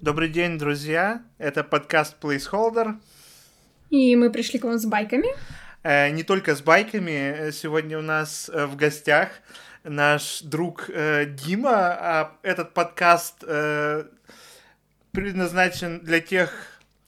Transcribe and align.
Добрый 0.00 0.30
день, 0.30 0.56
друзья. 0.56 1.22
Это 1.36 1.62
подкаст 1.62 2.16
Placeholder. 2.22 2.98
И 3.90 4.16
мы 4.16 4.30
пришли 4.30 4.58
к 4.58 4.64
вам 4.64 4.78
с 4.78 4.86
байками. 4.86 5.28
Э, 5.82 6.08
не 6.08 6.22
только 6.22 6.56
с 6.56 6.62
байками. 6.62 7.50
Сегодня 7.50 7.98
у 7.98 8.00
нас 8.00 8.48
э, 8.48 8.64
в 8.64 8.76
гостях 8.76 9.28
наш 9.84 10.40
друг 10.40 10.88
э, 10.88 11.26
Дима. 11.26 11.98
А 12.00 12.38
этот 12.42 12.72
подкаст 12.72 13.44
э, 13.46 14.04
предназначен 15.12 16.00
для 16.00 16.20
тех, 16.20 16.50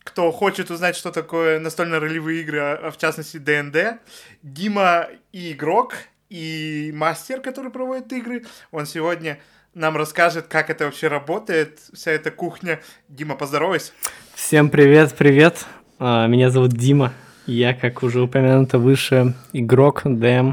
кто 0.00 0.30
хочет 0.30 0.70
узнать, 0.70 0.94
что 0.94 1.12
такое 1.12 1.60
настольно-ролевые 1.60 2.42
игры, 2.42 2.60
а 2.60 2.90
в 2.90 2.98
частности 2.98 3.38
ДНД. 3.38 4.02
Дима 4.42 5.08
и 5.32 5.52
игрок, 5.52 5.94
и 6.28 6.90
мастер, 6.94 7.40
который 7.40 7.70
проводит 7.70 8.12
игры. 8.12 8.44
Он 8.70 8.84
сегодня 8.84 9.40
нам 9.74 9.96
расскажет, 9.96 10.46
как 10.48 10.70
это 10.70 10.84
вообще 10.84 11.08
работает, 11.08 11.78
вся 11.92 12.10
эта 12.10 12.30
кухня. 12.30 12.80
Дима, 13.08 13.36
поздоровайся. 13.36 13.92
Всем 14.34 14.68
привет, 14.68 15.14
привет. 15.14 15.66
А, 15.98 16.26
меня 16.26 16.50
зовут 16.50 16.72
Дима. 16.72 17.12
Я, 17.46 17.74
как 17.74 18.02
уже 18.02 18.20
упомянуто 18.20 18.78
выше, 18.78 19.34
игрок, 19.52 20.02
ДМ, 20.04 20.52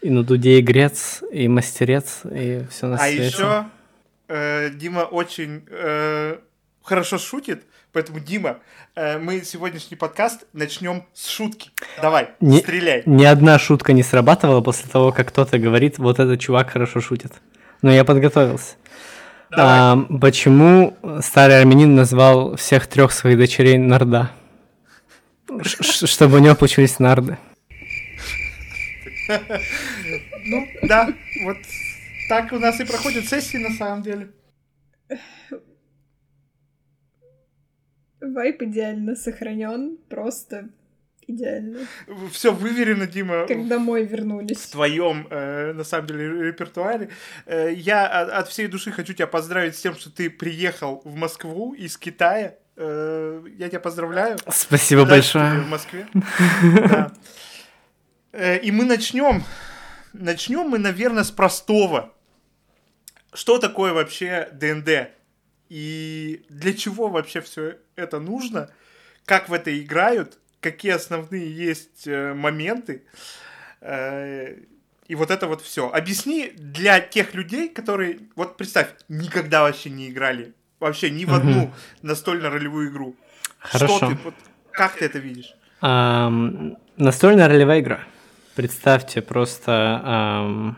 и 0.00 0.10
на 0.10 0.24
дуде 0.24 0.58
игрец, 0.58 1.22
и 1.30 1.46
мастерец, 1.48 2.22
и 2.24 2.64
все 2.70 2.86
на 2.86 2.96
а 2.96 2.98
свете. 2.98 3.22
А 3.22 3.24
еще 3.24 3.66
э, 4.28 4.70
Дима 4.70 5.00
очень 5.00 5.64
э, 5.68 6.38
хорошо 6.82 7.18
шутит, 7.18 7.62
поэтому, 7.92 8.18
Дима, 8.18 8.58
э, 8.96 9.18
мы 9.18 9.42
сегодняшний 9.44 9.96
подкаст 9.96 10.46
начнем 10.52 11.04
с 11.14 11.28
шутки. 11.28 11.70
Давай, 12.02 12.30
не, 12.40 12.58
стреляй. 12.58 13.04
Ни 13.06 13.24
одна 13.24 13.58
шутка 13.60 13.92
не 13.92 14.02
срабатывала 14.02 14.60
после 14.60 14.90
того, 14.90 15.12
как 15.12 15.28
кто-то 15.28 15.58
говорит, 15.58 15.98
вот 15.98 16.18
этот 16.18 16.40
чувак 16.40 16.70
хорошо 16.70 17.00
шутит. 17.00 17.34
Но 17.82 17.92
я 17.92 18.04
подготовился. 18.04 18.76
А, 19.50 19.96
почему 20.20 20.96
старый 21.20 21.58
армянин 21.60 21.94
назвал 21.94 22.56
всех 22.56 22.86
трех 22.86 23.12
своих 23.12 23.38
дочерей 23.38 23.78
Нарда? 23.78 24.30
Чтобы 25.62 26.36
у 26.36 26.40
него 26.40 26.54
получились 26.54 26.98
нарды. 26.98 27.38
Ну, 30.44 30.66
да, 30.82 31.08
вот 31.44 31.56
так 32.28 32.52
у 32.52 32.58
нас 32.58 32.80
и 32.80 32.84
проходят 32.84 33.26
сессии 33.26 33.58
на 33.58 33.70
самом 33.70 34.02
деле. 34.02 34.30
Вайп 38.20 38.62
идеально 38.62 39.14
сохранен, 39.14 39.98
просто 40.08 40.70
идеально. 41.28 41.86
Все 42.32 42.52
выверено, 42.52 43.06
Дима. 43.06 43.46
Как 43.46 43.68
домой 43.68 44.04
вернулись. 44.04 44.58
В 44.58 44.70
твоем, 44.70 45.26
э, 45.30 45.72
на 45.72 45.84
самом 45.84 46.06
деле, 46.06 46.46
репертуаре. 46.46 47.10
Э, 47.46 47.72
я 47.72 48.06
от, 48.06 48.30
от 48.30 48.48
всей 48.48 48.66
души 48.66 48.90
хочу 48.90 49.12
тебя 49.12 49.26
поздравить 49.26 49.76
с 49.76 49.80
тем, 49.80 49.94
что 49.94 50.10
ты 50.10 50.30
приехал 50.30 51.02
в 51.04 51.14
Москву 51.14 51.74
из 51.74 51.96
Китая. 51.96 52.56
Э, 52.76 53.42
я 53.56 53.68
тебя 53.68 53.80
поздравляю. 53.80 54.38
Спасибо 54.48 55.04
большое. 55.04 55.60
В 55.60 55.68
Москве. 55.68 56.06
Э, 58.30 58.58
и 58.58 58.70
мы 58.70 58.84
начнем. 58.84 59.42
Начнем 60.12 60.68
мы, 60.68 60.78
наверное, 60.78 61.24
с 61.24 61.30
простого. 61.30 62.12
Что 63.32 63.58
такое 63.58 63.92
вообще 63.92 64.48
ДНД? 64.52 65.10
И 65.68 66.44
для 66.48 66.72
чего 66.72 67.08
вообще 67.08 67.40
все 67.40 67.78
это 67.96 68.20
нужно? 68.20 68.70
Как 69.24 69.48
в 69.48 69.52
это 69.52 69.76
играют? 69.78 70.38
Какие 70.60 70.92
основные 70.92 71.50
есть 71.50 72.06
э, 72.06 72.34
моменты. 72.34 73.02
Э, 73.80 74.56
и 75.06 75.14
вот 75.14 75.30
это 75.30 75.46
вот 75.46 75.62
все. 75.62 75.88
Объясни 75.90 76.52
для 76.54 77.00
тех 77.00 77.34
людей, 77.34 77.68
которые, 77.68 78.18
вот 78.36 78.56
представь, 78.56 78.88
никогда 79.08 79.62
вообще 79.62 79.90
не 79.90 80.08
играли, 80.08 80.52
вообще 80.80 81.10
ни 81.10 81.24
в 81.24 81.32
одну 81.32 81.64
угу. 81.64 81.74
настольно-ролевую 82.02 82.90
игру. 82.90 83.16
Хорошо. 83.58 83.96
Что 83.96 84.08
ты, 84.08 84.14
вот, 84.24 84.34
как 84.70 84.96
ты 84.96 85.06
это 85.06 85.18
видишь? 85.18 85.54
Um, 85.80 86.76
настольная 86.96 87.48
ролевая 87.48 87.80
игра. 87.80 88.00
Представьте 88.54 89.22
просто 89.22 90.02
um, 90.04 90.74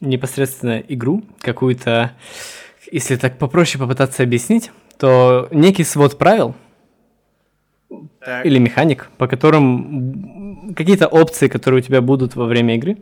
непосредственно 0.00 0.78
игру, 0.78 1.24
какую-то, 1.40 2.16
если 2.90 3.16
так 3.16 3.38
попроще 3.38 3.82
попытаться 3.82 4.22
объяснить, 4.22 4.70
то 4.98 5.48
некий 5.50 5.84
свод 5.84 6.16
правил– 6.16 6.54
так. 8.20 8.44
или 8.44 8.58
механик, 8.58 9.08
по 9.18 9.26
которым 9.26 10.74
какие-то 10.76 11.06
опции, 11.06 11.48
которые 11.48 11.80
у 11.80 11.82
тебя 11.82 12.00
будут 12.00 12.36
во 12.36 12.46
время 12.46 12.76
игры. 12.76 12.98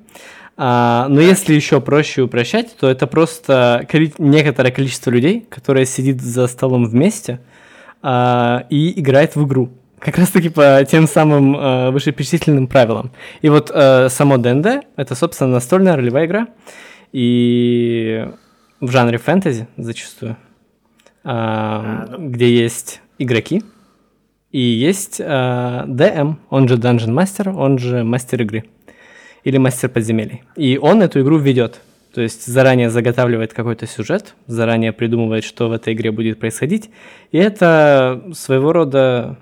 А, 0.56 1.06
но 1.08 1.20
если 1.20 1.54
еще 1.54 1.80
проще 1.80 2.22
упрощать, 2.22 2.76
то 2.76 2.88
это 2.88 3.06
просто 3.06 3.86
некоторое 4.18 4.70
количество 4.70 5.10
людей, 5.10 5.46
которое 5.48 5.84
сидит 5.84 6.20
за 6.22 6.46
столом 6.46 6.84
вместе 6.84 7.40
а, 8.02 8.66
и 8.70 8.98
играет 9.00 9.36
в 9.36 9.44
игру. 9.46 9.70
Как 9.98 10.18
раз 10.18 10.30
таки 10.30 10.50
по 10.50 10.84
тем 10.84 11.06
самым 11.06 11.56
э, 11.56 11.90
вышеперечисленным 11.90 12.66
правилам. 12.66 13.10
И 13.40 13.48
вот 13.48 13.70
э, 13.72 14.10
само 14.10 14.36
ДНД 14.36 14.84
это, 14.96 15.14
собственно, 15.14 15.52
настольная 15.52 15.96
ролевая 15.96 16.26
игра. 16.26 16.48
И 17.12 18.28
в 18.80 18.90
жанре 18.90 19.16
фэнтези 19.16 19.66
зачастую, 19.78 20.32
э, 20.32 20.36
а, 21.24 22.06
ну... 22.10 22.28
где 22.28 22.54
есть 22.54 23.00
игроки, 23.18 23.62
и 24.54 24.60
есть 24.60 25.18
э, 25.18 25.24
DM, 25.24 26.36
он 26.48 26.68
же 26.68 26.76
Dungeon 26.76 27.10
Master, 27.10 27.52
он 27.52 27.76
же 27.76 28.04
мастер 28.04 28.40
игры. 28.42 28.62
Или 29.42 29.58
мастер 29.58 29.88
подземелий. 29.88 30.44
И 30.54 30.78
он 30.78 31.02
эту 31.02 31.22
игру 31.22 31.38
ведет. 31.38 31.80
То 32.12 32.20
есть 32.20 32.46
заранее 32.46 32.88
заготавливает 32.88 33.52
какой-то 33.52 33.88
сюжет, 33.88 34.36
заранее 34.46 34.92
придумывает, 34.92 35.42
что 35.42 35.68
в 35.68 35.72
этой 35.72 35.94
игре 35.94 36.12
будет 36.12 36.38
происходить. 36.38 36.90
И 37.32 37.38
это 37.38 38.30
своего 38.32 38.72
рода 38.72 39.38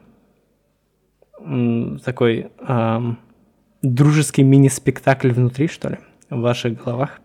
такой 1.37 2.51
эм, 2.67 3.19
дружеский 3.83 4.43
мини-спектакль 4.45 5.31
внутри, 5.33 5.69
что 5.69 5.91
ли, 5.91 5.99
в 6.31 6.41
ваших 6.41 6.83
головах. 6.83 7.21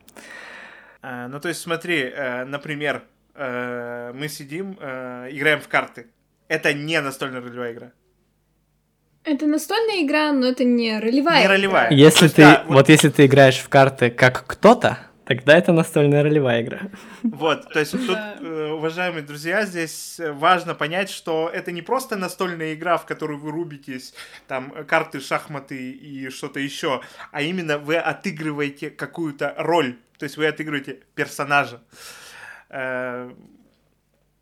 А, 1.01 1.29
ну, 1.29 1.39
то 1.39 1.47
есть, 1.47 1.61
смотри, 1.61 2.01
э, 2.01 2.43
например, 2.43 3.03
э, 3.33 4.11
мы 4.13 4.27
сидим, 4.27 4.75
э, 4.77 5.29
играем 5.31 5.61
в 5.61 5.69
карты 5.69 6.07
это 6.47 6.74
не 6.74 7.00
настольная 7.02 7.41
ролевая 7.41 7.74
игра. 7.74 7.91
Это 9.24 9.46
настольная 9.46 10.03
игра, 10.03 10.31
но 10.31 10.47
это 10.47 10.63
не 10.63 11.00
ролевая. 11.00 11.41
Не 11.41 11.47
ролевая. 11.47 11.91
Если 11.91 12.25
есть, 12.25 12.35
ты, 12.35 12.41
да, 12.44 12.63
вот... 12.68 12.75
вот 12.75 12.90
если 12.90 13.09
ты 13.09 13.25
играешь 13.25 13.58
в 13.58 13.68
карты 13.68 14.09
как 14.09 14.46
кто-то, 14.47 15.00
тогда 15.25 15.58
это 15.58 15.74
настольная 15.74 16.24
ролевая 16.24 16.62
игра. 16.62 16.80
Вот, 17.24 17.69
то 17.74 17.80
есть 17.80 17.91
тут, 17.91 18.18
э, 18.18 18.72
уважаемые 18.72 19.24
друзья, 19.24 19.66
здесь 19.66 20.22
важно 20.22 20.74
понять, 20.75 21.09
что 21.09 21.52
это 21.53 21.74
не 21.74 21.81
просто 21.81 22.16
настольная 22.16 22.74
игра, 22.74 22.97
в 22.97 23.06
которую 23.06 23.38
вы 23.38 23.52
рубитесь, 23.52 24.14
там, 24.47 24.85
карты, 24.85 25.19
шахматы 25.19 25.91
и 25.91 26.29
что-то 26.29 26.62
еще, 26.62 27.02
а 27.34 27.41
именно 27.41 27.78
вы 27.78 27.97
отыгрываете 27.97 28.90
какую-то 28.90 29.53
роль, 29.58 29.97
то 30.18 30.24
есть 30.24 30.38
вы 30.38 30.47
отыгрываете 30.47 31.00
персонажа. 31.14 31.81
Э, 32.69 33.29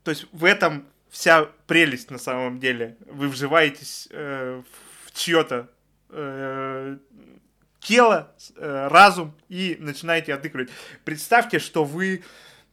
то 0.04 0.10
есть 0.12 0.26
в 0.30 0.44
этом 0.44 0.86
вся 1.16 1.48
прелесть 1.66 2.10
на 2.10 2.18
самом 2.18 2.60
деле. 2.60 2.96
Вы 3.06 3.28
вживаетесь 3.28 4.06
э, 4.10 4.62
в 5.06 5.18
чье-то 5.18 5.70
э, 6.10 6.98
тело, 7.80 8.34
э, 8.54 8.88
разум 8.90 9.34
и 9.48 9.78
начинаете 9.80 10.34
отыгрывать. 10.34 10.68
Представьте, 11.04 11.58
что 11.58 11.84
вы 11.84 12.22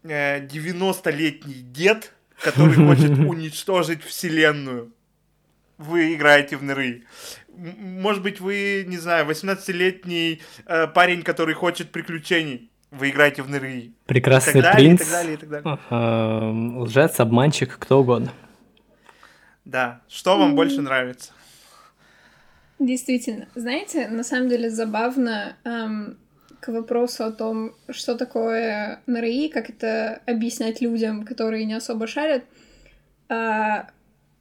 э, 0.03 0.45
90-летний 0.45 1.53
дед, 1.53 2.13
который 2.37 2.75
хочет 2.87 3.11
уничтожить 3.11 4.03
вселенную. 4.03 4.91
Вы 5.77 6.13
играете 6.13 6.57
в 6.57 6.63
ныры. 6.63 7.03
Может 7.47 8.23
быть, 8.23 8.41
вы, 8.41 8.83
не 8.85 8.97
знаю, 8.97 9.25
18-летний 9.25 10.41
э, 10.65 10.87
парень, 10.87 11.23
который 11.23 11.55
хочет 11.55 11.91
приключений 11.91 12.69
вы 12.93 13.09
играете 13.09 13.41
в 13.41 13.49
ныры. 13.49 13.91
Прекрасный 14.05 14.59
и 14.59 14.61
так 14.61 14.73
далее, 14.73 14.97
принц, 14.97 15.01
и 15.01 15.03
так 15.03 15.11
далее, 15.11 15.33
и 15.33 15.37
так 15.37 15.49
далее. 15.49 16.79
Лжец, 16.79 17.19
обманщик, 17.19 17.77
кто 17.79 18.01
угодно. 18.01 18.31
Да. 19.65 20.01
Что 20.07 20.37
вам 20.37 20.55
больше 20.55 20.81
нравится? 20.81 21.31
Действительно. 22.79 23.47
Знаете, 23.55 24.07
на 24.07 24.23
самом 24.23 24.49
деле 24.49 24.69
забавно 24.69 25.55
эм, 25.63 26.17
к 26.59 26.67
вопросу 26.67 27.23
о 27.23 27.31
том, 27.31 27.73
что 27.89 28.15
такое 28.15 29.01
НРИ, 29.07 29.49
как 29.49 29.69
это 29.69 30.21
объяснять 30.25 30.81
людям, 30.81 31.23
которые 31.23 31.65
не 31.65 31.73
особо 31.73 32.07
шарят. 32.07 32.43
Э, 33.29 33.85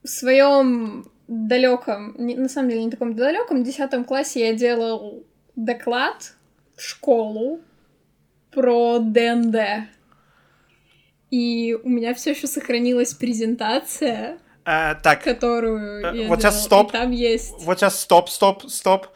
в 0.03 0.09
своем 0.09 1.07
далеком, 1.29 2.15
на 2.19 2.49
самом 2.49 2.71
деле 2.71 2.85
не 2.85 2.91
таком 2.91 3.15
далеком, 3.15 3.65
десятом 3.65 4.05
классе 4.05 4.41
я 4.41 4.55
делал 4.55 5.25
доклад 5.55 6.35
в 6.77 6.83
школу 6.83 7.61
про 8.53 8.99
ДНД. 8.99 9.89
И 11.31 11.77
у 11.83 11.89
меня 11.89 12.15
все 12.15 12.33
еще 12.33 12.47
сохранилась 12.47 13.15
презентация. 13.15 14.39
А, 14.65 14.95
так. 14.95 15.25
Которую 15.25 16.07
а, 16.07 16.29
вот 16.29 16.41
сейчас 16.41 16.65
стоп. 16.65 16.91
И 16.91 16.93
там 16.93 17.11
есть. 17.11 17.55
Вот 17.61 17.81
сейчас 17.81 18.01
стоп, 18.01 18.29
стоп, 18.29 18.65
стоп. 18.69 19.09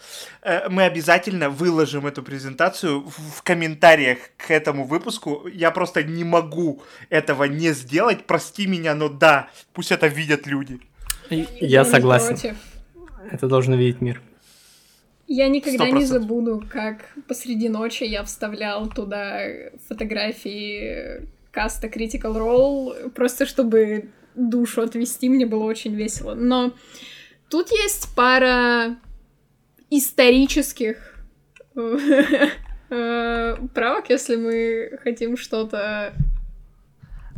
Э, 0.43 0.69
мы 0.69 0.85
обязательно 0.85 1.51
выложим 1.51 2.07
эту 2.07 2.23
презентацию 2.23 3.05
в 3.07 3.43
комментариях 3.43 4.19
к 4.37 4.51
этому 4.51 4.85
выпуску. 4.85 5.47
Я 5.47 5.71
просто 5.71 6.03
не 6.03 6.25
могу 6.25 6.83
этого 7.11 7.45
не 7.45 7.73
сделать. 7.75 8.27
Прости 8.27 8.67
меня, 8.67 8.95
но 8.95 9.09
да, 9.09 9.49
пусть 9.73 9.93
это 9.93 10.09
видят 10.09 10.47
люди. 10.47 10.81
Я, 11.31 11.47
я 11.61 11.85
согласен. 11.85 12.29
Против. 12.29 12.57
Это 13.31 13.47
должен 13.47 13.75
видеть 13.75 14.01
мир. 14.01 14.21
Я 15.27 15.49
никогда 15.49 15.89
100%. 15.89 15.93
не 15.93 16.05
забуду, 16.05 16.65
как 16.71 17.13
посреди 17.27 17.69
ночи 17.69 18.05
я 18.05 18.23
вставлял 18.23 18.89
туда 18.89 19.41
фотографии 19.89 21.27
каста 21.51 21.89
Critical 21.89 22.37
Role, 22.37 23.11
просто 23.11 23.47
чтобы 23.47 24.11
душу 24.35 24.83
отвести, 24.83 25.29
мне 25.29 25.47
было 25.47 25.65
очень 25.65 25.95
весело. 25.95 26.35
Но 26.35 26.73
тут 27.49 27.71
есть 27.71 28.15
пара 28.15 28.97
исторических 29.91 31.25
э, 31.75 33.57
правок, 33.75 34.11
если 34.11 34.37
мы 34.37 34.99
хотим 35.03 35.37
что-то 35.37 36.13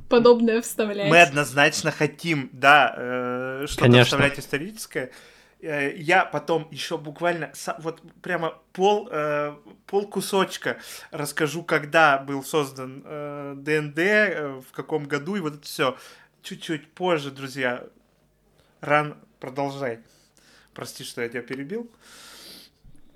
подобное 0.08 0.60
вставлять. 0.60 1.10
Мы 1.10 1.20
однозначно 1.20 1.90
хотим, 1.90 2.50
да, 2.52 2.94
э, 2.96 3.66
что-то 3.68 4.04
вставлять 4.04 4.38
историческое. 4.38 5.10
Э, 5.60 5.94
я 5.96 6.24
потом 6.24 6.68
еще 6.70 6.98
буквально 6.98 7.52
вот 7.78 8.02
прямо 8.22 8.58
пол, 8.72 9.08
э, 9.10 9.54
пол 9.86 10.06
кусочка 10.06 10.78
расскажу, 11.10 11.62
когда 11.62 12.18
был 12.18 12.42
создан 12.44 13.02
э, 13.04 13.54
ДНД, 13.56 14.64
в 14.66 14.72
каком 14.72 15.04
году 15.04 15.36
и 15.36 15.40
вот 15.40 15.54
это 15.54 15.64
все. 15.64 15.96
Чуть-чуть 16.42 16.88
позже, 16.92 17.30
друзья. 17.30 17.84
Ран, 18.80 19.16
продолжай. 19.40 20.00
Прости, 20.72 21.02
что 21.02 21.22
я 21.22 21.28
тебя 21.28 21.42
перебил. 21.42 21.90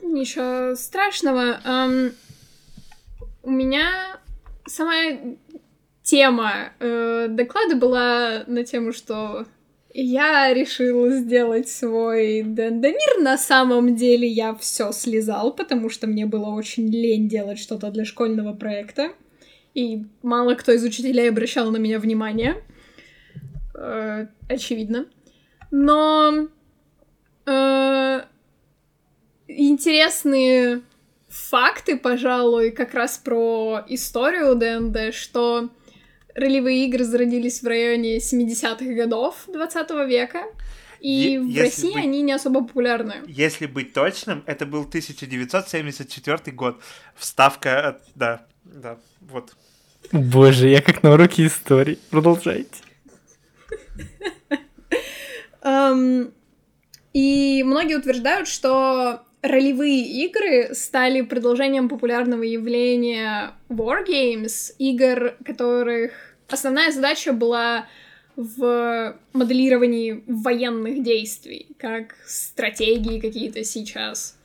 Ничего 0.02 0.74
страшного. 0.74 1.60
Um, 1.64 2.12
у 3.44 3.50
меня 3.50 4.18
самая 4.66 5.36
тема 6.02 6.72
э, 6.80 7.28
доклада 7.30 7.76
была 7.76 8.44
на 8.46 8.64
тему, 8.64 8.92
что 8.92 9.46
я 9.94 10.52
решил 10.54 11.10
сделать 11.10 11.68
свой 11.68 12.42
Дендамир. 12.42 13.20
На 13.20 13.36
самом 13.36 13.94
деле 13.94 14.26
я 14.26 14.54
все 14.54 14.92
слезал, 14.92 15.54
потому 15.54 15.90
что 15.90 16.06
мне 16.06 16.26
было 16.26 16.50
очень 16.50 16.88
лень 16.88 17.28
делать 17.28 17.58
что-то 17.58 17.90
для 17.90 18.04
школьного 18.04 18.54
проекта. 18.54 19.12
И 19.74 20.04
мало 20.22 20.54
кто 20.54 20.72
из 20.72 20.84
учителей 20.84 21.28
обращал 21.28 21.70
на 21.70 21.76
меня 21.76 21.98
внимание. 21.98 22.62
Э, 23.74 24.26
очевидно. 24.48 25.06
Но 25.70 26.48
э, 27.46 28.20
интересные 29.48 30.82
факты, 31.28 31.96
пожалуй, 31.96 32.70
как 32.70 32.94
раз 32.94 33.18
про 33.18 33.82
историю 33.88 34.54
ДНД, 34.54 35.14
что 35.14 35.70
ролевые 36.34 36.86
игры 36.86 37.04
зародились 37.04 37.62
в 37.62 37.66
районе 37.66 38.18
70-х 38.18 38.84
годов 38.94 39.44
20 39.46 39.90
века. 40.06 40.44
И 41.00 41.32
е- 41.32 41.40
в 41.40 41.58
России 41.58 41.94
быть, 41.94 42.04
они 42.04 42.22
не 42.22 42.32
особо 42.32 42.60
популярны. 42.64 43.16
Если 43.26 43.66
быть 43.66 43.92
точным, 43.92 44.44
это 44.46 44.66
был 44.66 44.84
1974 44.84 46.56
год. 46.56 46.80
Вставка, 47.16 48.00
да, 48.14 48.46
да, 48.64 48.98
вот. 49.20 49.56
Боже, 50.12 50.68
я 50.68 50.80
как 50.80 51.02
на 51.02 51.12
уроке 51.12 51.46
истории. 51.46 51.98
Продолжайте. 52.10 52.70
Um, 55.62 56.32
и 57.12 57.62
многие 57.64 57.94
утверждают, 57.94 58.48
что 58.48 59.22
ролевые 59.42 60.02
игры 60.24 60.74
стали 60.74 61.20
продолжением 61.20 61.88
популярного 61.88 62.42
явления 62.42 63.54
Wargames, 63.68 64.74
игр, 64.78 65.36
которых 65.44 66.12
основная 66.48 66.92
задача 66.92 67.32
была 67.32 67.86
в 68.36 69.16
моделировании 69.32 70.24
военных 70.26 71.02
действий, 71.02 71.74
как 71.78 72.14
стратегии 72.24 73.20
какие-то 73.20 73.62
сейчас. 73.64 74.38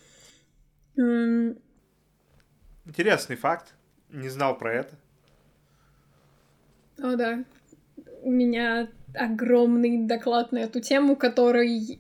Интересный 2.86 3.36
факт. 3.36 3.74
Не 4.10 4.30
знал 4.30 4.58
про 4.58 4.74
это. 4.74 4.96
О, 6.98 7.16
да. 7.16 7.44
У 8.24 8.32
меня 8.32 8.90
огромный 9.14 10.06
доклад 10.06 10.52
на 10.52 10.58
эту 10.60 10.82
тему, 10.82 11.16
который, 11.16 12.00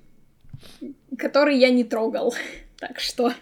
который 1.17 1.57
я 1.57 1.69
не 1.69 1.83
трогал. 1.83 2.33
Так 2.79 2.99
что 2.99 3.33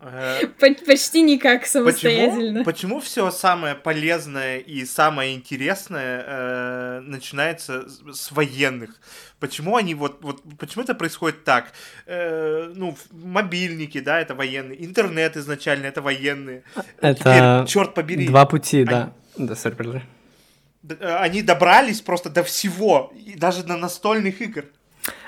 э, 0.00 0.46
почти 0.86 1.22
никак 1.22 1.66
самостоятельно. 1.66 2.64
Почему, 2.64 2.64
почему 2.64 3.00
все 3.00 3.30
самое 3.30 3.74
полезное 3.74 4.58
и 4.58 4.84
самое 4.84 5.34
интересное 5.34 6.24
э, 6.26 7.00
начинается 7.00 7.88
с 7.88 8.30
военных? 8.30 9.00
Почему 9.40 9.76
они 9.76 9.94
вот, 9.94 10.22
вот 10.22 10.42
почему 10.58 10.84
это 10.84 10.94
происходит 10.94 11.44
так? 11.44 11.72
Э, 12.06 12.70
ну, 12.74 12.96
мобильники, 13.10 14.00
да, 14.00 14.20
это 14.20 14.34
военные, 14.34 14.84
интернет 14.84 15.36
изначально 15.36 15.86
это 15.86 16.02
военные. 16.02 16.62
Это 17.00 17.64
Теперь, 17.64 17.66
черт 17.72 17.94
побери. 17.94 18.26
Два 18.26 18.44
пути, 18.46 18.78
они... 18.78 18.86
да. 18.86 19.12
Да. 20.84 20.96
Э, 21.00 21.16
они 21.16 21.42
добрались 21.42 22.00
просто 22.00 22.30
до 22.30 22.42
всего, 22.42 23.12
и 23.16 23.34
даже 23.34 23.62
до 23.62 23.76
настольных 23.76 24.40
игр. 24.40 24.64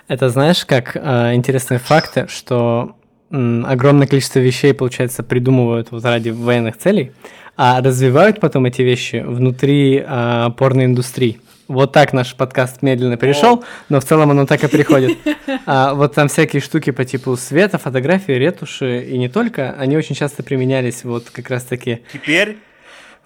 Это 0.08 0.28
знаешь, 0.28 0.64
как 0.64 0.96
э, 0.96 1.34
интересные 1.34 1.78
факты, 1.78 2.26
что 2.28 2.96
огромное 3.30 4.06
количество 4.06 4.38
вещей, 4.38 4.72
получается, 4.72 5.22
придумывают 5.22 5.90
вот 5.90 6.04
ради 6.04 6.30
военных 6.30 6.76
целей, 6.76 7.12
а 7.56 7.80
развивают 7.80 8.40
потом 8.40 8.66
эти 8.66 8.82
вещи 8.82 9.24
внутри 9.26 10.04
а, 10.06 10.50
порноиндустрии. 10.50 11.40
Вот 11.68 11.92
так 11.92 12.12
наш 12.12 12.36
подкаст 12.36 12.82
медленно 12.82 13.16
перешел, 13.16 13.64
но 13.88 13.98
в 13.98 14.04
целом 14.04 14.30
оно 14.30 14.46
так 14.46 14.62
и 14.64 14.68
приходит. 14.68 15.18
А, 15.68 15.94
вот 15.94 16.14
там 16.14 16.28
всякие 16.28 16.62
штуки 16.62 16.90
по 16.90 17.04
типу 17.04 17.36
света, 17.36 17.78
фотографии, 17.78 18.32
ретуши 18.32 19.02
и 19.02 19.18
не 19.18 19.28
только, 19.28 19.72
они 19.72 19.96
очень 19.96 20.14
часто 20.14 20.44
применялись 20.44 21.02
вот 21.02 21.30
как 21.30 21.50
раз-таки... 21.50 22.02
Теперь 22.12 22.58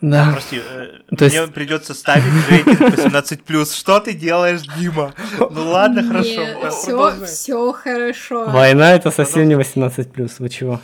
да. 0.01 0.31
Прости, 0.33 0.57
э, 0.57 1.15
То 1.17 1.27
мне 1.27 1.37
есть... 1.37 1.53
придется 1.53 1.95
ставить 1.95 2.25
рейтинг 2.49 2.81
18+. 2.81 3.77
Что 3.77 4.01
ты 4.01 4.15
делаешь, 4.15 4.63
Дима? 4.79 5.15
Ну 5.39 5.71
ладно, 5.71 6.03
хорошо. 6.03 6.71
Все, 6.71 7.27
все 7.27 7.73
хорошо. 7.73 8.47
Война 8.47 8.95
это 8.95 9.11
совсем 9.11 9.49
не 9.49 9.55
18+. 9.55 10.33
Вы 10.39 10.49
чего? 10.49 10.81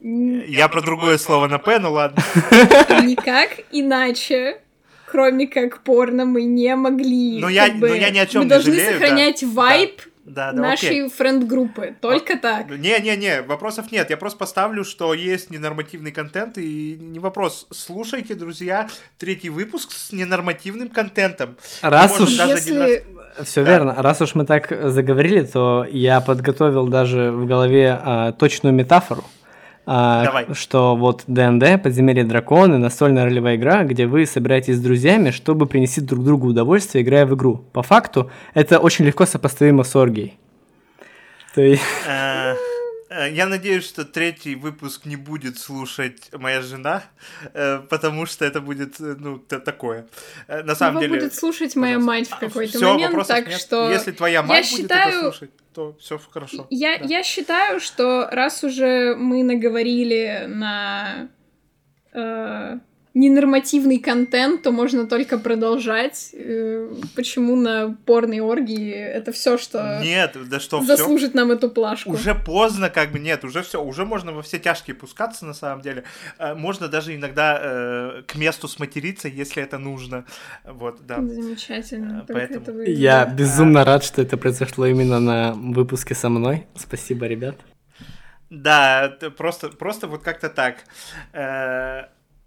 Я 0.00 0.68
про 0.68 0.82
другое 0.82 1.18
слово 1.18 1.48
на 1.48 1.58
П, 1.58 1.78
ну 1.78 1.92
ладно. 1.92 2.22
Никак 3.02 3.50
иначе 3.72 4.60
кроме 5.10 5.46
как 5.46 5.82
порно 5.82 6.26
мы 6.26 6.42
не 6.42 6.76
могли. 6.76 7.38
Ну 7.40 7.48
я, 7.48 7.68
ну 7.72 7.86
я 7.86 8.10
ни 8.10 8.18
о 8.18 8.26
чем 8.26 8.42
не 8.42 8.48
жалею. 8.48 8.66
Мы 8.66 8.74
должны 8.74 8.92
сохранять 8.92 9.40
да. 9.40 9.48
вайб 9.48 10.02
да, 10.02 10.10
да, 10.28 10.52
нашей 10.52 11.08
френд-группы. 11.08 11.96
Только 12.00 12.34
а, 12.34 12.38
так. 12.38 12.70
Не-не-не, 12.70 13.42
вопросов 13.42 13.90
нет. 13.92 14.10
Я 14.10 14.16
просто 14.16 14.38
поставлю, 14.38 14.84
что 14.84 15.14
есть 15.14 15.50
ненормативный 15.50 16.12
контент, 16.12 16.58
и 16.58 16.96
не 17.00 17.18
вопрос. 17.18 17.66
Слушайте, 17.70 18.34
друзья, 18.34 18.88
третий 19.18 19.50
выпуск 19.50 19.92
с 19.92 20.12
ненормативным 20.12 20.88
контентом. 20.88 21.56
Раз 21.82 22.20
уж... 22.20 22.30
Если... 22.30 23.04
Раз... 23.36 23.48
Все 23.48 23.64
да. 23.64 23.70
верно. 23.70 23.94
Раз 23.98 24.20
уж 24.20 24.34
мы 24.34 24.44
так 24.44 24.72
заговорили, 24.90 25.42
то 25.42 25.86
я 25.90 26.20
подготовил 26.20 26.88
даже 26.88 27.30
в 27.30 27.46
голове 27.46 27.98
а, 28.02 28.32
точную 28.32 28.74
метафору. 28.74 29.24
А, 29.90 30.22
Давай. 30.22 30.46
что 30.52 30.96
вот 30.96 31.24
ДНД, 31.26 31.82
Подземелье 31.82 32.22
драконы, 32.22 32.76
настольная 32.76 33.24
ролевая 33.24 33.56
игра, 33.56 33.84
где 33.84 34.06
вы 34.06 34.26
собираетесь 34.26 34.76
с 34.76 34.80
друзьями, 34.80 35.30
чтобы 35.30 35.64
принести 35.64 36.02
друг 36.02 36.24
другу 36.24 36.48
удовольствие, 36.48 37.02
играя 37.02 37.24
в 37.24 37.34
игру. 37.34 37.64
По 37.72 37.82
факту, 37.82 38.30
это 38.52 38.80
очень 38.80 39.06
легко 39.06 39.24
сопоставимо 39.24 39.84
с 39.84 39.96
оргией. 39.96 40.38
То 41.54 41.62
есть... 41.62 41.82
Э, 42.06 42.54
Э, 43.08 43.30
я 43.30 43.46
надеюсь, 43.46 43.84
что 43.84 44.04
третий 44.04 44.54
выпуск 44.54 45.06
не 45.06 45.16
будет 45.16 45.58
слушать 45.58 46.30
моя 46.32 46.60
жена, 46.60 47.02
э, 47.54 47.80
потому 47.88 48.26
что 48.26 48.44
это 48.44 48.60
будет, 48.60 48.96
ну, 48.98 49.38
такое. 49.38 50.06
На 50.46 50.74
самом 50.74 51.02
Его 51.02 51.14
деле... 51.14 51.20
будет 51.20 51.34
слушать 51.34 51.74
моя 51.76 51.98
мать 51.98 52.28
в 52.28 52.38
какой-то 52.38 52.78
момент, 52.78 53.26
так 53.26 53.48
нет. 53.48 53.60
что... 53.60 53.90
Если 53.90 54.12
твоя 54.12 54.42
мать 54.42 54.66
я 54.66 54.70
будет 54.70 54.90
считаю... 54.90 55.08
это 55.08 55.20
слушать, 55.20 55.50
то 55.78 55.94
все 56.00 56.18
хорошо. 56.18 56.66
Я, 56.70 56.98
да. 56.98 57.04
я 57.04 57.22
считаю, 57.22 57.78
что 57.78 58.26
раз 58.32 58.64
уже 58.64 59.14
мы 59.14 59.44
наговорили 59.44 60.46
на 60.48 61.28
э, 62.12 62.78
ненормативный 63.18 63.98
контент, 63.98 64.62
то 64.62 64.70
можно 64.70 65.06
только 65.06 65.38
продолжать. 65.38 66.30
Э, 66.32 66.88
почему 67.16 67.56
на 67.56 67.96
порной 68.06 68.40
оргии 68.40 68.92
это 68.92 69.32
все, 69.32 69.58
что 69.58 70.00
нет, 70.02 70.36
да 70.48 70.60
что 70.60 70.80
заслужит 70.82 71.30
всё? 71.30 71.38
нам 71.38 71.50
эту 71.50 71.68
плашку? 71.68 72.12
Уже 72.12 72.34
поздно, 72.34 72.90
как 72.90 73.10
бы 73.10 73.18
нет, 73.18 73.44
уже 73.44 73.62
все, 73.62 73.82
уже 73.82 74.04
можно 74.04 74.32
во 74.32 74.42
все 74.42 74.58
тяжкие 74.58 74.94
пускаться 74.94 75.44
на 75.46 75.54
самом 75.54 75.82
деле. 75.82 76.04
Э, 76.38 76.54
можно 76.54 76.88
даже 76.88 77.14
иногда 77.14 77.58
э, 77.60 78.22
к 78.26 78.36
месту 78.36 78.68
сматериться, 78.68 79.28
если 79.28 79.62
это 79.62 79.78
нужно. 79.78 80.24
Вот, 80.64 81.04
да. 81.04 81.16
Замечательно. 81.16 82.24
Поэтому... 82.28 82.66
Вы... 82.66 82.84
Я 82.90 83.26
безумно 83.26 83.84
рад, 83.84 84.04
что 84.04 84.22
это 84.22 84.36
произошло 84.36 84.86
именно 84.86 85.18
на 85.18 85.52
выпуске 85.54 86.14
со 86.14 86.28
мной. 86.28 86.66
Спасибо, 86.76 87.26
ребят. 87.26 87.56
Да, 88.50 89.18
просто, 89.36 89.68
просто 89.68 90.06
вот 90.06 90.22
как-то 90.22 90.48
так 90.48 90.84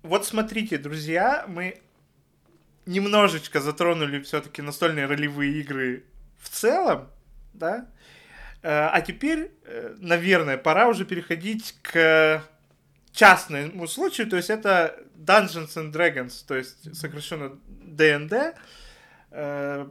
вот 0.04 0.26
смотрите, 0.26 0.78
друзья, 0.78 1.46
мы 1.48 1.82
немножечко 2.86 3.62
затронули 3.62 4.22
все-таки 4.22 4.62
настольные 4.62 5.06
ролевые 5.06 5.60
игры 5.62 6.06
в 6.40 6.50
целом, 6.50 7.10
да? 7.54 7.88
Э, 8.64 8.90
а 8.92 9.02
теперь, 9.02 9.52
э, 9.66 9.96
наверное, 10.00 10.58
пора 10.58 10.88
уже 10.88 11.06
переходить 11.06 11.76
к 11.82 12.44
частному 13.12 13.88
случаю, 13.88 14.28
то 14.28 14.38
есть 14.38 14.50
это 14.50 14.96
Dungeons 15.16 15.76
and 15.76 15.92
Dragons, 15.92 16.44
то 16.48 16.56
есть 16.56 16.96
сокращенно 16.96 17.58
D&D. 17.68 18.56
Э, 19.34 19.88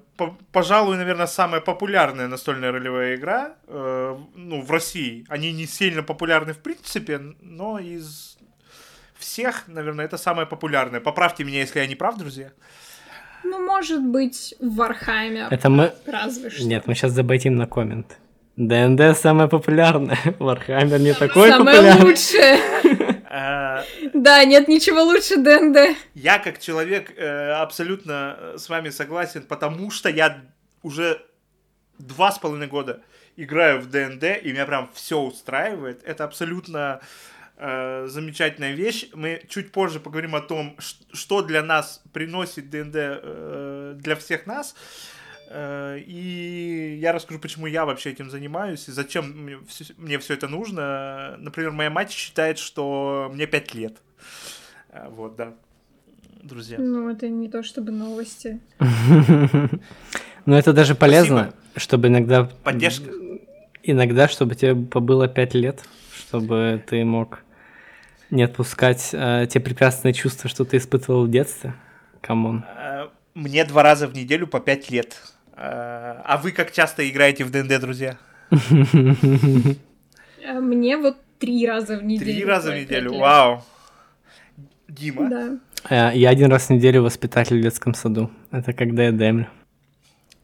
пожалуй, 0.52 0.96
наверное, 0.96 1.26
самая 1.26 1.60
популярная 1.60 2.28
настольная 2.28 2.72
ролевая 2.72 3.14
игра 3.14 3.56
ну, 3.66 4.60
в 4.60 4.70
России. 4.70 5.24
Они 5.28 5.52
не 5.52 5.66
сильно 5.66 6.02
популярны 6.02 6.52
в 6.52 6.58
принципе, 6.58 7.18
но 7.40 7.78
из 7.78 8.29
всех, 9.20 9.68
наверное, 9.68 10.04
это 10.04 10.16
самое 10.16 10.46
популярное. 10.46 11.00
Поправьте 11.00 11.44
меня, 11.44 11.60
если 11.60 11.78
я 11.78 11.86
не 11.86 11.94
прав, 11.94 12.16
друзья. 12.16 12.50
Ну, 13.44 13.64
может 13.64 14.02
быть, 14.02 14.54
Warhammer. 14.60 15.49
Это 15.50 15.70
мы... 15.70 15.92
Разве 16.06 16.50
что. 16.50 16.64
Нет, 16.64 16.86
мы 16.86 16.94
сейчас 16.94 17.12
забайтим 17.12 17.56
на 17.56 17.66
коммент. 17.66 18.18
ДНД 18.56 19.16
самое 19.16 19.48
популярное, 19.48 20.18
Warhammer 20.38 21.00
не 21.00 21.14
такой 21.14 21.50
популярный. 21.50 21.92
Самое 21.92 22.04
лучшее. 22.04 22.58
А, 23.32 23.84
да, 24.12 24.44
нет 24.44 24.66
ничего 24.68 25.02
лучше 25.02 25.36
ДНД. 25.36 25.96
Я 26.14 26.38
как 26.40 26.58
человек 26.58 27.16
э, 27.16 27.52
абсолютно 27.52 28.54
с 28.56 28.68
вами 28.68 28.90
согласен, 28.90 29.44
потому 29.44 29.90
что 29.90 30.08
я 30.10 30.42
уже 30.82 31.22
два 31.98 32.32
с 32.32 32.38
половиной 32.38 32.66
года 32.66 33.02
играю 33.36 33.80
в 33.80 33.88
ДНД, 33.88 34.42
и 34.42 34.52
меня 34.52 34.66
прям 34.66 34.90
все 34.92 35.20
устраивает. 35.20 36.02
Это 36.04 36.24
абсолютно 36.24 37.00
э, 37.60 38.06
замечательная 38.08 38.72
вещь. 38.72 39.10
Мы 39.14 39.42
чуть 39.48 39.70
позже 39.70 40.00
поговорим 40.00 40.34
о 40.34 40.40
том, 40.40 40.76
что 40.78 41.42
для 41.42 41.62
нас 41.62 42.02
приносит 42.12 42.70
ДНД 42.70 42.94
э, 42.96 43.94
для 43.96 44.16
всех 44.16 44.46
нас. 44.46 44.74
Э, 45.50 45.98
и 45.98 46.98
я 47.00 47.12
расскажу, 47.12 47.38
почему 47.38 47.66
я 47.66 47.84
вообще 47.84 48.10
этим 48.10 48.30
занимаюсь 48.30 48.88
и 48.88 48.92
зачем 48.92 49.44
мне 49.44 49.58
все, 49.68 49.84
мне 49.98 50.18
все 50.18 50.34
это 50.34 50.48
нужно. 50.48 51.36
Например, 51.38 51.72
моя 51.72 51.90
мать 51.90 52.10
считает, 52.10 52.58
что 52.58 53.30
мне 53.32 53.46
5 53.46 53.74
лет. 53.74 53.96
Э, 54.90 55.08
вот, 55.10 55.36
да. 55.36 55.54
Друзья. 56.42 56.78
Ну, 56.78 57.10
это 57.10 57.28
не 57.28 57.50
то 57.50 57.62
чтобы 57.62 57.92
новости. 57.92 58.60
Но 60.46 60.58
это 60.58 60.72
даже 60.72 60.94
полезно, 60.94 61.52
чтобы 61.76 62.08
иногда... 62.08 62.44
Поддержка. 62.64 63.10
Иногда, 63.82 64.26
чтобы 64.26 64.54
тебе 64.54 64.74
было 64.74 65.28
5 65.28 65.54
лет, 65.54 65.84
чтобы 66.16 66.82
ты 66.86 67.04
мог 67.04 67.40
не 68.30 68.42
отпускать 68.42 69.10
э, 69.12 69.46
те 69.50 69.60
прекрасные 69.60 70.14
чувства, 70.14 70.49
что 70.49 70.64
ты 70.64 70.76
испытывал 70.76 71.26
в 71.26 71.30
детстве? 71.30 71.75
Come 72.20 72.46
on. 72.46 72.64
Э, 72.76 73.08
мне 73.34 73.64
два 73.64 73.82
раза 73.82 74.06
в 74.06 74.14
неделю 74.14 74.46
по 74.46 74.60
пять 74.60 74.90
лет. 74.90 75.16
Э, 75.56 76.20
а 76.25 76.40
вы 76.42 76.52
как 76.52 76.72
часто 76.72 77.08
играете 77.08 77.44
в 77.44 77.50
ДНД, 77.50 77.80
друзья? 77.80 78.16
Э, 80.42 80.58
мне 80.58 80.96
вот 80.96 81.18
три 81.38 81.66
раза 81.66 81.99
в 81.99 82.02
неделю. 82.02 82.32
Три 82.32 82.44
раза 82.44 82.72
в 82.72 82.75
неделю, 82.75 83.18
вау. 83.18 83.62
Дима? 84.88 85.58
Да. 85.88 86.12
Я 86.12 86.30
один 86.30 86.50
раз 86.50 86.66
в 86.66 86.70
неделю 86.70 87.02
воспитатель 87.02 87.58
в 87.58 87.62
детском 87.62 87.94
саду. 87.94 88.30
Это 88.50 88.72
когда 88.72 89.04
я 89.04 89.12
демлю. 89.12 89.49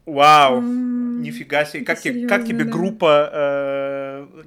Вау, 0.04 0.60
нифига 0.60 1.64
себе. 1.64 1.84
Как, 1.84 1.98
тебе, 2.00 2.64
группа, 2.64 3.30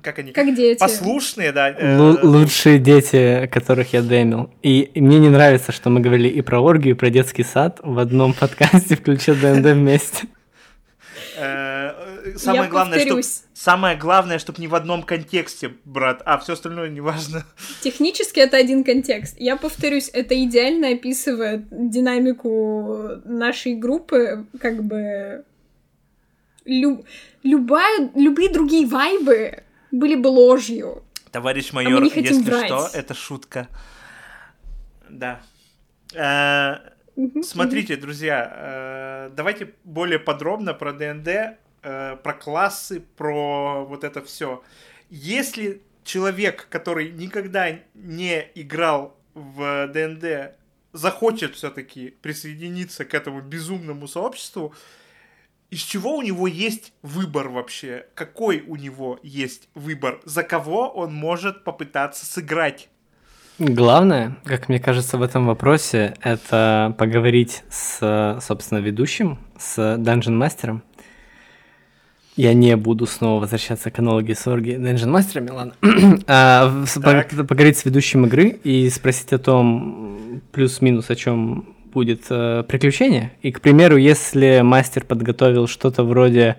как 0.01 0.19
они? 0.19 0.31
Как 0.31 0.55
дети. 0.55 0.79
Послушные, 0.79 1.51
да. 1.51 1.69
Э, 1.69 1.97
Л- 1.97 2.19
лучшие 2.23 2.79
дети, 2.79 3.49
которых 3.51 3.93
я 3.93 4.01
демил. 4.01 4.49
И, 4.61 4.81
и 4.81 5.01
мне 5.01 5.19
не 5.19 5.29
нравится, 5.29 5.71
что 5.71 5.89
мы 5.89 5.99
говорили 5.99 6.29
и 6.29 6.41
про 6.41 6.59
оргию, 6.59 6.95
и 6.95 6.97
про 6.97 7.09
детский 7.09 7.43
сад 7.43 7.79
в 7.83 7.99
одном 7.99 8.33
подкасте, 8.33 8.95
включив 8.95 9.41
ДНД 9.41 9.65
вместе. 9.73 10.27
Э, 11.37 11.91
самое 12.35 12.69
главное, 12.69 12.99
чтобы 12.99 13.21
самое 13.53 13.97
главное, 13.97 14.39
чтобы 14.39 14.59
не 14.59 14.67
в 14.67 14.75
одном 14.75 15.03
контексте, 15.03 15.71
брат, 15.85 16.21
а 16.25 16.37
все 16.37 16.53
остальное 16.53 16.89
не 16.89 17.01
важно. 17.01 17.45
Технически 17.81 18.39
это 18.39 18.57
один 18.57 18.83
контекст. 18.83 19.35
Я 19.39 19.55
повторюсь, 19.55 20.09
это 20.11 20.41
идеально 20.43 20.89
описывает 20.89 21.65
динамику 21.71 23.21
нашей 23.25 23.75
группы, 23.75 24.45
как 24.59 24.83
бы 24.83 25.43
лю, 26.65 27.05
любая, 27.43 28.09
любые 28.15 28.49
другие 28.49 28.85
вайбы 28.87 29.63
были 29.91 30.15
бы 30.15 30.27
ложью. 30.27 31.03
Товарищ 31.31 31.73
майор, 31.73 32.01
а 32.01 32.05
если 32.05 32.41
врать. 32.41 32.65
что, 32.65 32.89
это 32.93 33.13
шутка. 33.13 33.67
Да. 35.09 35.41
Э, 36.13 36.77
смотрите, 37.43 37.95
друзья, 37.95 38.53
э, 38.55 39.29
давайте 39.35 39.73
более 39.83 40.19
подробно 40.19 40.73
про 40.73 40.93
ДНД, 40.93 41.27
э, 41.83 42.17
про 42.23 42.33
классы, 42.33 43.03
про 43.15 43.85
вот 43.85 44.03
это 44.03 44.23
все. 44.23 44.63
Если 45.09 45.81
человек, 46.03 46.67
который 46.69 47.11
никогда 47.11 47.79
не 47.93 48.47
играл 48.55 49.15
в 49.33 49.87
ДНД, 49.87 50.55
захочет 50.93 51.55
все-таки 51.55 52.15
присоединиться 52.21 53.05
к 53.05 53.13
этому 53.13 53.41
безумному 53.41 54.07
сообществу, 54.07 54.73
из 55.71 55.81
чего 55.81 56.17
у 56.17 56.21
него 56.21 56.47
есть 56.47 56.93
выбор 57.03 57.49
вообще? 57.49 58.05
Какой 58.15 58.63
у 58.65 58.75
него 58.75 59.19
есть 59.21 59.69
выбор? 59.75 60.19
За 60.25 60.41
кого 60.43 60.89
он 60.89 61.13
может 61.13 61.63
попытаться 61.63 62.25
сыграть? 62.25 62.89
Главное, 63.59 64.37
как 64.45 64.69
мне 64.69 64.79
кажется, 64.79 65.17
в 65.17 65.21
этом 65.21 65.45
вопросе, 65.45 66.15
это 66.21 66.95
поговорить 66.97 67.63
с, 67.69 68.39
собственно, 68.41 68.79
ведущим, 68.79 69.37
с 69.59 69.77
Dungeon 69.97 70.31
мастером. 70.31 70.81
Я 72.35 72.53
не 72.53 72.77
буду 72.77 73.05
снова 73.05 73.41
возвращаться 73.41 73.91
к 73.91 73.99
аналогии 73.99 74.33
с 74.33 74.47
Орги 74.47 74.71
Dungeon 74.71 75.09
мастерами, 75.09 75.49
ладно. 75.49 75.73
а, 76.27 76.85
поговорить 76.95 77.77
с 77.77 77.83
ведущим 77.83 78.25
игры 78.25 78.47
и 78.47 78.89
спросить 78.89 79.33
о 79.33 79.39
том, 79.39 80.41
плюс-минус, 80.53 81.09
о 81.09 81.15
чем 81.15 81.75
будет 81.91 82.23
э, 82.29 82.63
приключение. 82.67 83.31
И, 83.41 83.51
к 83.51 83.61
примеру, 83.61 83.97
если 83.97 84.61
мастер 84.61 85.03
подготовил 85.05 85.67
что-то 85.67 86.03
вроде 86.03 86.57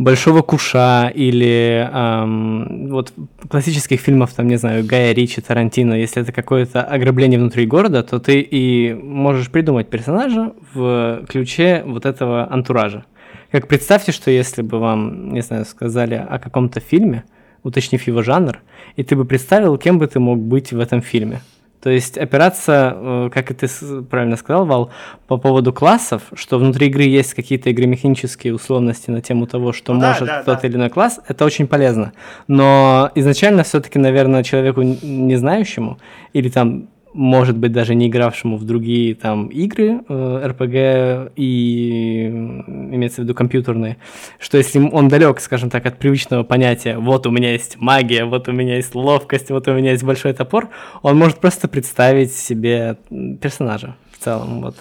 Большого 0.00 0.40
Куша 0.40 1.12
или 1.14 1.86
эм, 1.92 2.88
вот 2.88 3.12
классических 3.50 4.00
фильмов, 4.00 4.32
там, 4.32 4.48
не 4.48 4.56
знаю, 4.56 4.82
Гая 4.86 5.12
Ричи, 5.12 5.42
Тарантино, 5.42 5.92
если 5.92 6.22
это 6.22 6.32
какое-то 6.32 6.82
ограбление 6.82 7.38
внутри 7.38 7.66
города, 7.66 8.02
то 8.02 8.18
ты 8.18 8.40
и 8.40 8.94
можешь 8.94 9.50
придумать 9.50 9.90
персонажа 9.90 10.54
в 10.72 11.26
ключе 11.28 11.82
вот 11.84 12.06
этого 12.06 12.50
антуража. 12.50 13.04
Как 13.52 13.68
представьте, 13.68 14.12
что 14.12 14.30
если 14.30 14.62
бы 14.62 14.78
вам, 14.78 15.34
не 15.34 15.42
знаю, 15.42 15.66
сказали 15.66 16.14
о 16.14 16.38
каком-то 16.38 16.80
фильме, 16.80 17.24
уточнив 17.62 18.06
его 18.06 18.22
жанр, 18.22 18.58
и 18.96 19.02
ты 19.02 19.16
бы 19.16 19.26
представил, 19.26 19.76
кем 19.76 19.98
бы 19.98 20.06
ты 20.06 20.18
мог 20.18 20.38
быть 20.38 20.72
в 20.72 20.80
этом 20.80 21.02
фильме. 21.02 21.42
То 21.82 21.88
есть 21.88 22.18
опираться, 22.18 22.94
э, 22.94 23.30
как 23.32 23.50
и 23.50 23.54
ты 23.54 23.68
правильно 24.02 24.36
сказал, 24.36 24.66
Вал, 24.66 24.90
по 25.26 25.38
поводу 25.38 25.72
классов, 25.72 26.22
что 26.34 26.58
внутри 26.58 26.88
игры 26.88 27.04
есть 27.04 27.32
какие-то 27.34 27.70
игры 27.70 27.86
механические 27.86 28.54
условности 28.54 29.10
на 29.10 29.22
тему 29.22 29.46
того, 29.46 29.72
что 29.72 29.94
ну, 29.94 30.00
может 30.00 30.26
да, 30.26 30.42
тот 30.42 30.60
да. 30.60 30.68
или 30.68 30.76
иной 30.76 30.90
класс, 30.90 31.20
это 31.26 31.44
очень 31.44 31.66
полезно. 31.66 32.12
Но 32.48 33.10
изначально 33.14 33.62
все-таки, 33.62 33.98
наверное, 33.98 34.42
человеку 34.42 34.82
не 34.82 35.36
знающему 35.36 35.98
или 36.34 36.50
там 36.50 36.88
может 37.12 37.56
быть, 37.56 37.72
даже 37.72 37.94
не 37.94 38.08
игравшему 38.08 38.56
в 38.56 38.64
другие 38.64 39.14
там 39.14 39.48
игры 39.48 40.00
э, 40.08 40.48
RPG 40.48 41.32
и 41.36 42.26
имеется 42.26 43.22
в 43.22 43.24
виду 43.24 43.34
компьютерные, 43.34 43.96
что 44.38 44.58
если 44.58 44.78
он 44.78 45.08
далек, 45.08 45.40
скажем 45.40 45.70
так, 45.70 45.86
от 45.86 45.98
привычного 45.98 46.42
понятия, 46.42 46.98
вот 46.98 47.26
у 47.26 47.30
меня 47.30 47.52
есть 47.52 47.80
магия, 47.80 48.24
вот 48.24 48.48
у 48.48 48.52
меня 48.52 48.76
есть 48.76 48.94
ловкость, 48.94 49.50
вот 49.50 49.66
у 49.68 49.72
меня 49.72 49.92
есть 49.92 50.04
большой 50.04 50.32
топор, 50.32 50.68
он 51.02 51.16
может 51.16 51.38
просто 51.38 51.68
представить 51.68 52.32
себе 52.32 52.96
персонажа 53.40 53.96
в 54.12 54.18
целом, 54.18 54.62
вот, 54.62 54.76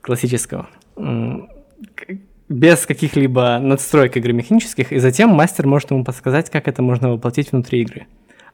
классического 0.00 0.68
без 2.50 2.84
каких-либо 2.84 3.58
надстроек 3.62 4.16
игры 4.16 4.32
механических, 4.32 4.92
и 4.92 4.98
затем 4.98 5.30
мастер 5.30 5.68
может 5.68 5.92
ему 5.92 6.04
подсказать, 6.04 6.50
как 6.50 6.66
это 6.66 6.82
можно 6.82 7.12
воплотить 7.12 7.52
внутри 7.52 7.82
игры. 7.82 8.06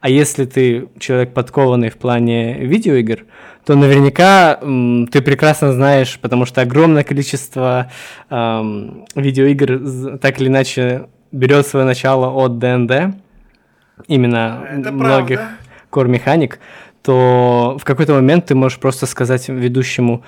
А 0.07 0.09
если 0.09 0.45
ты 0.45 0.87
человек 1.01 1.35
подкованный 1.35 1.91
в 1.91 1.97
плане 1.97 2.59
видеоигр, 2.65 3.25
то 3.65 3.75
наверняка 3.75 4.57
м, 4.63 5.09
ты 5.09 5.21
прекрасно 5.21 5.73
знаешь, 5.73 6.21
потому 6.23 6.47
что 6.47 6.61
огромное 6.61 7.03
количество 7.03 7.91
эм, 8.31 9.05
видеоигр 9.17 10.19
так 10.19 10.41
или 10.41 10.47
иначе 10.47 11.09
берет 11.33 11.67
свое 11.67 11.85
начало 11.85 12.29
от 12.29 12.61
ДНД, 12.61 13.17
именно 14.07 14.65
Это 14.71 14.93
многих 14.93 15.41
правда. 15.91 16.09
core 16.09 16.09
механик, 16.09 16.61
то 17.03 17.77
в 17.81 17.85
какой-то 17.85 18.15
момент 18.15 18.47
ты 18.47 18.55
можешь 18.55 18.79
просто 18.79 19.07
сказать 19.07 19.49
ведущему, 19.49 20.23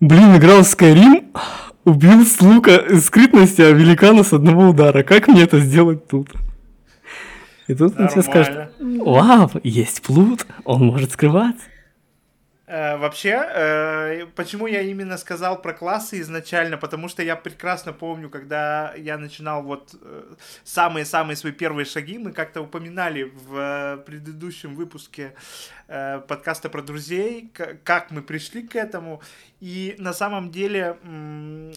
блин, 0.00 0.34
играл 0.34 0.62
в 0.62 0.74
Skyrim, 0.74 1.26
убил 1.84 2.24
с 2.24 2.40
лука 2.40 2.84
скрытности 3.02 3.60
а 3.60 3.70
великана 3.70 4.24
с 4.24 4.32
одного 4.32 4.70
удара, 4.70 5.02
как 5.02 5.28
мне 5.28 5.42
это 5.42 5.60
сделать 5.60 6.08
тут? 6.08 6.30
И 7.66 7.74
тут 7.74 7.98
он 7.98 8.08
тебе 8.08 8.22
скажет, 8.22 8.72
Нормально. 8.78 9.04
вау, 9.04 9.50
есть 9.62 10.02
плут, 10.02 10.46
он 10.64 10.84
может 10.84 11.12
скрываться. 11.12 11.64
Э, 12.66 12.96
Вообще, 12.96 13.30
э, 13.30 14.26
почему 14.34 14.66
я 14.66 14.80
именно 14.80 15.18
сказал 15.18 15.60
про 15.60 15.72
классы 15.72 16.20
изначально? 16.20 16.76
Потому 16.76 17.08
что 17.08 17.22
я 17.22 17.36
прекрасно 17.36 17.92
помню, 17.92 18.30
когда 18.30 18.94
я 18.96 19.18
начинал 19.18 19.62
вот 19.62 19.94
э, 20.00 20.34
самые-самые 20.64 21.36
свои 21.36 21.52
первые 21.52 21.84
шаги, 21.84 22.18
мы 22.18 22.32
как-то 22.32 22.62
упоминали 22.62 23.24
в 23.24 24.02
предыдущем 24.06 24.74
выпуске 24.74 25.34
э, 25.88 26.20
подкаста 26.26 26.68
про 26.70 26.82
друзей, 26.82 27.50
как 27.84 28.10
мы 28.10 28.22
пришли 28.22 28.62
к 28.66 28.76
этому. 28.76 29.20
И 29.60 29.94
на 29.98 30.12
самом 30.12 30.50
деле 30.50 30.96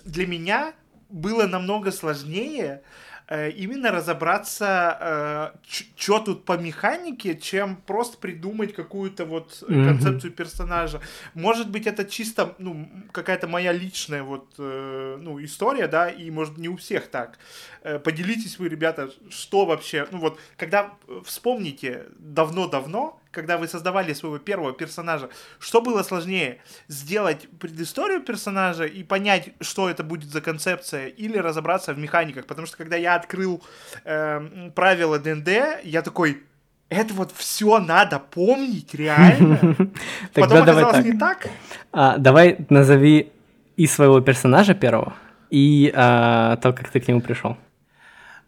для 0.06 0.28
меня 0.28 0.74
было 1.10 1.48
намного 1.48 1.92
сложнее 1.92 2.82
э, 2.82 3.07
именно 3.30 3.92
разобраться, 3.92 5.54
что 5.98 6.20
тут 6.20 6.46
по 6.46 6.58
механике, 6.58 7.36
чем 7.36 7.76
просто 7.76 8.18
придумать 8.18 8.74
какую-то 8.74 9.26
вот 9.26 9.64
э, 9.68 9.72
Мгм. 9.74 9.86
концепцию 9.86 10.32
персонажа. 10.32 11.02
Может 11.34 11.70
быть, 11.70 11.88
это 11.88 12.06
чисто, 12.06 12.56
ну, 12.58 12.90
какая-то 13.12 13.48
моя 13.48 13.72
личная 13.74 14.24
вот, 14.24 14.54
э, 14.58 15.18
ну, 15.20 15.44
история, 15.44 15.88
да, 15.88 16.10
и, 16.10 16.32
может, 16.32 16.58
не 16.58 16.70
у 16.70 16.78
всех 16.78 17.08
так. 17.08 17.38
Э, 17.84 18.00
Поделитесь 18.00 18.60
вы, 18.60 18.70
ребята, 18.70 19.10
что 19.30 19.66
вообще, 19.66 20.08
ну, 20.12 20.20
вот, 20.20 20.40
когда, 20.56 20.94
э, 21.08 21.22
вспомните, 21.26 22.06
давно-давно, 22.20 23.17
когда 23.32 23.58
вы 23.58 23.68
создавали 23.68 24.14
своего 24.14 24.38
первого 24.38 24.74
персонажа, 24.74 25.30
что 25.60 25.82
было 25.82 26.04
сложнее? 26.04 26.60
Сделать 26.88 27.48
предысторию 27.60 28.22
персонажа 28.22 28.86
и 28.86 29.04
понять, 29.04 29.50
что 29.62 29.90
это 29.90 30.04
будет 30.04 30.30
за 30.30 30.42
концепция, 30.42 31.08
или 31.08 31.38
разобраться 31.38 31.94
в 31.94 31.98
механиках? 31.98 32.46
Потому 32.46 32.68
что, 32.68 32.78
когда 32.78 32.96
я 32.96 33.16
открыл 33.16 33.62
эм, 34.06 34.72
правила 34.76 35.20
ДНД, 35.20 35.84
я 35.84 36.02
такой, 36.02 36.44
это 36.90 37.14
вот 37.14 37.32
все 37.36 37.80
надо 37.80 38.20
помнить, 38.20 38.94
реально? 38.94 39.60
Потом 40.34 40.64
оказалось 40.64 41.06
не 41.06 41.18
так. 41.18 41.48
А, 41.92 42.18
давай 42.18 42.58
назови 42.70 43.32
и 43.76 43.88
своего 43.88 44.22
персонажа 44.22 44.74
первого, 44.74 45.14
и 45.50 45.92
а, 45.96 46.58
то, 46.58 46.74
как 46.74 46.90
ты 46.90 47.00
к 47.00 47.08
нему 47.08 47.22
пришел. 47.22 47.58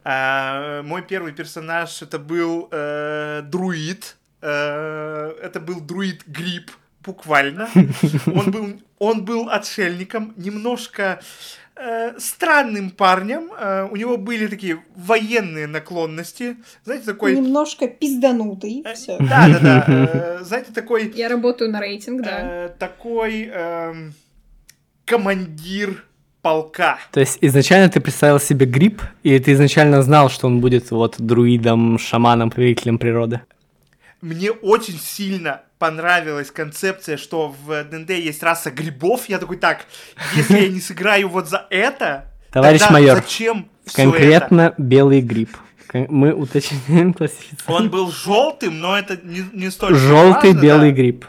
А, 0.03 0.81
мой 0.83 1.01
первый 1.01 1.33
персонаж 1.33 2.01
это 2.01 2.17
был 2.17 2.69
э, 2.71 3.41
друид. 3.43 4.15
Э, 4.41 5.33
это 5.41 5.59
был 5.59 5.81
друид 5.81 6.23
Гриб, 6.27 6.71
буквально. 7.03 7.69
Он 8.33 8.51
был, 8.51 8.81
он 8.99 9.25
был 9.25 9.49
отшельником, 9.49 10.33
немножко 10.35 11.21
э, 11.75 12.19
странным 12.19 12.91
парнем. 12.91 13.51
Э, 13.57 13.87
у 13.89 13.95
него 13.95 14.17
были 14.17 14.47
такие 14.47 14.79
военные 14.95 15.67
наклонности. 15.67 16.57
Знаете, 16.83 17.05
такой... 17.05 17.35
Немножко 17.35 17.87
пизданутый. 17.87 18.83
э, 18.85 18.93
Все. 18.93 19.17
Да, 19.19 19.47
да, 19.47 19.59
да. 19.59 19.85
э, 19.87 20.43
знаете, 20.43 20.73
такой... 20.73 21.11
Я 21.15 21.29
работаю 21.29 21.71
на 21.71 21.79
рейтинг, 21.79 22.21
да. 22.23 22.39
э, 22.41 22.69
такой 22.77 23.49
эм, 23.51 24.13
командир 25.05 26.03
полка. 26.41 26.99
То 27.11 27.19
есть 27.19 27.37
изначально 27.41 27.89
ты 27.89 27.99
представил 28.01 28.39
себе 28.39 28.65
гриб, 28.65 29.01
и 29.23 29.39
ты 29.39 29.53
изначально 29.53 30.01
знал, 30.01 30.29
что 30.29 30.47
он 30.47 30.59
будет 30.59 30.91
вот 30.91 31.15
друидом, 31.17 31.97
шаманом, 31.97 32.49
повелителем 32.49 32.97
природы. 32.97 33.41
Мне 34.21 34.51
очень 34.51 34.99
сильно 34.99 35.61
понравилась 35.77 36.51
концепция, 36.51 37.15
что 37.17 37.55
в 37.63 37.83
ДНД 37.85 38.11
есть 38.11 38.43
раса 38.43 38.69
грибов. 38.69 39.29
Я 39.29 39.39
такой, 39.39 39.57
так, 39.57 39.85
если 40.35 40.59
я 40.59 40.67
не 40.67 40.81
сыграю 40.81 41.29
вот 41.29 41.47
за 41.47 41.65
это, 41.69 42.25
Товарищ 42.51 42.79
тогда 42.79 42.93
майор, 42.93 43.17
зачем? 43.17 43.69
Конкретно 43.93 44.73
белый 44.77 45.21
гриб. 45.21 45.55
Мы 45.93 46.33
уточняем 46.33 47.13
классификацию. 47.13 47.75
Он 47.75 47.89
был 47.89 48.11
желтым, 48.11 48.79
но 48.79 48.97
это 48.97 49.17
не, 49.23 49.43
не 49.53 49.71
столь 49.71 49.95
Желтый 49.95 50.51
важно, 50.51 50.61
белый 50.61 50.91
да. 50.91 50.95
гриб. 50.97 51.25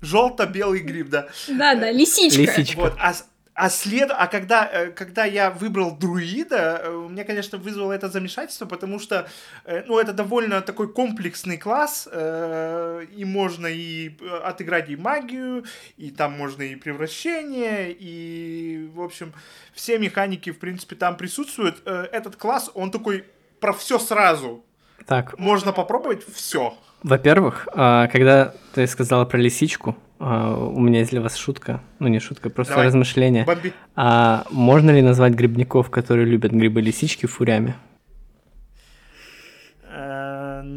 Желто-белый 0.00 0.80
гриб, 0.80 1.10
да. 1.10 1.28
Да, 1.48 1.74
да, 1.74 1.92
лисичка. 1.92 2.40
Лисичка. 2.40 2.80
Вот, 2.80 2.94
а, 2.98 3.14
а 3.60 3.68
след... 3.68 4.10
а 4.10 4.26
когда, 4.26 4.66
э, 4.72 4.90
когда 4.90 5.26
я 5.26 5.50
выбрал 5.50 5.94
друида, 5.96 6.80
э, 6.82 6.90
у 6.90 7.08
меня, 7.10 7.24
конечно, 7.24 7.58
вызвало 7.58 7.92
это 7.92 8.08
замешательство, 8.08 8.64
потому 8.66 8.98
что, 8.98 9.28
э, 9.66 9.82
ну, 9.86 9.98
это 9.98 10.14
довольно 10.14 10.62
такой 10.62 10.88
комплексный 10.92 11.58
класс, 11.58 12.08
э, 12.10 13.04
и 13.18 13.24
можно 13.26 13.66
и 13.66 14.16
э, 14.18 14.40
отыграть 14.44 14.88
и 14.88 14.96
магию, 14.96 15.64
и 15.98 16.10
там 16.10 16.32
можно 16.32 16.62
и 16.62 16.74
превращение, 16.74 17.92
и, 17.92 18.88
в 18.94 19.02
общем, 19.02 19.32
все 19.74 19.98
механики, 19.98 20.50
в 20.52 20.58
принципе, 20.58 20.96
там 20.96 21.16
присутствуют. 21.16 21.82
Э, 21.84 22.06
Этот 22.12 22.36
класс, 22.36 22.70
он 22.74 22.90
такой 22.90 23.24
про 23.60 23.72
все 23.72 23.98
сразу. 23.98 24.64
Так, 25.06 25.38
Можно 25.38 25.72
попробовать 25.72 26.22
все. 26.34 26.72
во-первых, 27.02 27.68
а, 27.74 28.06
когда 28.08 28.54
ты 28.74 28.86
сказала 28.86 29.24
про 29.26 29.38
лисичку, 29.38 29.96
а, 30.20 30.54
у 30.54 30.78
меня 30.80 30.98
есть 30.98 31.10
для 31.12 31.22
вас 31.22 31.34
шутка. 31.34 31.80
Ну, 31.98 32.08
не 32.08 32.20
шутка, 32.20 32.50
просто 32.50 32.74
Давай. 32.74 32.86
размышление. 32.86 33.44
Бомби... 33.44 33.72
А 33.96 34.44
можно 34.50 34.90
ли 34.90 35.00
назвать 35.00 35.32
грибников, 35.32 35.88
которые 35.88 36.26
любят 36.26 36.52
грибы-лисички, 36.52 37.24
фурями? 37.24 37.74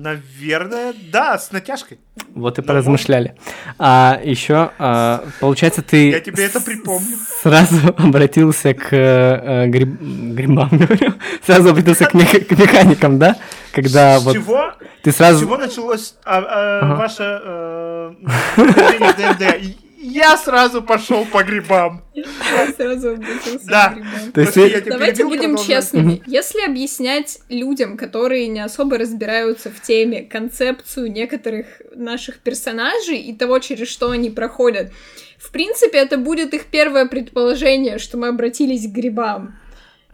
Наверное, 0.04 0.94
да, 1.14 1.38
с 1.40 1.52
натяжкой. 1.54 1.98
Вот 2.36 2.58
и 2.60 2.62
Ну, 2.62 2.68
поразмышляли. 2.68 3.36
А 3.80 4.20
еще, 4.22 4.72
а, 4.78 5.24
получается, 5.40 5.82
ты 5.82 6.10
Я 6.10 6.20
тебе 6.20 6.44
это 6.46 6.60
припомню. 6.60 7.16
сразу 7.42 7.78
обратился 7.98 8.74
к 8.74 8.88
э, 8.92 9.68
гриб- 9.68 9.98
грибам, 10.36 10.68
говорю, 10.74 11.14
сразу 11.46 11.70
обратился 11.70 12.06
к, 12.06 12.14
меха- 12.14 12.42
к 12.42 12.52
механикам, 12.52 13.18
да? 13.18 13.38
Когда 13.72 14.20
С 14.20 14.24
вот 14.26 14.34
чего? 14.34 14.74
ты 15.04 15.12
С 15.14 15.16
сразу... 15.16 15.46
чего 15.46 15.56
началось 15.58 16.16
а, 16.26 16.40
а, 16.40 16.80
Ага. 16.82 16.96
ваше 16.96 17.42
э, 17.46 18.14
Я 20.06 20.36
сразу 20.38 20.82
пошел 20.82 21.26
по 21.26 21.44
грибам. 21.44 22.04
Я 22.14 22.72
сразу 22.76 23.12
обратился 23.14 23.66
Да. 23.68 23.90
к 23.90 23.94
грибам. 23.96 24.32
То 24.34 24.42
есть 24.42 24.56
я 24.58 24.82
Давайте 24.82 25.24
перебил, 25.24 25.30
будем 25.30 25.42
продолжай. 25.52 25.66
честными. 25.76 26.22
Если 26.28 26.62
объяснять 26.66 27.40
людям, 27.48 27.96
которые 27.96 28.48
не 28.48 28.60
особо 28.60 28.98
разбираются 28.98 29.72
в 29.72 29.82
теме, 29.82 30.24
концепцию 30.24 31.10
некоторых 31.10 31.68
наших 31.96 32.40
персонажей 32.40 33.18
и 33.18 33.34
того, 33.34 33.60
через 33.60 33.88
что 33.88 34.12
они 34.12 34.30
проходят, 34.30 34.92
в 35.40 35.52
принципе, 35.52 36.00
это 36.00 36.18
будет 36.18 36.54
их 36.54 36.66
первое 36.66 37.06
предположение, 37.06 37.98
что 37.98 38.18
мы 38.18 38.28
обратились 38.28 38.86
к 38.88 38.92
грибам. 38.92 39.56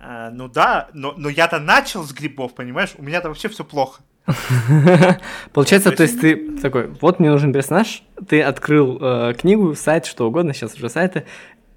А, 0.02 0.30
ну 0.30 0.48
да, 0.48 0.90
но, 0.94 1.14
но 1.18 1.30
я-то 1.30 1.60
начал 1.60 2.04
с 2.04 2.14
грибов, 2.14 2.54
понимаешь? 2.54 2.92
У 2.98 3.02
меня-то 3.04 3.28
вообще 3.30 3.50
все 3.50 3.64
плохо. 3.64 4.02
Получается, 5.54 5.92
то 5.92 6.04
есть 6.04 6.20
ты 6.22 6.58
такой, 6.58 6.88
вот 7.02 7.20
мне 7.20 7.30
нужен 7.30 7.54
персонаж, 7.54 8.04
ты 8.28 8.42
открыл 8.42 8.98
э, 9.02 9.34
книгу, 9.34 9.76
сайт, 9.76 10.06
что 10.06 10.28
угодно, 10.28 10.54
сейчас 10.54 10.76
уже 10.76 10.90
сайты. 10.90 11.26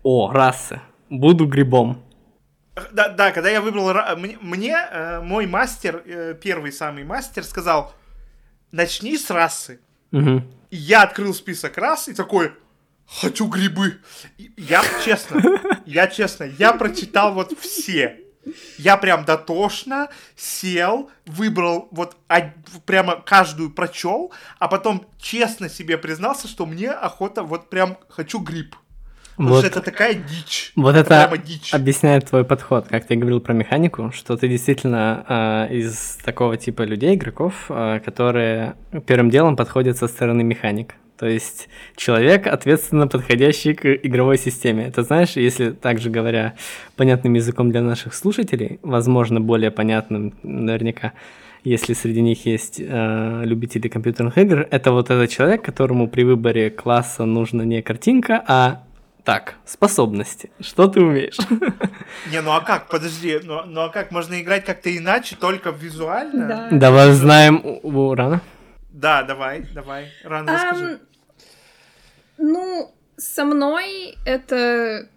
О, 0.02 0.30
расы. 0.32 0.80
Буду 1.08 1.46
грибом. 1.46 2.02
Да, 2.92 3.08
да, 3.10 3.32
когда 3.32 3.50
я 3.50 3.60
выбрал... 3.60 3.90
ра- 3.90 4.16
Мне, 4.40 4.76
э, 4.90 5.20
мой 5.20 5.46
мастер, 5.46 6.02
э, 6.04 6.34
первый 6.40 6.72
самый 6.72 7.04
мастер, 7.04 7.44
сказал, 7.44 7.94
начни 8.70 9.16
с 9.18 9.30
расы. 9.30 9.80
И 10.12 10.76
я 10.76 11.02
открыл 11.02 11.34
список 11.34 11.76
рас 11.78 12.08
и 12.08 12.14
такой, 12.14 12.52
хочу 13.06 13.46
грибы. 13.46 13.98
И 14.38 14.52
Я 14.56 14.82
честно, 15.04 15.40
я 15.86 16.06
честно, 16.06 16.44
я 16.44 16.72
прочитал 16.72 17.34
вот 17.34 17.52
все. 17.58 18.18
Я 18.78 18.96
прям 18.96 19.24
дотошно 19.24 20.08
сел, 20.36 21.10
выбрал 21.26 21.88
вот 21.92 22.16
од- 22.28 22.82
прямо 22.84 23.16
каждую 23.24 23.70
прочел, 23.70 24.32
а 24.58 24.68
потом 24.68 25.06
честно 25.20 25.68
себе 25.68 25.96
признался, 25.96 26.48
что 26.48 26.66
мне 26.66 26.90
охота 26.90 27.42
вот 27.44 27.70
прям 27.70 27.96
хочу 28.08 28.38
гриб. 28.40 28.74
Потому 29.36 29.48
Вот. 29.54 29.58
что 29.60 29.68
это 29.68 29.80
такая 29.80 30.14
дичь. 30.14 30.72
Вот 30.76 30.94
это 30.94 31.08
прямо 31.08 31.38
дичь. 31.38 31.72
объясняет 31.72 32.28
твой 32.28 32.44
подход, 32.44 32.86
как 32.88 33.06
ты 33.06 33.14
говорил 33.16 33.40
про 33.40 33.54
механику, 33.54 34.12
что 34.12 34.36
ты 34.36 34.46
действительно 34.48 35.24
а, 35.26 35.66
из 35.68 36.18
такого 36.22 36.56
типа 36.58 36.82
людей, 36.82 37.14
игроков, 37.14 37.54
а, 37.70 38.00
которые 38.00 38.74
первым 39.06 39.30
делом 39.30 39.56
подходят 39.56 39.96
со 39.96 40.06
стороны 40.06 40.42
механик. 40.44 40.96
То 41.22 41.28
есть 41.28 41.68
человек, 41.94 42.48
ответственно 42.48 43.06
подходящий 43.06 43.74
к 43.74 43.86
игровой 43.86 44.36
системе. 44.38 44.88
Это 44.88 45.04
знаешь, 45.04 45.36
если 45.36 45.70
также 45.70 46.10
говоря 46.10 46.54
понятным 46.96 47.34
языком 47.34 47.70
для 47.70 47.80
наших 47.80 48.14
слушателей, 48.14 48.80
возможно, 48.82 49.40
более 49.40 49.70
понятным 49.70 50.34
наверняка, 50.42 51.12
если 51.62 51.94
среди 51.94 52.22
них 52.22 52.44
есть 52.44 52.80
э, 52.80 53.42
любители 53.44 53.86
компьютерных 53.86 54.36
игр, 54.36 54.66
это 54.68 54.90
вот 54.90 55.10
этот 55.10 55.30
человек, 55.30 55.62
которому 55.62 56.08
при 56.08 56.24
выборе 56.24 56.70
класса 56.70 57.24
нужна 57.24 57.64
не 57.64 57.82
картинка, 57.82 58.42
а 58.48 58.82
так, 59.22 59.54
способности. 59.64 60.50
Что 60.58 60.88
ты 60.88 61.00
умеешь? 61.02 61.38
Не, 62.32 62.40
ну 62.42 62.50
а 62.50 62.62
как? 62.62 62.88
Подожди, 62.88 63.38
ну, 63.44 63.62
ну 63.64 63.82
а 63.82 63.90
как? 63.90 64.10
Можно 64.10 64.40
играть 64.40 64.64
как-то 64.64 64.90
иначе, 64.90 65.36
только 65.36 65.70
визуально? 65.70 66.48
Да. 66.48 66.68
Давай 66.72 67.12
узнаем 67.12 67.62
у 67.84 68.12
Рана. 68.12 68.40
Да, 68.92 69.22
давай, 69.22 69.64
давай. 69.72 70.12
Рано 70.22 70.50
um, 70.50 70.54
расскажи. 70.54 71.00
Ну, 72.42 72.92
со 73.16 73.44
мной 73.44 74.16
это... 74.26 75.08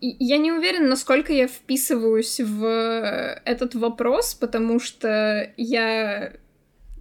Я 0.00 0.38
не 0.38 0.50
уверена, 0.50 0.88
насколько 0.88 1.32
я 1.32 1.46
вписываюсь 1.46 2.40
в 2.40 3.40
этот 3.44 3.76
вопрос, 3.76 4.34
потому 4.34 4.80
что 4.80 5.52
я 5.56 6.32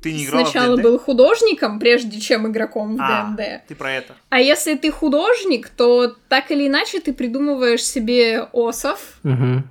ты 0.03 0.11
не 0.11 0.25
играла 0.25 0.43
Сначала 0.43 0.77
в 0.77 0.81
был 0.81 0.99
художником, 0.99 1.79
прежде 1.79 2.19
чем 2.19 2.45
игроком 2.51 2.97
в 2.97 3.01
а, 3.01 3.33
ДНД. 3.35 3.65
Ты 3.67 3.75
про 3.75 3.93
это. 3.93 4.15
А 4.29 4.39
если 4.39 4.75
ты 4.75 4.91
художник, 4.91 5.69
то 5.69 6.15
так 6.27 6.51
или 6.51 6.67
иначе 6.67 6.99
ты 6.99 7.13
придумываешь 7.13 7.83
себе 7.83 8.43
осов. 8.51 9.19
Угу. 9.23 9.63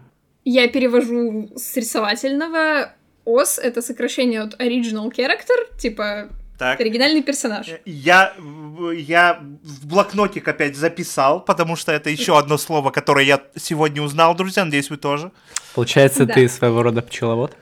Я 0.45 0.69
перевожу 0.69 1.53
с 1.55 1.77
рисовательного. 1.77 2.95
Ос— 3.25 3.59
это 3.63 3.83
сокращение 3.83 4.41
от 4.41 4.61
original 4.61 5.13
character, 5.13 5.79
типа 5.79 6.29
так. 6.63 6.81
Оригинальный 6.81 7.23
персонаж. 7.23 7.69
Э, 7.69 7.81
я, 7.85 8.35
я 8.95 9.43
в 9.65 9.87
блокнотик 9.87 10.47
опять 10.47 10.77
записал, 10.77 11.45
потому 11.45 11.75
что 11.75 11.91
это 11.91 12.09
еще 12.09 12.39
одно 12.39 12.57
слово, 12.57 12.93
которое 12.93 13.27
я 13.27 13.43
сегодня 13.57 14.01
узнал, 14.01 14.37
друзья. 14.37 14.65
Надеюсь, 14.65 14.89
вы 14.89 14.97
тоже. 14.97 15.33
Получается, 15.75 16.25
да. 16.25 16.35
ты 16.35 16.49
своего 16.49 16.85
рода 16.85 17.03
пчеловод? 17.03 17.57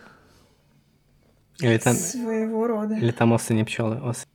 Или 1.60 1.78
там... 1.78 1.94
Своего 1.94 2.66
рода. 2.66 2.94
Или 2.94 3.10
там 3.10 3.32
осы 3.32 3.54
не 3.54 3.64
пчелы, 3.64 3.96
осы. 4.02 4.26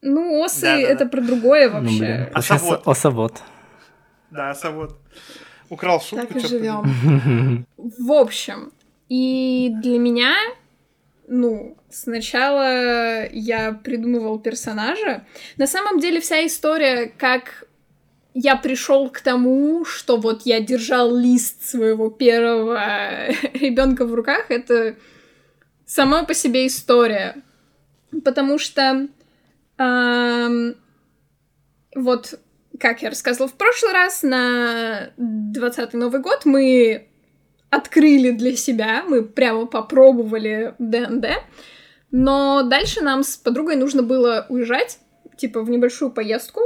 Ну, 0.00 0.40
осы 0.40 0.60
да, 0.60 0.76
да, 0.76 0.80
это 0.80 1.04
да. 1.04 1.10
про 1.10 1.20
другое 1.20 1.68
вообще. 1.68 1.90
Ну, 1.90 1.98
блин. 1.98 2.28
Осовод. 2.34 2.86
Осовод. 2.86 3.42
Да, 4.30 4.50
осовод. 4.50 4.96
Украл 5.70 6.00
шутку. 6.00 6.26
Так 6.26 6.36
и 6.36 6.46
живем. 6.46 7.66
В 7.76 8.12
общем, 8.12 8.70
и 9.08 9.72
для 9.82 9.98
меня, 9.98 10.36
ну, 11.36 11.76
сначала 11.90 13.26
я 13.32 13.72
придумывал 13.72 14.38
персонажа. 14.38 15.26
На 15.56 15.66
самом 15.66 15.98
деле 15.98 16.20
вся 16.20 16.46
история, 16.46 17.12
как 17.18 17.66
я 18.34 18.54
пришел 18.56 19.10
к 19.10 19.20
тому, 19.20 19.84
что 19.84 20.16
вот 20.16 20.42
я 20.42 20.60
держал 20.60 21.14
лист 21.16 21.64
своего 21.64 22.08
первого 22.08 23.28
ребенка 23.52 24.06
в 24.06 24.14
руках, 24.14 24.46
это 24.50 24.94
сама 25.86 26.22
по 26.22 26.34
себе 26.34 26.68
история. 26.68 27.42
Потому 28.24 28.58
что 28.58 29.08
эм, 29.78 30.76
вот, 31.96 32.38
как 32.78 33.02
я 33.02 33.08
рассказывала 33.08 33.48
в 33.48 33.54
прошлый 33.54 33.92
раз, 33.92 34.22
на 34.22 35.10
20-й 35.18 35.96
Новый 35.96 36.20
год 36.20 36.44
мы 36.44 37.08
открыли 37.74 38.30
для 38.30 38.56
себя, 38.56 39.04
мы 39.06 39.22
прямо 39.22 39.66
попробовали 39.66 40.74
ДНД, 40.78 41.26
но 42.10 42.62
дальше 42.62 43.02
нам 43.02 43.22
с 43.22 43.36
подругой 43.36 43.76
нужно 43.76 44.02
было 44.02 44.46
уезжать, 44.48 44.98
типа, 45.36 45.62
в 45.62 45.70
небольшую 45.70 46.10
поездку, 46.10 46.60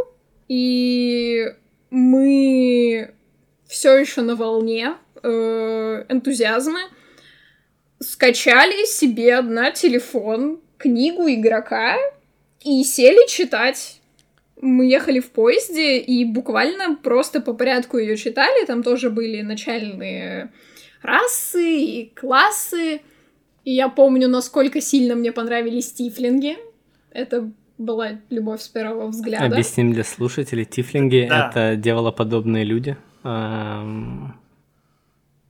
и 0.48 1.46
мы 1.90 3.14
все 3.66 3.96
еще 3.96 4.22
на 4.22 4.34
волне 4.34 4.94
э, 5.22 6.04
энтузиазма, 6.08 6.80
скачали 8.00 8.86
себе 8.86 9.40
на 9.40 9.70
телефон 9.70 10.60
книгу 10.78 11.28
игрока 11.28 11.96
и 12.62 12.82
сели 12.84 13.28
читать. 13.28 14.00
Мы 14.60 14.86
ехали 14.86 15.20
в 15.20 15.30
поезде 15.30 15.98
и 15.98 16.24
буквально 16.24 16.96
просто 16.96 17.40
по 17.40 17.52
порядку 17.52 17.98
ее 17.98 18.16
читали. 18.16 18.64
Там 18.64 18.82
тоже 18.82 19.10
были 19.10 19.42
начальные 19.42 20.50
расы 21.02 21.80
и 21.80 22.12
классы. 22.14 23.00
И 23.64 23.72
я 23.72 23.88
помню, 23.88 24.28
насколько 24.28 24.80
сильно 24.80 25.14
мне 25.14 25.32
понравились 25.32 25.92
тифлинги. 25.92 26.56
Это 27.11 27.50
была 27.76 28.18
любовь 28.30 28.61
с 28.61 28.68
первого 28.68 29.08
взгляда. 29.08 29.46
Объясним 29.46 29.92
для 29.92 30.04
слушателей. 30.04 30.64
Тифлинги 30.64 31.26
да.— 31.28 31.48
это 31.50 31.76
деволоподобные 31.76 32.64
люди. 32.64 32.96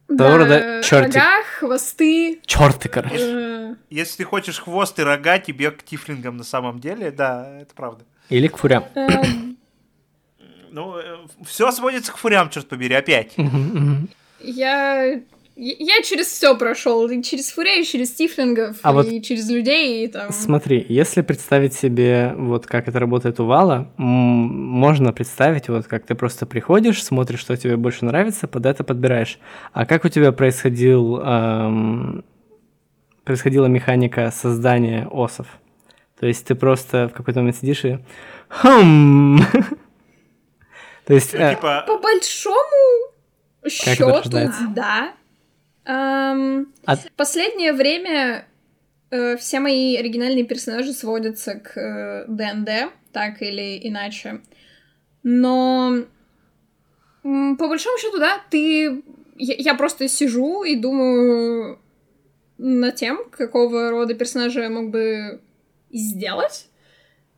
Да, 0.08 0.38
рода 0.38 0.80
чертик. 0.82 1.14
рога, 1.14 1.42
хвосты. 1.58 2.40
Черты, 2.46 2.88
короче. 2.88 3.16
Э. 3.18 3.74
Если 3.90 4.18
ты 4.18 4.24
хочешь 4.24 4.58
хвост 4.58 4.98
и 4.98 5.02
рога, 5.02 5.38
тебе 5.38 5.70
к 5.70 5.82
тифлингам 5.82 6.38
на 6.38 6.44
самом 6.44 6.80
деле, 6.80 7.10
да, 7.10 7.60
это 7.60 7.74
правда. 7.74 8.04
Или 8.30 8.48
к 8.48 8.56
фурям. 8.56 8.84
Эм. 8.94 9.58
Ну, 10.70 10.96
э, 10.96 11.16
все 11.44 11.70
сводится 11.72 12.12
к 12.12 12.16
фурям, 12.16 12.48
черт 12.48 12.68
побери, 12.68 12.94
опять. 12.94 13.34
Я 14.40 15.20
я 15.60 16.02
через 16.02 16.26
все 16.26 16.56
прошел, 16.56 17.08
и 17.08 17.22
через 17.22 17.50
фурей, 17.50 17.82
и 17.82 17.84
через 17.84 18.12
тифлингов, 18.12 18.76
а 18.82 18.90
и 18.90 18.94
вот 18.94 19.06
через 19.24 19.50
людей, 19.50 20.04
и 20.04 20.08
там. 20.08 20.30
Смотри, 20.30 20.86
если 20.88 21.22
представить 21.22 21.74
себе, 21.74 22.32
вот 22.36 22.66
как 22.66 22.86
это 22.86 23.00
работает 23.00 23.40
у 23.40 23.44
Вала, 23.44 23.90
можно 23.96 25.12
представить, 25.12 25.68
вот 25.68 25.86
как 25.88 26.06
ты 26.06 26.14
просто 26.14 26.46
приходишь, 26.46 27.02
смотришь, 27.02 27.40
что 27.40 27.56
тебе 27.56 27.76
больше 27.76 28.04
нравится, 28.04 28.46
под 28.46 28.66
это 28.66 28.84
подбираешь. 28.84 29.40
А 29.72 29.84
как 29.84 30.04
у 30.04 30.08
тебя 30.08 30.30
происходил, 30.30 31.18
эм, 31.18 32.24
происходила 33.24 33.66
механика 33.66 34.30
создания 34.30 35.08
осов? 35.10 35.48
То 36.20 36.26
есть 36.26 36.46
ты 36.46 36.54
просто 36.54 37.08
в 37.08 37.12
какой-то 37.12 37.40
момент 37.40 37.56
сидишь 37.56 37.84
и... 37.84 37.98
Хм! 38.48 39.38
То 41.04 41.14
есть... 41.14 41.32
Ну, 41.32 41.50
типа 41.50 41.84
По 41.86 41.98
большому 41.98 43.12
счету, 43.68 44.22
да. 44.74 45.14
Um, 45.88 46.66
а... 46.84 46.96
Последнее 47.16 47.72
время 47.72 48.46
э, 49.10 49.38
все 49.38 49.58
мои 49.58 49.96
оригинальные 49.96 50.44
персонажи 50.44 50.92
сводятся 50.92 51.54
к 51.54 51.80
э, 51.80 52.24
ДНД, 52.28 52.92
так 53.12 53.40
или 53.40 53.80
иначе. 53.88 54.42
Но 55.22 56.04
по 57.22 57.68
большому 57.68 57.98
счету, 57.98 58.18
да, 58.18 58.40
ты... 58.50 59.02
Я, 59.36 59.54
я 59.56 59.74
просто 59.74 60.08
сижу 60.08 60.62
и 60.64 60.76
думаю 60.76 61.78
над 62.58 62.96
тем, 62.96 63.20
какого 63.30 63.90
рода 63.90 64.14
персонажа 64.14 64.62
я 64.62 64.70
мог 64.70 64.90
бы 64.90 65.40
сделать. 65.90 66.66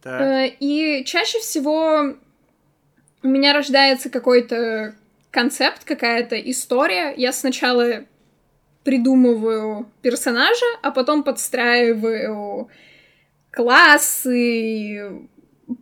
Так. 0.02 0.20
Э, 0.20 0.56
и 0.58 1.04
чаще 1.04 1.38
всего 1.38 2.16
у 3.22 3.28
меня 3.28 3.52
рождается 3.52 4.10
какой-то 4.10 4.94
концепт, 5.30 5.84
какая-то 5.84 6.36
история. 6.40 7.14
Я 7.16 7.32
сначала 7.32 8.06
придумываю 8.84 9.86
персонажа, 10.02 10.66
а 10.82 10.90
потом 10.90 11.22
подстраиваю 11.22 12.68
классы 13.50 14.38
и 14.38 15.00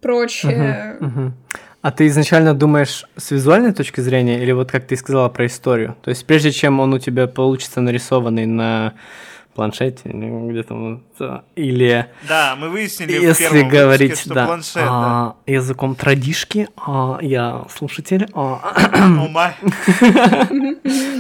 прочее. 0.01 0.99
Uh-huh, 1.01 1.15
uh-huh. 1.15 1.33
А 1.81 1.93
ты 1.93 2.09
изначально 2.09 2.55
думаешь 2.55 3.05
с 3.17 3.31
визуальной 3.31 3.73
точки 3.73 4.01
зрения 4.01 4.43
или 4.43 4.53
вот 4.53 4.71
как 4.71 4.87
ты 4.87 4.97
сказала 4.97 5.29
про 5.29 5.47
историю? 5.47 5.97
То 6.03 6.11
есть 6.11 6.27
прежде 6.27 6.51
чем 6.51 6.81
он 6.81 6.93
у 6.93 6.99
тебя 6.99 7.29
получится 7.29 7.81
нарисованный 7.81 8.47
на 8.47 8.95
планшете 9.59 10.11
где-то 10.13 10.75
вот, 10.75 11.43
или 11.57 12.07
да 12.29 12.55
мы 12.57 12.69
выяснили 12.69 13.13
если 13.13 13.65
в 13.65 13.69
говорить 13.69 14.11
выпуске, 14.11 14.25
что 14.25 14.35
да, 14.35 14.47
планшет, 14.47 14.83
а, 14.87 15.37
да. 15.47 15.53
языком 15.53 15.97
традишки 15.97 16.69
а, 16.77 17.19
я 17.21 17.65
слушатель 17.77 18.29
а... 18.35 18.73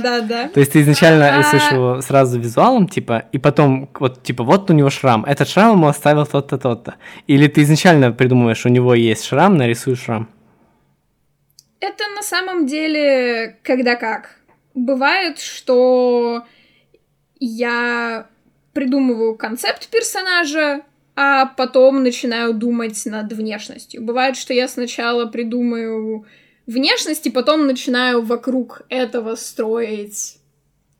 да 0.02 0.20
да. 0.20 0.48
То 0.48 0.60
есть 0.60 0.72
ты 0.72 0.82
изначально 0.82 1.34
а. 1.34 1.38
рисуешь 1.38 1.72
его 1.72 2.00
сразу 2.00 2.38
визуалом 2.38 2.86
типа 2.86 3.24
и 3.32 3.38
потом 3.38 3.90
вот 3.98 4.22
типа 4.22 4.44
вот 4.44 4.70
у 4.70 4.72
него 4.72 4.88
шрам 4.88 5.24
этот 5.24 5.48
шрам 5.48 5.72
ему 5.72 5.88
оставил 5.88 6.24
тот-то 6.24 6.58
тот-то. 6.58 6.94
Или 7.26 7.48
ты 7.48 7.62
изначально 7.62 8.12
придумываешь 8.12 8.64
у 8.66 8.68
него 8.68 8.94
есть 8.94 9.24
шрам 9.24 9.56
нарисуешь 9.56 10.04
шрам? 10.04 10.28
Это 11.80 12.04
на 12.14 12.22
самом 12.22 12.66
деле 12.66 13.56
когда 13.64 13.96
как. 13.96 14.36
Бывает 14.74 15.40
что 15.40 16.44
я 17.40 18.28
придумываю 18.72 19.36
концепт 19.36 19.88
персонажа, 19.88 20.82
а 21.16 21.46
потом 21.46 22.02
начинаю 22.02 22.54
думать 22.54 23.04
над 23.06 23.32
внешностью. 23.32 24.02
Бывает, 24.02 24.36
что 24.36 24.54
я 24.54 24.68
сначала 24.68 25.26
придумаю 25.26 26.26
внешность, 26.66 27.26
и 27.26 27.30
потом 27.30 27.66
начинаю 27.66 28.22
вокруг 28.22 28.82
этого 28.88 29.34
строить 29.34 30.38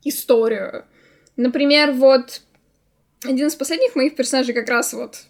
историю. 0.02 0.84
Например, 1.36 1.92
вот 1.92 2.42
один 3.24 3.46
из 3.46 3.54
последних 3.54 3.94
моих 3.94 4.16
персонажей 4.16 4.54
как 4.54 4.68
раз 4.68 4.92
вот 4.92 5.26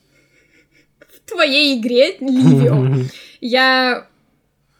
в 1.00 1.28
твоей 1.28 1.78
игре, 1.78 2.16
Ливио. 2.20 3.06
Я 3.40 4.06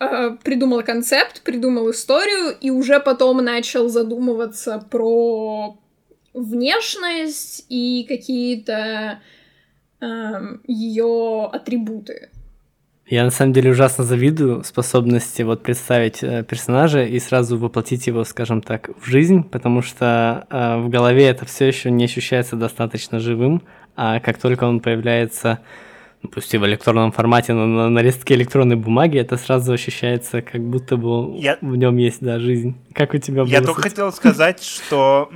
э, 0.01 0.31
придумал 0.43 0.83
концепт, 0.83 1.43
придумал 1.43 1.91
историю, 1.91 2.57
и 2.59 2.71
уже 2.71 3.01
потом 3.01 3.45
начал 3.45 3.89
задумываться 3.89 4.85
про 4.91 5.79
внешность 6.35 7.65
и 7.69 8.05
какие-то 8.09 9.21
эм, 10.01 10.63
ее 10.67 11.49
атрибуты. 11.53 12.31
Я 13.07 13.25
на 13.25 13.31
самом 13.31 13.55
деле 13.55 13.71
ужасно 13.71 14.05
завидую 14.05 14.63
способности 14.65 15.41
вот 15.41 15.63
представить 15.63 16.23
э, 16.23 16.45
персонажа 16.45 17.05
и 17.05 17.19
сразу 17.19 17.57
воплотить 17.57 18.07
его, 18.07 18.23
скажем 18.25 18.61
так, 18.61 18.91
в 19.01 19.07
жизнь, 19.07 19.45
потому 19.45 19.81
что 19.81 20.47
э, 20.51 20.77
в 20.77 20.91
голове 20.91 21.27
это 21.27 21.47
все 21.47 21.67
еще 21.67 21.91
не 21.91 22.05
ощущается 22.05 22.57
достаточно 22.57 23.19
живым, 23.19 23.63
а 23.97 24.21
как 24.21 24.39
только 24.39 24.65
он 24.65 24.81
появляется, 24.81 25.61
пусть 26.33 26.53
и 26.55 26.59
в 26.59 26.67
электронном 26.67 27.13
формате, 27.13 27.53
но 27.53 27.67
на, 27.67 27.89
на 27.89 28.01
листке 28.01 28.35
электронной 28.35 28.77
бумаги, 28.77 29.19
это 29.19 29.37
сразу 29.37 29.73
ощущается, 29.73 30.43
как 30.43 30.61
будто 30.61 30.97
бы 30.97 31.37
я... 31.39 31.59
в 31.61 31.77
нем 31.77 31.97
есть 31.97 32.19
да 32.21 32.39
жизнь. 32.39 32.77
Как 32.93 33.15
у 33.15 33.19
тебя 33.19 33.45
было? 33.45 33.51
Я 33.51 33.63
только 33.63 33.83
хотел 33.83 34.13
сказать, 34.13 34.63
что 34.63 35.31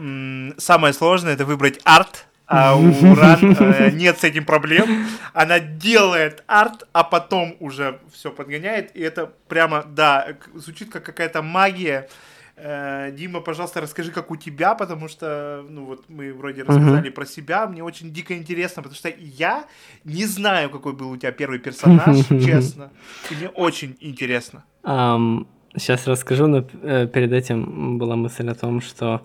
самое 0.58 0.92
сложное 0.92 1.34
это 1.34 1.44
выбрать 1.44 1.80
арт 1.84 2.26
а 2.52 2.76
у 2.76 3.14
Ран 3.14 3.56
э, 3.58 3.90
нет 3.92 4.18
с 4.20 4.24
этим 4.24 4.44
проблем. 4.44 5.06
Она 5.32 5.58
делает 5.58 6.44
арт, 6.46 6.86
а 6.92 7.02
потом 7.02 7.56
уже 7.60 7.98
все 8.12 8.30
подгоняет. 8.30 8.94
И 8.94 9.00
это 9.00 9.32
прямо, 9.48 9.84
да, 9.88 10.36
звучит 10.54 10.90
как 10.90 11.02
какая-то 11.02 11.40
магия. 11.40 12.08
Э, 12.56 13.10
Дима, 13.12 13.40
пожалуйста, 13.40 13.80
расскажи, 13.80 14.12
как 14.12 14.30
у 14.30 14.36
тебя, 14.36 14.74
потому 14.74 15.08
что, 15.08 15.64
ну 15.68 15.86
вот 15.86 16.04
мы 16.08 16.32
вроде 16.34 16.62
рассказали 16.62 17.08
uh-huh. 17.08 17.14
про 17.14 17.26
себя, 17.26 17.66
мне 17.66 17.82
очень 17.82 18.12
дико 18.12 18.36
интересно, 18.36 18.82
потому 18.82 18.96
что 18.96 19.08
я 19.18 19.64
не 20.04 20.26
знаю, 20.26 20.70
какой 20.70 20.92
был 20.92 21.10
у 21.10 21.16
тебя 21.16 21.32
первый 21.32 21.58
персонаж, 21.58 22.26
честно, 22.28 22.90
и 23.30 23.34
мне 23.34 23.48
очень 23.48 23.96
интересно. 24.00 24.64
Um, 24.84 25.46
сейчас 25.76 26.06
расскажу, 26.06 26.46
но 26.46 26.64
э, 26.82 27.06
перед 27.06 27.32
этим 27.32 27.98
была 27.98 28.16
мысль 28.16 28.48
о 28.50 28.54
том, 28.54 28.80
что 28.80 29.22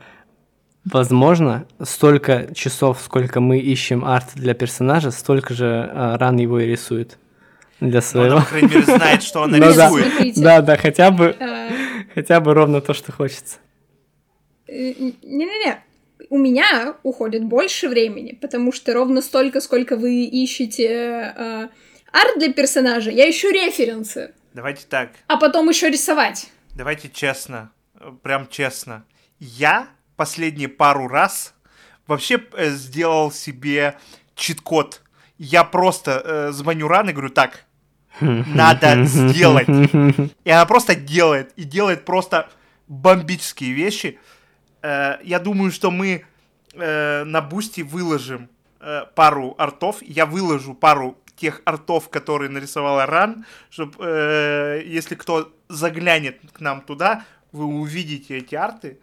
Возможно, 0.92 1.66
столько 1.84 2.48
часов, 2.56 3.02
сколько 3.04 3.42
мы 3.42 3.60
ищем 3.60 4.06
арт 4.06 4.28
для 4.36 4.54
персонажа, 4.54 5.12
столько 5.12 5.54
же 5.54 5.66
а, 5.94 6.18
ран 6.18 6.38
его 6.38 6.62
и 6.62 6.66
рисует 6.66 7.18
для 7.82 8.02
своего. 8.02 8.38
Он, 8.38 8.44
по 8.44 8.48
крайней 8.48 8.70
мере, 8.70 8.84
знает, 8.84 9.22
что 9.22 9.42
он 9.44 9.52
ну 9.52 9.58
рисует. 9.58 10.36
Да, 10.38 10.62
да, 10.62 10.78
хотя 10.78 11.12
бы, 11.12 11.36
а. 11.38 11.70
Хотя 12.17 12.39
бы 12.39 12.56
ровно 12.56 12.82
то, 12.82 12.95
что 12.95 13.12
хочется. 13.12 13.58
Э, 14.67 14.73
не-не-не, 14.73 15.84
у 16.32 16.39
меня 16.39 16.95
уходит 17.03 17.43
больше 17.43 17.88
времени, 17.88 18.32
потому 18.32 18.71
что 18.71 18.91
ровно 18.95 19.21
столько, 19.21 19.62
сколько 19.62 19.95
вы 19.95 20.23
ищете 20.23 20.88
э, 20.88 21.69
арт 22.12 22.39
для 22.39 22.51
персонажа, 22.51 23.12
я 23.12 23.30
ищу 23.30 23.51
референсы. 23.51 24.34
Давайте 24.56 24.88
так. 24.89 25.12
А 25.27 25.38
потом 25.38 25.69
еще 25.69 25.91
рисовать. 25.91 26.49
Давайте 26.73 27.08
честно, 27.08 27.71
прям 28.23 28.47
честно. 28.47 29.06
Я 29.38 29.88
последние 30.15 30.69
пару 30.69 31.08
раз 31.08 31.53
вообще 32.08 32.43
э, 32.53 32.71
сделал 32.71 33.32
себе 33.32 33.95
чит-код. 34.34 35.03
Я 35.38 35.63
просто 35.63 36.23
э, 36.25 36.51
звоню 36.51 36.88
рано 36.88 37.12
и 37.12 37.13
говорю, 37.13 37.30
так, 37.30 37.66
надо 38.19 39.03
сделать. 39.03 39.67
И 40.43 40.49
она 40.49 40.65
просто 40.65 40.95
делает. 40.95 41.53
И 41.56 41.63
делает 41.63 42.06
просто 42.06 42.49
бомбические 42.88 43.73
вещи. 43.73 44.19
Э, 44.82 45.17
я 45.23 45.39
думаю, 45.39 45.71
что 45.71 45.91
мы 45.91 46.25
э, 46.73 47.23
на 47.23 47.41
Boosty 47.41 47.82
выложим 47.82 48.49
э, 48.80 49.03
пару 49.15 49.56
артов. 49.58 49.97
Я 50.01 50.25
выложу 50.25 50.73
пару 50.73 51.17
тех 51.36 51.62
артов, 51.65 52.10
которые 52.10 52.49
нарисовала 52.49 53.06
Ран, 53.06 53.45
чтобы, 53.69 54.84
если 54.88 55.13
кто 55.13 55.53
заглянет 55.69 56.39
к 56.51 56.62
нам 56.62 56.82
туда, 56.82 57.25
вы 57.51 57.65
увидите 57.65 58.39
эти 58.39 58.56
арты. 58.56 58.97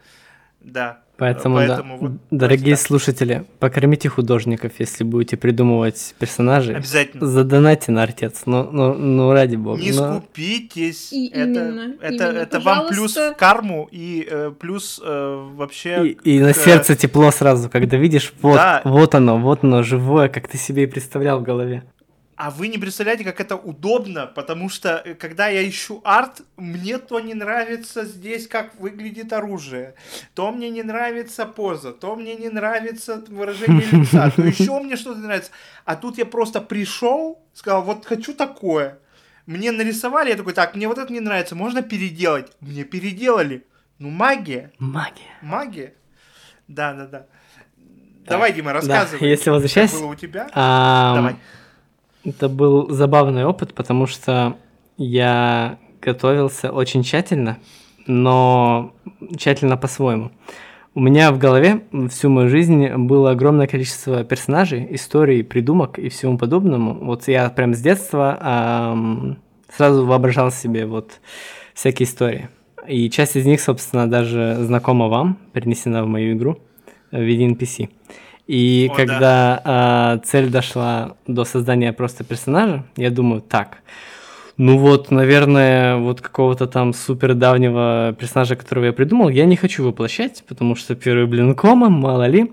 Да. 0.59 1.04
Поэтому, 1.16 1.57
Поэтому 1.57 1.98
да, 1.98 2.07
вот, 2.09 2.12
дорогие 2.33 2.74
так. 2.74 2.85
слушатели, 2.85 3.44
покормите 3.61 4.09
художников, 4.09 4.72
если 4.79 5.05
будете 5.05 5.37
придумывать 5.37 6.14
персонажей. 6.18 6.74
Обязательно. 6.77 7.24
Задонайте 7.24 7.92
на 7.92 8.03
артец, 8.03 8.42
ну, 8.46 8.68
ну, 8.70 8.94
ну 8.94 9.33
ради 9.33 9.55
бога. 9.55 9.81
Не 9.81 9.92
но... 9.92 10.20
скупитесь. 10.20 11.12
И 11.12 11.29
это 11.29 11.44
именно, 11.44 11.94
это, 12.00 12.14
именно, 12.14 12.38
это 12.38 12.59
вам 12.59 12.88
плюс 12.88 13.16
в 13.16 13.35
карму 13.35 13.88
и 13.92 14.27
э, 14.29 14.53
плюс 14.59 15.00
э, 15.05 15.50
вообще... 15.55 16.09
И, 16.09 16.37
и 16.37 16.40
к... 16.40 16.42
на 16.42 16.53
сердце 16.53 16.96
тепло 16.96 17.31
сразу, 17.31 17.70
когда 17.70 17.96
видишь, 17.96 18.33
вот, 18.42 18.57
да. 18.57 18.83
вот 18.85 19.14
оно, 19.14 19.38
вот 19.38 19.62
оно, 19.62 19.85
живое, 19.85 20.29
как 20.29 20.48
ты 20.48 20.59
себе 20.59 20.83
и 20.83 20.87
представлял 20.87 21.38
в 21.38 21.44
голове. 21.44 21.85
А 22.37 22.51
вы 22.51 22.68
не 22.68 22.79
представляете, 22.79 23.25
как 23.25 23.40
это 23.40 23.57
удобно, 23.57 24.27
потому 24.27 24.68
что 24.68 25.03
э, 25.05 25.14
когда 25.14 25.49
я 25.49 25.68
ищу 25.68 26.01
арт, 26.05 26.42
мне 26.57 26.99
то 26.99 27.20
не 27.20 27.35
нравится 27.35 28.05
здесь, 28.05 28.49
как 28.49 28.75
выглядит 28.81 29.33
оружие, 29.33 29.94
то 30.35 30.51
мне 30.51 30.70
не 30.70 30.83
нравится 30.83 31.47
поза, 31.47 31.92
то 31.92 32.16
мне 32.16 32.35
не 32.35 32.49
нравится 32.49 33.23
выражение 33.29 33.87
лица, 33.87 34.33
то 34.35 34.42
еще 34.47 34.81
мне 34.81 34.97
что-то 34.97 35.20
нравится. 35.20 35.53
А 35.85 35.94
тут 35.94 36.18
я 36.18 36.27
просто 36.27 36.61
пришел, 36.61 37.40
сказал, 37.53 37.83
вот 37.83 38.05
хочу 38.05 38.35
такое. 38.35 38.99
Мне 39.47 39.70
нарисовали, 39.70 40.31
я 40.31 40.37
такой, 40.37 40.55
так, 40.55 40.75
мне 40.75 40.88
вот 40.88 40.99
это 40.99 41.12
не 41.12 41.20
нравится, 41.20 41.55
можно 41.55 41.83
переделать. 41.83 42.51
Мне 42.61 42.85
переделали. 42.85 43.64
Ну, 43.99 44.11
магия. 44.11 44.73
Магия. 44.79 45.31
Магия. 45.42 45.94
Да, 46.66 46.94
да, 46.94 47.07
да. 47.07 47.27
Давай, 48.27 48.53
Дима, 48.53 48.73
рассказывай. 48.73 49.20
Да, 49.20 49.27
если 49.27 49.51
возвращаясь... 49.51 49.90
Как 49.90 50.01
было 50.01 50.11
у 50.11 50.14
тебя? 50.14 50.49
А... 50.53 51.14
Давай. 51.14 51.37
Это 52.25 52.49
был 52.49 52.89
забавный 52.91 53.45
опыт, 53.45 53.75
потому 53.75 54.07
что 54.07 54.57
я 54.97 55.79
готовился 56.01 56.73
очень 56.73 57.03
тщательно, 57.03 57.59
но 58.07 58.95
тщательно 59.37 59.77
по-своему. 59.77 60.31
У 60.95 61.01
меня 61.01 61.33
в 61.33 61.39
голове 61.39 61.83
всю 62.09 62.31
мою 62.31 62.49
жизнь 62.49 62.89
было 62.95 63.33
огромное 63.33 63.67
количество 63.67 64.23
персонажей, 64.23 64.87
историй, 64.91 65.43
придумок 65.43 65.99
и 65.99 66.09
всему 66.09 66.39
подобному. 66.39 66.95
Вот 66.95 67.27
я 67.27 67.51
прям 67.51 67.75
с 67.75 67.81
детства 67.81 68.39
эм, 68.41 69.39
сразу 69.77 70.07
воображал 70.07 70.53
себе 70.53 70.87
вот 70.87 71.21
всякие 71.75 72.07
истории. 72.07 72.49
И 72.87 73.11
часть 73.11 73.35
из 73.35 73.45
них, 73.45 73.61
собственно, 73.61 74.09
даже 74.09 74.57
знакома 74.61 75.09
вам, 75.09 75.37
перенесена 75.53 76.05
в 76.05 76.07
мою 76.07 76.37
игру 76.37 76.59
в 77.11 77.21
виде 77.21 77.49
NPC. 77.49 77.91
И 78.46 78.90
О, 78.92 78.94
когда 78.94 79.20
да. 79.20 79.62
а, 79.64 80.18
цель 80.18 80.50
дошла 80.50 81.16
до 81.26 81.44
создания 81.44 81.92
просто 81.92 82.24
персонажа, 82.24 82.85
я 82.96 83.11
думаю, 83.11 83.40
так, 83.40 83.78
ну 84.57 84.78
вот, 84.78 85.11
наверное, 85.11 85.96
вот 85.96 86.20
какого-то 86.20 86.66
там 86.66 86.92
супер 86.92 87.35
давнего 87.35 88.14
персонажа, 88.18 88.54
которого 88.54 88.85
я 88.85 88.92
придумал, 88.92 89.28
я 89.28 89.46
не 89.46 89.57
хочу 89.57 89.85
воплощать, 89.85 90.44
потому 90.46 90.76
что 90.76 90.94
первый, 90.94 91.26
блин, 91.26 91.54
кома, 91.54 91.88
мало 91.88 92.26
ли. 92.26 92.52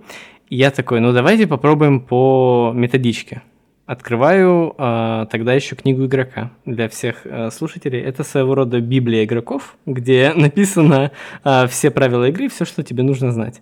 И 0.49 0.55
я 0.55 0.71
такой, 0.71 0.99
ну 0.99 1.13
давайте 1.13 1.45
попробуем 1.45 1.99
по 1.99 2.71
методичке. 2.73 3.43
Открываю 3.85 4.73
а, 4.77 5.25
тогда 5.25 5.53
еще 5.53 5.75
книгу 5.75 6.05
игрока 6.05 6.51
для 6.65 6.89
всех 6.89 7.21
а, 7.25 7.51
слушателей. 7.51 7.99
Это 7.99 8.23
своего 8.23 8.55
рода 8.55 8.79
Библия 8.79 9.23
игроков, 9.25 9.75
где 9.85 10.33
написано 10.35 11.11
а, 11.43 11.67
все 11.67 11.91
правила 11.91 12.29
игры, 12.29 12.49
все, 12.49 12.65
что 12.65 12.83
тебе 12.83 13.03
нужно 13.03 13.31
знать. 13.31 13.61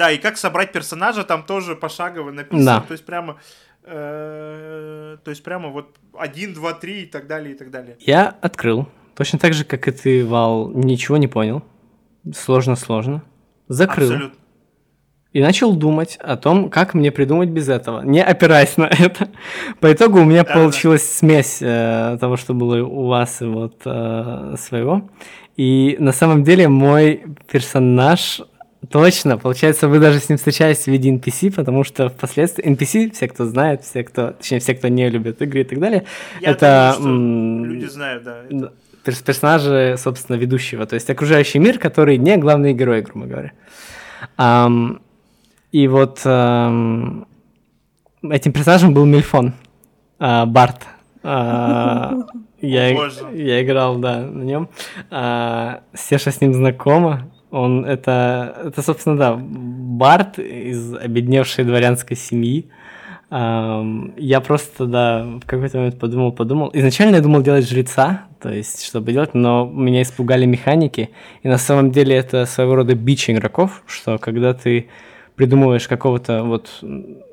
Да, 0.00 0.10
и 0.10 0.16
как 0.16 0.38
собрать 0.38 0.72
персонажа 0.72 1.24
там 1.24 1.42
тоже 1.42 1.76
пошагово 1.76 2.30
написано. 2.30 2.64
Да. 2.64 2.80
То 2.80 2.92
есть 2.92 3.04
прямо 3.04 3.36
э, 3.84 5.18
то 5.22 5.30
есть 5.30 5.42
прямо 5.42 5.68
вот 5.68 5.94
1, 6.18 6.54
2, 6.54 6.72
3 6.72 7.02
и 7.02 7.06
так 7.06 7.26
далее, 7.26 7.54
и 7.54 7.58
так 7.58 7.70
далее. 7.70 7.98
Я 8.00 8.34
открыл. 8.40 8.88
Точно 9.14 9.38
так 9.38 9.52
же, 9.52 9.66
как 9.66 9.86
и 9.88 9.90
ты, 9.90 10.24
Вал, 10.24 10.70
ничего 10.70 11.18
не 11.18 11.28
понял. 11.28 11.62
Сложно-сложно. 12.34 13.22
Закрыл. 13.68 14.10
Абсолютно. 14.10 14.38
И 15.34 15.42
начал 15.42 15.74
думать 15.74 16.16
о 16.16 16.38
том, 16.38 16.70
как 16.70 16.94
мне 16.94 17.12
придумать 17.12 17.50
без 17.50 17.68
этого, 17.68 18.00
не 18.00 18.24
опираясь 18.24 18.78
на 18.78 18.84
это. 18.84 19.28
По 19.80 19.92
итогу 19.92 20.20
у 20.20 20.24
меня 20.24 20.44
да, 20.44 20.54
получилась 20.54 21.02
да. 21.02 21.18
смесь 21.18 21.58
э, 21.60 22.16
того, 22.18 22.38
что 22.38 22.54
было 22.54 22.82
у 22.82 23.06
вас 23.06 23.42
и 23.42 23.44
вот 23.44 23.82
э, 23.84 24.54
своего. 24.58 25.10
И 25.58 25.98
на 26.00 26.12
самом 26.12 26.42
деле 26.42 26.68
мой 26.68 27.22
персонаж 27.52 28.40
Точно, 28.88 29.36
получается, 29.36 29.88
вы 29.88 30.00
даже 30.00 30.20
с 30.20 30.28
ним 30.30 30.38
встречаетесь 30.38 30.84
в 30.84 30.86
виде 30.88 31.14
NPC, 31.14 31.54
потому 31.54 31.84
что 31.84 32.08
впоследствии 32.08 32.64
NPC, 32.64 33.12
все, 33.12 33.28
кто 33.28 33.44
знает, 33.44 33.82
все, 33.82 34.02
кто, 34.02 34.30
точнее, 34.32 34.60
все, 34.60 34.74
кто 34.74 34.88
не 34.88 35.08
любит 35.10 35.42
игры 35.42 35.60
и 35.60 35.64
так 35.64 35.78
далее, 35.78 36.06
Я 36.40 36.52
это... 36.52 36.96
Думаю, 36.98 37.64
люди 37.66 37.86
знают, 37.86 38.24
да. 38.24 38.42
Это... 38.48 38.72
Персонажи, 39.02 39.96
собственно, 39.98 40.36
ведущего, 40.36 40.86
то 40.86 40.94
есть 40.94 41.08
окружающий 41.10 41.58
мир, 41.58 41.78
который 41.78 42.16
не 42.16 42.36
главный 42.36 42.72
герой, 42.72 43.02
грубо 43.02 43.26
говоря. 43.26 43.52
Um, 44.38 45.00
и 45.72 45.88
вот 45.88 46.20
um, 46.24 47.26
этим 48.22 48.52
персонажем 48.52 48.92
был 48.92 49.04
Мильфон, 49.04 49.54
uh, 50.18 50.46
Барт. 50.46 50.86
Uh, 51.22 52.26
я, 52.62 52.88
я 53.34 53.62
играл, 53.62 53.98
да, 53.98 54.20
на 54.20 54.42
нем. 54.42 54.70
Uh, 55.10 55.80
Сеша 55.94 56.30
с 56.30 56.40
ним 56.40 56.54
знакома, 56.54 57.30
он 57.50 57.84
это, 57.84 58.56
это, 58.66 58.82
собственно, 58.82 59.16
да, 59.16 59.36
Барт 59.38 60.38
из 60.38 60.94
обедневшей 60.94 61.64
дворянской 61.64 62.16
семьи, 62.16 62.70
Я 63.30 64.40
просто, 64.44 64.86
да, 64.86 65.24
в 65.24 65.46
какой-то 65.46 65.78
момент 65.78 65.98
подумал, 66.00 66.32
подумал. 66.32 66.70
Изначально 66.72 67.16
я 67.16 67.22
думал 67.22 67.42
делать 67.42 67.68
жреца, 67.68 68.24
то 68.40 68.52
есть, 68.52 68.84
чтобы 68.84 69.12
делать, 69.12 69.34
но 69.34 69.66
меня 69.66 70.02
испугали 70.02 70.46
механики. 70.46 71.10
И 71.44 71.48
на 71.48 71.58
самом 71.58 71.92
деле 71.92 72.16
это 72.16 72.44
своего 72.44 72.74
рода 72.74 72.96
бич 72.96 73.30
игроков, 73.30 73.84
что 73.86 74.18
когда 74.18 74.52
ты 74.52 74.88
придумываешь 75.36 75.86
какого-то 75.86 76.42
вот 76.42 76.82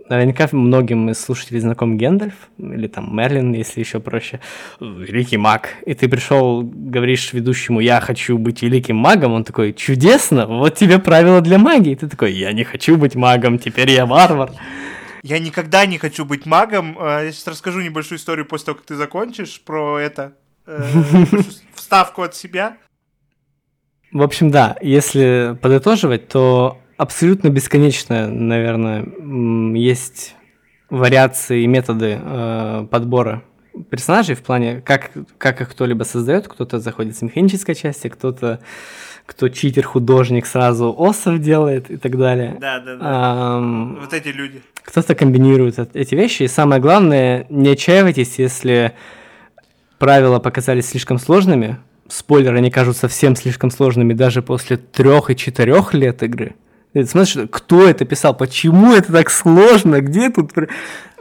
наверняка 0.10 0.48
многим 0.52 1.10
из 1.10 1.20
слушателей 1.20 1.60
знаком 1.60 1.98
Гендальф, 1.98 2.34
или 2.58 2.88
там 2.88 3.15
Мерлин, 3.15 3.54
если 3.54 3.80
еще 3.80 4.00
проще, 4.00 4.39
великий 4.80 5.38
маг, 5.38 5.70
и 5.86 5.93
ты 5.93 6.08
пришел, 6.08 6.62
говоришь 6.63 7.34
ведущему, 7.34 7.80
я 7.80 8.00
хочу 8.02 8.38
быть 8.38 8.62
великим 8.62 8.98
магом, 8.98 9.34
он 9.34 9.43
такой, 9.43 9.74
чудесно, 9.74 10.48
вот 10.48 10.76
тебе 10.76 11.00
правила 11.00 11.41
для 11.41 11.58
магии, 11.58 11.91
и 11.91 11.96
ты 11.96 12.08
такой, 12.08 12.34
я 12.34 12.52
не 12.54 12.63
хочу 12.63 12.98
быть 12.98 13.15
магом, 13.15 13.60
теперь 13.60 13.91
я 13.91 14.06
варвар. 14.06 14.52
Я 15.24 15.39
никогда 15.39 15.86
не 15.86 15.98
хочу 15.98 16.24
быть 16.26 16.46
магом. 16.46 16.96
А, 17.00 17.24
я 17.24 17.32
сейчас 17.32 17.48
расскажу 17.48 17.82
небольшую 17.82 18.17
историю 18.17 18.46
после 18.46 18.67
того, 18.67 18.78
как 18.78 18.86
ты 18.86 18.96
закончишь 18.96 19.62
про 19.65 20.00
это. 20.00 20.34
Э, 20.65 20.82
вставку 21.76 22.22
от 22.22 22.36
себя. 22.36 22.78
В 24.12 24.22
общем, 24.22 24.52
да, 24.52 24.78
если 24.82 25.58
подытоживать, 25.62 26.28
то 26.28 26.80
абсолютно 26.97 27.49
бесконечно, 27.49 28.27
наверное, 28.27 29.05
есть 29.75 30.36
вариации 30.89 31.63
и 31.63 31.67
методы 31.67 32.19
э, 32.21 32.88
подбора 32.89 33.43
персонажей 33.91 34.36
в 34.36 34.41
плане, 34.41 34.81
как, 34.83 35.12
как 35.38 35.62
их 35.62 35.69
кто-либо 35.69 36.03
создает, 36.03 36.47
кто-то 36.47 36.79
заходит 36.79 37.15
с 37.15 37.21
механической 37.21 37.75
части, 37.75 38.07
кто-то, 38.07 38.60
кто 39.27 39.49
читер-художник 39.49 40.47
сразу 40.47 40.93
осов 40.97 41.39
делает 41.39 41.91
и 41.91 41.97
так 41.97 42.17
далее. 42.17 42.57
Да, 42.60 42.79
да, 42.79 42.95
да. 42.95 42.99
А, 43.01 43.60
вот 44.01 44.13
эти 44.13 44.29
люди. 44.29 44.62
Кто-то 44.81 45.13
комбинирует 45.13 45.77
эти 45.95 46.15
вещи, 46.15 46.43
и 46.43 46.47
самое 46.47 46.81
главное, 46.81 47.45
не 47.49 47.69
отчаивайтесь, 47.69 48.39
если 48.39 48.93
правила 49.99 50.39
показались 50.39 50.88
слишком 50.88 51.19
сложными, 51.19 51.77
спойлеры, 52.07 52.57
они 52.57 52.71
кажутся 52.71 53.01
совсем 53.01 53.36
слишком 53.36 53.69
сложными 53.69 54.13
даже 54.13 54.41
после 54.41 54.77
трех 54.77 55.29
и 55.29 55.36
четырех 55.36 55.93
лет 55.93 56.23
игры– 56.23 56.55
смотришь, 56.93 57.47
кто 57.52 57.88
это 57.88 58.06
писал, 58.06 58.36
почему 58.36 58.93
это 58.93 59.12
так 59.12 59.30
сложно, 59.30 60.02
где 60.02 60.30
тут... 60.30 60.52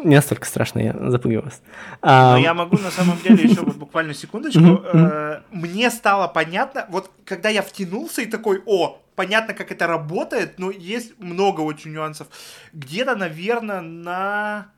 Не 0.05 0.17
настолько 0.17 0.47
страшно, 0.47 0.79
я 0.81 1.11
запугиваю 1.11 1.47
вас. 1.47 1.63
А... 2.03 2.33
Но 2.33 2.39
я 2.39 2.55
могу 2.55 2.77
на 2.79 2.91
самом 2.91 3.19
деле 3.23 3.45
еще 3.51 3.63
вот 3.63 3.77
буквально 3.77 4.15
секундочку. 4.15 4.83
Э, 4.93 5.41
мне 5.51 5.91
стало 5.91 6.29
понятно, 6.29 6.87
вот 6.91 7.11
когда 7.25 7.49
я 7.49 7.63
втянулся 7.63 8.23
и 8.23 8.27
такой, 8.27 8.63
о, 8.67 9.01
понятно, 9.17 9.55
как 9.55 9.73
это 9.73 9.87
работает, 9.87 10.59
но 10.59 10.71
есть 10.71 11.19
много 11.19 11.63
очень 11.63 11.93
нюансов. 11.93 12.29
Где-то, 12.73 13.17
наверное, 13.17 13.81
на 13.81 14.69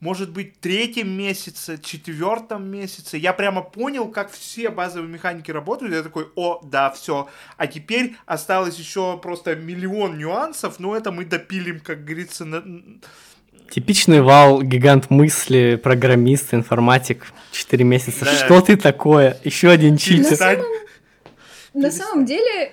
может 0.00 0.30
быть, 0.30 0.58
третьем 0.60 1.10
месяце, 1.10 1.78
четвертом 1.78 2.66
месяце, 2.66 3.18
я 3.18 3.34
прямо 3.34 3.60
понял, 3.60 4.08
как 4.08 4.32
все 4.32 4.70
базовые 4.70 5.12
механики 5.12 5.50
работают. 5.50 5.94
Я 5.94 6.02
такой, 6.02 6.28
о, 6.36 6.60
да, 6.64 6.90
все. 6.90 7.28
А 7.58 7.66
теперь 7.66 8.16
осталось 8.24 8.78
еще 8.78 9.18
просто 9.18 9.54
миллион 9.54 10.18
нюансов, 10.18 10.80
но 10.80 10.96
это 10.96 11.12
мы 11.12 11.26
допилим, 11.26 11.80
как 11.80 12.04
говорится, 12.04 12.46
на... 12.46 12.64
Типичный 13.70 14.20
вал, 14.22 14.62
гигант 14.62 15.10
мысли, 15.10 15.78
программист, 15.80 16.54
информатик. 16.54 17.26
Четыре 17.52 17.84
месяца. 17.84 18.24
Да. 18.24 18.32
Что 18.32 18.60
ты 18.62 18.76
такое? 18.76 19.38
Еще 19.44 19.68
один 19.68 19.96
читер. 19.96 20.30
На 20.30 20.36
самом, 20.36 20.66
на 21.74 21.90
самом 21.90 22.24
деле, 22.24 22.72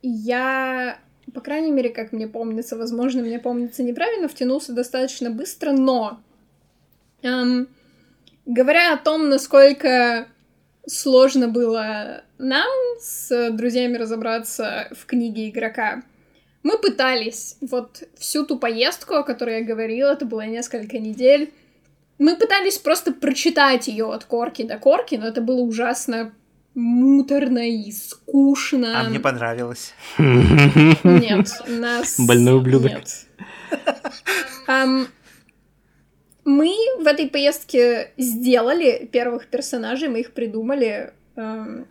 я 0.00 0.98
по 1.30 1.40
крайней 1.40 1.70
мере, 1.70 1.90
как 1.90 2.12
мне 2.12 2.26
помнится, 2.28 2.76
возможно, 2.76 3.22
мне 3.22 3.38
помнится 3.38 3.82
неправильно, 3.82 4.28
втянулся 4.28 4.72
достаточно 4.72 5.30
быстро, 5.30 5.72
но 5.72 6.20
эм, 7.22 7.68
говоря 8.46 8.92
о 8.92 8.96
том, 8.96 9.28
насколько 9.28 10.26
сложно 10.86 11.48
было 11.48 12.22
нам 12.38 12.70
с 13.00 13.50
друзьями 13.50 13.96
разобраться 13.96 14.88
в 14.92 15.06
книге 15.06 15.48
игрока, 15.50 16.02
мы 16.62 16.78
пытались 16.78 17.56
вот 17.60 18.02
всю 18.18 18.44
ту 18.44 18.58
поездку, 18.58 19.14
о 19.14 19.22
которой 19.22 19.60
я 19.60 19.64
говорила, 19.64 20.12
это 20.12 20.26
было 20.26 20.42
несколько 20.42 20.98
недель, 20.98 21.52
мы 22.18 22.36
пытались 22.36 22.76
просто 22.76 23.12
прочитать 23.12 23.88
ее 23.88 24.12
от 24.12 24.24
корки 24.24 24.62
до 24.62 24.76
корки, 24.76 25.14
но 25.14 25.26
это 25.26 25.40
было 25.40 25.62
ужасно 25.62 26.34
муторно 26.80 27.68
и 27.68 27.92
скучно. 27.92 29.00
А 29.00 29.08
мне 29.08 29.20
понравилось. 29.20 29.94
Нет, 30.18 31.48
нас... 31.68 32.18
Больной 32.18 32.56
ублюдок. 32.56 32.92
Нет. 32.92 33.26
Um, 34.66 35.06
мы 36.44 36.74
в 36.98 37.06
этой 37.06 37.28
поездке 37.28 38.12
сделали 38.16 39.08
первых 39.12 39.48
персонажей, 39.48 40.08
мы 40.08 40.20
их 40.20 40.32
придумали. 40.32 41.12
Um, 41.36 41.86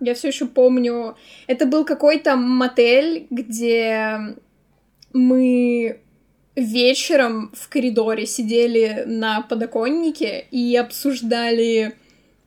я 0.00 0.14
все 0.14 0.28
еще 0.28 0.46
помню, 0.46 1.16
это 1.46 1.66
был 1.66 1.84
какой-то 1.84 2.36
мотель, 2.36 3.26
где 3.30 4.36
мы 5.12 6.00
вечером 6.56 7.52
в 7.54 7.68
коридоре 7.68 8.26
сидели 8.26 9.04
на 9.06 9.42
подоконнике 9.42 10.46
и 10.50 10.76
обсуждали 10.76 11.94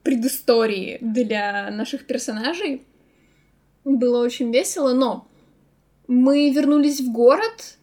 предыстории 0.08 1.00
для 1.02 1.70
наших 1.70 2.08
персонажей. 2.08 2.82
Было 3.84 4.24
очень 4.24 4.54
весело, 4.54 4.93
но 4.93 5.28
мы 6.08 6.50
вернулись 6.50 7.02
в 7.02 7.12
город, 7.12 7.78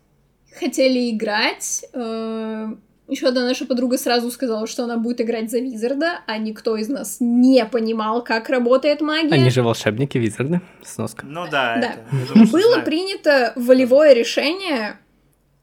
хотели 0.59 1.11
играть. 1.11 1.85
Э, 1.93 2.69
Еще 3.09 3.27
одна 3.29 3.45
наша 3.45 3.67
подруга 3.67 3.99
сразу 3.99 4.31
сказала, 4.31 4.67
что 4.67 4.85
она 4.85 4.97
будет 4.97 5.21
играть 5.21 5.51
за 5.51 5.59
Визарда, 5.59 6.21
а 6.27 6.39
никто 6.39 6.79
из 6.79 6.89
нас 6.89 7.19
не 7.21 7.63
понимал, 7.67 8.25
как 8.25 8.49
работает 8.49 9.03
магия. 9.03 9.35
Они 9.35 9.51
же 9.51 9.63
волшебники 9.63 10.17
Визарды, 10.17 10.63
сноска. 10.83 11.27
Ну 11.27 11.45
да. 11.51 11.77
да. 11.77 11.95
Это, 12.11 12.51
Было 12.51 12.81
принято 12.81 13.53
волевое 13.57 14.15
решение. 14.15 14.97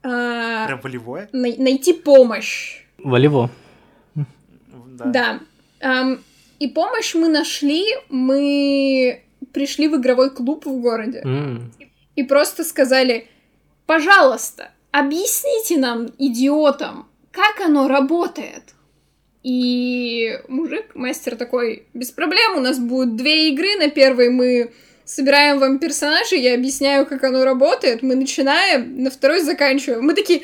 Э, 0.04 0.66
Прям 0.66 0.80
волевое? 0.80 1.28
Най- 1.32 1.56
найти 1.58 1.92
помощь. 1.92 2.84
Волево. 2.98 3.50
Да. 4.14 5.40
да. 5.80 6.18
И 6.62 6.68
помощь 6.68 7.16
мы 7.16 7.26
нашли, 7.26 7.84
мы 8.08 9.22
пришли 9.52 9.88
в 9.88 9.96
игровой 9.96 10.30
клуб 10.30 10.64
в 10.64 10.80
городе. 10.80 11.20
Mm. 11.24 11.72
И 12.14 12.22
просто 12.22 12.62
сказали, 12.62 13.26
пожалуйста, 13.84 14.70
объясните 14.92 15.76
нам, 15.78 16.06
идиотам, 16.18 17.08
как 17.32 17.60
оно 17.66 17.88
работает. 17.88 18.62
И 19.42 20.38
мужик, 20.46 20.94
мастер 20.94 21.34
такой, 21.34 21.88
без 21.94 22.12
проблем, 22.12 22.58
у 22.58 22.60
нас 22.60 22.78
будет 22.78 23.16
две 23.16 23.48
игры. 23.48 23.74
На 23.76 23.90
первой 23.90 24.30
мы 24.30 24.72
собираем 25.04 25.58
вам 25.58 25.80
персонажей, 25.80 26.40
я 26.40 26.54
объясняю, 26.54 27.06
как 27.06 27.24
оно 27.24 27.44
работает. 27.44 28.02
Мы 28.02 28.14
начинаем, 28.14 29.02
на 29.02 29.10
второй 29.10 29.40
заканчиваем. 29.40 30.04
Мы 30.04 30.14
такие, 30.14 30.42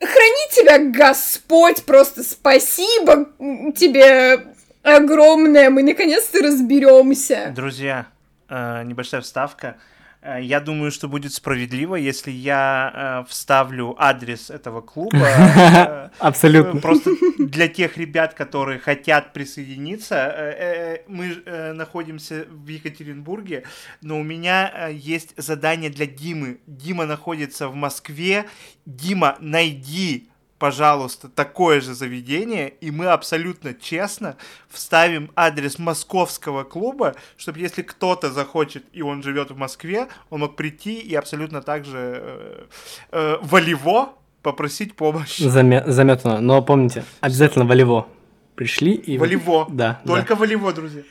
храни 0.00 0.50
тебя 0.50 0.78
Господь, 0.78 1.84
просто 1.84 2.22
спасибо 2.22 3.28
тебе, 3.76 4.53
огромное, 4.84 5.70
мы 5.70 5.82
наконец-то 5.82 6.40
разберемся. 6.40 7.52
Друзья, 7.54 8.06
э, 8.48 8.82
небольшая 8.84 9.22
вставка. 9.22 9.76
Э, 10.20 10.38
я 10.40 10.60
думаю, 10.60 10.90
что 10.90 11.08
будет 11.08 11.32
справедливо, 11.32 11.96
если 11.96 12.30
я 12.30 13.24
э, 13.24 13.30
вставлю 13.30 13.96
адрес 13.98 14.50
этого 14.50 14.82
клуба. 14.82 16.10
Абсолютно. 16.18 16.80
Просто 16.80 17.10
для 17.38 17.66
тех 17.68 17.96
ребят, 17.96 18.34
которые 18.34 18.78
хотят 18.78 19.32
присоединиться. 19.32 21.00
Мы 21.08 21.42
находимся 21.74 22.46
в 22.50 22.68
Екатеринбурге, 22.68 23.64
но 24.02 24.20
у 24.20 24.22
меня 24.22 24.88
есть 24.88 25.32
задание 25.36 25.90
для 25.90 26.06
Димы. 26.06 26.60
Дима 26.66 27.06
находится 27.06 27.68
в 27.68 27.74
Москве. 27.74 28.44
Дима, 28.84 29.36
найди 29.40 30.28
пожалуйста, 30.58 31.28
такое 31.28 31.80
же 31.80 31.94
заведение, 31.94 32.68
и 32.80 32.90
мы 32.90 33.06
абсолютно 33.06 33.74
честно 33.74 34.36
вставим 34.68 35.30
адрес 35.36 35.78
московского 35.78 36.64
клуба, 36.64 37.14
чтобы 37.36 37.58
если 37.58 37.82
кто-то 37.82 38.30
захочет, 38.30 38.84
и 38.92 39.02
он 39.02 39.22
живет 39.22 39.50
в 39.50 39.56
Москве, 39.56 40.08
он 40.30 40.40
мог 40.40 40.56
прийти 40.56 41.00
и 41.00 41.14
абсолютно 41.14 41.62
так 41.62 41.84
же 41.84 42.20
э, 42.22 42.64
э, 43.12 43.36
волево 43.42 44.12
попросить 44.42 44.94
помощь. 44.94 45.40
Заме- 45.40 45.88
заметано, 45.90 46.40
но 46.40 46.62
помните, 46.62 47.04
обязательно 47.20 47.64
волево. 47.64 48.06
Пришли 48.54 48.92
и... 48.92 49.18
Волево. 49.18 49.66
Да. 49.68 50.00
Только 50.06 50.34
да. 50.34 50.40
волево, 50.40 50.72
друзья. 50.72 51.02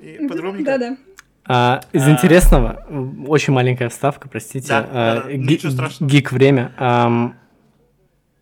Да-да. 0.00 0.96
А, 1.44 1.80
из 1.92 2.06
а... 2.06 2.10
интересного, 2.10 2.86
очень 3.26 3.52
маленькая 3.52 3.88
вставка, 3.88 4.28
простите, 4.28 4.68
да, 4.68 4.88
а, 4.90 5.22
да, 5.22 5.32
ги- 5.32 6.04
гик 6.06 6.32
время. 6.32 6.72
А, 6.78 7.32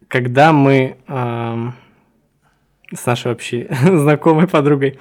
когда 0.09 0.53
мы 0.53 0.97
э, 1.07 1.57
с 2.95 3.07
нашей 3.07 3.33
общей 3.33 3.69
знакомой 3.83 4.49
подругой, 4.49 4.99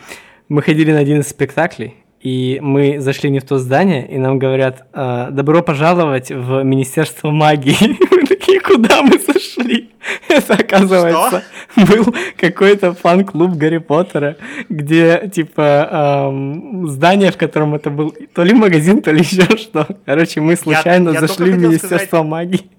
мы 0.50 0.62
ходили 0.62 0.92
на 0.92 1.00
один 1.00 1.22
из 1.22 1.28
спектаклей, 1.28 1.96
и 2.22 2.60
мы 2.62 3.00
зашли 3.00 3.30
не 3.30 3.40
в 3.40 3.46
то 3.46 3.58
здание, 3.58 4.08
и 4.08 4.18
нам 4.18 4.40
говорят, 4.40 4.88
«А, 4.94 5.30
добро 5.30 5.62
пожаловать 5.62 6.32
в 6.32 6.64
Министерство 6.64 7.32
магии. 7.32 7.78
Мы 8.12 8.26
такие, 8.26 8.60
куда 8.60 9.04
мы 9.04 9.20
зашли? 9.20 9.92
Это, 10.30 10.56
оказывается, 10.56 11.44
что? 11.72 11.86
был 11.86 12.16
какой-то 12.38 12.94
фан-клуб 12.94 13.52
Гарри 13.52 13.78
Поттера, 13.78 14.38
где, 14.70 15.30
типа, 15.34 16.30
эм, 16.30 16.88
здание, 16.88 17.32
в 17.32 17.38
котором 17.38 17.76
это 17.76 17.90
был 17.90 18.16
то 18.34 18.44
ли 18.44 18.54
магазин, 18.54 19.02
то 19.02 19.12
ли 19.12 19.20
еще 19.20 19.58
что. 19.58 19.88
Короче, 20.06 20.42
мы 20.42 20.56
случайно 20.56 21.10
я, 21.10 21.16
я 21.16 21.22
зашли 21.22 21.52
в 21.52 21.58
Министерство 21.58 22.08
сказать... 22.08 22.26
магии. 22.26 22.77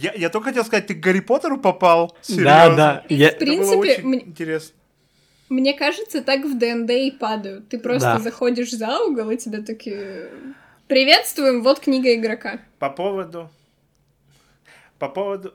Я, 0.00 0.12
я 0.14 0.28
только 0.30 0.50
хотел 0.50 0.64
сказать, 0.64 0.86
ты 0.86 0.94
к 0.94 1.00
Гарри 1.00 1.18
Поттеру 1.18 1.58
попал? 1.58 2.16
Серьезно? 2.22 2.44
Да, 2.44 2.76
да. 2.76 3.04
Я... 3.08 3.32
В 3.32 3.38
принципе, 3.38 3.98
мне... 4.04 4.20
интересно. 4.20 4.76
Мне 5.48 5.74
кажется, 5.74 6.22
так 6.22 6.44
в 6.44 6.56
ДНД 6.56 6.90
и 6.90 7.10
падают. 7.10 7.68
Ты 7.68 7.80
просто 7.80 8.14
да. 8.14 8.18
заходишь 8.20 8.70
за 8.70 9.00
угол, 9.00 9.30
и 9.30 9.36
тебя 9.36 9.60
такие... 9.60 10.30
Приветствуем, 10.86 11.64
вот 11.64 11.80
книга 11.80 12.14
игрока. 12.14 12.60
По 12.78 12.90
поводу... 12.90 13.50
По 15.00 15.08
поводу... 15.08 15.52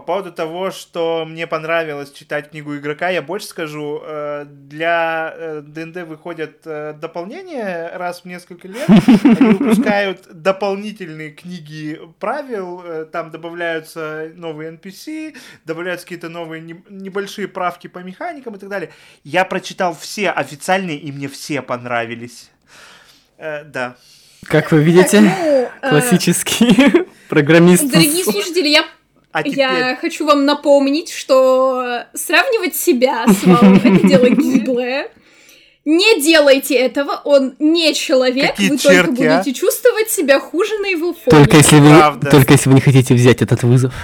По 0.00 0.06
поводу 0.06 0.32
того, 0.32 0.70
что 0.70 1.26
мне 1.28 1.46
понравилось 1.46 2.10
читать 2.10 2.52
книгу 2.52 2.74
игрока, 2.74 3.10
я 3.10 3.20
больше 3.20 3.48
скажу. 3.48 4.00
Э, 4.02 4.46
для 4.48 5.60
ДНД 5.60 5.96
э, 5.98 6.04
выходят 6.06 6.62
э, 6.64 6.94
дополнения 6.98 7.90
раз 7.92 8.22
в 8.22 8.24
несколько 8.24 8.66
лет. 8.66 8.88
Они 8.88 9.52
выпускают 9.52 10.26
дополнительные 10.32 11.32
книги 11.32 12.00
правил. 12.18 12.82
Там 13.12 13.30
добавляются 13.30 14.32
новые 14.36 14.72
NPC, 14.72 15.36
добавляются 15.66 16.06
какие-то 16.06 16.30
новые 16.30 16.62
небольшие 16.88 17.46
правки 17.46 17.86
по 17.86 17.98
механикам 17.98 18.54
и 18.54 18.58
так 18.58 18.70
далее. 18.70 18.90
Я 19.22 19.44
прочитал 19.44 19.94
все 19.94 20.30
официальные, 20.30 20.96
и 20.96 21.12
мне 21.12 21.28
все 21.28 21.60
понравились. 21.60 22.50
Да. 23.36 23.96
Как 24.44 24.72
вы 24.72 24.82
видите, 24.82 25.70
классический 25.82 27.06
программист. 27.28 27.86
Дорогие 27.86 28.24
слушатели, 28.24 28.68
я 28.68 28.86
а 29.32 29.42
теперь... 29.42 29.58
Я 29.58 29.98
хочу 30.00 30.26
вам 30.26 30.44
напомнить, 30.44 31.10
что 31.10 32.04
сравнивать 32.14 32.74
себя 32.74 33.26
с 33.26 33.44
вами 33.44 33.78
это 33.78 34.08
дело 34.08 34.28
гиблое. 34.30 35.08
Не 35.84 36.20
делайте 36.20 36.74
этого, 36.74 37.20
он 37.24 37.54
не 37.58 37.94
человек, 37.94 38.50
Какие 38.50 38.70
вы 38.70 38.78
черти, 38.78 39.06
только 39.06 39.34
а? 39.34 39.38
будете 39.38 39.50
а? 39.50 39.54
чувствовать 39.54 40.10
себя 40.10 40.38
хуже 40.38 40.76
на 40.78 40.86
его 40.86 41.14
фоне. 41.14 41.30
Только 41.30 41.56
если, 41.56 41.76
вы, 41.78 42.30
только 42.30 42.52
если 42.52 42.68
вы 42.68 42.74
не 42.74 42.80
хотите 42.80 43.14
взять 43.14 43.40
этот 43.40 43.62
вызов 43.62 43.94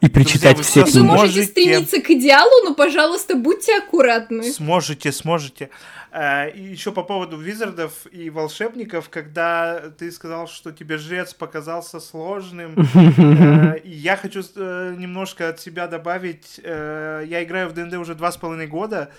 и 0.00 0.08
прочитать 0.08 0.56
Друзья, 0.56 0.84
все. 0.84 1.00
Вы 1.00 1.04
можете 1.04 1.44
стремиться 1.44 2.00
к 2.00 2.10
идеалу, 2.10 2.64
но, 2.64 2.74
пожалуйста, 2.74 3.36
будьте 3.36 3.76
аккуратны. 3.76 4.50
Сможете, 4.50 5.12
сможете. 5.12 5.70
Э, 6.14 6.48
и 6.50 6.62
еще 6.62 6.92
по 6.92 7.02
поводу 7.02 7.36
визардов 7.36 8.06
и 8.12 8.30
волшебников, 8.30 9.10
когда 9.10 9.90
ты 9.98 10.12
сказал, 10.12 10.46
что 10.46 10.70
тебе 10.70 10.96
жрец 10.96 11.34
показался 11.34 11.98
сложным, 11.98 12.76
э, 12.94 13.80
я 13.82 14.16
хочу 14.16 14.42
э, 14.54 14.94
немножко 14.96 15.48
от 15.48 15.60
себя 15.60 15.88
добавить. 15.88 16.60
Я 16.62 17.42
играю 17.42 17.68
в 17.68 17.72
ДНД 17.72 17.94
уже 17.94 18.14
два 18.14 18.30
с 18.30 18.36
половиной 18.36 18.68
года. 18.68 19.10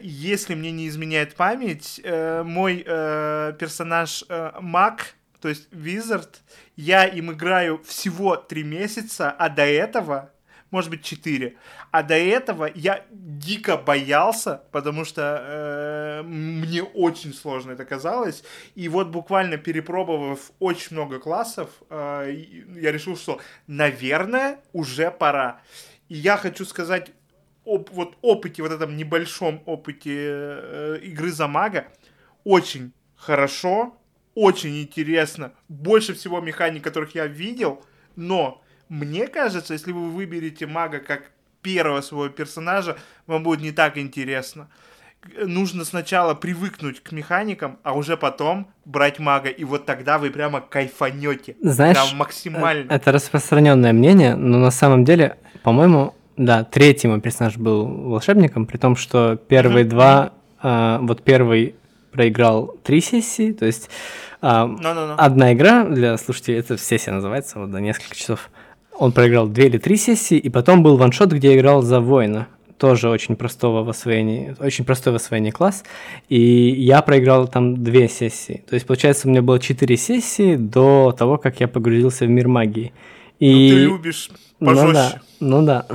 Если 0.00 0.54
мне 0.54 0.70
не 0.70 0.88
изменяет 0.88 1.34
память, 1.34 2.00
мой 2.04 2.78
персонаж 2.84 4.24
маг, 4.60 5.14
то 5.40 5.48
есть 5.48 5.68
визард, 5.72 6.40
я 6.76 7.04
им 7.04 7.32
играю 7.32 7.82
всего 7.84 8.36
три 8.36 8.62
месяца, 8.62 9.30
а 9.30 9.48
до 9.48 9.66
этого 9.66 10.30
может 10.70 10.90
быть, 10.90 11.04
4. 11.04 11.56
А 11.90 12.02
до 12.02 12.14
этого 12.14 12.70
я 12.74 13.04
дико 13.10 13.76
боялся, 13.76 14.62
потому 14.72 15.04
что 15.04 15.42
э, 15.42 16.22
мне 16.22 16.82
очень 16.82 17.32
сложно 17.32 17.72
это 17.72 17.84
казалось. 17.84 18.42
И 18.74 18.88
вот 18.88 19.08
буквально 19.08 19.56
перепробовав 19.58 20.50
очень 20.58 20.96
много 20.96 21.18
классов, 21.18 21.70
э, 21.90 22.44
я 22.74 22.92
решил, 22.92 23.16
что, 23.16 23.40
наверное, 23.66 24.60
уже 24.72 25.10
пора. 25.10 25.60
И 26.08 26.16
я 26.16 26.36
хочу 26.36 26.64
сказать 26.64 27.12
об 27.64 27.90
вот 27.92 28.16
опыте, 28.22 28.62
вот 28.62 28.72
этом 28.72 28.96
небольшом 28.96 29.62
опыте 29.66 30.14
э, 30.14 30.98
игры 31.02 31.30
за 31.30 31.48
мага, 31.48 31.88
очень 32.44 32.92
хорошо, 33.16 33.96
очень 34.34 34.82
интересно. 34.82 35.52
Больше 35.68 36.14
всего 36.14 36.40
механик, 36.40 36.84
которых 36.84 37.14
я 37.14 37.26
видел, 37.26 37.84
но 38.14 38.62
мне 38.88 39.26
кажется, 39.26 39.72
если 39.72 39.92
вы 39.92 40.10
выберете 40.10 40.66
мага 40.66 40.98
как 41.00 41.30
первого 41.62 42.00
своего 42.00 42.28
персонажа, 42.28 42.96
вам 43.26 43.42
будет 43.42 43.60
не 43.60 43.72
так 43.72 43.98
интересно. 43.98 44.68
Нужно 45.36 45.84
сначала 45.84 46.34
привыкнуть 46.34 47.02
к 47.02 47.10
механикам, 47.10 47.78
а 47.82 47.94
уже 47.96 48.16
потом 48.16 48.68
брать 48.84 49.18
мага, 49.18 49.48
и 49.48 49.64
вот 49.64 49.84
тогда 49.84 50.18
вы 50.18 50.30
прямо 50.30 50.60
кайфанете. 50.60 51.56
Знаешь, 51.60 51.96
прям 51.96 52.16
максимально. 52.16 52.92
Это 52.92 53.10
распространенное 53.10 53.92
мнение, 53.92 54.36
но 54.36 54.58
на 54.58 54.70
самом 54.70 55.04
деле, 55.04 55.38
по-моему, 55.64 56.14
да, 56.36 56.62
третий 56.62 57.08
мой 57.08 57.20
персонаж 57.20 57.56
был 57.56 57.86
волшебником, 57.86 58.66
при 58.66 58.76
том, 58.76 58.94
что 58.94 59.34
первые 59.34 59.84
mm-hmm. 59.84 59.88
два, 59.88 60.32
э, 60.62 60.98
вот 61.00 61.24
первый 61.24 61.74
проиграл 62.12 62.76
три 62.84 63.00
сессии, 63.00 63.52
то 63.52 63.66
есть 63.66 63.90
э, 64.42 64.46
no, 64.46 64.78
no, 64.80 64.94
no. 64.94 65.14
одна 65.18 65.52
игра 65.52 65.84
для 65.84 66.16
слушателей, 66.18 66.58
это 66.58 66.78
сессия 66.78 67.10
называется, 67.10 67.58
вот 67.58 67.70
до 67.72 67.80
несколько 67.80 68.14
часов. 68.14 68.50
Он 68.98 69.12
проиграл 69.12 69.48
две 69.48 69.66
или 69.66 69.78
три 69.78 69.96
сессии, 69.96 70.38
и 70.38 70.48
потом 70.48 70.82
был 70.82 70.96
ваншот, 70.96 71.32
где 71.32 71.52
я 71.52 71.58
играл 71.58 71.82
за 71.82 72.00
воина. 72.00 72.48
Тоже 72.78 73.08
очень 73.08 73.36
простого 73.36 73.82
в 73.82 73.88
освоении, 73.88 74.54
очень 74.60 74.84
простой 74.84 75.12
в 75.12 75.16
освоении 75.16 75.50
класс. 75.50 75.84
И 76.28 76.38
я 76.38 77.00
проиграл 77.02 77.48
там 77.48 77.82
две 77.82 78.08
сессии. 78.08 78.64
То 78.68 78.74
есть, 78.74 78.86
получается, 78.86 79.28
у 79.28 79.30
меня 79.30 79.40
было 79.40 79.58
четыре 79.58 79.96
сессии 79.96 80.56
до 80.56 81.14
того, 81.16 81.38
как 81.38 81.60
я 81.60 81.68
погрузился 81.68 82.26
в 82.26 82.28
мир 82.28 82.48
магии. 82.48 82.92
И... 83.38 83.70
Ну, 83.70 83.76
ты 83.76 83.82
любишь 83.84 84.30
пожестче. 84.58 84.86
Ну 84.86 84.92
да, 84.92 85.20
ну 85.40 85.62
да. 85.62 85.86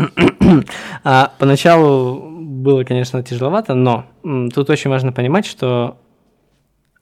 а, 1.03 1.33
поначалу 1.37 2.19
было, 2.41 2.83
конечно, 2.83 3.21
тяжеловато, 3.23 3.75
но 3.75 4.05
тут 4.53 4.69
очень 4.69 4.89
важно 4.89 5.11
понимать, 5.11 5.45
что 5.45 5.97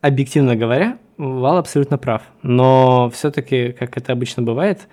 объективно 0.02 0.56
говоря, 0.56 0.97
Вал 1.18 1.58
абсолютно 1.58 1.97
прав. 1.97 2.22
Но 2.43 3.12
все-таки, 3.14 3.74
как 3.74 3.97
это 3.97 4.14
обычно 4.14 4.41
бывает, 4.41 4.88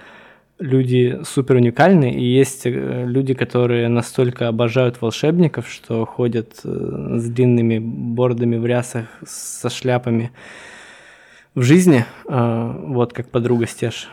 люди 0.58 1.20
супер 1.24 1.56
уникальны, 1.56 2.12
и 2.12 2.24
есть 2.24 2.66
э, 2.66 3.04
люди, 3.06 3.34
которые 3.34 3.88
настолько 3.88 4.48
обожают 4.48 5.00
волшебников, 5.00 5.68
что 5.68 6.04
ходят 6.04 6.60
э, 6.64 7.16
с 7.18 7.28
длинными 7.28 7.78
бордами 7.78 8.56
в 8.56 8.66
рясах, 8.66 9.06
со 9.26 9.68
шляпами 9.70 10.30
в 11.54 11.62
жизни, 11.62 12.04
а, 12.28 12.78
вот 12.84 13.12
как 13.12 13.30
подруга 13.30 13.66
Стеж. 13.66 14.08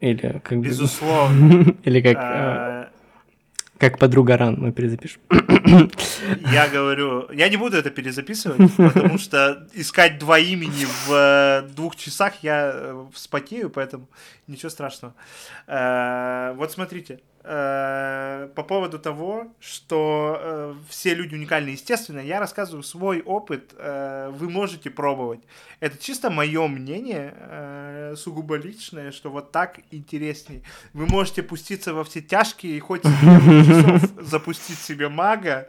Или 0.00 0.40
как 0.42 0.60
Безусловно. 0.60 1.74
Или 1.84 2.00
как 2.00 2.81
как 3.82 3.98
подруга 3.98 4.36
ран 4.36 4.54
мы 4.60 4.70
перезапишем. 4.70 5.20
Я 6.52 6.68
говорю, 6.68 7.28
я 7.32 7.48
не 7.48 7.56
буду 7.56 7.76
это 7.76 7.90
перезаписывать, 7.90 8.76
потому 8.76 9.18
что 9.18 9.66
искать 9.74 10.20
два 10.20 10.38
имени 10.38 10.86
в 11.06 11.12
э, 11.12 11.68
двух 11.74 11.96
часах 11.96 12.34
я 12.42 12.70
э, 12.72 13.06
вспотею, 13.12 13.70
поэтому 13.70 14.06
ничего 14.46 14.70
страшного. 14.70 15.14
Э, 15.66 16.54
вот 16.56 16.70
смотрите, 16.70 17.18
Э, 17.44 18.48
по 18.54 18.62
поводу 18.62 18.98
того, 18.98 19.48
что 19.58 20.38
э, 20.40 20.74
все 20.88 21.14
люди 21.14 21.34
уникальны. 21.34 21.70
Естественно, 21.70 22.20
я 22.20 22.38
рассказываю 22.38 22.84
свой 22.84 23.20
опыт, 23.20 23.74
э, 23.76 24.30
вы 24.32 24.48
можете 24.48 24.90
пробовать. 24.90 25.40
Это 25.80 25.98
чисто 25.98 26.30
мое 26.30 26.68
мнение, 26.68 27.34
э, 27.36 28.14
сугубо 28.16 28.56
личное, 28.56 29.10
что 29.10 29.30
вот 29.30 29.50
так 29.50 29.80
интересней. 29.90 30.62
Вы 30.92 31.06
можете 31.06 31.42
пуститься 31.42 31.94
во 31.94 32.04
все 32.04 32.20
тяжкие 32.20 32.76
и 32.76 32.80
хоть 32.80 33.02
часов 33.66 34.02
запустить 34.20 34.78
себе 34.78 35.08
мага. 35.08 35.66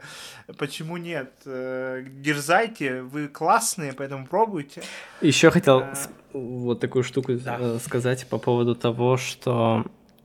Почему 0.58 0.96
нет? 0.96 1.32
Э, 1.44 2.04
дерзайте, 2.06 3.02
вы 3.02 3.26
классные, 3.26 3.92
поэтому 3.92 4.26
пробуйте. 4.26 4.82
Еще 5.20 5.50
хотел 5.50 5.80
э, 5.80 5.94
вот 6.32 6.78
такую 6.78 7.02
штуку 7.02 7.32
да. 7.34 7.80
Сказать 7.80 8.28
по 8.28 8.38
поводу 8.38 8.76
того, 8.76 9.16
что 9.16 9.84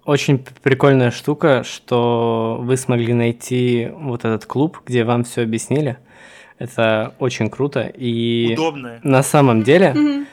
очень 0.09 0.43
прикольная 0.63 1.11
штука, 1.11 1.63
что 1.63 2.57
вы 2.59 2.77
смогли 2.77 3.13
найти 3.13 3.89
вот 3.93 4.25
этот 4.25 4.45
клуб, 4.45 4.79
где 4.83 5.03
вам 5.03 5.23
все 5.23 5.43
объяснили. 5.43 5.97
Это 6.57 7.13
очень 7.19 7.49
круто. 7.51 7.81
И 7.81 8.53
Удобно. 8.53 8.99
на 9.03 9.21
самом 9.21 9.61
деле, 9.61 9.93
mm-hmm. 9.95 10.25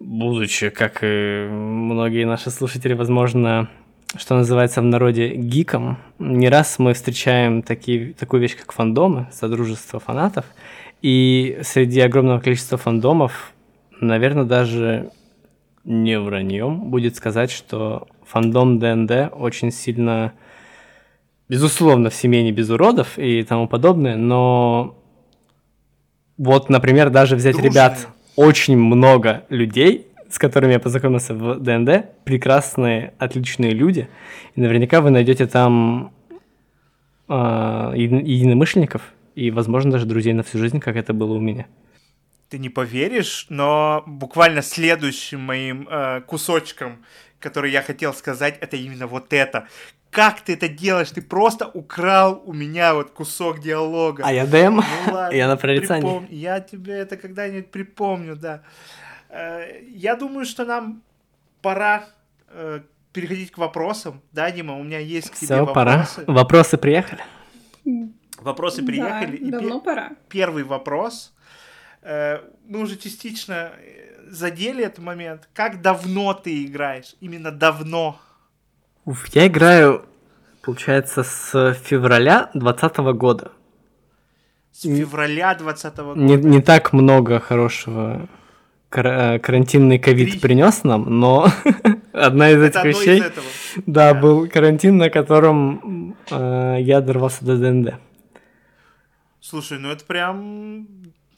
будучи, 0.00 0.70
как 0.70 0.98
и 1.02 1.46
многие 1.48 2.24
наши 2.26 2.50
слушатели, 2.50 2.94
возможно, 2.94 3.68
что 4.16 4.34
называется 4.34 4.80
в 4.80 4.84
народе 4.84 5.36
гиком, 5.36 5.98
не 6.18 6.48
раз 6.48 6.80
мы 6.80 6.92
встречаем 6.92 7.62
такие, 7.62 8.12
такую 8.12 8.42
вещь, 8.42 8.56
как 8.56 8.72
фандомы, 8.72 9.28
содружество 9.30 10.00
фанатов. 10.00 10.46
И 11.00 11.60
среди 11.62 12.00
огромного 12.00 12.40
количества 12.40 12.76
фандомов, 12.76 13.52
наверное, 14.00 14.44
даже 14.44 15.10
не 15.84 16.18
враньем 16.18 16.90
будет 16.90 17.14
сказать, 17.14 17.52
что 17.52 18.08
фандом 18.26 18.78
ДНД 18.78 19.32
очень 19.32 19.70
сильно, 19.70 20.32
безусловно, 21.48 22.10
в 22.10 22.14
семье 22.14 22.42
не 22.42 22.52
без 22.52 22.70
уродов 22.70 23.18
и 23.18 23.42
тому 23.42 23.68
подобное, 23.68 24.16
но 24.16 24.96
вот, 26.38 26.68
например, 26.68 27.10
даже 27.10 27.36
взять 27.36 27.54
Дружные. 27.54 27.70
ребят, 27.70 28.08
очень 28.36 28.76
много 28.76 29.44
людей, 29.48 30.08
с 30.30 30.38
которыми 30.38 30.72
я 30.72 30.80
познакомился 30.80 31.34
в 31.34 31.58
ДНД, 31.60 32.24
прекрасные, 32.24 33.14
отличные 33.18 33.70
люди, 33.70 34.08
и 34.54 34.60
наверняка 34.60 35.00
вы 35.00 35.10
найдете 35.10 35.46
там 35.46 36.12
э, 37.28 37.32
единомышленников 37.96 39.02
и, 39.34 39.50
возможно, 39.50 39.92
даже 39.92 40.06
друзей 40.06 40.32
на 40.32 40.42
всю 40.42 40.58
жизнь, 40.58 40.80
как 40.80 40.96
это 40.96 41.14
было 41.14 41.34
у 41.34 41.40
меня. 41.40 41.66
Ты 42.48 42.58
не 42.58 42.68
поверишь, 42.68 43.46
но 43.48 44.04
буквально 44.06 44.62
следующим 44.62 45.40
моим 45.40 45.88
э, 45.90 46.20
кусочком, 46.26 46.98
который 47.40 47.70
я 47.70 47.82
хотел 47.82 48.12
сказать, 48.14 48.58
это 48.60 48.76
именно 48.76 49.06
вот 49.06 49.32
это. 49.32 49.68
Как 50.10 50.40
ты 50.40 50.54
это 50.54 50.68
делаешь? 50.68 51.10
Ты 51.10 51.20
просто 51.20 51.66
украл 51.66 52.42
у 52.46 52.52
меня 52.52 52.94
вот 52.94 53.10
кусок 53.10 53.60
диалога. 53.60 54.22
А 54.24 54.32
я 54.32 54.46
ДМ? 54.46 54.76
Ну 54.76 55.12
ладно, 55.12 55.36
я 55.36 55.48
на 55.48 55.56
прорицании. 55.56 56.08
припом- 56.08 56.26
Я 56.30 56.60
тебе 56.60 56.94
это 56.94 57.16
когда-нибудь 57.16 57.70
припомню, 57.70 58.36
да. 58.36 58.62
Э, 59.28 59.82
Я 59.90 60.16
думаю, 60.16 60.46
что 60.46 60.64
нам 60.64 61.02
пора 61.60 62.04
э, 62.48 62.80
переходить 63.12 63.50
к 63.50 63.58
вопросам. 63.58 64.22
Да, 64.32 64.50
Дима, 64.50 64.76
у 64.78 64.82
меня 64.82 64.98
есть 65.00 65.30
к 65.30 65.34
тебе 65.34 65.56
Все, 65.56 65.66
пора. 65.66 65.98
вопросы. 65.98 66.24
Вопросы 66.26 66.78
приехали. 66.78 67.20
Вопросы 68.40 68.82
приехали. 68.84 69.38
Да, 69.50 69.58
давно 69.60 69.80
пора. 69.80 70.10
первый 70.28 70.62
вопрос. 70.64 71.34
Э, 72.02 72.38
Мы 72.68 72.80
уже 72.80 72.96
частично 72.96 73.72
задели 74.30 74.84
этот 74.84 74.98
момент. 75.04 75.48
Как 75.54 75.80
давно 75.82 76.34
ты 76.34 76.64
играешь? 76.64 77.14
Именно 77.20 77.50
давно. 77.50 78.18
Уф, 79.04 79.26
я 79.28 79.46
играю, 79.46 80.04
получается, 80.62 81.22
с 81.22 81.74
февраля 81.84 82.50
2020 82.54 82.96
года. 83.18 83.52
С 84.72 84.82
февраля 84.82 85.54
2020 85.54 85.96
года. 85.98 86.20
Не, 86.20 86.36
не 86.36 86.60
так 86.60 86.92
много 86.92 87.38
хорошего 87.40 88.28
кар- 88.88 89.06
э, 89.06 89.38
карантинный 89.38 89.98
ковид 89.98 90.32
Три. 90.32 90.40
принес 90.40 90.84
нам, 90.84 91.04
но 91.20 91.48
одна 92.12 92.50
из 92.50 92.60
Это 92.60 92.80
этих 92.80 92.90
из 92.96 93.00
вещей, 93.00 93.22
Да. 93.86 94.12
был 94.14 94.48
карантин, 94.48 94.96
на 94.98 95.08
котором 95.08 96.16
э, 96.30 96.76
я 96.80 97.00
дорвался 97.00 97.44
до 97.44 97.56
ДНД. 97.56 97.94
Слушай, 99.40 99.78
ну 99.78 99.90
это 99.90 100.04
прям 100.04 100.88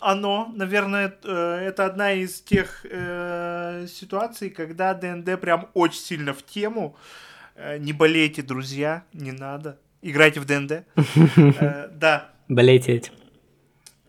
оно, 0.01 0.51
наверное, 0.55 1.15
э, 1.25 1.31
это 1.67 1.85
одна 1.87 2.13
из 2.13 2.41
тех 2.41 2.85
э, 2.89 3.87
ситуаций, 3.89 4.51
когда 4.51 4.95
ДНД 4.95 5.41
прям 5.41 5.69
очень 5.75 6.01
сильно 6.01 6.33
в 6.33 6.43
тему. 6.45 6.97
Э, 7.55 7.79
не 7.79 7.93
болейте, 7.93 8.43
друзья, 8.43 9.03
не 9.13 9.33
надо. 9.33 9.79
Играйте 10.03 10.41
в 10.41 10.45
ДНД. 10.47 10.85
Э, 11.61 11.89
да, 11.93 12.29
Болейте 12.49 12.93
этим. 12.95 13.13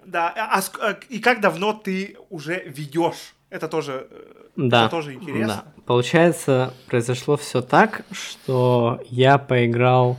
да. 0.06 0.30
А, 0.36 0.62
а 0.82 0.98
и 1.10 1.20
как 1.20 1.42
давно 1.42 1.74
ты 1.74 2.18
уже 2.30 2.64
ведешь? 2.66 3.34
Это 3.50 3.68
тоже, 3.68 4.08
Да. 4.56 4.82
это 4.86 4.92
тоже 4.92 5.14
интересно. 5.16 5.64
Да. 5.66 5.82
Получается, 5.86 6.74
произошло 6.88 7.36
все 7.36 7.62
так, 7.62 8.06
что 8.12 9.02
я 9.10 9.40
поиграл 9.40 10.18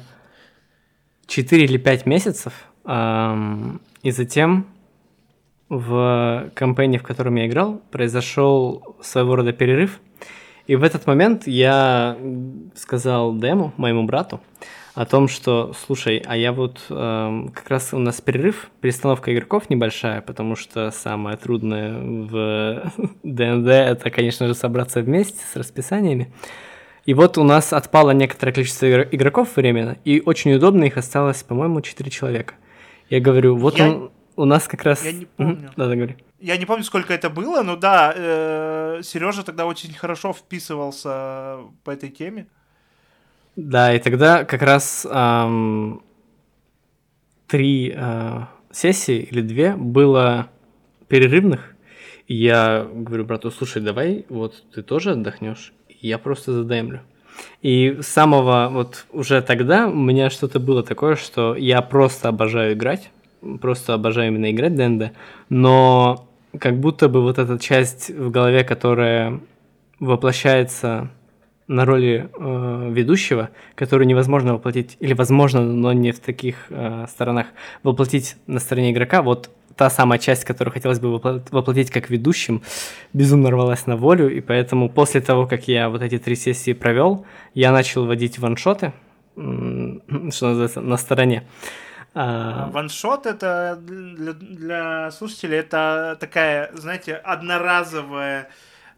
4 1.28 1.64
или 1.64 1.78
5 1.78 2.06
месяцев, 2.06 2.52
ам, 2.84 3.80
и 4.02 4.10
затем 4.10 4.66
в 5.70 6.50
кампании, 6.54 6.98
в 6.98 7.02
котором 7.02 7.36
я 7.36 7.46
играл, 7.46 7.80
произошел 7.90 8.96
своего 9.00 9.36
рода 9.36 9.52
перерыв. 9.52 10.00
И 10.66 10.76
в 10.76 10.82
этот 10.84 11.06
момент 11.06 11.46
я 11.46 12.16
сказал 12.76 13.34
Дему, 13.36 13.72
моему 13.76 14.04
брату, 14.04 14.40
о 14.94 15.06
том, 15.06 15.28
что, 15.28 15.72
слушай, 15.86 16.22
а 16.26 16.36
я 16.36 16.52
вот 16.52 16.80
эм, 16.90 17.48
как 17.48 17.70
раз 17.70 17.94
у 17.94 17.98
нас 17.98 18.20
перерыв, 18.20 18.70
перестановка 18.80 19.32
игроков 19.32 19.70
небольшая, 19.70 20.20
потому 20.20 20.56
что 20.56 20.90
самое 20.90 21.36
трудное 21.36 21.94
в 22.00 22.92
ДНД 23.22 23.68
это, 23.68 24.10
конечно 24.10 24.46
же, 24.48 24.54
собраться 24.54 25.00
вместе 25.00 25.40
с 25.50 25.56
расписаниями. 25.56 26.32
И 27.06 27.14
вот 27.14 27.38
у 27.38 27.44
нас 27.44 27.72
отпало 27.72 28.10
некоторое 28.10 28.52
количество 28.52 28.86
игр- 28.86 29.08
игроков 29.10 29.56
временно, 29.56 29.96
и 30.04 30.20
очень 30.24 30.52
удобно 30.54 30.84
их 30.84 30.96
осталось, 30.96 31.42
по-моему, 31.42 31.80
4 31.80 32.10
человека. 32.10 32.54
Я 33.08 33.20
говорю, 33.20 33.56
вот 33.56 33.78
Я- 33.78 33.88
он, 33.90 34.10
у 34.36 34.44
нас 34.44 34.68
как 34.68 34.82
раз... 34.84 35.04
я 35.04 35.12
не 35.12 35.26
помню. 35.26 35.70
Да, 35.76 35.86
да, 35.86 35.94
говори. 35.94 36.16
Я 36.40 36.56
не 36.56 36.66
помню, 36.66 36.84
сколько 36.84 37.12
это 37.12 37.28
было, 37.28 37.62
но 37.62 37.76
да, 37.76 39.00
Сережа 39.02 39.42
тогда 39.44 39.66
очень 39.66 39.92
хорошо 39.92 40.32
вписывался 40.32 41.58
по 41.84 41.90
этой 41.90 42.08
теме. 42.08 42.46
Да, 43.56 43.92
и 43.94 43.98
тогда 43.98 44.44
как 44.44 44.62
раз 44.62 45.06
три 47.46 47.92
а, 47.96 48.48
сессии 48.70 49.18
или 49.18 49.40
две 49.42 49.74
было 49.74 50.48
перерывных. 51.08 51.74
И 52.28 52.36
я 52.36 52.88
говорю 52.90 53.24
брату, 53.24 53.50
слушай, 53.50 53.82
давай 53.82 54.24
вот 54.28 54.62
ты 54.72 54.82
тоже 54.82 55.10
отдохнешь, 55.10 55.72
я 56.00 56.18
просто 56.18 56.52
задаймлю. 56.52 57.00
И 57.60 57.98
с 58.00 58.06
самого 58.06 58.68
вот 58.70 59.06
уже 59.10 59.42
тогда 59.42 59.88
у 59.88 59.94
меня 59.94 60.30
что-то 60.30 60.60
было 60.60 60.84
такое, 60.84 61.16
что 61.16 61.56
я 61.56 61.82
просто 61.82 62.28
обожаю 62.28 62.74
играть, 62.74 63.10
просто 63.60 63.94
обожаю 63.94 64.28
именно 64.28 64.50
играть 64.50 64.74
ДНД, 64.74 65.12
но 65.48 66.28
как 66.58 66.78
будто 66.78 67.08
бы 67.08 67.22
вот 67.22 67.38
эта 67.38 67.58
часть 67.58 68.10
в 68.10 68.30
голове, 68.30 68.64
которая 68.64 69.40
воплощается 69.98 71.10
на 71.68 71.84
роли 71.84 72.28
э, 72.36 72.88
ведущего, 72.90 73.50
которую 73.76 74.08
невозможно 74.08 74.54
воплотить, 74.54 74.96
или 74.98 75.12
возможно, 75.12 75.60
но 75.62 75.92
не 75.92 76.10
в 76.10 76.18
таких 76.18 76.66
э, 76.68 77.06
сторонах, 77.08 77.46
воплотить 77.84 78.36
на 78.48 78.58
стороне 78.58 78.90
игрока, 78.90 79.22
вот 79.22 79.50
та 79.76 79.88
самая 79.88 80.18
часть, 80.18 80.44
которую 80.44 80.74
хотелось 80.74 80.98
бы 80.98 81.08
вопло- 81.08 81.46
воплотить 81.52 81.90
как 81.90 82.10
ведущим, 82.10 82.62
безумно 83.12 83.50
рвалась 83.50 83.86
на 83.86 83.96
волю, 83.96 84.28
и 84.36 84.40
поэтому 84.40 84.88
после 84.88 85.20
того, 85.20 85.46
как 85.46 85.68
я 85.68 85.88
вот 85.88 86.02
эти 86.02 86.18
три 86.18 86.34
сессии 86.34 86.72
провел, 86.72 87.24
я 87.54 87.70
начал 87.70 88.04
водить 88.04 88.40
ваншоты, 88.40 88.92
что 89.36 90.48
называется, 90.48 90.80
на 90.80 90.96
стороне. 90.96 91.44
А, 92.12 92.68
Ваншот 92.72 93.26
это 93.26 93.78
для, 93.80 94.32
для 94.32 95.10
слушателей 95.12 95.58
это 95.58 96.16
такая, 96.18 96.70
знаете, 96.74 97.14
одноразовая 97.14 98.48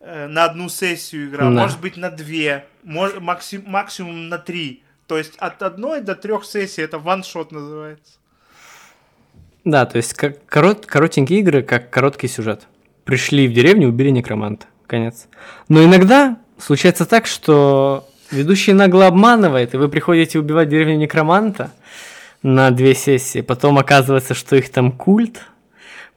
э, 0.00 0.26
на 0.28 0.44
одну 0.44 0.68
сессию 0.68 1.28
игра, 1.28 1.44
Да. 1.44 1.50
может 1.50 1.80
быть 1.80 1.96
на 1.98 2.10
две, 2.10 2.64
мож- 2.84 3.20
максим- 3.20 3.64
максимум 3.66 4.28
на 4.28 4.38
три. 4.38 4.82
То 5.06 5.18
есть 5.18 5.36
от 5.36 5.62
одной 5.62 6.00
до 6.00 6.14
трех 6.14 6.44
сессий 6.44 6.80
это 6.82 6.98
ваншот 6.98 7.52
называется. 7.52 8.12
Да, 9.64 9.84
то 9.86 9.96
есть 9.98 10.14
как 10.14 10.44
корот, 10.46 10.86
коротенькие 10.86 11.40
игры, 11.40 11.62
как 11.62 11.90
короткий 11.90 12.28
сюжет. 12.28 12.62
Пришли 13.04 13.46
в 13.46 13.52
деревню, 13.52 13.88
убили 13.88 14.10
некроманта. 14.10 14.66
Конец. 14.86 15.26
Но 15.68 15.84
иногда 15.84 16.38
случается 16.58 17.04
так, 17.06 17.26
что 17.26 18.08
ведущий 18.30 18.72
нагло 18.72 19.06
обманывает, 19.06 19.74
и 19.74 19.76
вы 19.76 19.88
приходите 19.88 20.38
убивать 20.38 20.68
деревню 20.68 20.96
некроманта 20.96 21.70
на 22.42 22.70
две 22.70 22.94
сессии. 22.94 23.40
Потом 23.40 23.78
оказывается, 23.78 24.34
что 24.34 24.56
их 24.56 24.70
там 24.70 24.92
культ. 24.92 25.40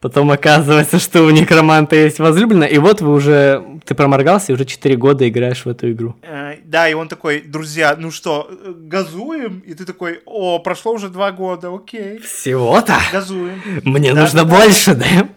Потом 0.02 0.30
оказывается, 0.30 1.00
что 1.00 1.24
у 1.24 1.30
некроманта 1.32 1.96
есть 1.96 2.20
возлюбленная. 2.20 2.68
И 2.68 2.78
вот 2.78 3.02
вы 3.02 3.12
уже... 3.14 3.64
Ты 3.86 3.96
проморгался 3.96 4.52
и 4.52 4.56
уже 4.56 4.66
4 4.66 4.96
года 4.98 5.28
играешь 5.28 5.66
в 5.66 5.70
эту 5.70 5.92
игру. 5.92 6.16
Э, 6.22 6.58
Да, 6.64 6.88
и 6.90 6.94
он 6.94 7.08
такой, 7.08 7.42
друзья, 7.42 7.96
ну 7.98 8.12
что, 8.12 8.48
э, 8.50 8.74
газуем? 8.76 9.60
И 9.60 9.74
ты 9.74 9.86
такой, 9.86 10.22
о, 10.26 10.60
прошло 10.60 10.94
уже 10.94 11.10
два 11.10 11.32
года, 11.32 11.74
окей, 11.74 12.20
Всего-то? 12.20 12.96
газуем. 13.12 13.62
Мне 13.84 14.14
Да, 14.14 14.22
нужно 14.22 14.44
да, 14.44 14.58
больше, 14.58 14.96
да? 14.96 15.30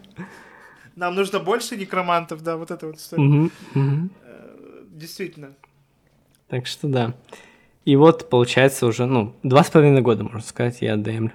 Нам 0.97 1.15
нужно 1.15 1.39
больше 1.39 1.77
некромантов, 1.77 2.43
да, 2.43 2.57
вот 2.57 2.71
это 2.71 2.89
вот 2.89 2.97
история. 2.97 3.23
Мгм, 3.23 3.51
мгм. 3.75 4.11
Действительно. 4.91 5.51
Так 6.49 6.67
что 6.67 6.89
да. 6.89 7.15
И 7.89 7.97
вот, 7.97 8.29
получается, 8.29 8.85
уже, 8.85 9.07
ну, 9.07 9.35
два 9.43 9.65
с 9.65 9.71
половиной 9.71 10.03
года, 10.03 10.23
можно 10.23 10.43
сказать, 10.43 10.83
я 10.83 10.95
демлю. 10.99 11.33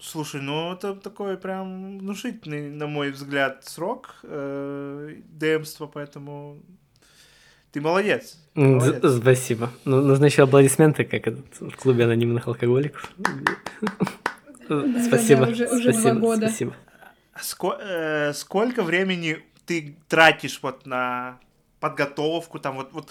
Слушай, 0.00 0.40
ну 0.40 0.72
это 0.72 0.94
такой 0.94 1.36
прям 1.36 1.98
внушительный, 1.98 2.70
на 2.70 2.86
мой 2.86 3.10
взгляд, 3.10 3.62
срок 3.66 4.14
э, 4.22 5.16
демства, 5.28 5.90
поэтому 5.92 6.56
ты 7.70 7.82
молодец. 7.82 8.38
ты 8.54 8.62
молодец. 8.62 9.16
Спасибо. 9.20 9.70
Ну, 9.84 10.00
нужны 10.00 10.24
еще 10.24 10.44
аплодисменты, 10.44 11.04
как 11.04 11.26
этот, 11.26 11.60
в 11.60 11.76
клубе 11.76 12.04
анонимных 12.04 12.48
алкоголиков. 12.48 13.12
Спасибо. 14.64 15.52
спасибо, 15.54 16.14
года. 16.14 16.48
Спасибо. 16.48 16.74
Ско- 17.38 17.78
э, 17.78 18.32
сколько 18.32 18.82
времени 18.82 19.44
ты 19.66 19.98
тратишь 20.08 20.60
вот 20.62 20.86
на 20.86 21.38
подготовку, 21.88 22.58
там 22.58 22.76
вот, 22.76 22.92
вот, 22.92 23.10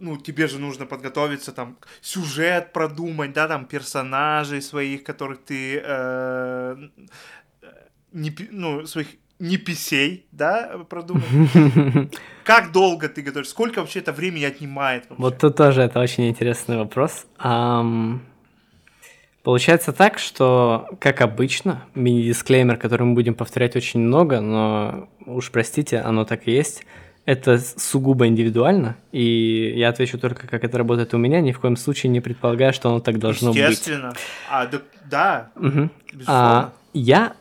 ну, 0.00 0.16
тебе 0.16 0.46
же 0.46 0.58
нужно 0.58 0.86
подготовиться, 0.86 1.52
там, 1.52 1.76
сюжет 2.00 2.72
продумать, 2.72 3.32
да, 3.32 3.48
там, 3.48 3.64
персонажей 3.64 4.62
своих, 4.62 5.04
которых 5.04 5.38
ты, 5.44 5.82
э, 5.84 6.76
не, 8.12 8.36
ну, 8.50 8.86
своих 8.86 9.08
неписей, 9.38 10.26
да, 10.32 10.78
продумать. 10.88 11.24
Как 12.44 12.72
долго 12.72 13.08
ты 13.08 13.22
готовишь? 13.22 13.48
Сколько 13.48 13.80
вообще 13.80 14.00
это 14.00 14.12
времени 14.12 14.44
отнимает? 14.44 15.02
вообще? 15.08 15.22
Вот 15.22 15.38
тут 15.38 15.56
тоже 15.56 15.82
это 15.82 16.00
очень 16.00 16.28
интересный 16.28 16.76
вопрос. 16.76 17.26
Получается 19.42 19.92
так, 19.92 20.18
что, 20.18 20.88
как 21.00 21.20
обычно, 21.20 21.84
мини-дисклеймер, 21.94 22.78
который 22.78 23.02
мы 23.02 23.14
будем 23.14 23.34
повторять 23.34 23.76
очень 23.76 24.00
много, 24.00 24.40
но 24.40 25.08
уж 25.26 25.50
простите, 25.50 25.98
оно 25.98 26.24
так 26.24 26.48
и 26.48 26.52
есть. 26.52 26.86
Это 27.26 27.58
сугубо 27.58 28.26
индивидуально, 28.26 28.96
и 29.10 29.72
я 29.76 29.88
отвечу 29.88 30.18
только, 30.18 30.46
как 30.46 30.62
это 30.62 30.76
работает 30.76 31.14
у 31.14 31.18
меня, 31.18 31.40
ни 31.40 31.52
в 31.52 31.60
коем 31.60 31.76
случае 31.76 32.10
не 32.10 32.20
предполагаю, 32.20 32.74
что 32.74 32.90
оно 32.90 33.00
так 33.00 33.18
должно 33.18 33.50
Естественно. 33.50 34.10
быть. 34.10 34.18
Естественно. 34.18 34.50
А, 34.50 34.66
да, 34.66 34.80
да 35.10 35.50
угу. 35.56 35.90
А, 36.26 36.72
я 36.92 37.34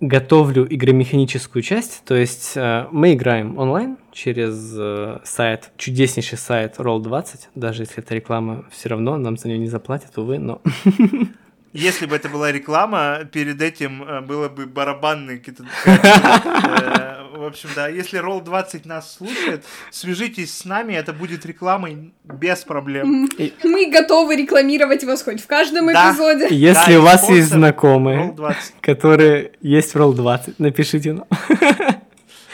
готовлю 0.00 0.66
игромеханическую 0.68 1.62
часть, 1.62 2.02
то 2.04 2.14
есть 2.14 2.52
э, 2.56 2.86
мы 2.92 3.14
играем 3.14 3.58
онлайн 3.58 3.96
через 4.12 4.74
э, 4.76 5.18
сайт, 5.24 5.70
чудеснейший 5.76 6.38
сайт 6.38 6.76
Roll20, 6.78 7.48
даже 7.54 7.82
если 7.82 7.98
это 7.98 8.14
реклама, 8.14 8.64
все 8.70 8.88
равно 8.88 9.16
нам 9.16 9.36
за 9.36 9.48
нее 9.48 9.58
не 9.58 9.68
заплатят, 9.68 10.16
увы, 10.18 10.38
но... 10.38 10.60
Если 11.78 12.06
бы 12.06 12.16
это 12.16 12.28
была 12.28 12.50
реклама, 12.50 13.20
перед 13.30 13.62
этим 13.62 14.02
э, 14.02 14.20
было 14.20 14.48
бы 14.48 14.66
барабанный 14.66 15.38
какие-то... 15.38 15.64
Э, 15.86 17.36
в 17.36 17.44
общем, 17.44 17.68
да, 17.76 17.86
если 17.86 18.20
Roll20 18.20 18.80
нас 18.84 19.14
слушает, 19.14 19.64
свяжитесь 19.92 20.56
с 20.56 20.64
нами, 20.64 20.94
это 20.94 21.12
будет 21.12 21.46
рекламой 21.46 22.12
без 22.24 22.64
проблем. 22.64 23.28
Мы 23.62 23.90
готовы 23.92 24.34
рекламировать 24.34 25.04
вас 25.04 25.22
хоть 25.22 25.40
в 25.40 25.46
каждом 25.46 25.92
эпизоде. 25.92 26.48
Если 26.50 26.96
у 26.96 27.02
вас 27.02 27.28
есть 27.28 27.50
знакомые, 27.50 28.34
которые 28.80 29.52
есть 29.60 29.94
в 29.94 29.96
Roll20, 29.96 30.56
напишите 30.58 31.12
нам. 31.12 31.26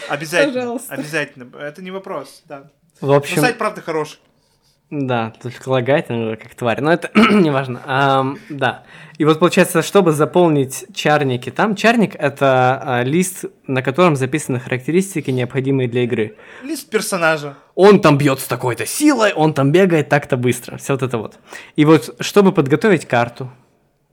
Обязательно, 0.09 0.79
обязательно. 0.89 1.49
Это 1.59 1.83
не 1.83 1.91
вопрос, 1.91 2.43
да. 2.47 2.70
В 3.01 3.11
общем... 3.11 3.41
сайт, 3.41 3.57
правда, 3.57 3.81
хороший. 3.81 4.18
Да, 4.97 5.32
только 5.42 5.68
лагает 5.68 6.07
как 6.07 6.55
тварь, 6.55 6.80
но 6.80 6.92
это 6.92 7.11
не 7.32 7.51
важно. 7.51 7.80
Um, 7.84 8.38
да. 8.49 8.84
И 9.18 9.24
вот 9.24 9.40
получается, 9.40 9.82
чтобы 9.82 10.12
заполнить 10.12 10.86
чарники 10.95 11.51
там, 11.51 11.74
чарник 11.74 12.14
это 12.14 12.80
а, 12.82 13.03
лист, 13.03 13.45
на 13.66 13.82
котором 13.82 14.14
записаны 14.14 14.61
характеристики, 14.61 15.30
необходимые 15.32 15.88
для 15.88 16.05
игры. 16.05 16.36
Лист 16.62 16.90
персонажа. 16.90 17.57
Он 17.74 18.01
там 18.01 18.18
бьет 18.18 18.38
с 18.38 18.45
такой-то 18.45 18.86
силой, 18.86 19.32
он 19.32 19.53
там 19.53 19.72
бегает 19.72 20.09
так-то 20.09 20.36
быстро. 20.36 20.76
Все 20.76 20.92
вот 20.92 21.03
это 21.03 21.18
вот. 21.18 21.38
И 21.74 21.84
вот, 21.84 22.14
чтобы 22.20 22.53
подготовить 22.53 23.07
карту, 23.07 23.51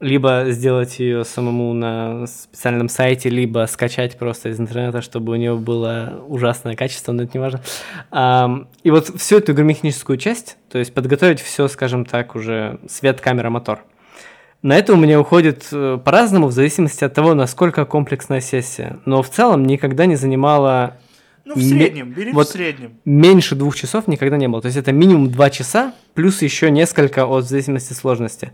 либо 0.02 0.46
сделать 0.48 0.98
ее 0.98 1.24
самому 1.24 1.72
на 1.72 2.26
специальном 2.26 2.88
сайте, 2.88 3.28
либо 3.30 3.66
скачать 3.70 4.18
просто 4.18 4.48
из 4.48 4.58
интернета, 4.58 5.00
чтобы 5.00 5.32
у 5.32 5.36
нее 5.36 5.54
было 5.54 6.24
ужасное 6.26 6.74
качество, 6.74 7.12
но 7.12 7.22
это 7.22 7.38
не 7.38 7.40
важно. 7.40 8.66
И 8.82 8.90
вот 8.90 9.08
всю 9.20 9.38
эту 9.38 9.52
игромеханическую 9.52 10.18
часть, 10.18 10.56
то 10.70 10.78
есть 10.78 10.92
подготовить 10.92 11.40
все, 11.40 11.68
скажем 11.68 12.04
так, 12.04 12.34
уже 12.34 12.80
свет, 12.88 13.20
камера, 13.20 13.48
мотор. 13.48 13.78
На 14.62 14.76
это 14.76 14.92
у 14.92 14.96
меня 14.96 15.20
уходит 15.20 15.66
э, 15.72 15.98
по-разному, 16.04 16.46
в 16.46 16.52
зависимости 16.52 17.02
от 17.02 17.12
того, 17.12 17.34
насколько 17.34 17.84
комплексная 17.84 18.40
сессия. 18.40 19.00
Но 19.04 19.20
в 19.22 19.28
целом 19.28 19.64
никогда 19.64 20.06
не 20.06 20.14
занимала 20.14 20.98
ну, 21.44 21.56
в 21.56 21.60
среднем, 21.60 22.12
бери 22.12 22.30
вот 22.30 22.46
в 22.46 22.52
среднем. 22.52 22.92
Меньше 23.04 23.56
двух 23.56 23.74
часов 23.74 24.06
никогда 24.06 24.36
не 24.36 24.46
было. 24.46 24.62
То 24.62 24.66
есть 24.66 24.78
это 24.78 24.92
минимум 24.92 25.32
два 25.32 25.50
часа, 25.50 25.94
плюс 26.14 26.42
еще 26.42 26.70
несколько 26.70 27.26
от 27.26 27.44
зависимости 27.44 27.92
сложности. 27.92 28.52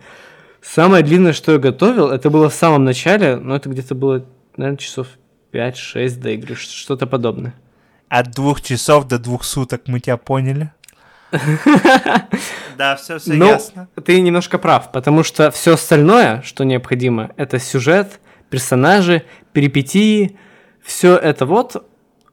Самое 0.63 1.05
длинное, 1.05 1.33
что 1.33 1.53
я 1.53 1.59
готовил, 1.59 2.09
это 2.11 2.31
было 2.31 2.51
в 2.51 2.55
самом 2.55 2.85
начале, 2.85 3.37
но 3.37 3.57
это 3.57 3.69
где-то 3.69 3.95
было, 3.95 4.25
наверное, 4.57 4.79
часов 4.79 5.09
5-6 5.53 6.21
до 6.21 6.31
игры, 6.31 6.55
что-то 6.55 7.07
подобное. 7.07 7.55
От 8.09 8.33
двух 8.33 8.61
часов 8.61 9.07
до 9.07 9.19
двух 9.19 9.45
суток 9.45 9.83
мы 9.87 10.01
тебя 10.01 10.17
поняли. 10.17 10.73
Да, 12.77 12.95
все, 12.95 13.19
все 13.19 13.33
ну, 13.33 13.47
ясно. 13.47 13.89
Ты 14.05 14.21
немножко 14.21 14.57
прав, 14.57 14.93
потому 14.93 15.25
что 15.25 15.51
все 15.51 15.75
остальное, 15.75 16.43
что 16.43 16.63
необходимо, 16.63 17.33
это 17.37 17.59
сюжет, 17.59 18.21
персонажи, 18.51 19.25
перипетии, 19.53 20.39
все 20.81 21.17
это 21.17 21.45
вот, 21.45 21.85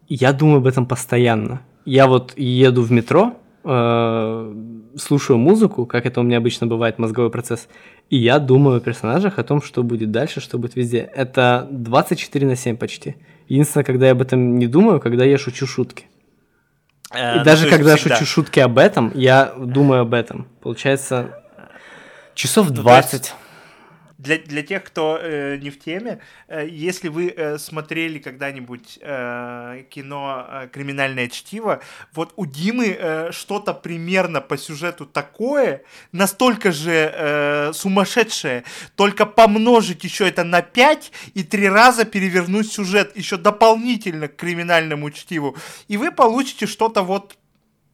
я 0.07 0.33
думаю 0.33 0.57
об 0.57 0.67
этом 0.67 0.85
постоянно. 0.85 1.61
Я 1.83 2.05
вот 2.05 2.37
еду 2.37 2.83
в 2.83 2.91
метро, 2.91 3.35
э, 3.65 4.55
слушаю 4.97 5.37
музыку, 5.37 5.85
как 5.85 6.05
это 6.05 6.21
у 6.21 6.23
меня 6.23 6.37
обычно 6.37 6.67
бывает, 6.67 6.99
мозговой 6.99 7.31
процесс, 7.31 7.67
и 8.09 8.17
я 8.17 8.39
думаю 8.39 8.77
о 8.77 8.79
персонажах, 8.79 9.39
о 9.39 9.43
том, 9.43 9.61
что 9.61 9.83
будет 9.83 10.11
дальше, 10.11 10.39
что 10.39 10.57
будет 10.57 10.75
везде. 10.75 10.99
Это 10.99 11.67
24 11.71 12.47
на 12.47 12.55
7 12.55 12.77
почти. 12.77 13.15
Единственное, 13.47 13.83
когда 13.83 14.05
я 14.05 14.13
об 14.13 14.21
этом 14.21 14.57
не 14.57 14.67
думаю, 14.67 14.99
когда 14.99 15.25
я 15.25 15.37
шучу 15.37 15.67
шутки. 15.67 16.05
Э, 17.11 17.35
и 17.35 17.37
ну, 17.39 17.43
даже 17.43 17.69
когда 17.69 17.95
всегда. 17.95 18.15
шучу 18.15 18.25
шутки 18.25 18.59
об 18.59 18.77
этом, 18.77 19.11
я 19.15 19.53
думаю 19.57 20.01
об 20.01 20.13
этом. 20.13 20.47
Получается, 20.61 21.43
часов 22.33 22.69
20. 22.69 23.33
Ну, 23.33 23.44
для, 24.17 24.37
для 24.37 24.63
тех, 24.63 24.83
кто 24.83 25.19
э, 25.21 25.57
не 25.57 25.69
в 25.69 25.79
теме, 25.79 26.19
э, 26.47 26.67
если 26.69 27.09
вы 27.09 27.33
э, 27.35 27.57
смотрели 27.57 28.19
когда-нибудь 28.19 28.99
э, 29.01 29.83
кино 29.89 30.47
э, 30.47 30.67
«Криминальное 30.71 31.27
чтиво», 31.27 31.81
вот 32.13 32.33
у 32.37 32.45
Димы 32.45 32.95
э, 32.97 33.31
что-то 33.31 33.73
примерно 33.73 34.41
по 34.41 34.57
сюжету 34.57 35.05
такое, 35.05 35.83
настолько 36.11 36.71
же 36.71 37.11
э, 37.13 37.73
сумасшедшее, 37.73 38.63
только 38.95 39.25
помножить 39.25 40.03
еще 40.03 40.27
это 40.27 40.43
на 40.43 40.61
5 40.61 41.11
и 41.33 41.43
три 41.43 41.67
раза 41.67 42.05
перевернуть 42.05 42.71
сюжет 42.71 43.15
еще 43.17 43.37
дополнительно 43.37 44.27
к 44.27 44.35
«Криминальному 44.37 45.11
чтиву», 45.11 45.57
и 45.87 45.97
вы 45.97 46.11
получите 46.11 46.67
что-то 46.67 47.01
вот 47.01 47.37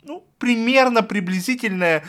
ну, 0.04 0.24
примерно 0.38 1.04
приблизительное 1.04 2.04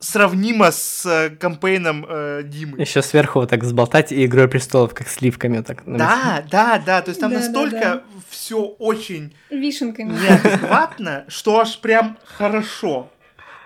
сравнимо 0.00 0.70
с 0.70 1.06
э, 1.06 1.30
кампейном 1.30 2.06
э, 2.08 2.42
Димы. 2.44 2.80
Еще 2.80 3.02
сверху 3.02 3.40
вот 3.40 3.50
так 3.50 3.60
взболтать 3.60 4.12
и 4.12 4.24
Игрой 4.24 4.48
престолов, 4.48 4.94
как 4.94 5.08
сливками 5.08 5.60
так. 5.62 5.82
Да, 5.86 6.44
да, 6.50 6.82
да, 6.84 7.02
то 7.02 7.10
есть 7.10 7.20
там 7.20 7.30
да, 7.30 7.38
настолько 7.38 7.80
да, 7.80 7.94
да. 7.94 8.02
все 8.28 8.60
очень 8.60 9.34
Вишенками. 9.50 10.12
неадекватно, 10.12 11.24
что 11.28 11.60
аж 11.60 11.78
прям 11.78 12.18
хорошо. 12.24 13.10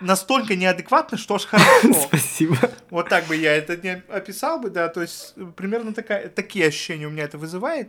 Настолько 0.00 0.54
неадекватно, 0.54 1.18
что 1.18 1.34
аж 1.34 1.46
хорошо. 1.46 1.92
Спасибо. 2.08 2.56
Вот 2.90 3.08
так 3.08 3.26
бы 3.26 3.34
я 3.36 3.56
это 3.56 3.76
не 3.76 4.02
описал 4.08 4.60
бы, 4.60 4.70
да, 4.70 4.88
то 4.88 5.02
есть 5.02 5.34
примерно 5.56 5.92
такая, 5.92 6.28
такие 6.28 6.66
ощущения 6.66 7.06
у 7.06 7.10
меня 7.10 7.24
это 7.24 7.38
вызывает. 7.38 7.88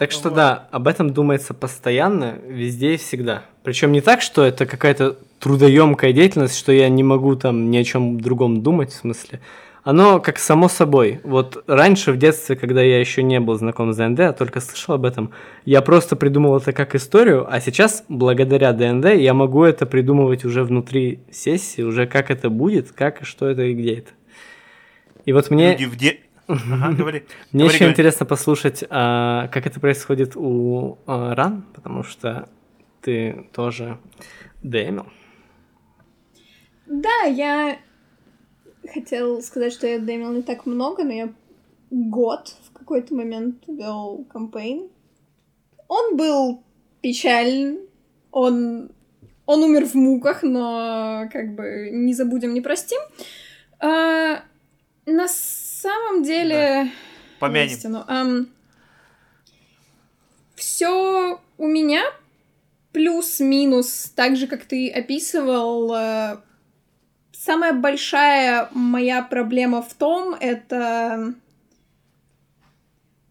Так 0.00 0.12
что 0.12 0.30
вот. 0.30 0.36
да, 0.36 0.68
об 0.70 0.88
этом 0.88 1.12
думается 1.12 1.52
постоянно, 1.52 2.38
везде 2.46 2.94
и 2.94 2.96
всегда. 2.96 3.42
Причем 3.62 3.92
не 3.92 4.00
так, 4.00 4.22
что 4.22 4.42
это 4.42 4.64
какая-то 4.64 5.18
трудоемкая 5.38 6.14
деятельность, 6.14 6.56
что 6.56 6.72
я 6.72 6.88
не 6.88 7.02
могу 7.02 7.36
там 7.36 7.70
ни 7.70 7.76
о 7.76 7.84
чем 7.84 8.18
другом 8.18 8.62
думать, 8.62 8.92
в 8.92 8.96
смысле. 8.96 9.40
Оно 9.82 10.18
как 10.18 10.38
само 10.38 10.70
собой. 10.70 11.20
Вот 11.22 11.62
раньше 11.66 12.12
в 12.12 12.16
детстве, 12.16 12.56
когда 12.56 12.80
я 12.80 12.98
еще 12.98 13.22
не 13.22 13.40
был 13.40 13.56
знаком 13.56 13.92
с 13.92 13.96
ДНД, 13.98 14.20
а 14.20 14.32
только 14.32 14.62
слышал 14.62 14.94
об 14.94 15.04
этом, 15.04 15.32
я 15.66 15.82
просто 15.82 16.16
придумал 16.16 16.56
это 16.56 16.72
как 16.72 16.94
историю, 16.94 17.46
а 17.50 17.60
сейчас, 17.60 18.02
благодаря 18.08 18.72
ДНД, 18.72 19.16
я 19.16 19.34
могу 19.34 19.64
это 19.64 19.84
придумывать 19.84 20.46
уже 20.46 20.64
внутри 20.64 21.20
сессии, 21.30 21.82
уже 21.82 22.06
как 22.06 22.30
это 22.30 22.48
будет, 22.48 22.90
как, 22.92 23.26
что 23.26 23.46
это 23.46 23.64
и 23.64 23.74
где 23.74 23.96
это. 23.96 24.10
И 25.26 25.34
вот 25.34 25.50
мне... 25.50 25.72
Люди 25.72 25.84
в 25.84 25.96
де... 25.96 26.20
Ага, 26.50 26.92
говори. 26.96 27.24
Мне 27.52 27.62
говори, 27.62 27.74
еще 27.74 27.78
говори. 27.84 27.92
интересно 27.92 28.26
послушать, 28.26 28.84
а, 28.90 29.48
как 29.48 29.66
это 29.66 29.78
происходит 29.78 30.36
у 30.36 30.98
а, 31.06 31.34
Ран, 31.34 31.64
потому 31.74 32.02
что 32.02 32.48
ты 33.02 33.46
тоже 33.52 33.98
демил. 34.62 35.06
Да, 36.86 37.22
я 37.22 37.78
хотел 38.92 39.40
сказать, 39.42 39.72
что 39.72 39.86
я 39.86 39.98
демил 39.98 40.32
не 40.32 40.42
так 40.42 40.66
много, 40.66 41.04
но 41.04 41.12
я 41.12 41.32
год 41.90 42.56
в 42.68 42.72
какой-то 42.72 43.14
момент 43.14 43.62
вел 43.68 44.24
кампейн. 44.28 44.88
Он 45.86 46.16
был 46.16 46.62
печален, 47.00 47.78
он, 48.32 48.90
он 49.46 49.62
умер 49.62 49.86
в 49.86 49.94
муках, 49.94 50.42
но 50.42 51.28
как 51.32 51.54
бы 51.54 51.90
не 51.92 52.12
забудем, 52.12 52.54
не 52.54 52.60
простим. 52.60 53.00
А, 53.78 54.42
на 55.06 55.28
самом 55.80 56.22
деле... 56.22 56.84
Да. 56.84 56.90
Помянем. 57.40 57.72
Истину, 57.72 58.04
эм, 58.06 58.50
все 60.54 61.40
у 61.56 61.66
меня 61.66 62.02
плюс-минус, 62.92 64.12
так 64.14 64.36
же, 64.36 64.46
как 64.46 64.64
ты 64.64 64.90
описывал, 64.90 65.94
э, 65.94 66.36
самая 67.32 67.72
большая 67.72 68.68
моя 68.72 69.22
проблема 69.22 69.80
в 69.80 69.94
том, 69.94 70.34
это 70.34 71.34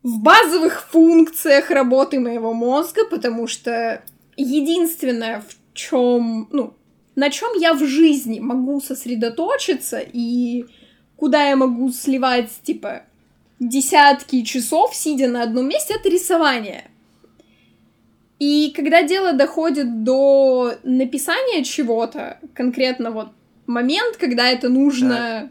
в 0.02 0.20
базовых 0.22 0.88
функциях 0.90 1.70
работы 1.70 2.20
моего 2.20 2.54
мозга, 2.54 3.06
потому 3.06 3.48
что 3.48 4.02
единственное, 4.38 5.42
в 5.42 5.76
чем, 5.76 6.48
ну, 6.52 6.74
на 7.16 7.30
чем 7.30 7.50
я 7.60 7.74
в 7.74 7.86
жизни 7.86 8.40
могу 8.40 8.80
сосредоточиться 8.82 10.00
и 10.00 10.66
куда 11.20 11.50
я 11.50 11.56
могу 11.58 11.92
сливать, 11.92 12.50
типа, 12.64 13.04
десятки 13.60 14.42
часов, 14.44 14.96
сидя 14.96 15.28
на 15.28 15.44
одном 15.44 15.68
месте, 15.68 15.96
это 15.96 16.10
рисование. 16.10 16.90
И 18.40 18.72
когда 18.74 19.04
дело 19.04 19.34
доходит 19.34 20.06
до 20.06 20.76
написания 20.84 21.66
чего-то, 21.66 22.40
конкретно 22.54 23.12
вот 23.12 23.32
момент, 23.68 24.16
когда 24.16 24.50
это 24.50 24.70
нужно 24.70 25.16
так. 25.16 25.50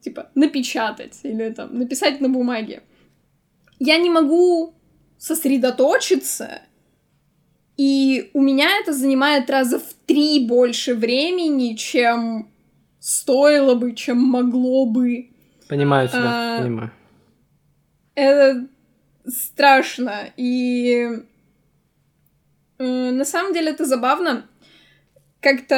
типа, 0.00 0.30
напечатать 0.34 1.20
или 1.22 1.50
там 1.50 1.78
написать 1.78 2.20
на 2.20 2.28
бумаге. 2.28 2.82
Я 3.78 3.98
не 3.98 4.10
могу 4.10 4.74
сосредоточиться, 5.18 6.62
и 7.76 8.30
у 8.34 8.40
меня 8.40 8.80
это 8.80 8.92
занимает 8.92 9.48
раза 9.50 9.78
в 9.78 9.94
три 10.06 10.44
больше 10.44 10.94
времени, 10.94 11.74
чем 11.76 12.48
стоило 13.04 13.74
бы, 13.74 13.94
чем 13.94 14.16
могло 14.18 14.86
бы. 14.86 15.28
Понимаю 15.68 16.08
тебя, 16.08 16.56
а, 16.56 16.62
понимаю. 16.62 16.90
Это 18.14 18.66
страшно, 19.26 20.32
и 20.38 21.10
э, 22.78 23.10
на 23.10 23.24
самом 23.26 23.52
деле 23.52 23.72
это 23.72 23.84
забавно. 23.84 24.48
Как-то 25.42 25.76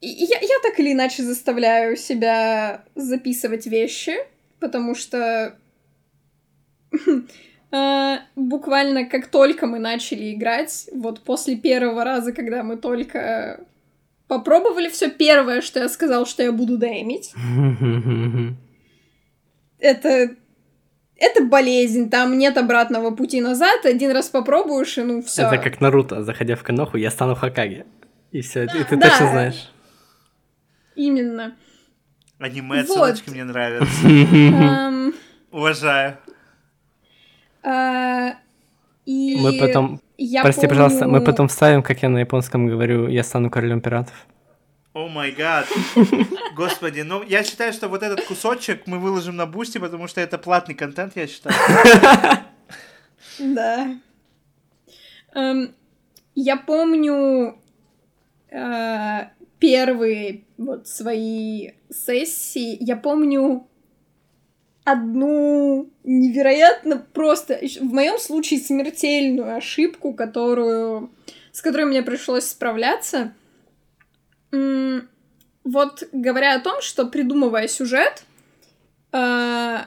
я, 0.00 0.38
я 0.40 0.58
так 0.62 0.78
или 0.78 0.92
иначе 0.92 1.24
заставляю 1.24 1.96
себя 1.96 2.84
записывать 2.94 3.66
вещи, 3.66 4.14
потому 4.60 4.94
что 4.94 5.58
э, 7.72 8.16
буквально 8.36 9.06
как 9.06 9.26
только 9.26 9.66
мы 9.66 9.80
начали 9.80 10.34
играть, 10.34 10.88
вот 10.92 11.24
после 11.24 11.56
первого 11.56 12.04
раза, 12.04 12.32
когда 12.32 12.62
мы 12.62 12.76
только 12.76 13.66
попробовали 14.38 14.88
все 14.88 15.10
первое, 15.10 15.60
что 15.60 15.80
я 15.80 15.88
сказал, 15.88 16.26
что 16.26 16.42
я 16.42 16.52
буду 16.52 16.76
даймить. 16.78 17.32
это 19.78 20.36
это 21.16 21.44
болезнь, 21.44 22.10
там 22.10 22.36
нет 22.36 22.58
обратного 22.58 23.10
пути 23.14 23.40
назад, 23.40 23.86
один 23.86 24.10
раз 24.10 24.28
попробуешь, 24.28 24.98
и 24.98 25.02
ну 25.02 25.22
все. 25.22 25.42
Это 25.42 25.58
как 25.58 25.80
Наруто, 25.80 26.24
заходя 26.24 26.56
в 26.56 26.62
Каноху, 26.62 26.96
я 26.96 27.10
стану 27.10 27.34
Хакаги. 27.34 27.84
И 28.32 28.40
все, 28.40 28.64
и 28.64 28.84
ты 28.84 28.96
да. 28.96 29.10
точно 29.10 29.30
знаешь. 29.30 29.70
Именно. 30.96 31.54
Аниме 32.38 32.80
отсылочки 32.80 33.30
мне 33.30 33.44
нравятся. 33.44 35.12
Уважаю. 35.52 36.18
А, 37.62 38.34
и 39.06 39.36
мы 39.40 39.58
потом... 39.58 40.00
Я 40.16 40.42
Прости, 40.42 40.62
помню... 40.62 40.70
пожалуйста, 40.70 41.08
мы 41.08 41.20
потом 41.20 41.48
вставим, 41.48 41.82
как 41.82 42.02
я 42.02 42.08
на 42.08 42.18
японском 42.18 42.66
говорю, 42.66 43.08
я 43.08 43.24
стану 43.24 43.50
королем 43.50 43.80
пиратов. 43.80 44.14
О 44.92 45.08
май 45.08 45.32
гад. 45.32 45.66
Господи, 46.56 47.00
ну 47.00 47.24
я 47.24 47.42
считаю, 47.42 47.72
что 47.72 47.88
вот 47.88 48.04
этот 48.04 48.24
кусочек 48.24 48.86
мы 48.86 49.00
выложим 49.00 49.34
на 49.34 49.44
бусте, 49.44 49.80
потому 49.80 50.06
что 50.06 50.20
это 50.20 50.38
платный 50.38 50.76
контент, 50.76 51.16
я 51.16 51.26
считаю. 51.26 51.56
Да. 53.40 53.98
Эм, 55.34 55.74
я 56.36 56.56
помню 56.56 57.58
э, 58.50 59.28
первые 59.58 60.44
вот 60.58 60.86
свои 60.86 61.72
сессии, 61.90 62.76
я 62.80 62.96
помню 62.96 63.66
одну 64.84 65.90
невероятно 66.04 66.98
просто, 67.12 67.58
в 67.80 67.92
моем 67.92 68.18
случае 68.18 68.60
смертельную 68.60 69.56
ошибку, 69.56 70.12
которую, 70.12 71.10
с 71.52 71.60
которой 71.62 71.86
мне 71.86 72.02
пришлось 72.02 72.44
справляться. 72.44 73.34
Вот 74.52 76.02
говоря 76.12 76.54
о 76.54 76.60
том, 76.60 76.82
что 76.82 77.06
придумывая 77.06 77.68
сюжет, 77.68 78.24
э, 79.12 79.78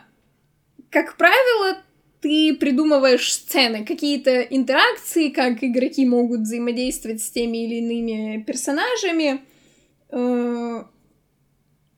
как 0.89 1.17
правило, 1.17 1.77
ты 2.19 2.55
придумываешь 2.55 3.31
сцены, 3.31 3.85
какие-то 3.85 4.41
интеракции, 4.41 5.29
как 5.29 5.63
игроки 5.63 6.05
могут 6.05 6.41
взаимодействовать 6.41 7.21
с 7.21 7.29
теми 7.29 7.65
или 7.65 7.75
иными 7.75 8.41
персонажами, 8.41 9.41
Э, 10.09 10.83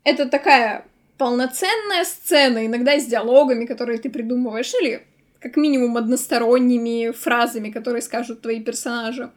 это 0.04 0.28
такая 0.28 0.86
полноценная 1.20 2.06
сцена, 2.06 2.66
иногда 2.66 2.98
с 2.98 3.06
диалогами, 3.06 3.66
которые 3.66 4.00
ты 4.00 4.10
придумываешь, 4.10 4.74
или 4.82 5.06
как 5.40 5.58
минимум 5.58 5.98
односторонними 5.98 7.12
фразами, 7.12 7.70
которые 7.70 8.02
скажут 8.02 8.42
твои 8.42 8.62
персонажи. 8.62 9.30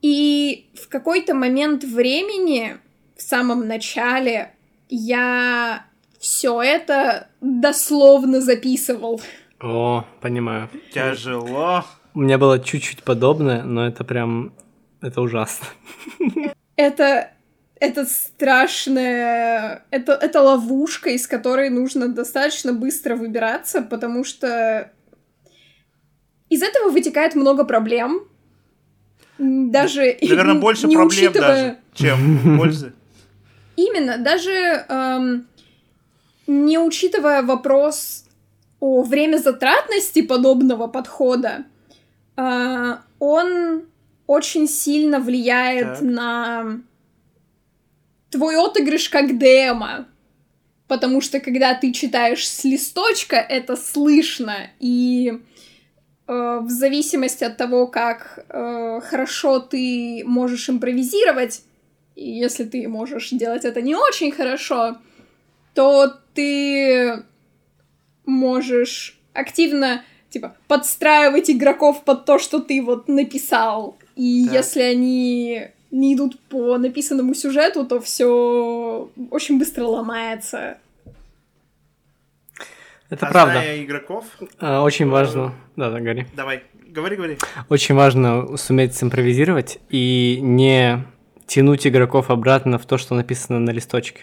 И 0.00 0.70
в 0.74 0.88
какой-то 0.88 1.34
момент 1.34 1.84
времени, 1.84 2.76
в 3.16 3.22
самом 3.22 3.66
начале, 3.66 4.54
я 4.88 5.86
все 6.20 6.62
это 6.62 7.28
дословно 7.40 8.40
записывал. 8.40 9.20
О, 9.60 10.04
понимаю. 10.20 10.68
Тяжело. 10.92 11.84
У 12.14 12.20
меня 12.20 12.38
было 12.38 12.58
чуть-чуть 12.60 13.02
подобное, 13.02 13.62
но 13.64 13.86
это 13.86 14.04
прям... 14.04 14.52
Это 15.00 15.20
ужасно. 15.20 15.66
это 16.76 17.35
это 17.78 18.06
страшная... 18.06 19.84
Это, 19.90 20.12
это 20.12 20.40
ловушка, 20.40 21.10
из 21.10 21.26
которой 21.26 21.68
нужно 21.70 22.08
достаточно 22.08 22.72
быстро 22.72 23.16
выбираться, 23.16 23.82
потому 23.82 24.24
что 24.24 24.90
из 26.48 26.62
этого 26.62 26.90
вытекает 26.90 27.34
много 27.34 27.64
проблем. 27.64 28.22
Даже... 29.38 30.16
Наверное, 30.22 30.54
больше 30.60 30.86
не 30.86 30.96
проблем 30.96 31.30
учитывая... 31.30 31.48
даже, 31.48 31.76
чем 31.94 32.58
пользы. 32.58 32.92
Именно, 33.76 34.16
даже 34.16 34.52
эм, 34.88 35.46
не 36.46 36.78
учитывая 36.78 37.42
вопрос 37.42 38.24
о 38.80 39.02
время 39.02 39.36
затратности 39.36 40.22
подобного 40.22 40.86
подхода, 40.86 41.66
э, 42.38 42.96
он 43.18 43.82
очень 44.26 44.66
сильно 44.66 45.20
влияет 45.20 45.98
так. 45.98 46.00
на 46.00 46.80
твой 48.36 48.56
отыгрыш 48.56 49.08
как 49.08 49.38
демо. 49.38 50.06
Потому 50.88 51.20
что 51.20 51.40
когда 51.40 51.74
ты 51.74 51.92
читаешь 51.92 52.46
с 52.46 52.62
листочка, 52.64 53.36
это 53.36 53.76
слышно. 53.76 54.70
И 54.78 55.32
э, 56.28 56.58
в 56.62 56.70
зависимости 56.70 57.42
от 57.44 57.56
того, 57.56 57.86
как 57.86 58.44
э, 58.48 59.00
хорошо 59.02 59.58
ты 59.58 60.22
можешь 60.24 60.68
импровизировать, 60.70 61.62
и 62.14 62.30
если 62.30 62.64
ты 62.64 62.86
можешь 62.88 63.30
делать 63.30 63.64
это 63.64 63.82
не 63.82 63.94
очень 63.94 64.30
хорошо, 64.30 64.98
то 65.74 66.14
ты 66.34 67.24
можешь 68.24 69.18
активно 69.32 70.04
типа 70.30 70.56
подстраивать 70.68 71.50
игроков 71.50 72.04
под 72.04 72.26
то, 72.26 72.38
что 72.38 72.60
ты 72.60 72.82
вот 72.82 73.08
написал. 73.08 73.96
И 74.14 74.44
так. 74.44 74.54
если 74.54 74.82
они 74.82 75.68
не 75.96 76.14
идут 76.14 76.38
по 76.48 76.76
написанному 76.78 77.34
сюжету, 77.34 77.86
то 77.86 78.00
все 78.00 79.08
очень 79.30 79.58
быстро 79.58 79.84
ломается. 79.84 80.78
Это 83.08 83.26
а 83.26 83.30
правда. 83.30 83.84
игроков. 83.84 84.24
А, 84.58 84.82
очень 84.82 85.08
важно. 85.08 85.54
Да, 85.76 85.90
да, 85.90 86.00
говори. 86.00 86.26
Давай, 86.34 86.64
говори, 86.88 87.16
говори. 87.16 87.38
Очень 87.68 87.94
важно 87.94 88.56
суметь 88.56 88.94
симпровизировать 88.94 89.78
и 89.88 90.38
не 90.42 91.04
тянуть 91.46 91.86
игроков 91.86 92.30
обратно 92.30 92.78
в 92.78 92.86
то, 92.86 92.98
что 92.98 93.14
написано 93.14 93.60
на 93.60 93.70
листочке. 93.70 94.22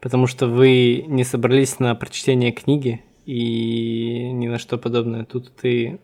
Потому 0.00 0.26
что 0.26 0.46
вы 0.46 1.04
не 1.06 1.24
собрались 1.24 1.78
на 1.78 1.94
прочтение 1.94 2.50
книги 2.50 3.04
и 3.26 4.30
ни 4.32 4.48
на 4.48 4.58
что 4.58 4.78
подобное. 4.78 5.24
Тут 5.24 5.54
ты 5.54 6.00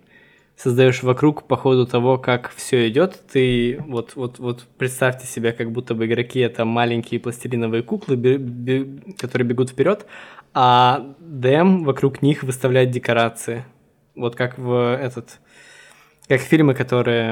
создаешь 0.59 1.05
вокруг 1.05 1.45
по 1.45 1.57
ходу 1.57 1.87
того, 1.87 2.19
как 2.19 2.51
все 2.55 2.89
идет. 2.89 3.21
Ты 3.33 3.81
вот, 3.87 4.17
вот, 4.17 4.41
вот 4.41 4.65
представьте 4.77 5.27
себе, 5.27 5.53
как 5.53 5.71
будто 5.71 5.95
бы 5.95 6.07
игроки 6.07 6.41
это 6.41 6.65
маленькие 6.65 7.21
пластилиновые 7.21 7.85
куклы, 7.85 8.17
которые 9.19 9.47
бегут 9.47 9.71
вперед, 9.71 10.07
а 10.53 11.15
ДМ 11.21 11.85
вокруг 11.85 12.23
них 12.23 12.43
выставляет 12.43 12.91
декорации. 12.91 13.65
Вот 14.17 14.35
как 14.35 14.59
в 14.59 14.97
этот, 14.97 15.39
как 16.27 16.41
фильмы, 16.41 16.75
которые 16.75 17.31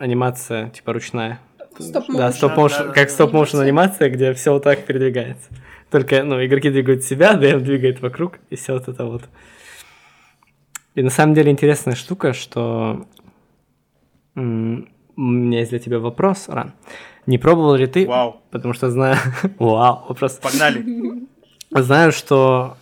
анимация 0.00 0.70
типа 0.70 0.92
ручная. 0.92 1.38
Стоп-моушен. 1.78 2.16
Да, 2.16 2.32
стоп-моушен, 2.32 2.86
да, 2.88 2.92
как 2.92 3.10
стоп-моушен 3.10 3.60
анимация, 3.60 4.10
где 4.10 4.32
все 4.32 4.52
вот 4.52 4.64
так 4.64 4.84
передвигается. 4.84 5.48
Только, 5.92 6.24
ну, 6.24 6.44
игроки 6.44 6.70
двигают 6.70 7.04
себя, 7.04 7.34
ДМ 7.34 7.62
двигает 7.62 8.00
вокруг, 8.02 8.40
и 8.50 8.56
все 8.56 8.72
вот 8.72 8.88
это 8.88 9.04
вот. 9.04 9.22
И 10.98 11.02
на 11.02 11.10
самом 11.10 11.32
деле 11.32 11.52
интересная 11.52 11.94
штука, 11.94 12.32
что 12.32 13.06
у 14.34 14.40
меня 14.40 15.60
есть 15.60 15.70
для 15.70 15.78
тебя 15.78 16.00
вопрос, 16.00 16.48
Ран. 16.48 16.72
Не 17.26 17.38
пробовал 17.38 17.76
ли 17.76 17.86
ты? 17.86 18.04
Вау. 18.04 18.40
Потому 18.50 18.74
что 18.74 18.90
знаю... 18.90 19.16
Вау, 19.60 20.06
вопрос. 20.08 20.32
Погнали. 20.42 20.84
Знаю, 21.70 22.10
что, 22.10 22.76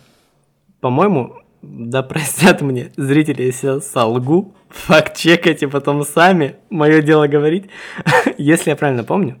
по-моему, 0.81 1.35
да 1.61 2.01
простят 2.01 2.61
мне 2.61 2.91
зрители, 2.97 3.43
если 3.43 3.67
я 3.67 3.81
солгу, 3.81 4.55
факт 4.69 5.15
чекайте 5.15 5.67
потом 5.67 6.03
сами, 6.03 6.55
мое 6.71 7.03
дело 7.03 7.27
говорить. 7.27 7.65
если 8.39 8.71
я 8.71 8.75
правильно 8.75 9.03
помню, 9.03 9.37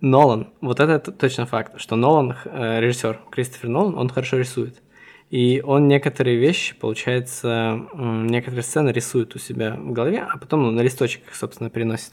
Нолан, 0.00 0.50
вот 0.60 0.78
это 0.78 1.10
точно 1.10 1.46
факт, 1.46 1.80
что 1.80 1.96
Нолан, 1.96 2.36
э, 2.44 2.78
режиссер 2.78 3.22
Кристофер 3.32 3.70
Нолан, 3.70 3.98
он 3.98 4.08
хорошо 4.08 4.36
рисует. 4.36 4.83
И 5.30 5.62
он 5.64 5.88
некоторые 5.88 6.36
вещи, 6.36 6.74
получается, 6.74 7.80
некоторые 7.94 8.62
сцены 8.62 8.90
рисует 8.90 9.34
у 9.34 9.38
себя 9.38 9.74
в 9.76 9.92
голове, 9.92 10.26
а 10.28 10.38
потом 10.38 10.62
ну, 10.62 10.70
на 10.70 10.80
листочках, 10.80 11.34
собственно, 11.34 11.70
переносит. 11.70 12.12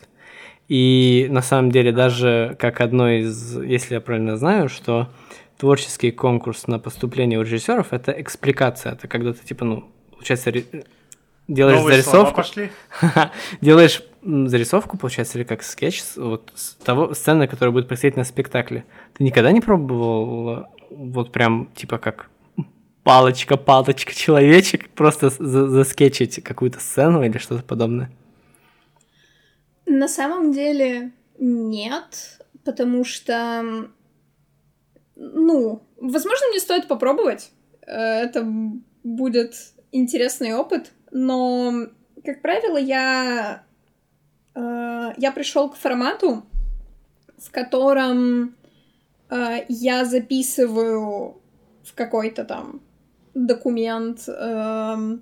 И 0.67 1.27
на 1.29 1.41
самом 1.41 1.71
деле 1.71 1.91
даже 1.91 2.55
как 2.57 2.81
одно 2.81 3.09
из, 3.09 3.61
если 3.61 3.95
я 3.95 4.01
правильно 4.01 4.37
знаю, 4.37 4.69
что 4.69 5.09
творческий 5.57 6.11
конкурс 6.11 6.65
на 6.67 6.79
поступление 6.79 7.37
у 7.37 7.43
режиссеров 7.43 7.93
это 7.93 8.11
экспликация. 8.11 8.93
Это 8.93 9.07
когда 9.07 9.33
ты, 9.33 9.45
типа, 9.45 9.65
ну, 9.65 9.91
получается, 10.11 10.51
делаешь 11.47 11.77
Новые 11.77 12.01
зарисовку. 12.01 12.35
пошли. 12.35 12.71
делаешь 13.61 14.01
зарисовку, 14.23 14.97
получается, 14.97 15.37
или 15.37 15.45
как 15.45 15.61
скетч 15.61 16.01
вот 16.15 16.51
с 16.55 16.73
того 16.75 17.13
сцены, 17.13 17.47
которая 17.47 17.71
будет 17.71 17.87
происходить 17.87 18.17
на 18.17 18.23
спектакле. 18.23 18.85
Ты 19.17 19.23
никогда 19.23 19.51
не 19.51 19.61
пробовал 19.61 20.67
вот 20.89 21.31
прям 21.31 21.69
типа 21.75 21.97
как 21.97 22.29
палочка, 23.03 23.57
палочка, 23.57 24.13
человечек, 24.13 24.89
просто 24.89 25.29
за 25.29 25.67
заскетчить 25.67 26.43
какую-то 26.43 26.79
сцену 26.79 27.23
или 27.23 27.37
что-то 27.37 27.63
подобное? 27.63 28.11
На 29.85 30.07
самом 30.07 30.51
деле 30.51 31.11
нет, 31.37 32.39
потому 32.63 33.03
что, 33.03 33.89
ну, 35.15 35.83
возможно, 35.97 36.47
мне 36.49 36.59
стоит 36.59 36.87
попробовать. 36.87 37.51
Э, 37.85 38.23
это 38.23 38.47
будет 39.03 39.55
интересный 39.91 40.53
опыт, 40.53 40.91
но, 41.11 41.87
как 42.23 42.41
правило, 42.41 42.77
я, 42.77 43.63
э, 44.55 45.13
я 45.17 45.31
пришел 45.31 45.69
к 45.69 45.75
формату, 45.75 46.43
в 47.37 47.51
котором 47.51 48.55
э, 49.29 49.65
я 49.67 50.05
записываю 50.05 51.41
в 51.83 51.95
какой-то 51.95 52.45
там 52.45 52.81
документ 53.33 54.27
э, 54.27 55.17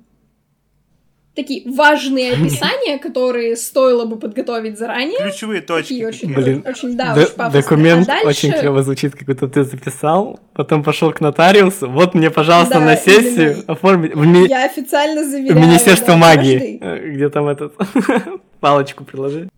такие 1.36 1.70
важные 1.70 2.34
описания, 2.34 2.97
которые 2.97 3.55
стоило 3.55 4.05
бы 4.05 4.18
подготовить 4.18 4.78
заранее. 4.78 5.20
Ключевые 5.20 5.62
точки. 5.62 5.89
Такие 5.89 6.07
очень, 6.07 6.34
Блин, 6.34 6.64
очень, 6.68 6.97
да, 6.97 7.16
Д- 7.16 7.22
очень 7.22 7.51
Документ 7.51 8.10
а 8.10 8.12
дальше... 8.12 8.28
очень 8.28 8.51
клево 8.51 8.84
звучит, 8.84 9.16
как 9.16 9.28
будто 9.28 9.47
ты 9.47 9.64
записал, 9.64 10.39
потом 10.53 10.84
пошел 10.84 11.12
к 11.14 11.22
нотариусу, 11.22 11.89
вот 11.89 12.14
мне, 12.14 12.30
пожалуйста, 12.30 12.76
да, 12.76 12.86
на 12.86 12.95
сессию 12.97 13.51
именно. 13.51 13.64
оформить. 13.68 14.16
В 14.16 14.26
ми... 14.26 14.47
Я 14.47 14.66
официально 14.66 15.24
заверяю. 15.24 15.57
В 15.57 15.62
Министерство 15.62 16.14
да, 16.14 16.18
магии, 16.18 16.78
каждый. 16.78 17.12
где 17.12 17.30
там 17.30 17.47
этот 17.47 17.74
палочку 18.60 19.03
приложи. 19.05 19.49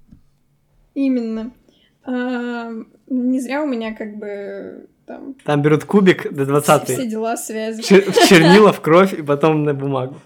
Именно. 0.94 1.52
А, 2.04 2.70
не 3.08 3.40
зря 3.40 3.64
у 3.64 3.68
меня 3.68 3.94
как 3.96 4.18
бы 4.18 4.88
там... 5.12 5.34
Там 5.44 5.62
берут 5.62 5.84
кубик 5.84 6.32
до 6.32 6.46
20 6.46 6.84
Все 6.84 7.06
дела 7.06 7.36
связи. 7.38 7.82
Чернила 8.30 8.72
в 8.72 8.82
кровь 8.82 9.14
и 9.14 9.22
потом 9.22 9.64
на 9.64 9.74
бумагу. 9.74 10.22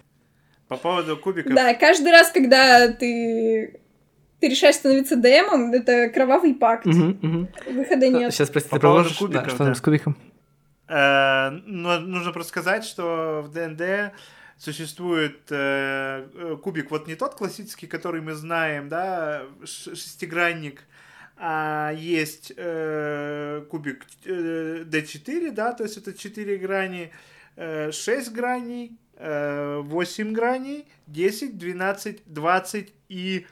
По 0.67 0.77
поводу 0.77 1.17
кубиков. 1.17 1.53
Да, 1.53 1.73
каждый 1.73 2.11
раз, 2.11 2.31
когда 2.31 2.87
ты 2.89 3.79
ты 4.39 4.49
решаешь 4.49 4.75
становиться 4.75 5.15
ДМом, 5.15 5.71
это 5.71 6.09
кровавый 6.09 6.53
пакт. 6.53 6.85
Угу, 6.85 7.17
угу. 7.21 7.47
Выхода 7.71 8.09
нет. 8.09 8.33
Сейчас, 8.33 8.49
прости, 8.49 8.69
По 8.69 8.75
ты 8.75 8.81
продолжишь? 8.81 9.17
Кубиков, 9.17 9.43
да, 9.43 9.49
что 9.49 9.59
да. 9.59 9.65
там 9.65 9.75
с 9.75 9.81
кубиком? 9.81 10.17
Э, 10.87 11.49
ну, 11.49 11.99
нужно 12.01 12.31
просто 12.31 12.49
сказать, 12.49 12.83
что 12.83 13.43
в 13.43 13.51
ДНД 13.51 14.13
существует 14.57 15.39
э, 15.49 16.57
кубик, 16.61 16.91
вот 16.91 17.07
не 17.07 17.15
тот 17.15 17.35
классический, 17.35 17.87
который 17.87 18.21
мы 18.21 18.33
знаем, 18.33 18.89
да, 18.89 19.43
шестигранник, 19.63 20.83
а 21.37 21.91
есть 21.91 22.53
э, 22.55 23.65
кубик 23.69 24.05
э, 24.25 24.83
D4, 24.85 25.51
да, 25.51 25.73
то 25.73 25.83
есть 25.83 25.97
это 25.97 26.13
4 26.13 26.57
грани, 26.57 27.11
э, 27.55 27.91
6 27.91 28.31
граней, 28.31 28.97
8 29.17 30.27
э, 30.27 30.31
граней, 30.31 30.87
10, 31.07 31.57
12, 31.57 32.23
20 32.25 32.93
и 33.09 33.45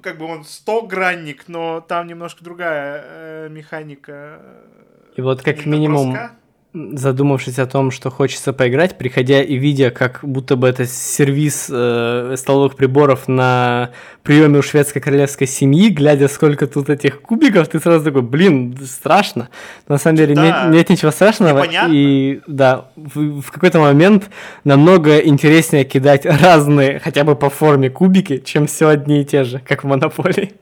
как 0.00 0.18
бы 0.18 0.26
он 0.26 0.44
100 0.44 0.82
гранник, 0.82 1.48
но 1.48 1.80
там 1.80 2.06
немножко 2.06 2.44
другая 2.44 3.02
э, 3.04 3.48
механика. 3.50 4.40
И 5.16 5.20
вот 5.22 5.42
как 5.42 5.64
минимум 5.64 6.12
броска 6.12 6.36
задумавшись 6.92 7.58
о 7.58 7.66
том, 7.66 7.90
что 7.90 8.10
хочется 8.10 8.52
поиграть, 8.52 8.98
приходя 8.98 9.42
и 9.42 9.54
видя, 9.56 9.90
как 9.90 10.20
будто 10.22 10.56
бы 10.56 10.68
это 10.68 10.84
сервис 10.86 11.68
э, 11.70 12.34
столовых 12.36 12.76
приборов 12.76 13.28
на 13.28 13.90
приеме 14.22 14.58
у 14.58 14.62
шведской 14.62 15.00
королевской 15.00 15.46
семьи, 15.46 15.88
глядя, 15.88 16.28
сколько 16.28 16.66
тут 16.66 16.90
этих 16.90 17.22
кубиков, 17.22 17.68
ты 17.68 17.80
сразу 17.80 18.04
такой, 18.04 18.22
блин, 18.22 18.76
страшно. 18.84 19.48
Но 19.88 19.94
на 19.94 19.98
самом 19.98 20.16
деле 20.16 20.34
да. 20.34 20.42
нет, 20.42 20.74
нет 20.74 20.90
ничего 20.90 21.10
страшного. 21.10 21.60
Непонятно. 21.60 21.92
И 21.94 22.40
да, 22.46 22.86
в, 22.96 23.40
в 23.40 23.50
какой-то 23.50 23.78
момент 23.78 24.28
намного 24.64 25.18
интереснее 25.18 25.84
кидать 25.84 26.26
разные, 26.26 27.00
хотя 27.00 27.24
бы 27.24 27.36
по 27.36 27.48
форме 27.48 27.88
кубики, 27.88 28.38
чем 28.38 28.66
все 28.66 28.88
одни 28.88 29.22
и 29.22 29.24
те 29.24 29.44
же, 29.44 29.60
как 29.66 29.84
в 29.84 29.86
монополии. 29.86 30.52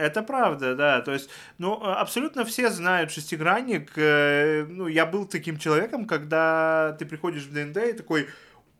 Это 0.00 0.22
правда, 0.22 0.74
да. 0.74 1.00
То 1.02 1.12
есть, 1.12 1.28
ну, 1.58 1.74
абсолютно 1.82 2.44
все 2.44 2.70
знают 2.70 3.10
шестигранник. 3.10 3.92
Э, 3.96 4.64
ну, 4.68 4.88
я 4.88 5.04
был 5.04 5.26
таким 5.26 5.58
человеком, 5.58 6.06
когда 6.06 6.96
ты 6.98 7.04
приходишь 7.04 7.44
в 7.44 7.52
ДНД 7.52 7.76
и 7.76 7.92
такой, 7.92 8.28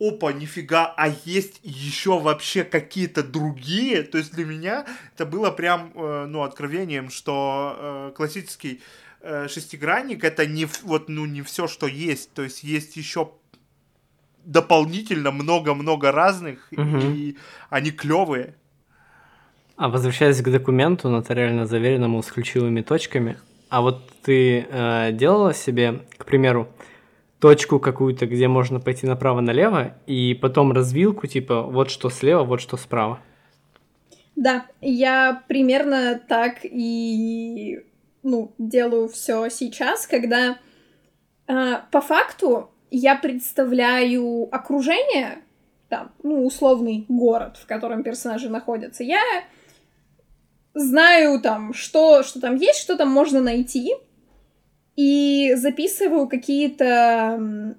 опа, 0.00 0.32
нифига, 0.32 0.94
а 0.96 1.08
есть 1.26 1.60
еще 1.62 2.18
вообще 2.18 2.64
какие-то 2.64 3.22
другие. 3.22 4.02
То 4.02 4.16
есть 4.16 4.32
для 4.32 4.46
меня 4.46 4.86
это 5.14 5.26
было 5.26 5.50
прям, 5.50 5.92
э, 5.94 6.26
ну, 6.26 6.42
откровением, 6.42 7.10
что 7.10 7.76
э, 7.78 8.12
классический 8.16 8.80
шестигранник 9.48 10.24
это 10.24 10.46
не 10.46 10.66
вот 10.82 11.10
ну 11.10 11.26
не 11.26 11.42
все, 11.42 11.68
что 11.68 11.86
есть. 11.86 12.32
То 12.32 12.42
есть 12.42 12.64
есть 12.64 12.96
еще 12.96 13.32
дополнительно 14.46 15.30
много-много 15.30 16.10
разных, 16.10 16.66
угу. 16.72 16.98
и 17.00 17.36
они 17.68 17.90
клевые. 17.90 18.54
А 19.80 19.88
возвращаясь 19.88 20.42
к 20.42 20.50
документу 20.50 21.08
нотариально 21.08 21.64
заверенному 21.64 22.22
с 22.22 22.26
ключевыми 22.26 22.82
точками, 22.82 23.38
а 23.70 23.80
вот 23.80 24.02
ты 24.22 24.66
э, 24.70 25.12
делала 25.12 25.54
себе, 25.54 26.00
к 26.18 26.26
примеру, 26.26 26.68
точку 27.38 27.80
какую-то, 27.80 28.26
где 28.26 28.46
можно 28.46 28.78
пойти 28.78 29.06
направо-налево, 29.06 29.94
и 30.06 30.34
потом 30.34 30.72
развилку, 30.72 31.26
типа, 31.26 31.62
вот 31.62 31.90
что 31.90 32.10
слева, 32.10 32.44
вот 32.44 32.60
что 32.60 32.76
справа? 32.76 33.20
Да, 34.36 34.66
я 34.82 35.42
примерно 35.48 36.20
так 36.28 36.58
и 36.62 37.80
ну, 38.22 38.52
делаю 38.58 39.08
все 39.08 39.48
сейчас, 39.48 40.06
когда 40.06 40.58
э, 41.48 41.76
по 41.90 42.02
факту 42.02 42.68
я 42.90 43.16
представляю 43.16 44.46
окружение, 44.54 45.38
там, 45.88 46.12
ну, 46.22 46.44
условный 46.44 47.06
город, 47.08 47.56
в 47.56 47.64
котором 47.64 48.02
персонажи 48.02 48.50
находятся. 48.50 49.04
Я 49.04 49.22
знаю 50.74 51.40
там, 51.40 51.72
что, 51.74 52.22
что 52.22 52.40
там 52.40 52.56
есть, 52.56 52.80
что 52.80 52.96
там 52.96 53.10
можно 53.10 53.40
найти, 53.40 53.94
и 54.96 55.54
записываю 55.54 56.28
какие-то 56.28 57.76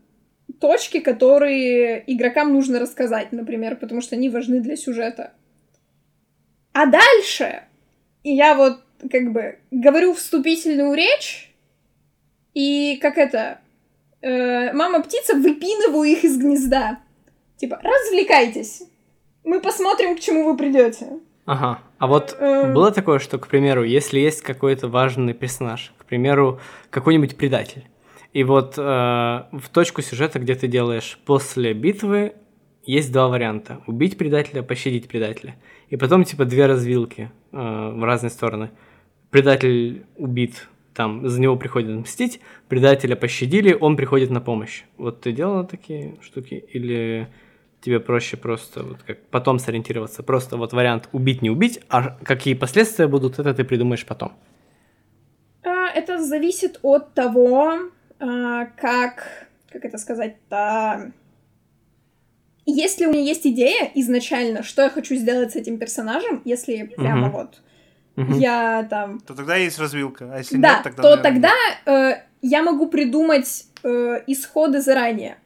точки, 0.60 1.00
которые 1.00 2.04
игрокам 2.08 2.54
нужно 2.54 2.80
рассказать, 2.80 3.32
например, 3.32 3.76
потому 3.76 4.02
что 4.02 4.16
они 4.16 4.30
важны 4.30 4.60
для 4.60 4.76
сюжета. 4.76 5.34
А 6.74 6.86
дальше 6.86 7.64
я 8.24 8.56
вот 8.56 8.80
как 9.10 9.32
бы 9.32 9.60
говорю 9.72 10.14
вступительную 10.14 10.94
речь, 10.94 11.54
и 12.54 12.98
как 13.02 13.18
это, 13.18 13.60
э, 14.22 14.74
мама 14.74 15.02
птица, 15.02 15.36
выпинываю 15.36 16.04
их 16.04 16.24
из 16.24 16.38
гнезда. 16.38 17.00
Типа, 17.58 17.80
развлекайтесь. 17.82 18.84
Мы 19.44 19.60
посмотрим, 19.62 20.16
к 20.16 20.20
чему 20.20 20.44
вы 20.44 20.58
придете. 20.58 21.20
Ага. 21.52 21.80
А 21.98 22.08
вот 22.08 22.38
эм. 22.40 22.74
было 22.74 22.94
такое, 22.94 23.20
что, 23.20 23.38
к 23.38 23.50
примеру, 23.50 23.84
если 23.84 24.22
есть 24.22 24.42
какой-то 24.42 24.88
важный 24.88 25.34
персонаж, 25.34 25.92
к 25.98 26.06
примеру, 26.06 26.62
какой-нибудь 26.90 27.36
предатель, 27.36 27.84
и 28.32 28.46
вот 28.46 28.76
э, 28.78 28.82
в 28.82 29.70
точку 29.74 30.02
сюжета, 30.02 30.40
где 30.40 30.56
ты 30.56 30.70
делаешь 30.70 31.20
после 31.26 31.74
битвы, 31.74 32.36
есть 32.86 33.12
два 33.12 33.28
варианта: 33.28 33.82
убить 33.86 34.18
предателя, 34.18 34.64
пощадить 34.64 35.10
предателя, 35.10 35.58
и 35.90 35.98
потом 35.98 36.24
типа 36.24 36.46
две 36.46 36.68
развилки 36.68 37.30
э, 37.52 37.58
в 37.58 38.02
разные 38.06 38.30
стороны. 38.30 38.72
Предатель 39.30 40.06
убит, 40.16 40.70
там 40.94 41.28
за 41.28 41.42
него 41.42 41.58
приходят 41.58 42.00
мстить, 42.00 42.40
предателя 42.70 43.18
пощадили, 43.18 43.76
он 43.78 43.98
приходит 43.98 44.30
на 44.30 44.40
помощь. 44.40 44.84
Вот 44.98 45.20
ты 45.20 45.34
делала 45.34 45.66
такие 45.66 46.16
штуки 46.22 46.64
или 46.72 47.28
тебе 47.82 48.00
проще 48.00 48.38
просто 48.38 48.84
вот 48.84 48.98
как 49.04 49.22
потом 49.28 49.60
сориентироваться. 49.60 50.24
Просто 50.24 50.58
вот 50.58 50.74
вариант 50.74 51.10
убить, 51.12 51.42
не 51.42 51.50
убить, 51.50 51.80
а 51.90 52.18
какие 52.24 52.54
последствия 52.54 53.08
будут, 53.08 53.40
это 53.40 53.54
ты 53.54 53.64
придумаешь 53.64 54.06
потом. 54.06 54.34
А, 55.64 55.88
это 55.88 56.24
зависит 56.24 56.80
от 56.84 57.14
того, 57.14 57.74
а, 58.20 58.66
как, 58.66 59.48
как 59.72 59.86
это 59.86 59.98
сказать-то... 59.98 61.12
Если 62.68 63.06
у 63.08 63.12
меня 63.12 63.24
есть 63.24 63.46
идея 63.48 63.92
изначально, 63.96 64.62
что 64.62 64.84
я 64.84 64.90
хочу 64.90 65.16
сделать 65.16 65.52
с 65.52 65.56
этим 65.56 65.80
персонажем, 65.80 66.42
если 66.46 66.84
прямо 66.96 67.28
угу. 67.28 67.38
вот 67.38 67.62
угу. 68.16 68.40
я 68.40 68.86
там... 68.90 69.20
То 69.22 69.34
тогда 69.34 69.56
есть 69.56 69.80
развилка, 69.80 70.30
а 70.32 70.38
если 70.38 70.58
да, 70.58 70.76
нет, 70.76 70.84
тогда... 70.84 71.02
то 71.02 71.16
наверное... 71.16 71.24
тогда 71.32 72.12
э, 72.12 72.24
я 72.44 72.62
могу 72.62 72.88
придумать 72.88 73.66
э, 73.84 74.22
исходы 74.28 74.80
заранее. 74.80 75.38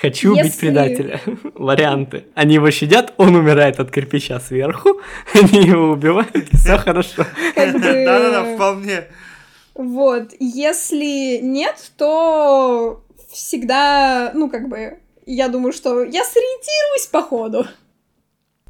Хочу 0.00 0.34
Если... 0.34 0.42
убить 0.42 0.58
предателя. 0.58 1.20
Варианты. 1.54 2.26
Они 2.34 2.54
его 2.54 2.70
щадят, 2.70 3.12
он 3.18 3.34
умирает 3.34 3.78
от 3.78 3.90
кирпича 3.90 4.40
сверху, 4.40 5.00
они 5.34 5.66
его 5.66 5.90
убивают, 5.90 6.48
все 6.52 6.78
хорошо. 6.78 7.26
Да-да-да, 7.56 8.54
вполне. 8.54 9.04
Вот. 9.74 10.32
Если 10.38 11.38
нет, 11.42 11.92
то 11.96 13.04
всегда, 13.30 14.32
ну, 14.34 14.50
как 14.50 14.68
бы, 14.68 14.98
я 15.26 15.48
думаю, 15.48 15.72
что 15.72 16.02
я 16.02 16.24
сориентируюсь 16.24 17.06
по 17.10 17.22
ходу. 17.22 17.66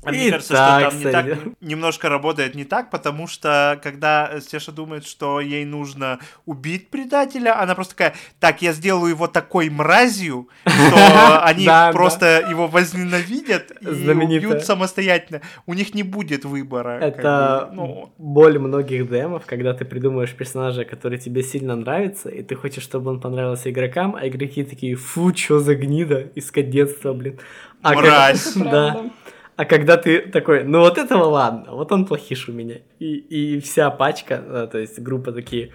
А 0.05 0.11
мне 0.11 0.31
кажется, 0.31 0.55
так, 0.55 0.81
что 0.81 0.91
там 0.91 0.99
не 0.99 1.13
так, 1.13 1.39
немножко 1.61 2.09
работает 2.09 2.57
не 2.57 2.65
так, 2.65 2.91
потому 2.91 3.29
что 3.29 3.79
когда 3.83 4.41
Стеша 4.41 4.73
думает, 4.73 5.07
что 5.07 5.39
ей 5.39 5.65
нужно 5.65 6.19
убить 6.45 6.91
предателя, 6.91 7.61
она 7.61 7.77
просто 7.77 7.95
такая, 7.95 8.15
так, 8.41 8.63
я 8.63 8.73
сделаю 8.73 9.11
его 9.11 9.29
такой 9.29 9.71
мразью, 9.71 10.49
что 10.67 11.43
они 11.45 11.67
просто 11.93 12.45
его 12.51 12.67
возненавидят 12.67 13.73
и 13.81 13.87
убьют 13.87 14.65
самостоятельно. 14.65 15.41
У 15.67 15.75
них 15.75 15.95
не 15.95 16.03
будет 16.03 16.45
выбора. 16.45 16.99
Это 16.99 17.71
ну. 17.73 18.13
боль 18.19 18.59
многих 18.59 19.09
демов, 19.09 19.45
когда 19.47 19.73
ты 19.73 19.85
придумываешь 19.85 20.35
персонажа, 20.35 20.85
который 20.85 21.19
тебе 21.19 21.45
сильно 21.45 21.77
нравится, 21.77 22.29
и 22.29 22.43
ты 22.43 22.57
хочешь, 22.57 22.83
чтобы 22.83 23.11
он 23.11 23.21
понравился 23.21 23.71
игрокам, 23.71 24.17
а 24.17 24.27
игроки 24.27 24.65
такие, 24.65 24.97
фу, 24.97 25.31
чё 25.33 25.61
за 25.61 25.77
гнида 25.77 26.31
из 26.35 26.51
кадетства, 26.51 27.13
блин. 27.13 27.39
А 27.83 27.95
Мразь. 27.95 28.55
Да. 28.57 29.11
А 29.57 29.65
когда 29.65 29.97
ты 29.97 30.21
такой, 30.21 30.65
ну 30.65 30.81
вот 30.81 30.99
этого 30.99 31.25
ладно, 31.25 31.73
вот 31.73 31.93
он 31.93 32.07
плохиш 32.07 32.49
у 32.49 32.53
меня. 32.53 32.77
И, 32.99 33.17
и 33.17 33.61
вся 33.61 33.91
пачка, 33.91 34.69
то 34.71 34.79
есть 34.79 34.99
группа 34.99 35.33
такие, 35.33 35.73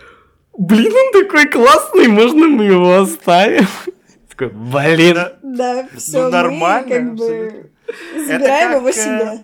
блин, 0.57 0.91
он 0.91 1.23
такой 1.23 1.47
классный, 1.47 2.07
можно 2.07 2.47
мы 2.47 2.65
его 2.65 2.95
оставим? 2.95 3.67
Такой, 4.29 4.49
блин. 4.49 5.17
Да, 5.41 5.87
все, 5.97 6.23
ну, 6.23 6.29
нормально. 6.29 6.89
как 6.89 7.15
бы 7.15 7.71
забираем 8.15 8.79
его 8.79 8.91
себе. 8.91 9.43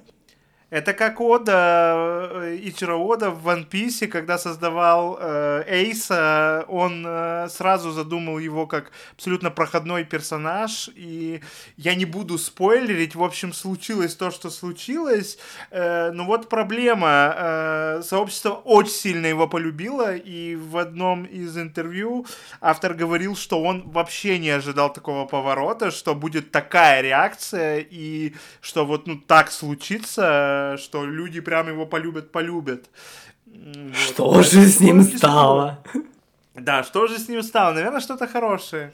Это 0.73 0.93
как 0.93 1.21
Ода, 1.21 2.29
э, 2.31 2.57
Ичиро 2.63 2.95
Ода 2.95 3.29
в 3.29 3.47
One 3.47 3.69
Piece, 3.69 4.07
когда 4.07 4.39
создавал 4.39 5.19
э, 5.21 5.63
Эйса, 5.67 6.65
он 6.67 7.05
э, 7.05 7.47
сразу 7.49 7.91
задумал 7.91 8.39
его 8.39 8.65
как 8.65 8.91
абсолютно 9.15 9.51
проходной 9.51 10.03
персонаж, 10.03 10.89
и 10.95 11.41
я 11.77 11.93
не 11.93 12.05
буду 12.05 12.39
спойлерить, 12.39 13.13
в 13.13 13.23
общем, 13.23 13.53
случилось 13.53 14.15
то, 14.15 14.31
что 14.31 14.49
случилось, 14.49 15.37
э, 15.69 16.09
но 16.11 16.25
вот 16.25 16.49
проблема, 16.49 18.01
сообщество 18.01 18.53
очень 18.65 18.93
сильно 18.93 19.27
его 19.27 19.47
полюбило, 19.47 20.15
и 20.15 20.55
в 20.55 20.77
одном 20.77 21.25
из 21.25 21.55
интервью 21.55 22.25
автор 22.61 22.95
говорил, 22.95 23.35
что 23.35 23.61
он 23.61 23.91
вообще 23.91 24.39
не 24.39 24.49
ожидал 24.49 24.91
такого 24.91 25.27
поворота, 25.27 25.91
что 25.91 26.15
будет 26.15 26.49
такая 26.49 27.01
реакция, 27.01 27.85
и 27.87 28.33
что 28.59 28.87
вот 28.87 29.05
ну 29.05 29.19
так 29.19 29.51
случится, 29.51 30.62
что 30.77 31.05
люди 31.05 31.41
прям 31.41 31.67
его 31.67 31.85
полюбят, 31.85 32.31
полюбят. 32.31 32.85
Что 33.93 34.31
вот. 34.31 34.45
же 34.45 34.67
с 34.67 34.79
ним 34.79 35.03
стало? 35.03 35.83
Да, 36.55 36.83
что 36.83 37.07
же 37.07 37.17
с 37.17 37.27
ним 37.29 37.43
стало? 37.43 37.73
Наверное, 37.73 37.99
что-то 37.99 38.27
хорошее. 38.27 38.93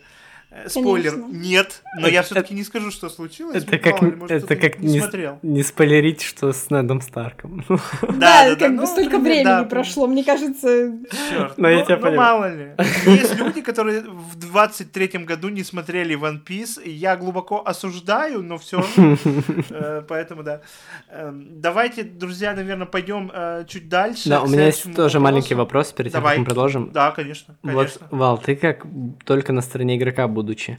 Э, 0.51 0.67
спойлер, 0.67 1.11
Конечно. 1.11 1.37
нет, 1.37 1.83
но 1.99 2.07
я 2.07 2.23
все-таки 2.23 2.55
не 2.55 2.63
скажу, 2.63 2.89
что 2.89 3.09
случилось. 3.09 3.63
Это 3.63 3.77
как, 3.77 4.01
может, 4.01 4.31
это 4.31 4.55
как 4.55 4.79
не, 4.79 4.99
смотрел. 4.99 5.37
не 5.43 5.61
спойлерить, 5.61 6.23
что 6.23 6.51
с 6.53 6.71
Недом 6.71 7.01
Старком. 7.01 7.63
Да, 8.19 8.55
как 8.55 8.75
бы 8.75 8.87
столько 8.87 9.19
времени 9.19 9.67
прошло, 9.67 10.07
мне 10.07 10.23
кажется. 10.23 10.93
Черт, 11.29 11.57
но 11.57 11.69
я 11.69 11.85
тебя 11.85 11.97
ну 11.97 12.15
мало 12.15 12.51
ли. 12.51 12.71
Есть 13.05 13.37
люди, 13.37 13.61
которые 13.61 14.01
в 14.01 14.37
23-м 14.37 15.25
году 15.25 15.49
не 15.49 15.63
смотрели 15.63 16.17
One 16.17 16.43
Piece, 16.43 16.81
я 16.83 17.15
глубоко 17.15 17.61
осуждаю, 17.63 18.41
но 18.41 18.57
все. 18.57 18.83
Э, 19.71 20.01
поэтому 20.07 20.43
да. 20.43 20.61
Эм, 21.09 21.61
давайте, 21.61 22.03
друзья, 22.03 22.53
наверное, 22.55 22.87
пойдем 22.87 23.31
э, 23.33 23.65
чуть 23.67 23.87
дальше. 23.87 24.29
Да, 24.29 24.41
у 24.41 24.47
меня 24.47 24.65
есть 24.65 24.93
тоже 24.95 25.19
маленький 25.19 25.53
вопрос 25.53 25.91
перед 25.91 26.11
тем, 26.11 26.23
как 26.23 26.37
мы 26.37 26.45
продолжим. 26.45 26.91
Да, 26.91 27.11
конечно. 27.11 27.55
Вот, 27.61 27.99
Вал, 28.09 28.37
ты 28.37 28.55
как 28.55 28.85
только 29.25 29.53
на 29.53 29.61
стороне 29.61 29.97
игрока 29.97 30.27
будучи. 30.39 30.77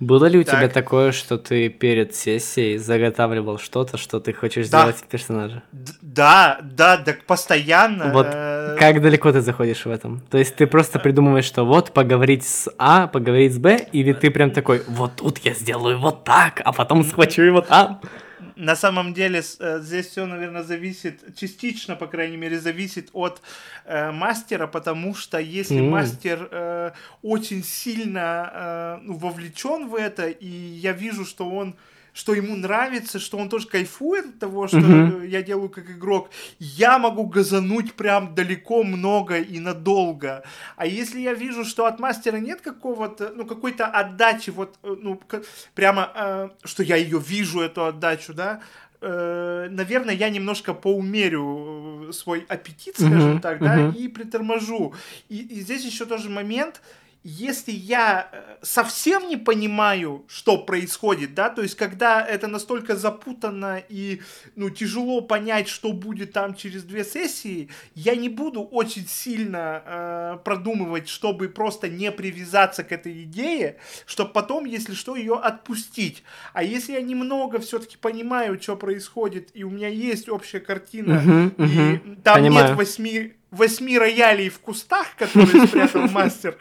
Было 0.00 0.24
ли 0.26 0.38
у 0.38 0.44
так. 0.44 0.56
тебя 0.56 0.68
такое, 0.68 1.12
что 1.12 1.38
ты 1.38 1.68
перед 1.68 2.14
сессией 2.14 2.78
заготавливал 2.78 3.58
что-то, 3.58 3.98
что 3.98 4.18
ты 4.18 4.32
хочешь 4.32 4.68
да. 4.68 4.80
сделать 4.80 5.04
персонажа? 5.08 5.62
Да, 6.00 6.58
да, 6.62 6.96
так 6.96 7.24
постоянно. 7.24 8.12
Вот 8.12 8.26
э, 8.28 8.76
как 8.78 9.00
далеко 9.00 9.30
ты 9.30 9.40
заходишь 9.40 9.84
в 9.84 9.90
этом? 9.90 10.20
То 10.30 10.38
есть 10.38 10.56
ты 10.56 10.66
просто 10.66 10.98
придумываешь, 10.98 11.44
что 11.44 11.64
вот 11.64 11.92
поговорить 11.92 12.44
с 12.44 12.68
А, 12.78 13.06
поговорить 13.06 13.54
с 13.54 13.58
Б, 13.58 13.86
или 13.92 14.12
ты 14.12 14.30
прям 14.30 14.50
такой, 14.50 14.82
вот 14.88 15.16
тут 15.16 15.38
я 15.38 15.54
сделаю 15.54 15.98
вот 15.98 16.24
так, 16.24 16.62
а 16.64 16.72
потом 16.72 17.04
схвачу 17.04 17.42
его 17.42 17.60
там 17.60 18.00
на 18.62 18.76
самом 18.76 19.12
деле 19.12 19.42
э, 19.58 19.80
здесь 19.82 20.06
все, 20.06 20.24
наверное, 20.24 20.62
зависит, 20.62 21.36
частично, 21.36 21.96
по 21.96 22.06
крайней 22.06 22.36
мере, 22.36 22.60
зависит 22.60 23.10
от 23.12 23.42
э, 23.84 24.12
мастера, 24.12 24.68
потому 24.68 25.16
что 25.16 25.38
если 25.38 25.80
mm. 25.80 25.90
мастер 25.90 26.48
э, 26.48 26.92
очень 27.22 27.64
сильно 27.64 28.50
э, 28.54 28.98
ну, 29.02 29.14
вовлечен 29.14 29.88
в 29.88 29.96
это, 29.96 30.28
и 30.28 30.46
я 30.46 30.92
вижу, 30.92 31.24
что 31.24 31.50
он 31.50 31.74
что 32.12 32.34
ему 32.34 32.56
нравится, 32.56 33.18
что 33.18 33.38
он 33.38 33.48
тоже 33.48 33.66
кайфует 33.66 34.26
от 34.26 34.38
того, 34.38 34.68
что 34.68 34.78
mm-hmm. 34.78 35.26
я 35.26 35.42
делаю 35.42 35.68
как 35.68 35.90
игрок, 35.90 36.30
я 36.58 36.98
могу 36.98 37.26
газануть 37.26 37.94
прям 37.94 38.34
далеко, 38.34 38.82
много 38.82 39.38
и 39.38 39.58
надолго. 39.58 40.42
А 40.76 40.86
если 40.86 41.20
я 41.20 41.34
вижу, 41.34 41.64
что 41.64 41.86
от 41.86 41.98
мастера 42.00 42.36
нет 42.36 42.60
какого-то, 42.60 43.32
ну, 43.34 43.46
какой-то 43.46 43.86
отдачи, 43.86 44.50
вот, 44.50 44.78
э, 44.82 44.94
ну, 45.00 45.20
прямо, 45.74 46.12
э, 46.14 46.48
что 46.64 46.82
я 46.82 46.96
ее 46.96 47.18
вижу, 47.18 47.60
эту 47.60 47.86
отдачу, 47.86 48.34
да, 48.34 48.60
э, 49.00 49.68
наверное, 49.70 50.14
я 50.14 50.28
немножко 50.28 50.74
поумерю 50.74 52.08
э, 52.08 52.12
свой 52.12 52.44
аппетит, 52.48 52.96
скажем 52.96 53.36
mm-hmm. 53.36 53.40
так, 53.40 53.60
да, 53.60 53.78
mm-hmm. 53.78 53.96
и 53.96 54.08
приторможу. 54.08 54.94
И, 55.28 55.38
и 55.38 55.60
здесь 55.60 55.84
еще 55.84 56.04
тоже 56.04 56.28
момент, 56.28 56.82
если 57.24 57.70
я 57.70 58.28
э, 58.32 58.56
совсем 58.62 59.28
не 59.28 59.36
понимаю, 59.36 60.24
что 60.26 60.58
происходит, 60.58 61.34
да, 61.34 61.50
то 61.50 61.62
есть 61.62 61.76
когда 61.76 62.24
это 62.24 62.48
настолько 62.48 62.96
запутанно 62.96 63.82
и, 63.88 64.20
ну, 64.56 64.70
тяжело 64.70 65.20
понять, 65.20 65.68
что 65.68 65.92
будет 65.92 66.32
там 66.32 66.54
через 66.54 66.82
две 66.82 67.04
сессии, 67.04 67.68
я 67.94 68.16
не 68.16 68.28
буду 68.28 68.62
очень 68.62 69.06
сильно 69.06 69.82
э, 69.84 70.38
продумывать, 70.44 71.08
чтобы 71.08 71.48
просто 71.48 71.88
не 71.88 72.10
привязаться 72.10 72.82
к 72.82 72.90
этой 72.90 73.22
идее, 73.22 73.76
чтобы 74.04 74.32
потом, 74.32 74.64
если 74.64 74.94
что, 74.94 75.14
ее 75.14 75.36
отпустить. 75.36 76.24
А 76.52 76.64
если 76.64 76.94
я 76.94 77.02
немного 77.02 77.60
все-таки 77.60 77.96
понимаю, 77.96 78.60
что 78.60 78.76
происходит, 78.76 79.50
и 79.54 79.62
у 79.62 79.70
меня 79.70 79.88
есть 79.88 80.28
общая 80.28 80.60
картина, 80.60 81.22
uh-huh, 81.24 81.56
uh-huh, 81.56 82.12
и 82.12 82.16
там 82.22 82.42
понимаю. 82.42 82.68
нет 82.68 82.76
восьми 82.76 83.34
восьми 83.52 83.98
роялей 83.98 84.48
в 84.48 84.58
кустах, 84.58 85.06
которые 85.16 85.66
спрятал 85.66 86.08
мастер, 86.10 86.56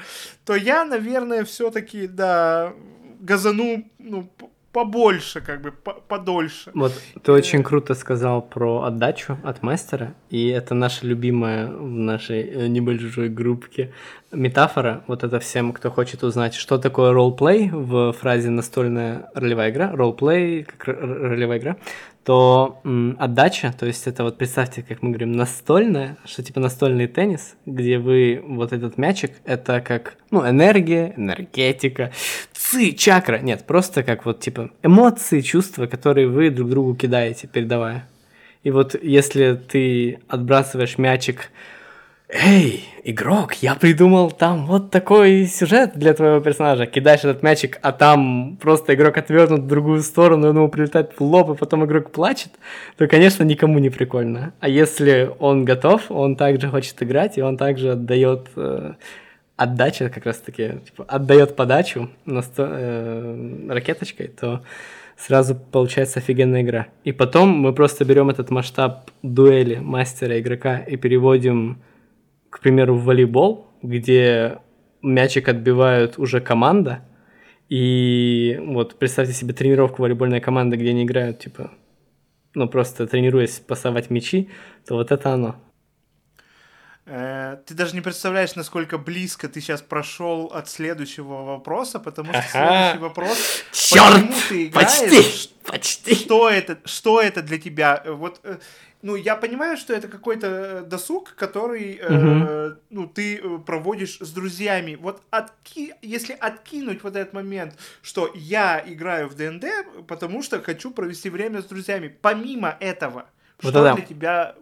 то 0.45 0.55
я, 0.55 0.85
наверное, 0.85 1.43
все-таки, 1.45 2.05
да, 2.05 2.73
газану, 3.19 3.89
ну, 3.97 4.29
побольше, 4.71 5.41
как 5.41 5.61
бы, 5.61 5.71
подольше. 5.71 6.71
Вот, 6.73 6.93
ты 7.23 7.31
очень 7.31 7.63
круто 7.63 7.93
сказал 7.93 8.41
про 8.41 8.83
отдачу 8.83 9.37
от 9.43 9.63
мастера, 9.63 10.13
и 10.29 10.47
это 10.47 10.75
наша 10.75 11.05
любимая 11.05 11.67
в 11.67 11.89
нашей 11.89 12.41
э, 12.41 12.67
небольшой 12.67 13.29
группке 13.29 13.91
метафора. 14.31 15.03
Вот 15.07 15.23
это 15.23 15.39
всем, 15.39 15.73
кто 15.73 15.91
хочет 15.91 16.23
узнать, 16.23 16.53
что 16.53 16.77
такое 16.77 17.11
ролплей 17.11 17.69
в 17.69 18.13
фразе 18.13 18.49
настольная 18.49 19.29
ролевая 19.33 19.71
игра, 19.71 19.91
ролплей 19.91 20.63
как 20.63 20.87
ролевая 20.87 21.59
игра, 21.59 21.77
то 22.23 22.79
м, 22.83 23.15
отдача, 23.19 23.73
то 23.77 23.85
есть 23.85 24.05
это 24.05 24.23
вот 24.23 24.37
представьте, 24.37 24.83
как 24.83 25.01
мы 25.01 25.09
говорим, 25.09 25.31
настольная, 25.31 26.17
что 26.25 26.43
типа 26.43 26.59
настольный 26.59 27.07
теннис, 27.07 27.55
где 27.65 27.97
вы 27.97 28.43
вот 28.45 28.73
этот 28.73 28.97
мячик, 28.97 29.31
это 29.45 29.81
как, 29.81 30.17
ну, 30.29 30.47
энергия, 30.47 31.13
энергетика, 31.17 32.11
ци, 32.53 32.91
чакра, 32.91 33.39
нет, 33.39 33.65
просто 33.65 34.03
как 34.03 34.25
вот 34.25 34.39
типа 34.39 34.69
эмоции, 34.83 35.41
чувства, 35.41 35.87
которые 35.87 36.27
вы 36.27 36.51
друг 36.51 36.69
другу 36.69 36.95
кидаете, 36.95 37.47
передавая. 37.47 38.07
И 38.63 38.69
вот 38.69 38.95
если 39.01 39.55
ты 39.55 40.19
отбрасываешь 40.27 40.99
мячик 40.99 41.49
«Эй, 42.33 42.85
игрок, 43.03 43.55
я 43.55 43.75
придумал 43.75 44.31
там 44.31 44.65
вот 44.65 44.89
такой 44.89 45.45
сюжет 45.47 45.91
для 45.95 46.13
твоего 46.13 46.39
персонажа». 46.39 46.85
Кидаешь 46.85 47.25
этот 47.25 47.43
мячик, 47.43 47.77
а 47.81 47.91
там 47.91 48.57
просто 48.61 48.93
игрок 48.93 49.17
отвернут 49.17 49.63
в 49.63 49.67
другую 49.67 50.01
сторону, 50.01 50.47
он 50.47 50.55
ему 50.55 50.69
прилетает 50.69 51.11
в 51.19 51.21
лоб, 51.21 51.49
и 51.49 51.57
потом 51.57 51.83
игрок 51.83 52.11
плачет, 52.11 52.51
то, 52.95 53.05
конечно, 53.09 53.43
никому 53.43 53.79
не 53.79 53.89
прикольно. 53.89 54.53
А 54.61 54.69
если 54.69 55.29
он 55.39 55.65
готов, 55.65 56.09
он 56.09 56.37
также 56.37 56.69
хочет 56.69 57.03
играть, 57.03 57.37
и 57.37 57.41
он 57.41 57.57
также 57.57 57.91
отдает 57.91 58.47
э, 58.55 58.93
отдача 59.57 60.09
как 60.09 60.25
раз-таки, 60.25 60.79
типа, 60.85 61.03
отдает 61.09 61.57
подачу 61.57 62.09
на 62.25 62.41
сто, 62.41 62.65
э, 62.65 63.67
ракеточкой, 63.67 64.27
то 64.27 64.61
сразу 65.17 65.55
получается 65.55 66.19
офигенная 66.19 66.61
игра. 66.61 66.87
И 67.03 67.11
потом 67.11 67.49
мы 67.49 67.73
просто 67.73 68.05
берем 68.05 68.29
этот 68.29 68.51
масштаб 68.51 69.11
дуэли 69.21 69.75
мастера 69.75 70.39
игрока 70.39 70.77
и 70.77 70.95
переводим 70.95 71.79
к 72.51 72.59
примеру, 72.59 72.95
в 72.95 73.05
волейбол, 73.05 73.67
где 73.81 74.59
мячик 75.01 75.47
отбивают 75.47 76.19
уже 76.19 76.41
команда, 76.41 77.03
и 77.69 78.59
вот 78.63 78.99
представьте 78.99 79.33
себе 79.33 79.53
тренировку 79.53 80.01
волейбольной 80.03 80.41
команды, 80.41 80.75
где 80.75 80.89
они 80.89 81.05
играют, 81.05 81.39
типа, 81.39 81.71
ну 82.53 82.67
просто 82.67 83.07
тренируясь 83.07 83.59
пасовать 83.59 84.09
мячи, 84.11 84.49
то 84.85 84.95
вот 84.95 85.11
это 85.11 85.31
оно. 85.33 85.55
Э, 87.05 87.57
ты 87.65 87.73
даже 87.73 87.95
не 87.95 88.01
представляешь, 88.01 88.55
насколько 88.55 88.97
близко 88.97 89.47
ты 89.47 89.61
сейчас 89.61 89.81
прошел 89.81 90.51
от 90.53 90.69
следующего 90.69 91.43
вопроса, 91.43 91.99
потому 91.99 92.33
что 92.33 92.41
следующий 92.41 92.99
вопрос... 92.99 93.63
Черт! 93.71 94.29
Ты 94.49 94.67
играешь, 94.67 94.99
почти! 94.99 95.49
Почти! 95.63 96.15
Что 96.15 96.49
это, 96.49 96.77
что 96.85 97.21
это 97.21 97.41
для 97.41 97.57
тебя? 97.57 98.03
Вот 98.05 98.41
э, 98.43 98.57
ну, 99.01 99.15
я 99.15 99.35
понимаю, 99.35 99.77
что 99.77 99.93
это 99.93 100.07
какой-то 100.07 100.47
э, 100.47 100.81
досуг, 100.83 101.33
который, 101.35 101.99
угу. 102.03 102.45
э, 102.49 102.75
ну, 102.89 103.07
ты 103.07 103.37
э, 103.37 103.57
проводишь 103.65 104.17
с 104.19 104.31
друзьями. 104.31 104.95
Вот 104.95 105.21
отки... 105.31 105.93
если 106.01 106.33
откинуть 106.33 107.03
вот 107.03 107.15
этот 107.15 107.33
момент, 107.33 107.77
что 108.01 108.31
я 108.35 108.83
играю 108.85 109.27
в 109.27 109.35
ДНД, 109.35 109.65
потому 110.07 110.43
что 110.43 110.61
хочу 110.61 110.91
провести 110.91 111.29
время 111.29 111.61
с 111.61 111.65
друзьями. 111.65 112.15
Помимо 112.21 112.77
этого, 112.79 113.25
вот 113.61 113.71
что 113.71 113.85
это... 113.85 113.95
для 113.95 114.05
тебя 114.05 114.55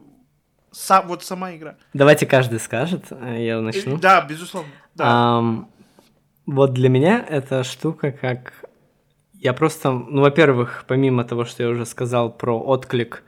сам, 0.71 1.07
вот 1.07 1.23
сама 1.23 1.55
игра? 1.55 1.75
Давайте 1.93 2.25
каждый 2.25 2.59
скажет, 2.59 3.05
э, 3.11 3.45
я 3.45 3.59
начну. 3.59 3.97
Да, 3.97 4.21
безусловно. 4.21 4.71
Да. 4.95 5.05
Um, 5.05 5.65
вот 6.45 6.73
для 6.73 6.89
меня 6.89 7.25
эта 7.27 7.63
штука 7.63 8.11
как... 8.11 8.53
Я 9.33 9.53
просто, 9.53 9.91
ну, 9.91 10.21
во-первых, 10.21 10.83
помимо 10.87 11.23
того, 11.23 11.45
что 11.45 11.63
я 11.63 11.69
уже 11.69 11.85
сказал 11.85 12.31
про 12.31 12.59
отклик 12.59 13.23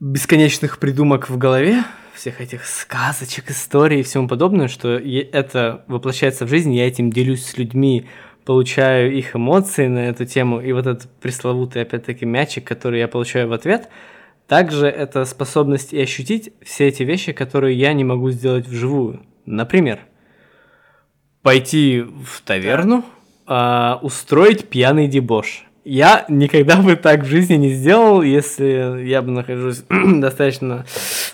бесконечных 0.00 0.78
придумок 0.78 1.28
в 1.28 1.38
голове, 1.38 1.84
всех 2.14 2.40
этих 2.40 2.66
сказочек, 2.66 3.50
историй 3.50 4.00
и 4.00 4.02
всему 4.02 4.28
подобное, 4.28 4.68
что 4.68 4.90
это 4.90 5.84
воплощается 5.88 6.46
в 6.46 6.48
жизнь, 6.48 6.72
я 6.72 6.86
этим 6.86 7.10
делюсь 7.10 7.44
с 7.44 7.58
людьми, 7.58 8.06
получаю 8.44 9.14
их 9.14 9.36
эмоции 9.36 9.88
на 9.88 10.08
эту 10.08 10.24
тему, 10.24 10.60
и 10.60 10.72
вот 10.72 10.86
этот 10.86 11.10
пресловутый, 11.20 11.82
опять-таки, 11.82 12.24
мячик, 12.24 12.64
который 12.64 13.00
я 13.00 13.08
получаю 13.08 13.48
в 13.48 13.52
ответ, 13.52 13.88
также 14.46 14.86
это 14.86 15.24
способность 15.24 15.92
и 15.92 16.00
ощутить 16.00 16.52
все 16.62 16.88
эти 16.88 17.02
вещи, 17.02 17.32
которые 17.32 17.76
я 17.76 17.92
не 17.92 18.04
могу 18.04 18.30
сделать 18.30 18.66
вживую. 18.66 19.26
Например, 19.44 20.00
пойти 21.42 22.00
в 22.02 22.40
таверну, 22.42 23.04
а, 23.46 23.98
устроить 24.02 24.68
пьяный 24.68 25.08
дебош– 25.08 25.64
я 25.88 26.26
никогда 26.28 26.76
бы 26.76 26.96
так 26.96 27.22
в 27.22 27.26
жизни 27.26 27.54
не 27.54 27.72
сделал, 27.72 28.20
если 28.20 29.04
я 29.06 29.22
бы 29.22 29.30
нахожусь 29.30 29.82
в 29.88 30.20
достаточно 30.20 30.84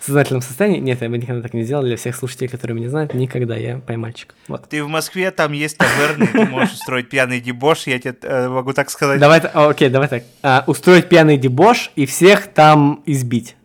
сознательном 0.00 0.42
состоянии. 0.42 0.78
Нет, 0.78 1.02
я 1.02 1.08
бы 1.08 1.18
никогда 1.18 1.42
так 1.42 1.54
не 1.54 1.64
сделал. 1.64 1.82
Для 1.82 1.96
всех 1.96 2.14
слушателей, 2.14 2.48
которые 2.48 2.76
меня 2.76 2.88
знают, 2.88 3.14
никогда 3.14 3.56
я 3.56 3.78
поймальчик. 3.78 4.34
Вот. 4.46 4.68
Ты 4.68 4.84
в 4.84 4.88
Москве, 4.88 5.32
там 5.32 5.52
есть 5.52 5.78
таверны, 5.78 6.28
ты 6.28 6.44
можешь 6.46 6.74
устроить 6.74 7.08
пьяный 7.08 7.40
дебош, 7.40 7.86
я 7.86 7.98
тебе 7.98 8.14
э, 8.22 8.48
могу 8.48 8.72
так 8.72 8.90
сказать. 8.90 9.18
Давай, 9.18 9.40
окей, 9.40 9.88
давай 9.88 10.08
так. 10.08 10.22
А, 10.42 10.62
устроить 10.68 11.08
пьяный 11.08 11.36
дебош 11.36 11.90
и 11.96 12.06
всех 12.06 12.46
там 12.46 13.02
избить 13.06 13.56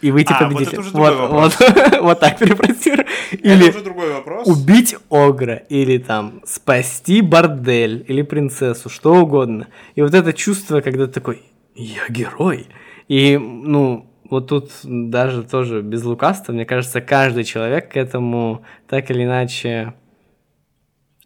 и 0.00 0.10
выйти 0.10 0.32
а, 0.32 0.44
победителем. 0.48 0.82
Вот, 0.92 1.16
вот, 1.16 1.30
вот, 1.30 2.00
вот 2.00 2.20
так 2.20 2.38
перефразирую. 2.38 3.06
Или 3.32 3.70
уже 3.70 3.82
другой 3.82 4.12
вопрос. 4.12 4.46
убить 4.46 4.96
огра, 5.10 5.56
или 5.68 5.98
там 5.98 6.42
спасти 6.44 7.20
бордель, 7.20 8.04
или 8.08 8.22
принцессу, 8.22 8.88
что 8.88 9.14
угодно. 9.14 9.68
И 9.94 10.02
вот 10.02 10.14
это 10.14 10.32
чувство, 10.32 10.80
когда 10.80 11.06
ты 11.06 11.12
такой, 11.12 11.42
я 11.74 12.02
герой. 12.08 12.66
И, 13.08 13.36
ну, 13.38 14.06
вот 14.30 14.48
тут 14.48 14.70
даже 14.84 15.42
тоже 15.42 15.82
без 15.82 16.04
лукавства, 16.04 16.52
мне 16.52 16.64
кажется, 16.64 17.00
каждый 17.00 17.44
человек 17.44 17.92
к 17.92 17.96
этому 17.96 18.64
так 18.88 19.10
или 19.10 19.24
иначе 19.24 19.94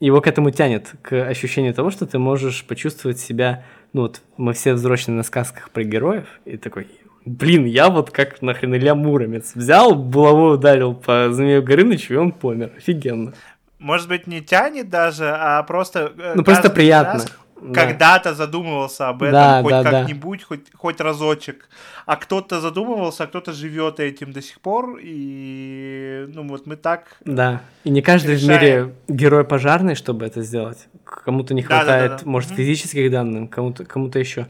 его 0.00 0.20
к 0.20 0.26
этому 0.26 0.50
тянет, 0.50 0.92
к 1.02 1.26
ощущению 1.26 1.72
того, 1.72 1.90
что 1.90 2.06
ты 2.06 2.18
можешь 2.18 2.64
почувствовать 2.64 3.18
себя, 3.18 3.64
ну 3.92 4.02
вот 4.02 4.22
мы 4.36 4.52
все 4.52 4.74
взрослые 4.74 5.16
на 5.16 5.22
сказках 5.22 5.70
про 5.70 5.84
героев, 5.84 6.26
и 6.44 6.56
такой, 6.56 6.88
Блин, 7.26 7.64
я 7.64 7.90
вот 7.90 8.12
как 8.12 8.40
нахрен 8.40 8.76
Илья 8.76 8.94
Муромец. 8.94 9.56
Взял, 9.56 9.96
булавой 9.96 10.54
ударил 10.54 10.94
по 10.94 11.28
Змею 11.32 11.60
Горынычу, 11.60 12.14
и 12.14 12.16
он 12.16 12.30
помер. 12.30 12.70
Офигенно. 12.76 13.32
Может 13.80 14.08
быть, 14.08 14.28
не 14.28 14.40
тянет 14.40 14.88
даже, 14.88 15.28
а 15.28 15.62
просто... 15.64 16.12
Э, 16.16 16.32
ну, 16.36 16.44
просто 16.44 16.70
приятно. 16.70 17.24
Да. 17.60 17.74
Когда-то 17.74 18.34
задумывался 18.34 19.08
об 19.08 19.24
этом 19.24 19.32
да, 19.32 19.62
хоть 19.62 19.70
да, 19.70 19.82
как-нибудь, 19.82 20.40
да. 20.40 20.46
хоть, 20.46 20.60
хоть 20.72 21.00
разочек. 21.00 21.68
А 22.04 22.14
кто-то 22.14 22.60
задумывался, 22.60 23.24
а 23.24 23.26
кто-то 23.26 23.52
живет 23.52 23.98
этим 23.98 24.32
до 24.32 24.40
сих 24.40 24.60
пор. 24.60 25.00
И 25.02 26.26
ну 26.28 26.46
вот 26.46 26.66
мы 26.66 26.76
так. 26.76 27.16
Да. 27.24 27.60
И 27.82 27.90
не 27.90 28.02
каждый 28.02 28.36
решаем. 28.36 28.46
в 28.46 28.62
мире 28.62 28.94
герой 29.08 29.44
пожарный, 29.44 29.96
чтобы 29.96 30.26
это 30.26 30.42
сделать. 30.42 30.86
Кому-то 31.04 31.54
не 31.54 31.62
хватает, 31.62 32.10
да, 32.10 32.18
да, 32.18 32.24
да. 32.24 32.30
может, 32.30 32.52
mm-hmm. 32.52 32.56
физических 32.56 33.10
данных, 33.10 33.50
кому-то, 33.50 33.84
кому-то 33.84 34.18
еще. 34.20 34.46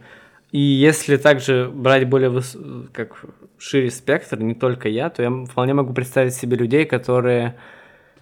И 0.52 0.60
если 0.60 1.16
также 1.16 1.70
брать 1.72 2.08
более 2.08 2.30
выс... 2.30 2.56
как 2.92 3.24
шире 3.58 3.90
спектр, 3.90 4.40
не 4.40 4.54
только 4.54 4.88
я, 4.88 5.10
то 5.10 5.22
я 5.22 5.30
вполне 5.44 5.74
могу 5.74 5.92
представить 5.92 6.34
себе 6.34 6.56
людей, 6.56 6.84
которые, 6.84 7.56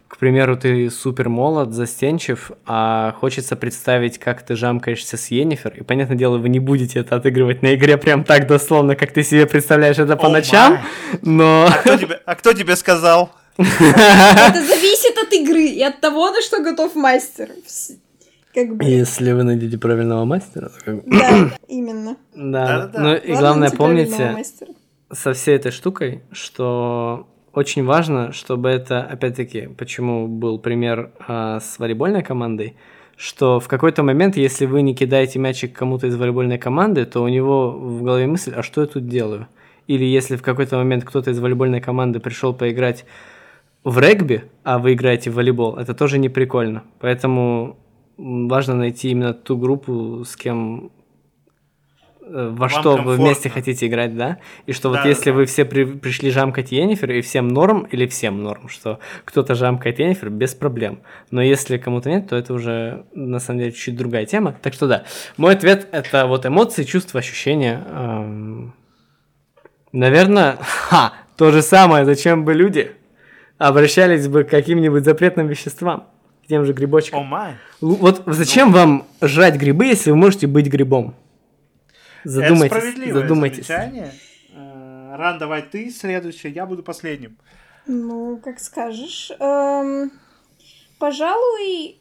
к 0.09 0.17
примеру, 0.17 0.57
ты 0.57 0.91
супер 0.91 1.29
молод, 1.29 1.73
застенчив, 1.73 2.53
а 2.67 3.15
хочется 3.21 3.57
представить, 3.57 4.19
как 4.19 4.43
ты 4.43 4.57
жамкаешься 4.57 5.17
с 5.17 5.31
Йеннифер, 5.31 5.75
и, 5.77 5.83
понятное 5.83 6.17
дело, 6.17 6.39
вы 6.39 6.49
не 6.49 6.61
будете 6.61 7.01
это 7.01 7.17
отыгрывать 7.17 7.63
на 7.63 7.75
игре 7.75 7.97
прям 7.99 8.25
так 8.25 8.47
дословно, 8.47 8.97
как 8.97 9.13
ты 9.13 9.23
себе 9.23 9.47
представляешь 9.47 9.99
это 9.99 10.17
по 10.17 10.27
oh 10.27 10.33
ночам, 10.33 10.79
но... 11.23 11.67
А 11.67 11.79
кто, 11.79 11.97
тебе, 11.97 12.21
а 12.25 12.35
кто 12.37 12.53
тебе 12.53 12.77
сказал? 12.77 13.33
Это 13.57 14.63
зависит 14.63 15.19
от 15.19 15.33
игры 15.33 15.65
и 15.65 15.83
от 15.83 16.01
того, 16.01 16.31
на 16.31 16.41
что 16.43 16.63
готов 16.63 16.95
мастер. 16.95 17.51
Как 18.55 18.77
бы... 18.77 18.85
Если 18.85 19.33
вы 19.33 19.43
найдете 19.43 19.79
правильного 19.79 20.25
мастера. 20.25 20.71
Как... 20.85 21.05
Да, 21.09 21.51
именно. 21.69 22.17
Да, 22.35 22.91
ну 22.95 23.15
и 23.15 23.33
главное 23.33 23.71
помните 23.71 24.37
со 25.11 25.33
всей 25.33 25.57
этой 25.57 25.73
штукой, 25.73 26.23
что 26.33 27.29
очень 27.53 27.85
важно, 27.85 28.33
чтобы 28.33 28.69
это, 28.69 29.03
опять-таки, 29.03 29.69
почему 29.77 30.27
был 30.27 30.59
пример 30.59 31.13
а, 31.27 31.61
с 31.61 31.79
волейбольной 31.79 32.23
командой, 32.23 32.77
что 33.17 33.61
в 33.61 33.69
какой-то 33.69 34.03
момент, 34.03 34.37
если 34.37 34.67
вы 34.67 34.83
не 34.83 34.95
кидаете 34.95 35.39
мячик 35.39 35.73
кому-то 35.73 36.07
из 36.07 36.17
волейбольной 36.17 36.59
команды, 36.59 37.05
то 37.05 37.23
у 37.23 37.29
него 37.29 37.71
в 37.71 38.03
голове 38.03 38.27
мысль, 38.27 38.53
а 38.57 38.63
что 38.63 38.81
я 38.81 38.87
тут 38.87 39.09
делаю? 39.09 39.47
Или 39.87 40.05
если 40.05 40.37
в 40.37 40.43
какой-то 40.43 40.77
момент 40.77 41.05
кто-то 41.05 41.31
из 41.31 41.39
волейбольной 41.39 41.81
команды 41.81 42.19
пришел 42.19 42.55
поиграть 42.55 43.05
в 43.85 43.99
регби, 43.99 44.45
а 44.65 44.79
вы 44.79 44.95
играете 44.95 45.31
в 45.31 45.35
волейбол, 45.35 45.77
это 45.77 45.95
тоже 45.95 46.19
не 46.19 46.29
прикольно. 46.29 46.83
Поэтому 46.99 47.77
важно 48.17 48.75
найти 48.75 49.11
именно 49.11 49.35
ту 49.35 49.57
группу, 49.57 50.25
с 50.25 50.37
кем 50.37 50.91
э, 52.21 52.49
во 52.49 52.51
Вам 52.51 52.69
что 52.69 52.83
комфортно. 52.97 53.05
вы 53.05 53.17
вместе 53.17 53.49
хотите 53.51 53.87
играть, 53.87 54.17
да? 54.17 54.39
И 54.67 54.73
что 54.73 54.91
да, 54.91 54.99
вот 54.99 55.07
если 55.07 55.31
да. 55.31 55.37
вы 55.37 55.47
все 55.47 55.65
при, 55.65 55.85
пришли 55.85 56.31
жамкать 56.31 56.73
Енифер, 56.73 57.11
и 57.13 57.21
всем 57.21 57.49
норм, 57.49 57.83
или 57.91 58.07
всем 58.07 58.43
норм, 58.43 58.69
что 58.69 58.99
кто-то 59.25 59.55
жамкает 59.55 59.99
Енифер, 59.99 60.31
без 60.31 60.55
проблем. 60.55 61.01
Но 61.31 61.43
если 61.43 61.79
кому-то 61.79 62.11
нет, 62.11 62.29
то 62.29 62.37
это 62.37 62.55
уже, 62.55 63.05
на 63.15 63.41
самом 63.41 63.61
деле, 63.61 63.73
чуть 63.73 63.97
другая 63.97 64.27
тема. 64.27 64.57
Так 64.63 64.75
что 64.75 64.87
да, 64.87 65.05
мой 65.37 65.55
ответ— 65.55 65.89
это 65.93 66.27
вот 66.27 66.47
эмоции, 66.47 66.85
чувства, 66.85 67.21
ощущения. 67.21 67.85
Эм... 67.89 68.75
Наверное, 69.93 70.59
ха, 70.61 71.15
то 71.37 71.51
же 71.51 71.63
самое, 71.63 72.05
зачем 72.05 72.45
бы 72.45 72.55
люди 72.55 72.93
обращались 73.59 74.27
бы 74.29 74.45
к 74.45 74.51
каким-нибудь 74.51 75.05
запретным 75.05 75.47
веществам 75.47 76.09
тем 76.49 76.65
же 76.65 76.73
грибочкам. 76.73 77.21
О 77.21 77.25
май. 77.25 77.55
Вот 77.81 78.23
зачем 78.27 78.71
ну. 78.71 78.75
вам 78.75 79.07
жрать 79.21 79.57
грибы, 79.57 79.87
если 79.87 80.11
вы 80.11 80.17
можете 80.17 80.47
быть 80.47 80.67
грибом? 80.67 81.15
Задумайтесь. 82.25 82.77
Это 82.77 82.81
справедливое 82.81 83.23
задумайтесь. 83.23 83.67
замечание. 83.67 84.13
Э, 84.55 85.17
Ран, 85.17 85.39
давай 85.39 85.63
ты 85.63 85.91
следующий, 85.91 86.49
я 86.49 86.67
буду 86.67 86.83
последним. 86.83 87.37
Ну, 87.87 88.41
как 88.43 88.61
скажешь. 88.61 89.31
Эм, 89.39 90.11
пожалуй, 90.99 91.99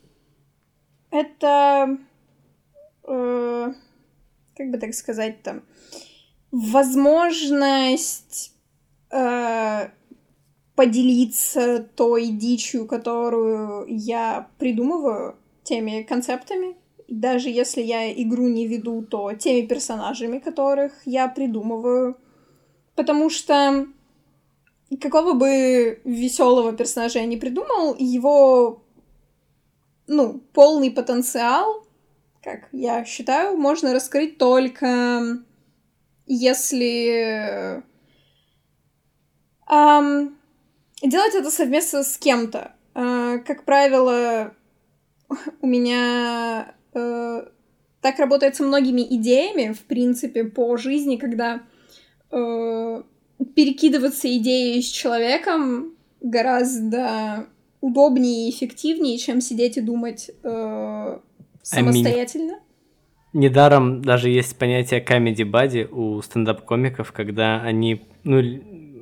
это... 1.11 1.97
Э, 3.05 3.73
как 4.55 4.71
бы 4.71 4.77
так 4.77 4.93
сказать-то? 4.93 5.61
Возможность... 6.51 8.53
Э, 9.11 9.89
поделиться 10.75 11.79
той 11.95 12.27
дичью, 12.27 12.87
которую 12.87 13.85
я 13.87 14.49
придумываю, 14.57 15.35
теми 15.63 16.03
концептами. 16.03 16.75
Даже 17.07 17.49
если 17.49 17.81
я 17.81 18.11
игру 18.11 18.47
не 18.47 18.67
веду, 18.67 19.03
то 19.03 19.33
теми 19.33 19.65
персонажами, 19.67 20.39
которых 20.39 20.93
я 21.05 21.27
придумываю. 21.27 22.17
Потому 22.95 23.29
что 23.29 23.87
какого 24.99 25.33
бы 25.33 26.01
веселого 26.03 26.73
персонажа 26.73 27.19
я 27.19 27.25
не 27.25 27.37
придумал, 27.37 27.95
его 27.97 28.83
ну, 30.07 30.41
полный 30.53 30.91
потенциал, 30.91 31.85
как 32.41 32.67
я 32.71 33.05
считаю, 33.05 33.57
можно 33.57 33.93
раскрыть 33.93 34.37
только 34.37 35.39
если 36.25 37.83
делать 41.09 41.35
это 41.35 41.51
совместно 41.51 42.03
с 42.03 42.17
кем-то. 42.17 42.73
Э, 42.95 43.39
как 43.45 43.63
правило, 43.65 44.53
у 45.61 45.67
меня 45.67 46.75
э, 46.93 47.45
так 48.01 48.19
работает 48.19 48.55
со 48.55 48.63
многими 48.63 49.01
идеями, 49.01 49.73
в 49.73 49.81
принципе, 49.81 50.43
по 50.43 50.77
жизни, 50.77 51.17
когда 51.17 51.61
э, 52.31 53.03
перекидываться 53.55 54.35
идеей 54.37 54.81
с 54.81 54.87
человеком 54.87 55.93
гораздо 56.21 57.47
удобнее 57.81 58.47
и 58.47 58.51
эффективнее, 58.51 59.17
чем 59.17 59.41
сидеть 59.41 59.77
и 59.77 59.81
думать 59.81 60.31
э, 60.43 61.19
самостоятельно. 61.61 62.59
Недаром 63.33 64.03
даже 64.03 64.29
есть 64.29 64.57
понятие 64.57 65.03
comedy 65.03 65.43
body 65.49 65.89
у 65.89 66.21
стендап-комиков, 66.21 67.11
когда 67.11 67.61
они, 67.61 68.03
ну, 68.23 68.39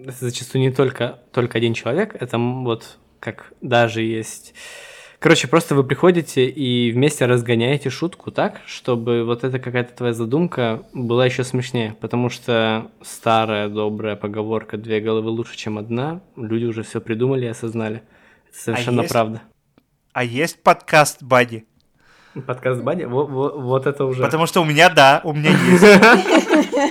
зачастую 0.07 0.61
не 0.61 0.71
только, 0.71 1.19
только 1.31 1.57
один 1.57 1.73
человек, 1.73 2.15
это 2.19 2.37
вот 2.37 2.97
как 3.19 3.53
даже 3.61 4.01
есть... 4.01 4.53
Короче, 5.19 5.47
просто 5.47 5.75
вы 5.75 5.83
приходите 5.83 6.47
и 6.47 6.91
вместе 6.91 7.27
разгоняете 7.27 7.91
шутку 7.91 8.31
так, 8.31 8.59
чтобы 8.65 9.23
вот 9.23 9.43
эта 9.43 9.59
какая-то 9.59 9.93
твоя 9.95 10.13
задумка 10.13 10.83
была 10.93 11.27
еще 11.27 11.43
смешнее, 11.43 11.95
потому 12.01 12.29
что 12.29 12.89
старая 13.03 13.69
добрая 13.69 14.15
поговорка 14.15 14.77
«две 14.77 14.99
головы 14.99 15.29
лучше, 15.29 15.55
чем 15.55 15.77
одна», 15.77 16.21
люди 16.35 16.65
уже 16.65 16.81
все 16.81 16.99
придумали 17.01 17.45
и 17.45 17.49
осознали. 17.49 18.01
Это 18.49 18.59
совершенно 18.59 19.01
а 19.01 19.03
есть... 19.03 19.13
правда. 19.13 19.41
А 20.13 20.23
есть 20.23 20.63
подкаст 20.63 21.21
Бади? 21.21 21.65
Подкаст 22.47 22.81
Бади? 22.81 23.03
Вот, 23.03 23.29
вот, 23.29 23.55
вот 23.57 23.85
это 23.85 24.05
уже. 24.05 24.23
Потому 24.23 24.47
что 24.47 24.61
у 24.61 24.65
меня 24.65 24.89
да, 24.89 25.21
у 25.23 25.33
меня 25.33 25.51
есть. 25.51 26.90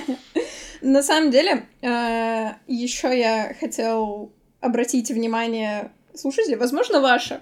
На 0.81 1.03
самом 1.03 1.29
деле, 1.29 1.67
э, 1.81 2.53
еще 2.67 3.17
я 3.17 3.55
хотел 3.59 4.31
обратить 4.61 5.11
внимание 5.11 5.91
слушателей, 6.15 6.57
возможно, 6.57 7.01
ваше, 7.01 7.41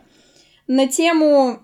на 0.68 0.88
тему 0.88 1.64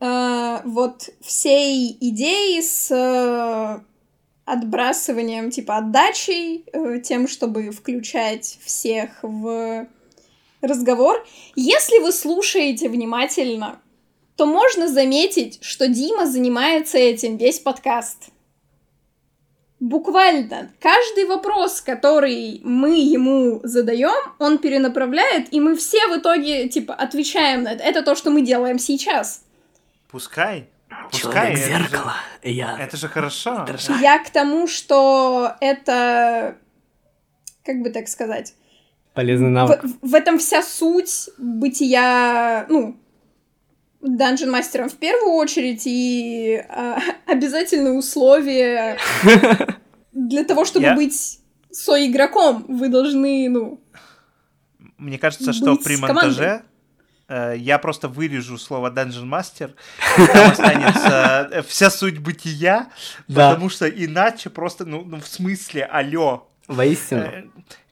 э, 0.00 0.58
вот 0.64 1.10
всей 1.20 1.96
идеи 2.00 2.60
с 2.60 2.90
э, 2.92 3.80
отбрасыванием, 4.44 5.50
типа, 5.50 5.78
отдачей, 5.78 6.64
тем, 7.02 7.26
чтобы 7.26 7.70
включать 7.70 8.58
всех 8.62 9.18
в 9.22 9.86
разговор. 10.62 11.26
Если 11.56 11.98
вы 11.98 12.12
слушаете 12.12 12.88
внимательно, 12.88 13.80
то 14.36 14.46
можно 14.46 14.86
заметить, 14.86 15.58
что 15.60 15.88
Дима 15.88 16.26
занимается 16.26 16.98
этим 16.98 17.36
весь 17.36 17.58
подкаст. 17.58 18.30
Буквально 19.80 20.70
каждый 20.80 21.26
вопрос, 21.26 21.80
который 21.80 22.60
мы 22.64 22.98
ему 22.98 23.60
задаем, 23.62 24.34
он 24.40 24.58
перенаправляет, 24.58 25.52
и 25.52 25.60
мы 25.60 25.76
все 25.76 26.08
в 26.08 26.18
итоге, 26.18 26.68
типа, 26.68 26.94
отвечаем 26.94 27.62
на 27.62 27.72
это. 27.72 27.84
Это 27.84 28.02
то, 28.02 28.16
что 28.16 28.30
мы 28.30 28.42
делаем 28.42 28.80
сейчас. 28.80 29.44
Пускай. 30.10 30.68
Пускай. 31.12 31.54
Человек 31.54 31.58
зеркало. 31.58 32.14
Же, 32.42 32.50
я. 32.50 32.76
Это 32.80 32.96
же 32.96 33.08
хорошо. 33.08 33.66
Я 34.00 34.18
к 34.18 34.30
тому, 34.30 34.66
что 34.66 35.52
это, 35.60 36.56
как 37.64 37.82
бы 37.82 37.90
так 37.90 38.08
сказать, 38.08 38.54
полезный 39.14 39.50
навык. 39.50 39.84
В, 39.84 40.10
в 40.10 40.14
этом 40.14 40.38
вся 40.38 40.62
суть 40.62 41.30
бытия, 41.38 42.66
ну, 42.68 42.96
данжен 44.00 44.50
мастером 44.50 44.88
в 44.88 44.96
первую 44.96 45.32
очередь 45.32 45.82
и 45.86 46.62
а, 46.68 46.98
обязательное 47.26 47.92
условие 47.92 48.98
для 50.12 50.44
того, 50.44 50.64
чтобы 50.64 50.86
Я... 50.86 50.94
быть 50.94 51.40
соигроком, 51.70 52.64
вы 52.68 52.88
должны, 52.88 53.48
ну. 53.48 53.80
Мне 54.96 55.18
кажется, 55.18 55.52
что 55.52 55.76
при 55.76 55.96
монтаже 55.96 56.62
э, 57.28 57.54
я 57.56 57.78
просто 57.78 58.08
вырежу 58.08 58.58
слово 58.58 58.90
Dungeon 58.90 59.28
Master, 59.28 59.74
там 60.16 60.50
останется 60.50 61.48
э, 61.52 61.62
вся 61.62 61.90
суть 61.90 62.18
бытия, 62.18 62.88
да. 63.28 63.50
потому 63.50 63.68
что 63.68 63.88
иначе 63.88 64.50
просто, 64.50 64.84
ну, 64.84 65.04
ну 65.04 65.20
в 65.20 65.28
смысле, 65.28 65.84
алло. 65.84 66.48
Воистину. 66.66 67.22
Э, 67.22 67.44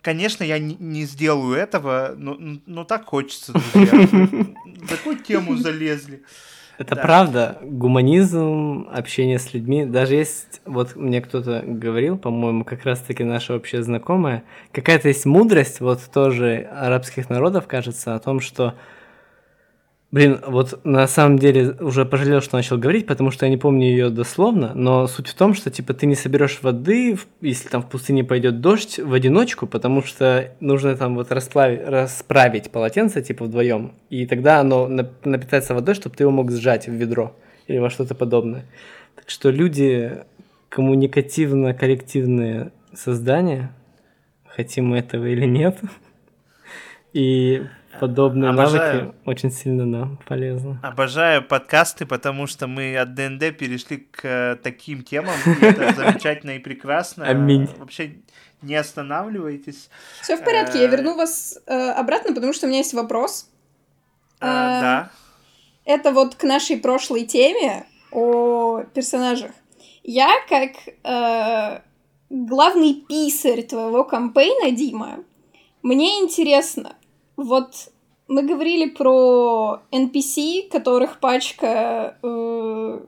Конечно, 0.07 0.45
я 0.45 0.61
не, 0.61 0.77
не 0.79 1.05
сделаю 1.05 1.57
этого, 1.57 2.15
но, 2.17 2.37
но 2.39 2.85
так 2.85 3.07
хочется, 3.07 3.53
друзья. 3.53 4.07
Такую 4.89 5.19
тему 5.19 5.57
залезли. 5.57 6.23
Это 6.79 6.95
да. 6.95 7.03
правда. 7.03 7.59
Гуманизм, 7.63 8.89
общение 8.93 9.39
с 9.39 9.55
людьми. 9.55 9.87
Даже 9.87 10.15
есть, 10.15 10.61
вот 10.67 10.95
мне 10.95 11.23
кто-то 11.23 11.63
говорил, 11.65 12.19
по-моему, 12.19 12.65
как 12.65 12.85
раз-таки 12.85 13.25
наша 13.25 13.55
общая 13.55 13.83
знакомая, 13.83 14.45
какая-то 14.73 15.09
есть 15.09 15.25
мудрость, 15.25 15.81
вот 15.81 16.01
тоже 16.13 16.69
арабских 16.73 17.31
народов, 17.31 17.67
кажется, 17.67 18.15
о 18.15 18.19
том, 18.19 18.41
что 18.41 18.75
Блин, 20.17 20.41
вот 20.47 20.81
на 20.83 21.07
самом 21.07 21.39
деле 21.39 21.77
уже 21.79 22.07
пожалел, 22.07 22.41
что 22.41 22.57
начал 22.57 22.79
говорить, 22.79 23.07
потому 23.07 23.31
что 23.31 23.45
я 23.45 23.51
не 23.51 23.59
помню 23.59 23.87
ее 23.87 24.09
дословно, 24.09 24.73
но 24.75 25.07
суть 25.09 25.29
в 25.29 25.35
том, 25.35 25.53
что 25.53 25.71
типа 25.71 25.93
ты 25.93 26.07
не 26.07 26.15
соберешь 26.15 26.61
воды, 26.63 27.19
если 27.43 27.69
там 27.69 27.83
в 27.83 27.91
пустыне 27.91 28.25
пойдет 28.25 28.63
дождь, 28.63 28.99
в 28.99 29.13
одиночку, 29.13 29.67
потому 29.67 30.03
что 30.03 30.55
нужно 30.59 30.97
там 30.97 31.17
вот 31.17 31.33
расплавить, 31.33 31.87
расправить 31.87 32.71
полотенце 32.71 33.21
типа 33.21 33.45
вдвоем, 33.45 33.93
и 34.09 34.25
тогда 34.25 34.61
оно 34.61 34.89
напитается 34.89 35.75
водой, 35.75 35.95
чтобы 35.95 36.17
ты 36.17 36.25
его 36.25 36.31
мог 36.31 36.51
сжать 36.51 36.89
в 36.89 36.93
ведро 36.93 37.37
или 37.67 37.77
во 37.77 37.91
что-то 37.91 38.15
подобное. 38.15 38.65
Так 39.17 39.29
что 39.29 39.51
люди 39.51 40.25
коммуникативно-коллективные 40.71 42.73
создания, 42.95 43.71
хотим 44.47 44.87
мы 44.87 44.97
этого 44.97 45.27
или 45.27 45.45
нет, 45.45 45.79
и 47.13 47.67
подобные 48.01 48.51
Обожаю. 48.51 49.01
навыки 49.05 49.17
очень 49.25 49.51
сильно 49.51 49.87
нам 49.87 50.19
полезны. 50.27 50.79
Обожаю 50.83 51.43
подкасты, 51.43 52.07
потому 52.07 52.47
что 52.47 52.67
мы 52.67 52.97
от 52.97 53.15
ДНД 53.15 53.57
перешли 53.57 53.99
к 53.99 54.25
э, 54.25 54.57
таким 54.63 55.03
темам. 55.03 55.35
это 55.61 55.93
замечательно 55.97 56.53
и 56.53 56.59
прекрасно. 56.59 57.27
Аминь. 57.27 57.69
Вообще 57.79 58.17
не 58.63 58.75
останавливайтесь. 58.75 59.91
Все 60.23 60.37
в 60.37 60.45
порядке, 60.45 60.79
я 60.81 60.87
э, 60.87 60.91
верну 60.91 61.17
вас 61.17 61.59
э, 61.67 61.91
обратно, 61.91 62.35
потому 62.35 62.53
что 62.53 62.67
у 62.67 62.69
меня 62.69 62.79
есть 62.79 62.95
вопрос. 62.95 63.51
да. 64.41 65.11
Это 65.85 66.13
вот 66.13 66.35
к 66.35 66.43
нашей 66.43 66.79
прошлой 66.79 67.25
теме 67.27 67.87
о 68.11 68.83
персонажах. 68.93 69.53
Я 70.03 70.29
как 70.49 70.73
главный 72.29 73.05
писарь 73.09 73.63
твоего 73.63 74.03
кампейна, 74.03 74.73
Дима, 74.73 75.25
мне 75.83 76.21
интересно, 76.21 76.97
вот 77.37 77.91
мы 78.29 78.43
говорили 78.43 78.91
про 78.91 79.81
NPC, 79.93 80.69
которых 80.71 81.21
пачка 81.21 82.17
э, 82.23 83.01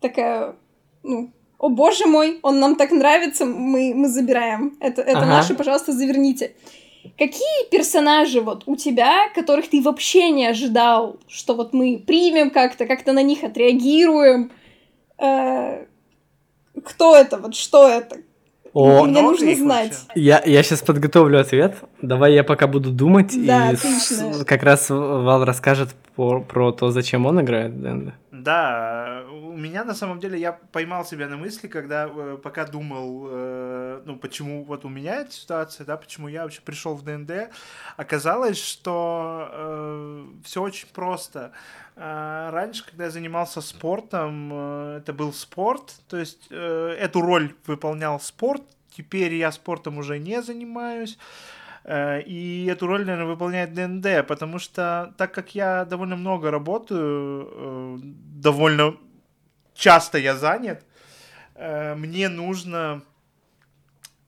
такая, 0.00 0.56
ну, 1.02 1.30
о 1.58 1.68
боже 1.70 2.06
мой, 2.06 2.38
он 2.42 2.60
нам 2.60 2.76
так 2.76 2.90
нравится, 2.90 3.46
мы, 3.46 3.94
мы 3.94 4.08
забираем. 4.08 4.76
Это, 4.80 5.00
это 5.00 5.18
ага. 5.18 5.26
наши, 5.26 5.54
пожалуйста, 5.54 5.92
заверните. 5.92 6.54
Какие 7.16 7.70
персонажи 7.70 8.40
вот 8.40 8.64
у 8.66 8.76
тебя, 8.76 9.30
которых 9.34 9.70
ты 9.70 9.80
вообще 9.80 10.30
не 10.30 10.46
ожидал, 10.46 11.16
что 11.28 11.54
вот 11.54 11.72
мы 11.72 12.02
примем 12.04 12.50
как-то, 12.50 12.84
как-то 12.86 13.12
на 13.12 13.22
них 13.22 13.44
отреагируем? 13.44 14.50
Э, 15.18 15.86
кто 16.84 17.16
это, 17.16 17.38
вот 17.38 17.54
что 17.54 17.88
это? 17.88 18.18
О, 18.76 19.06
Мне 19.06 19.22
нужно 19.22 19.54
знать. 19.54 20.06
Я, 20.14 20.42
я 20.44 20.62
сейчас 20.62 20.82
подготовлю 20.82 21.40
ответ. 21.40 21.76
Давай 22.02 22.34
я 22.34 22.44
пока 22.44 22.66
буду 22.66 22.90
думать. 22.90 23.32
Да, 23.46 23.70
и 23.72 23.76
с, 23.76 24.44
как 24.44 24.62
раз 24.62 24.90
Вал 24.90 25.46
расскажет 25.46 25.94
про, 26.14 26.42
про 26.42 26.72
то, 26.72 26.90
зачем 26.90 27.24
он 27.24 27.40
играет 27.40 27.80
Дэнда. 27.80 28.12
Да, 28.32 29.24
у 29.30 29.56
меня 29.56 29.82
на 29.82 29.94
самом 29.94 30.20
деле 30.20 30.38
я 30.38 30.52
поймал 30.52 31.06
себя 31.06 31.26
на 31.26 31.38
мысли, 31.38 31.68
когда 31.68 32.06
э, 32.06 32.36
пока 32.42 32.66
думал, 32.66 33.28
э, 33.30 34.02
ну 34.04 34.16
почему 34.16 34.62
вот 34.62 34.84
у 34.84 34.90
меня 34.90 35.22
эта 35.22 35.32
ситуация, 35.32 35.86
да, 35.86 35.96
почему 35.96 36.28
я 36.28 36.42
вообще 36.42 36.60
пришел 36.60 36.94
в 36.94 37.02
ДНД, 37.02 37.48
оказалось, 37.96 38.62
что 38.62 39.48
э, 39.52 40.26
все 40.44 40.62
очень 40.62 40.88
просто. 40.92 41.40
Э, 41.40 41.85
раньше, 41.96 42.84
когда 42.84 43.04
я 43.04 43.10
занимался 43.10 43.60
спортом, 43.60 44.50
э, 44.52 44.98
это 44.98 45.12
был 45.12 45.32
спорт, 45.32 45.94
то 46.08 46.18
есть 46.18 46.46
э, 46.50 46.96
эту 47.00 47.22
роль 47.22 47.54
выполнял 47.66 48.20
спорт. 48.20 48.62
Теперь 48.90 49.34
я 49.34 49.50
спортом 49.52 49.98
уже 49.98 50.18
не 50.18 50.42
занимаюсь. 50.42 51.18
И 51.88 52.68
эту 52.68 52.88
роль, 52.88 53.04
наверное, 53.04 53.28
выполняет 53.28 53.72
ДНД, 53.72 54.26
потому 54.26 54.58
что 54.58 55.14
так 55.18 55.32
как 55.32 55.54
я 55.54 55.84
довольно 55.84 56.16
много 56.16 56.50
работаю, 56.50 58.00
довольно 58.02 58.96
часто 59.72 60.18
я 60.18 60.34
занят, 60.34 60.84
мне 61.54 62.28
нужно 62.28 63.02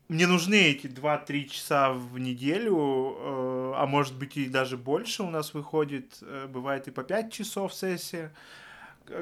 мне 0.08 0.26
нужны 0.26 0.54
эти 0.54 0.86
2-3 0.86 1.48
часа 1.48 1.92
в 1.92 2.18
неделю, 2.18 3.16
э, 3.18 3.57
а 3.78 3.86
может 3.86 4.16
быть 4.16 4.36
и 4.36 4.48
даже 4.48 4.76
больше 4.76 5.22
у 5.22 5.30
нас 5.30 5.54
выходит, 5.54 6.18
э, 6.22 6.46
бывает 6.48 6.88
и 6.88 6.90
по 6.90 7.02
5 7.02 7.32
часов 7.32 7.72
сессия, 7.72 8.32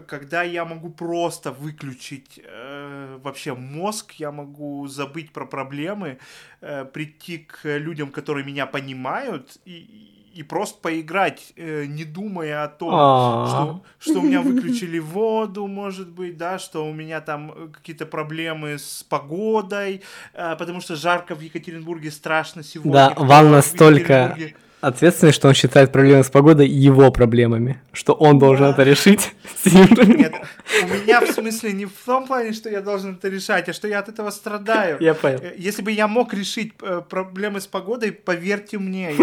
когда 0.06 0.42
я 0.42 0.64
могу 0.64 0.90
просто 0.90 1.52
выключить 1.52 2.40
э, 2.42 3.18
вообще 3.22 3.54
мозг, 3.54 4.12
я 4.12 4.32
могу 4.32 4.86
забыть 4.88 5.32
про 5.32 5.46
проблемы, 5.46 6.18
э, 6.60 6.84
прийти 6.84 7.38
к 7.38 7.78
людям, 7.78 8.10
которые 8.10 8.44
меня 8.44 8.66
понимают, 8.66 9.58
и, 9.64 10.15
и 10.36 10.42
просто 10.42 10.78
поиграть, 10.82 11.52
э, 11.56 11.86
не 11.86 12.04
думая 12.04 12.64
о 12.64 12.68
том, 12.68 12.90
а. 12.92 13.46
что, 13.48 14.10
что 14.10 14.20
у 14.20 14.22
меня 14.22 14.42
выключили 14.42 14.98
воду, 14.98 15.66
может 15.66 16.08
быть, 16.08 16.36
да, 16.36 16.58
что 16.58 16.86
у 16.86 16.92
меня 16.92 17.22
там 17.22 17.52
э, 17.56 17.68
какие-то 17.72 18.04
проблемы 18.04 18.78
с 18.78 19.02
погодой, 19.08 20.02
э, 20.34 20.56
потому 20.58 20.82
что 20.82 20.94
жарко 20.94 21.34
в 21.34 21.40
Екатеринбурге 21.40 22.10
страшно 22.10 22.62
сегодня. 22.62 22.92
Да, 22.92 23.14
Ван 23.16 23.50
настолько 23.50 24.36
ответственность, 24.82 25.36
что 25.36 25.48
он 25.48 25.54
считает 25.54 25.90
проблемы 25.90 26.22
с 26.22 26.30
погодой 26.30 26.68
его 26.68 27.10
проблемами, 27.10 27.80
что 27.92 28.12
он 28.12 28.38
должен 28.38 28.66
это 28.66 28.82
решить. 28.82 29.32
Нет, 29.64 30.34
у 30.82 30.86
меня 30.86 31.20
в 31.20 31.30
смысле 31.30 31.72
не 31.72 31.86
в 31.86 31.92
том 32.04 32.26
плане, 32.26 32.52
что 32.52 32.68
я 32.68 32.80
должен 32.80 33.14
это 33.14 33.28
решать, 33.28 33.68
а 33.68 33.72
что 33.72 33.88
я 33.88 34.00
от 34.00 34.08
этого 34.08 34.30
страдаю. 34.30 34.98
Я 35.00 35.14
понял. 35.14 35.40
Если 35.56 35.82
бы 35.82 35.90
я 35.90 36.06
мог 36.06 36.34
решить 36.34 36.74
проблемы 37.08 37.60
с 37.60 37.66
погодой, 37.66 38.12
поверьте 38.12 38.78
мне, 38.78 39.14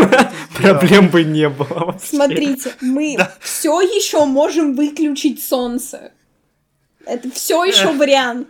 проблем 0.62 1.10
бы 1.10 1.24
не 1.24 1.50
было. 1.50 1.98
Смотрите, 2.02 2.74
мы 2.82 3.18
все 3.40 3.82
еще 3.82 4.26
можем 4.26 4.76
выключить 4.76 5.44
солнце. 5.44 6.12
Это 7.06 7.30
все 7.32 7.64
еще 7.66 7.92
вариант. 7.92 8.48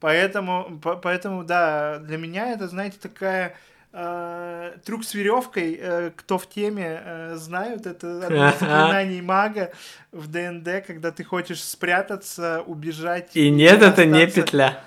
Поэтому, 0.00 0.80
поэтому, 1.02 1.44
да, 1.44 1.98
для 1.98 2.18
меня 2.18 2.52
это, 2.52 2.66
знаете, 2.66 2.96
такая 3.00 3.54
э, 3.92 4.72
трюк 4.84 5.04
с 5.04 5.14
веревкой. 5.14 5.78
Э, 5.80 6.10
кто 6.16 6.38
в 6.38 6.48
теме 6.48 7.00
э, 7.04 7.36
знают, 7.36 7.86
это 7.86 8.26
одно 8.26 8.48
из 8.48 8.58
заклинаний 8.58 9.20
мага 9.20 9.70
в 10.10 10.26
ДНД, 10.26 10.84
когда 10.84 11.12
ты 11.12 11.22
хочешь 11.22 11.62
спрятаться, 11.62 12.62
убежать. 12.66 13.30
И 13.34 13.48
нет, 13.48 13.80
это 13.80 14.04
не 14.04 14.26
петля. 14.26 14.82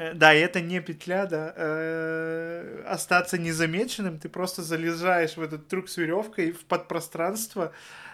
Э, 0.00 0.14
да, 0.14 0.34
и 0.34 0.40
это 0.40 0.60
не 0.60 0.80
петля, 0.80 1.26
да. 1.26 1.52
Э, 1.56 2.82
остаться 2.86 3.36
незамеченным, 3.36 4.18
ты 4.18 4.28
просто 4.28 4.62
залезаешь 4.62 5.36
в 5.36 5.42
этот 5.42 5.68
трюк 5.68 5.88
с 5.88 5.98
веревкой 5.98 6.52
в 6.52 6.64
подпространство, 6.64 7.72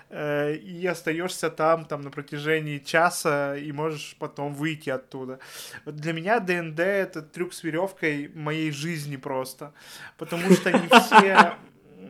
Э, 0.08 0.54
и 0.54 0.86
остаешься 0.86 1.50
там, 1.50 1.84
там 1.84 2.02
на 2.02 2.10
протяжении 2.10 2.78
часа 2.78 3.56
и 3.56 3.72
можешь 3.72 4.14
потом 4.20 4.54
выйти 4.54 4.88
оттуда. 4.88 5.40
Для 5.84 6.12
меня 6.12 6.38
ДНД 6.38 6.78
это 6.78 7.22
трюк 7.22 7.52
с 7.52 7.64
веревкой 7.64 8.30
моей 8.32 8.70
жизни 8.70 9.16
просто, 9.16 9.72
потому 10.16 10.52
что 10.52 10.70
не 10.70 10.86
все 10.86 11.54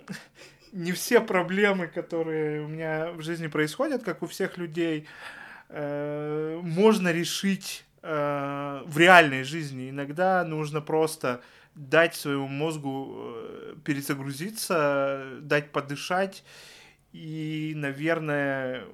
не 0.72 0.92
все 0.92 1.22
проблемы, 1.22 1.86
которые 1.86 2.60
у 2.60 2.68
меня 2.68 3.12
в 3.12 3.22
жизни 3.22 3.46
происходят, 3.46 4.02
как 4.02 4.22
у 4.22 4.26
всех 4.26 4.58
людей, 4.58 5.08
можно 5.70 7.10
решить 7.10 7.85
э, 8.06 8.82
в 8.86 8.98
реальной 8.98 9.42
жизни. 9.42 9.90
Иногда 9.90 10.44
нужно 10.44 10.80
просто 10.80 11.40
дать 11.74 12.14
своему 12.14 12.48
мозгу 12.48 13.18
перезагрузиться, 13.84 15.38
дать 15.42 15.72
подышать 15.72 16.42
и, 17.16 17.72
наверное, 17.74 18.84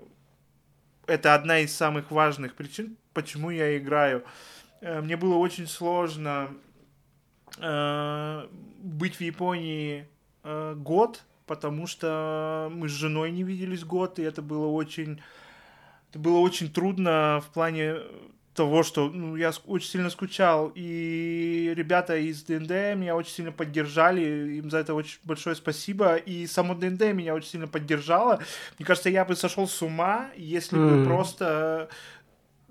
это 1.06 1.34
одна 1.34 1.58
из 1.58 1.74
самых 1.74 2.12
важных 2.12 2.54
причин, 2.54 2.96
почему 3.14 3.50
я 3.50 3.76
играю. 3.76 4.24
Э, 4.80 5.00
мне 5.00 5.16
было 5.16 5.34
очень 5.34 5.66
сложно 5.66 6.50
э, 7.58 8.48
быть 8.78 9.16
в 9.16 9.20
Японии 9.20 10.06
э, 10.44 10.74
год, 10.76 11.24
потому 11.46 11.88
что 11.88 12.70
мы 12.72 12.88
с 12.88 12.92
женой 12.92 13.32
не 13.32 13.42
виделись 13.42 13.82
год, 13.82 14.20
и 14.20 14.22
это 14.22 14.40
было 14.40 14.68
очень, 14.68 15.20
это 16.10 16.20
было 16.20 16.38
очень 16.38 16.72
трудно 16.72 17.42
в 17.44 17.52
плане 17.52 17.96
того, 18.54 18.82
что 18.82 19.08
ну, 19.08 19.36
я 19.36 19.52
очень 19.66 19.88
сильно 19.88 20.10
скучал, 20.10 20.72
и 20.74 21.72
ребята 21.74 22.16
из 22.16 22.42
ДНД 22.42 22.96
меня 22.96 23.16
очень 23.16 23.32
сильно 23.32 23.52
поддержали, 23.52 24.58
им 24.58 24.70
за 24.70 24.78
это 24.78 24.94
очень 24.94 25.18
большое 25.24 25.56
спасибо, 25.56 26.16
и 26.16 26.46
само 26.46 26.74
ДНД 26.74 27.12
меня 27.12 27.34
очень 27.34 27.48
сильно 27.48 27.66
поддержало. 27.66 28.40
Мне 28.78 28.86
кажется, 28.86 29.08
я 29.08 29.24
бы 29.24 29.36
сошел 29.36 29.66
с 29.66 29.80
ума, 29.80 30.30
если 30.36 30.78
mm. 30.78 30.98
бы 30.98 31.04
просто 31.04 31.88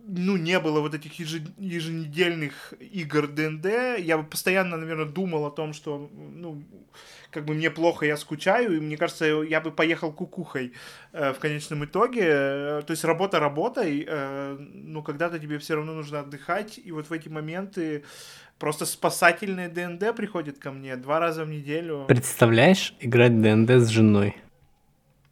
ну, 0.08 0.38
не 0.38 0.60
было 0.60 0.80
вот 0.82 0.94
этих 0.94 1.20
еженедельных 1.20 2.74
игр 2.80 3.28
ДНД, 3.28 4.00
я 4.00 4.18
бы 4.18 4.24
постоянно, 4.24 4.78
наверное, 4.78 5.06
думал 5.06 5.46
о 5.46 5.52
том, 5.52 5.74
что, 5.74 6.10
ну, 6.14 6.64
как 7.32 7.46
бы 7.46 7.54
мне 7.54 7.72
плохо, 7.72 8.06
я 8.06 8.18
скучаю, 8.18 8.78
и 8.78 8.80
мне 8.80 8.98
кажется, 8.98 9.26
я 9.26 9.62
бы 9.62 9.72
поехал 9.72 10.12
кукухой 10.12 10.74
э, 11.14 11.34
в 11.34 11.40
конечном 11.40 11.86
итоге. 11.86 12.24
Э, 12.26 12.82
то 12.86 12.92
есть 12.92 13.04
работа 13.04 13.40
работой, 13.40 14.06
э, 14.08 14.58
но 14.60 15.02
когда-то 15.02 15.40
тебе 15.40 15.58
все 15.58 15.76
равно 15.76 15.94
нужно 15.94 16.20
отдыхать, 16.20 16.80
и 16.84 16.92
вот 16.92 17.10
в 17.10 17.14
эти 17.14 17.30
моменты 17.30 18.04
просто 18.60 18.86
спасательный 18.86 19.70
ДНД 19.70 20.16
приходит 20.16 20.60
ко 20.60 20.72
мне 20.72 20.96
два 20.98 21.20
раза 21.20 21.46
в 21.46 21.50
неделю. 21.50 22.06
Представляешь, 22.08 22.94
играть 23.00 23.42
ДНД 23.42 23.72
с 23.72 23.88
женой? 23.88 24.36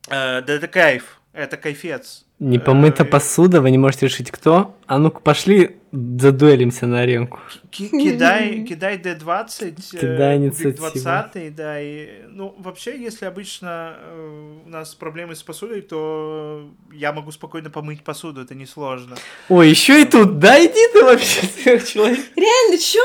Э, 0.08 0.42
да 0.42 0.54
это 0.54 0.68
кайф, 0.68 1.22
это 1.34 1.58
кайфец. 1.58 2.26
Не 2.40 2.58
помыта 2.58 3.04
э, 3.04 3.06
посуда, 3.06 3.62
вы 3.62 3.70
не 3.72 3.78
можете 3.78 4.06
решить 4.06 4.32
кто. 4.32 4.76
А 4.88 4.98
ну-ка 4.98 5.20
пошли 5.20 5.80
задуэлимся 5.92 6.86
на 6.86 7.02
аренку. 7.02 7.40
Кидай, 7.72 8.64
кидай 8.64 8.98
D20, 8.98 10.00
кидай 10.00 10.38
инициативу. 10.38 10.90
20, 10.92 11.56
да, 11.56 11.82
и, 11.82 12.24
ну, 12.30 12.56
вообще, 12.60 13.00
если 13.02 13.26
обычно 13.26 13.96
э, 13.98 14.60
у 14.66 14.70
нас 14.70 14.94
проблемы 14.94 15.36
с 15.36 15.44
посудой, 15.44 15.82
то 15.82 16.70
я 16.94 17.12
могу 17.12 17.32
спокойно 17.32 17.70
помыть 17.70 18.04
посуду, 18.04 18.42
это 18.42 18.56
несложно. 18.56 19.16
Ой, 19.50 19.70
еще 19.70 20.02
и 20.02 20.06
тут, 20.06 20.40
да, 20.40 20.64
иди 20.64 20.94
ты 20.94 21.04
вообще, 21.04 21.42
сверхчеловек. 21.64 22.20
Реально, 22.36 22.78
чё? 22.78 23.02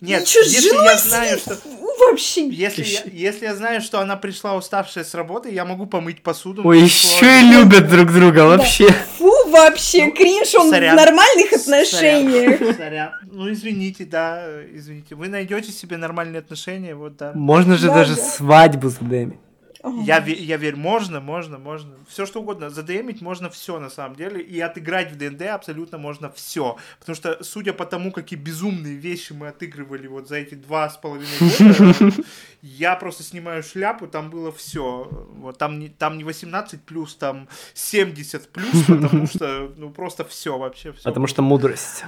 Нет, 0.00 0.22
Ничего, 0.22 0.42
если 0.44 0.84
я 0.84 0.96
знаю, 0.96 1.38
что... 1.38 1.56
Вообще. 1.98 2.48
Если 2.48 2.84
я, 2.84 3.00
если 3.12 3.44
я 3.46 3.54
знаю, 3.54 3.80
что 3.80 4.00
она 4.00 4.16
пришла 4.16 4.54
уставшая 4.54 5.04
с 5.04 5.14
работы, 5.14 5.50
я 5.50 5.64
могу 5.64 5.86
помыть 5.86 6.22
посуду. 6.22 6.62
Ой, 6.66 6.80
еще 6.80 7.40
и 7.40 7.52
любят 7.52 7.88
друг 7.88 8.12
друга 8.12 8.46
вообще. 8.46 8.88
Фу, 9.18 9.32
вообще, 9.50 10.06
ну, 10.06 10.12
кринж, 10.12 10.54
он 10.54 10.70
сорян. 10.70 10.94
в 10.94 10.96
нормальных 10.96 11.52
отношениях. 11.52 12.58
Сорян. 12.58 12.74
сорян. 12.76 13.10
Ну, 13.30 13.50
извините, 13.52 14.04
да, 14.04 14.44
извините. 14.72 15.14
Вы 15.14 15.28
найдете 15.28 15.72
себе 15.72 15.96
нормальные 15.96 16.40
отношения, 16.40 16.94
вот, 16.94 17.16
да. 17.16 17.32
Можно 17.34 17.76
же 17.76 17.88
да, 17.88 17.94
даже 17.94 18.16
да. 18.16 18.22
свадьбу 18.22 18.88
задемить. 18.88 19.38
Я, 19.84 20.24
я 20.24 20.56
верю, 20.56 20.76
можно, 20.76 21.20
можно, 21.20 21.58
можно. 21.58 21.96
Все 22.08 22.26
что 22.26 22.40
угодно. 22.40 22.68
Задемить 22.70 23.20
можно 23.20 23.48
все 23.48 23.78
на 23.78 23.90
самом 23.90 24.16
деле. 24.16 24.40
И 24.40 24.58
отыграть 24.60 25.12
в 25.12 25.16
ДНД 25.16 25.42
абсолютно 25.42 25.98
можно 25.98 26.30
все. 26.30 26.76
Потому 26.98 27.14
что, 27.14 27.44
судя 27.44 27.72
по 27.72 27.86
тому, 27.86 28.10
какие 28.10 28.38
безумные 28.38 28.96
вещи 28.96 29.32
мы 29.32 29.48
отыгрывали 29.48 30.06
вот 30.08 30.28
за 30.28 30.36
эти 30.36 30.54
два 30.54 30.90
с 30.90 30.96
половиной 30.96 31.28
года, 31.40 32.12
я 32.62 32.96
просто 32.96 33.22
снимаю 33.22 33.62
шляпу, 33.62 34.08
там 34.08 34.30
было 34.30 34.50
все. 34.50 35.08
Вот 35.10 35.58
там 35.58 35.78
не, 35.78 35.88
там 35.88 36.18
не 36.18 36.24
18 36.24 36.82
плюс, 36.82 37.14
там 37.14 37.48
70 37.74 38.48
плюс, 38.50 38.84
потому 38.86 39.26
что 39.32 39.72
ну 39.76 39.90
просто 39.90 40.24
все 40.24 40.58
вообще. 40.58 40.92
Все 40.92 41.04
потому 41.04 41.26
что 41.28 41.42
мудрость. 41.42 42.04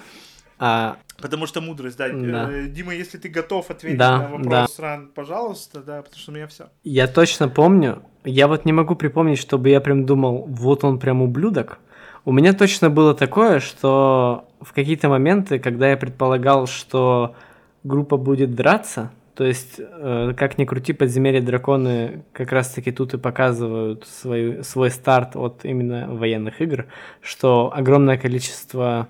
А... 0.60 0.98
Потому 1.20 1.46
что 1.46 1.60
мудрость, 1.60 1.96
да. 1.96 2.08
да. 2.08 2.52
Э, 2.52 2.66
Дима, 2.66 2.94
если 2.94 3.18
ты 3.18 3.28
готов 3.28 3.70
ответить 3.70 3.98
да, 3.98 4.18
на 4.18 4.28
вопрос, 4.28 4.76
да. 4.76 4.82
Ран, 4.82 5.10
пожалуйста, 5.14 5.80
да, 5.80 6.02
потому 6.02 6.18
что 6.18 6.30
у 6.30 6.34
меня 6.34 6.46
все. 6.46 6.68
Я 6.84 7.08
точно 7.08 7.48
помню, 7.48 8.02
я 8.24 8.46
вот 8.46 8.66
не 8.66 8.72
могу 8.72 8.94
припомнить, 8.94 9.38
чтобы 9.38 9.70
я 9.70 9.80
прям 9.80 10.04
думал, 10.04 10.46
вот 10.48 10.84
он 10.84 10.98
прям 10.98 11.22
ублюдок. 11.22 11.78
У 12.26 12.32
меня 12.32 12.52
точно 12.52 12.90
было 12.90 13.14
такое, 13.14 13.60
что 13.60 14.48
в 14.60 14.72
какие-то 14.74 15.08
моменты, 15.08 15.58
когда 15.58 15.90
я 15.90 15.96
предполагал, 15.96 16.66
что 16.66 17.34
группа 17.82 18.18
будет 18.18 18.54
драться, 18.54 19.10
то 19.34 19.44
есть, 19.44 19.76
э, 19.78 20.34
как 20.36 20.58
ни 20.58 20.66
крути, 20.66 20.92
подземелья 20.92 21.40
драконы 21.40 22.24
как 22.32 22.52
раз-таки 22.52 22.92
тут 22.92 23.14
и 23.14 23.18
показывают 23.18 24.06
свой, 24.06 24.62
свой 24.64 24.90
старт 24.90 25.34
от 25.36 25.64
именно 25.64 26.14
военных 26.14 26.60
игр, 26.60 26.86
что 27.22 27.72
огромное 27.74 28.18
количество 28.18 29.08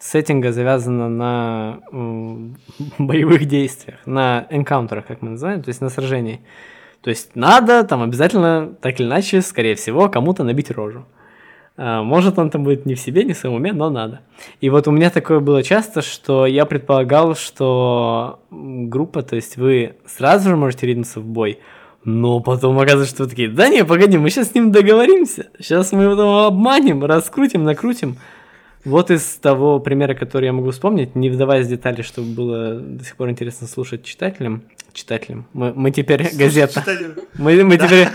сеттинга 0.00 0.50
завязана 0.50 1.08
на 1.08 1.80
боевых 2.98 3.44
действиях, 3.44 3.98
на 4.06 4.46
энкаунтерах, 4.50 5.06
как 5.06 5.22
мы 5.22 5.30
называем, 5.30 5.62
то 5.62 5.68
есть 5.68 5.80
на 5.80 5.90
сражении. 5.90 6.40
То 7.02 7.10
есть 7.10 7.36
надо 7.36 7.84
там 7.84 8.02
обязательно, 8.02 8.74
так 8.80 8.98
или 8.98 9.06
иначе, 9.06 9.40
скорее 9.42 9.74
всего, 9.74 10.08
кому-то 10.08 10.42
набить 10.42 10.70
рожу. 10.70 11.04
А, 11.76 12.02
может, 12.02 12.38
он 12.38 12.50
там 12.50 12.64
будет 12.64 12.84
не 12.84 12.94
в 12.94 13.00
себе, 13.00 13.24
не 13.24 13.32
в 13.32 13.38
своем 13.38 13.56
уме, 13.56 13.72
но 13.72 13.88
надо. 13.88 14.20
И 14.60 14.68
вот 14.68 14.88
у 14.88 14.90
меня 14.90 15.10
такое 15.10 15.40
было 15.40 15.62
часто, 15.62 16.02
что 16.02 16.44
я 16.46 16.66
предполагал, 16.66 17.34
что 17.34 18.40
группа, 18.50 19.22
то 19.22 19.36
есть 19.36 19.56
вы 19.56 19.96
сразу 20.06 20.50
же 20.50 20.56
можете 20.56 20.86
ринуться 20.86 21.20
в 21.20 21.24
бой, 21.24 21.60
но 22.04 22.40
потом 22.40 22.78
оказывается, 22.78 23.14
что 23.14 23.24
вы 23.24 23.30
такие, 23.30 23.48
да 23.48 23.68
не, 23.68 23.84
погоди, 23.84 24.18
мы 24.18 24.30
сейчас 24.30 24.50
с 24.50 24.54
ним 24.54 24.72
договоримся, 24.72 25.48
сейчас 25.58 25.92
мы 25.92 26.04
его 26.04 26.44
обманем, 26.44 27.04
раскрутим, 27.04 27.64
накрутим. 27.64 28.16
Вот 28.84 29.10
из 29.10 29.22
того 29.36 29.78
примера, 29.78 30.14
который 30.14 30.46
я 30.46 30.52
могу 30.52 30.70
вспомнить, 30.70 31.14
не 31.14 31.28
вдаваясь 31.28 31.66
в 31.66 31.70
детали, 31.70 32.02
чтобы 32.02 32.28
было 32.28 32.74
до 32.74 33.04
сих 33.04 33.16
пор 33.16 33.28
интересно 33.28 33.66
слушать 33.66 34.04
читателям. 34.04 34.62
Читателям. 34.92 35.46
Мы, 35.52 35.72
мы 35.74 35.90
теперь 35.90 36.22
Слушай, 36.24 36.38
газета. 36.38 36.80
Читателям. 36.80 37.14
Мы, 37.34 37.64
мы 37.64 37.76
да. 37.76 37.86
теперь... 37.86 38.08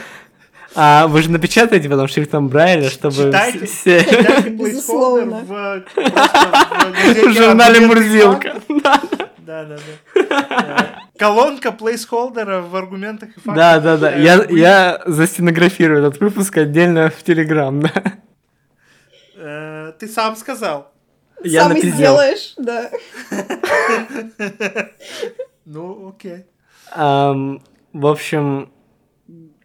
А 0.77 1.07
вы 1.07 1.21
же 1.21 1.31
напечатаете 1.31 1.87
потом 1.87 2.07
шрифтом 2.09 2.49
Брайля, 2.49 2.89
чтобы 2.89 3.15
читайте, 3.15 3.65
все... 3.65 4.03
Безусловно. 4.49 5.37
В, 5.37 5.83
в 5.95 7.33
журнале 7.33 7.87
Мурзилка. 7.87 8.55
Да, 9.45 9.63
да, 9.63 9.77
да. 10.15 10.99
Колонка 11.17 11.71
плейсхолдера 11.71 12.61
в 12.61 12.75
аргументах 12.75 13.29
и 13.29 13.39
фактах. 13.39 13.55
Да, 13.55 13.79
да, 13.79 13.97
да. 13.97 14.15
Я, 14.15 14.43
я 14.49 15.01
застенографирую 15.05 15.99
этот 15.99 16.19
выпуск 16.19 16.57
отдельно 16.57 17.09
в 17.09 17.23
Телеграм, 17.23 17.79
да. 17.79 17.91
Э, 19.45 19.93
ты 19.99 20.07
сам 20.07 20.35
сказал. 20.35 20.91
Я 21.43 21.61
сам 21.61 21.73
напиздел. 21.73 21.93
сделаешь, 21.93 22.53
да. 22.57 22.89
Ну, 25.65 26.09
окей. 26.09 26.45
в 26.95 28.07
общем, 28.07 28.71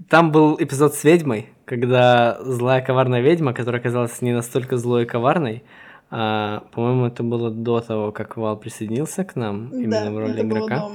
там 0.08 0.32
был 0.32 0.56
эпизод 0.58 0.94
с 0.94 1.04
ведьмой, 1.04 1.50
когда 1.66 2.38
злая 2.40 2.80
коварная 2.80 3.20
ведьма, 3.20 3.52
которая 3.52 3.82
оказалась 3.82 4.22
не 4.22 4.32
настолько 4.32 4.78
злой 4.78 5.02
и 5.02 5.06
коварной, 5.06 5.62
а, 6.10 6.64
по-моему, 6.72 7.06
это 7.06 7.22
было 7.22 7.50
до 7.50 7.80
того, 7.80 8.12
как 8.12 8.36
Вал 8.36 8.56
присоединился 8.56 9.24
к 9.24 9.36
нам, 9.36 9.68
именно 9.68 10.06
да, 10.06 10.10
в 10.10 10.18
роли 10.18 10.40
игрока. 10.40 10.90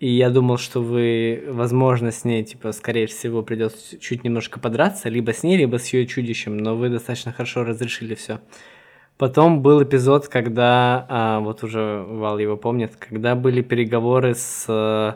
И 0.00 0.08
я 0.08 0.30
думал, 0.30 0.58
что 0.58 0.82
вы, 0.82 1.44
возможно, 1.48 2.10
с 2.10 2.24
ней, 2.24 2.44
типа, 2.44 2.72
скорее 2.72 3.06
всего, 3.06 3.42
придется 3.42 3.98
чуть 3.98 4.24
немножко 4.24 4.58
подраться, 4.58 5.08
либо 5.08 5.32
с 5.32 5.42
ней, 5.42 5.56
либо 5.56 5.78
с 5.78 5.92
ее 5.92 6.06
чудищем, 6.06 6.58
но 6.58 6.76
вы 6.76 6.88
достаточно 6.88 7.32
хорошо 7.32 7.64
разрешили 7.64 8.14
все. 8.14 8.40
Потом 9.16 9.62
был 9.62 9.80
эпизод, 9.80 10.26
когда, 10.26 11.06
а, 11.08 11.38
вот 11.38 11.62
уже 11.62 12.02
Вал 12.02 12.36
его 12.40 12.56
помнит, 12.56 12.96
когда 12.96 13.36
были 13.36 13.62
переговоры 13.62 14.34
с 14.34 14.64
э, 14.66 15.12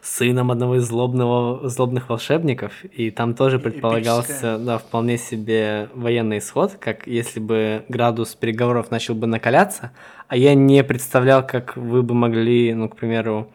сыном 0.00 0.50
одного 0.50 0.76
из 0.76 0.84
злобного, 0.84 1.68
злобных 1.68 2.08
волшебников, 2.08 2.72
и 2.84 3.10
там 3.10 3.34
тоже 3.34 3.58
предполагался, 3.58 4.56
да, 4.58 4.78
вполне 4.78 5.18
себе 5.18 5.90
военный 5.94 6.38
исход, 6.38 6.78
как 6.80 7.06
если 7.06 7.40
бы 7.40 7.84
градус 7.90 8.34
переговоров 8.34 8.90
начал 8.90 9.14
бы 9.14 9.26
накаляться, 9.26 9.92
а 10.28 10.36
я 10.38 10.54
не 10.54 10.82
представлял, 10.82 11.46
как 11.46 11.76
вы 11.76 12.02
бы 12.02 12.14
могли, 12.14 12.72
ну, 12.72 12.88
к 12.88 12.96
примеру, 12.96 13.50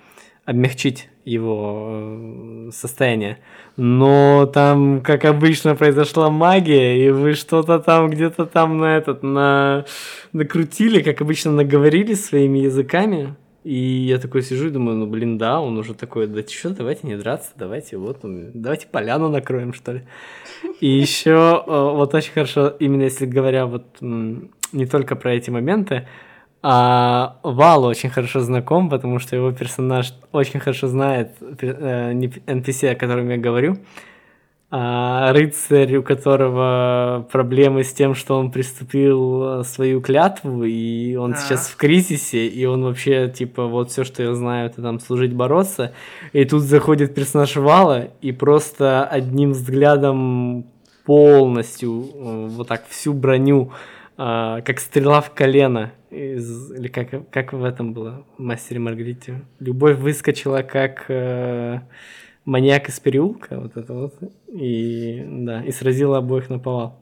облегчить 0.48 1.10
его 1.26 1.90
э, 1.90 2.70
состояние. 2.72 3.40
Но 3.76 4.50
там, 4.52 5.02
как 5.02 5.26
обычно, 5.26 5.76
произошла 5.76 6.30
магия, 6.30 7.06
и 7.06 7.12
вы 7.12 7.34
что-то 7.34 7.80
там 7.80 8.10
где-то 8.10 8.46
там 8.46 8.78
на 8.78 8.96
этот 8.96 9.24
на 9.24 9.86
накрутили, 10.32 11.02
как 11.02 11.22
обычно, 11.22 11.52
наговорили 11.52 12.14
своими 12.14 12.60
языками. 12.60 13.36
И 13.66 13.76
я 13.76 14.20
такой 14.20 14.42
сижу 14.42 14.68
и 14.68 14.72
думаю, 14.72 14.98
ну 14.98 15.06
блин, 15.06 15.38
да, 15.38 15.60
он 15.60 15.78
уже 15.78 15.94
такой, 15.94 16.28
да 16.28 16.42
что, 16.48 16.70
давайте 16.70 17.06
не 17.06 17.18
драться, 17.18 17.52
давайте 17.58 17.98
вот, 17.98 18.20
давайте 18.24 18.88
поляну 18.88 19.28
накроем, 19.28 19.74
что 19.74 19.92
ли. 19.92 20.04
И 20.80 20.88
еще 20.88 21.62
э, 21.68 21.70
вот 21.70 22.16
очень 22.16 22.32
хорошо, 22.32 22.70
именно 22.80 23.04
если 23.04 23.26
говоря 23.26 23.66
вот 23.66 23.84
не 24.00 24.86
только 24.86 25.18
про 25.18 25.34
эти 25.34 25.50
моменты, 25.50 26.08
а 26.64 27.38
Вал 27.44 27.86
очень 27.86 28.10
хорошо 28.10 28.40
знаком, 28.40 28.90
потому 28.90 29.20
что 29.20 29.36
его 29.36 29.52
персонаж 29.52 30.14
очень 30.32 30.60
хорошо 30.60 30.88
знает 30.88 31.32
э, 31.42 32.14
NPC, 32.14 32.92
о 32.92 32.96
котором 32.96 33.30
я 33.30 33.38
говорю. 33.38 33.78
А 34.70 35.32
рыцарь, 35.32 35.96
у 35.96 36.04
которого 36.04 37.26
проблемы 37.32 37.86
с 37.86 37.94
тем, 37.94 38.16
что 38.16 38.38
он 38.38 38.52
приступил 38.52 39.64
свою 39.64 40.02
клятву, 40.02 40.66
и 40.66 41.16
он 41.16 41.34
а. 41.34 41.36
сейчас 41.38 41.70
в 41.70 41.78
кризисе, 41.78 42.48
и 42.48 42.66
он 42.66 42.84
вообще, 42.84 43.30
типа, 43.30 43.68
вот 43.68 43.92
все, 43.92 44.04
что 44.04 44.24
я 44.24 44.34
знаю, 44.34 44.70
это 44.70 44.82
там 44.82 45.00
служить, 45.00 45.34
бороться. 45.34 45.94
И 46.34 46.44
тут 46.44 46.64
заходит 46.64 47.16
персонаж 47.16 47.56
Вала, 47.56 48.10
и 48.22 48.34
просто 48.34 49.06
одним 49.06 49.52
взглядом 49.52 50.66
полностью 51.06 52.04
э, 52.14 52.48
вот 52.50 52.68
так 52.68 52.86
всю 52.90 53.14
броню 53.14 53.72
как 54.18 54.80
стрела 54.80 55.22
в 55.22 55.30
колено. 55.30 55.92
Из, 56.10 56.72
или 56.72 56.88
как, 56.88 57.30
как 57.30 57.54
в 57.54 57.64
этом 57.64 57.94
было, 57.94 58.26
«Мастере 58.38 58.80
Маргарите». 58.80 59.42
Любовь 59.60 59.98
выскочила 59.98 60.62
как 60.62 61.06
э, 61.10 61.82
маньяк 62.46 62.88
из 62.88 63.00
переулка, 63.00 63.60
вот 63.60 63.76
это 63.76 63.94
вот, 63.94 64.14
и, 64.48 65.24
да, 65.28 65.62
и 65.64 65.72
сразила 65.72 66.20
обоих 66.20 66.50
на 66.50 66.60
повал. 66.60 66.98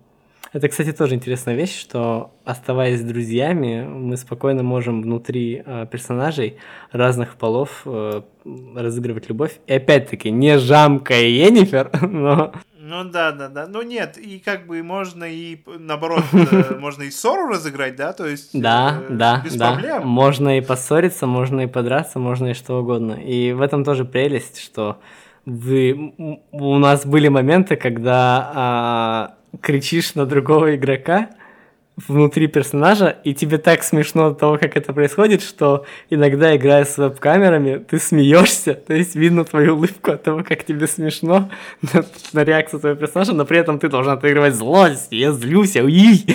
Это, 0.56 0.70
кстати, 0.70 0.94
тоже 0.94 1.16
интересная 1.16 1.54
вещь, 1.54 1.78
что 1.78 2.32
оставаясь 2.46 3.02
друзьями, 3.02 3.86
мы 3.88 4.16
спокойно 4.16 4.64
можем 4.64 5.02
внутри 5.02 5.62
э, 5.66 5.86
персонажей 5.92 6.56
разных 6.92 7.36
полов 7.36 7.82
э, 7.86 8.22
разыгрывать 8.74 9.28
любовь. 9.28 9.60
И 9.68 9.74
опять-таки, 9.74 10.32
не 10.32 10.58
Жамка 10.58 11.14
и 11.14 11.30
Енифер, 11.30 11.92
но 12.10 12.54
ну 12.88 13.04
да, 13.04 13.32
да, 13.32 13.50
да. 13.50 13.66
Ну 13.66 13.82
нет, 13.82 14.16
и 14.20 14.38
как 14.38 14.68
бы 14.68 14.84
можно 14.84 15.24
и 15.24 15.58
наоборот, 15.66 16.24
э, 16.34 16.78
можно 16.78 17.02
и 17.02 17.10
ссору 17.10 17.48
разыграть, 17.48 17.96
да, 17.96 18.14
то 18.14 18.28
есть 18.28 18.52
да, 18.54 19.02
э, 19.10 19.14
да, 19.14 19.42
без 19.44 19.56
да. 19.56 19.72
проблем. 19.72 20.08
Можно 20.08 20.60
и 20.60 20.62
поссориться, 20.62 21.26
можно 21.26 21.62
и 21.62 21.68
подраться, 21.68 22.20
можно 22.20 22.50
и 22.50 22.54
что 22.54 22.80
угодно. 22.80 23.14
И 23.14 23.54
в 23.54 23.62
этом 23.62 23.84
тоже 23.84 24.06
прелесть, 24.06 24.60
что 24.60 25.00
вы 25.48 26.14
у 26.52 26.78
нас 26.78 27.08
были 27.08 27.28
моменты, 27.28 27.76
когда 27.76 28.52
а, 28.54 29.36
кричишь 29.62 30.14
на 30.14 30.28
другого 30.28 30.76
игрока, 30.76 31.30
внутри 31.98 32.48
персонажа, 32.48 33.16
и 33.24 33.34
тебе 33.34 33.58
так 33.58 33.84
смешно 33.84 34.28
от 34.28 34.40
того, 34.40 34.58
как 34.58 34.76
это 34.76 34.92
происходит, 34.92 35.42
что 35.42 35.86
иногда, 36.10 36.56
играя 36.56 36.84
с 36.84 36.98
веб-камерами, 36.98 37.78
ты 37.78 38.00
смеешься, 38.00 38.74
то 38.74 38.94
есть 38.94 39.16
видно 39.16 39.46
твою 39.46 39.76
улыбку 39.76 40.12
от 40.12 40.24
того, 40.24 40.44
как 40.44 40.66
тебе 40.66 40.88
смешно 40.88 41.50
на, 41.94 42.06
на 42.34 42.44
реакцию 42.44 42.82
твоего 42.82 43.00
персонажа, 43.00 43.34
но 43.34 43.46
при 43.46 43.60
этом 43.60 43.80
ты 43.80 43.88
должен 43.88 44.12
отыгрывать 44.12 44.56
злость, 44.56 45.08
я 45.12 45.32
злюсь, 45.32 45.76
уй! 45.78 46.26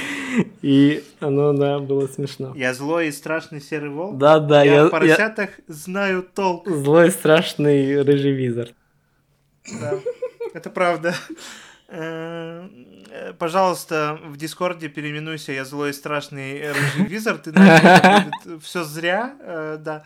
И 0.62 1.04
оно, 1.20 1.52
да, 1.52 1.78
было 1.78 2.06
смешно. 2.06 2.52
Я 2.56 2.72
злой 2.72 3.08
и 3.08 3.12
страшный 3.12 3.60
серый 3.60 3.90
волк? 3.90 4.16
Да, 4.16 4.38
да. 4.38 4.62
Я, 4.62 4.74
я 4.74 4.84
в 4.86 4.90
поросятах 4.90 5.50
я... 5.68 5.74
знаю 5.74 6.22
толк. 6.22 6.68
Злой 6.68 7.08
и 7.08 7.10
страшный 7.10 8.02
рыжий 8.02 8.32
визор. 8.32 8.68
Да, 9.80 9.98
это 10.54 10.70
правда. 10.70 11.14
Э, 13.12 13.32
пожалуйста, 13.32 14.20
в 14.24 14.36
Дискорде 14.36 14.88
переименуйся, 14.88 15.52
я 15.52 15.64
злой 15.64 15.90
и 15.90 15.92
страшный 15.92 16.72
рыжий 16.72 17.04
визор, 17.08 17.38
ты 17.38 17.52
все 18.62 18.84
зря, 18.84 19.34
э, 19.40 19.78
да. 19.80 20.04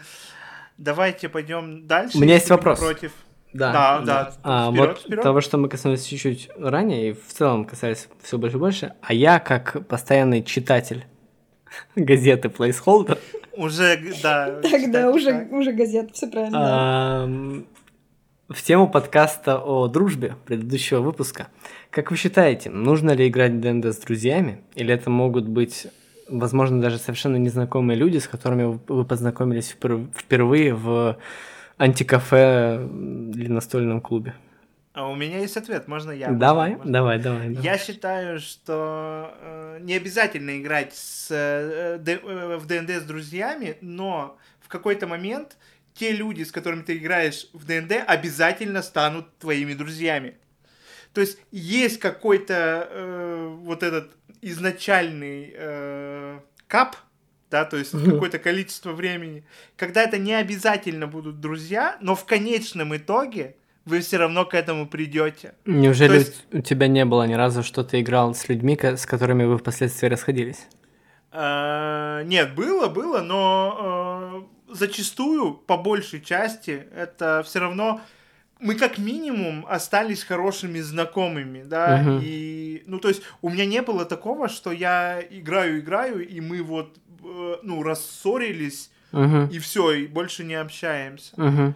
Давайте 0.79 1.29
пойдем 1.29 1.87
дальше. 1.87 2.17
У 2.17 2.21
меня 2.21 2.35
есть 2.35 2.51
вопрос. 2.51 2.79
Против. 2.79 3.13
Да, 3.53 3.73
да, 3.73 4.01
да. 4.01 4.35
А, 4.43 4.71
вперед, 4.71 4.89
вот 4.89 4.99
вперед. 5.01 5.23
того, 5.23 5.41
что 5.41 5.59
мы 5.59 5.69
коснулись 5.69 6.05
чуть-чуть 6.05 6.49
ранее, 6.59 7.11
и 7.11 7.13
в 7.13 7.33
целом 7.33 7.65
касались 7.67 8.09
все 8.23 8.39
больше 8.39 8.57
и 8.57 8.61
больше, 8.61 8.95
а 9.01 9.13
я 9.13 9.39
как 9.39 9.87
постоянный 9.87 10.43
читатель 10.43 11.05
газеты 11.97 12.49
Placeholder. 12.49 13.19
Уже, 13.53 14.15
да. 14.23 14.61
Тогда 14.63 15.11
уже, 15.11 15.47
уже 15.53 15.73
газета, 15.73 16.13
все 16.13 16.27
правильно 16.27 17.65
в 18.49 18.63
тему 18.63 18.89
подкаста 18.89 19.59
о 19.59 19.89
дружбе 19.89 20.37
предыдущего 20.45 21.01
выпуска. 21.01 21.49
Как 21.95 22.11
вы 22.11 22.17
считаете, 22.17 22.71
нужно 22.71 23.13
ли 23.13 23.29
играть 23.29 23.53
в 23.53 23.61
ДНД 23.61 23.85
с 23.85 23.99
друзьями? 23.99 24.65
Или 24.75 24.93
это 24.93 25.11
могут 25.11 25.47
быть, 25.47 25.87
возможно, 26.29 26.81
даже 26.83 26.99
совершенно 26.99 27.37
незнакомые 27.37 27.97
люди, 27.97 28.19
с 28.19 28.27
которыми 28.27 28.81
вы 28.89 29.05
познакомились 29.05 29.69
впервые 29.69 30.75
в 30.75 31.17
антикафе 31.79 32.81
или 33.33 33.47
настольном 33.47 34.01
клубе? 34.01 34.35
А 34.93 35.09
у 35.09 35.15
меня 35.15 35.39
есть 35.39 35.57
ответ, 35.57 35.87
можно 35.87 36.11
я? 36.11 36.33
Давай, 36.33 36.75
можно? 36.75 36.93
давай, 36.93 37.19
давай, 37.21 37.49
давай. 37.51 37.63
Я 37.63 37.79
считаю, 37.79 38.41
что 38.41 39.33
э, 39.41 39.79
не 39.83 39.95
обязательно 39.95 40.59
играть 40.59 40.95
с, 40.97 41.29
э, 41.31 42.01
э, 42.05 42.57
в 42.57 42.67
ДНД 42.67 42.91
с 42.91 43.03
друзьями, 43.03 43.77
но 43.81 44.37
в 44.59 44.67
какой-то 44.67 45.07
момент 45.07 45.57
те 45.95 46.11
люди, 46.11 46.43
с 46.43 46.51
которыми 46.51 46.83
ты 46.83 46.97
играешь 46.97 47.47
в 47.53 47.65
ДНД, 47.67 48.03
обязательно 48.05 48.83
станут 48.83 49.39
твоими 49.39 49.75
друзьями. 49.75 50.35
То 51.15 51.21
есть 51.21 51.39
есть 51.53 52.01
какой-то 52.01 52.89
э, 52.91 53.57
вот 53.61 53.83
этот 53.83 54.11
изначальный 54.43 55.55
э, 55.57 56.41
кап, 56.67 56.97
да, 57.51 57.65
то 57.65 57.77
есть 57.77 57.93
какое-то 57.93 58.39
количество 58.39 58.93
времени, 58.93 59.45
когда 59.77 60.03
это 60.03 60.19
не 60.19 60.35
обязательно 60.35 61.07
будут 61.07 61.41
друзья, 61.41 61.97
но 62.01 62.17
в 62.17 62.25
конечном 62.25 62.97
итоге 62.97 63.57
вы 63.85 64.01
все 64.01 64.17
равно 64.17 64.45
к 64.45 64.55
этому 64.55 64.89
придете. 64.89 65.55
Неужели 65.65 66.19
есть... 66.19 66.47
у 66.53 66.61
тебя 66.61 66.89
не 66.89 67.05
было 67.05 67.27
ни 67.27 67.35
разу, 67.35 67.63
что 67.63 67.85
ты 67.85 68.01
играл 68.01 68.35
с 68.35 68.49
людьми, 68.49 68.79
с 68.81 69.07
которыми 69.07 69.45
вы 69.45 69.59
впоследствии 69.59 70.09
расходились? 70.09 70.67
Э, 71.31 72.23
нет, 72.25 72.55
было, 72.55 72.89
было, 72.89 73.21
но 73.21 74.47
э, 74.69 74.75
зачастую, 74.75 75.55
по 75.55 75.77
большей 75.77 76.21
части, 76.21 76.87
это 76.95 77.43
все 77.47 77.61
равно 77.61 78.01
мы 78.65 78.77
как 78.77 78.97
минимум 78.97 79.67
остались 79.69 80.25
хорошими 80.25 80.81
знакомыми, 80.81 81.63
да, 81.63 82.03
uh-huh. 82.03 82.21
и, 82.25 82.83
ну, 82.87 82.99
то 82.99 83.09
есть 83.09 83.23
у 83.43 83.51
меня 83.51 83.67
не 83.67 83.83
было 83.83 84.07
такого, 84.07 84.49
что 84.49 84.73
я 84.73 85.21
играю, 85.21 85.81
играю, 85.81 86.27
и 86.27 86.41
мы 86.41 86.63
вот, 86.63 86.97
э, 87.23 87.57
ну, 87.63 87.83
рассорились, 87.83 88.91
uh-huh. 89.13 89.53
и 89.53 89.59
все, 89.59 89.93
и 89.93 90.07
больше 90.07 90.45
не 90.45 90.55
общаемся. 90.55 91.35
Uh-huh. 91.37 91.75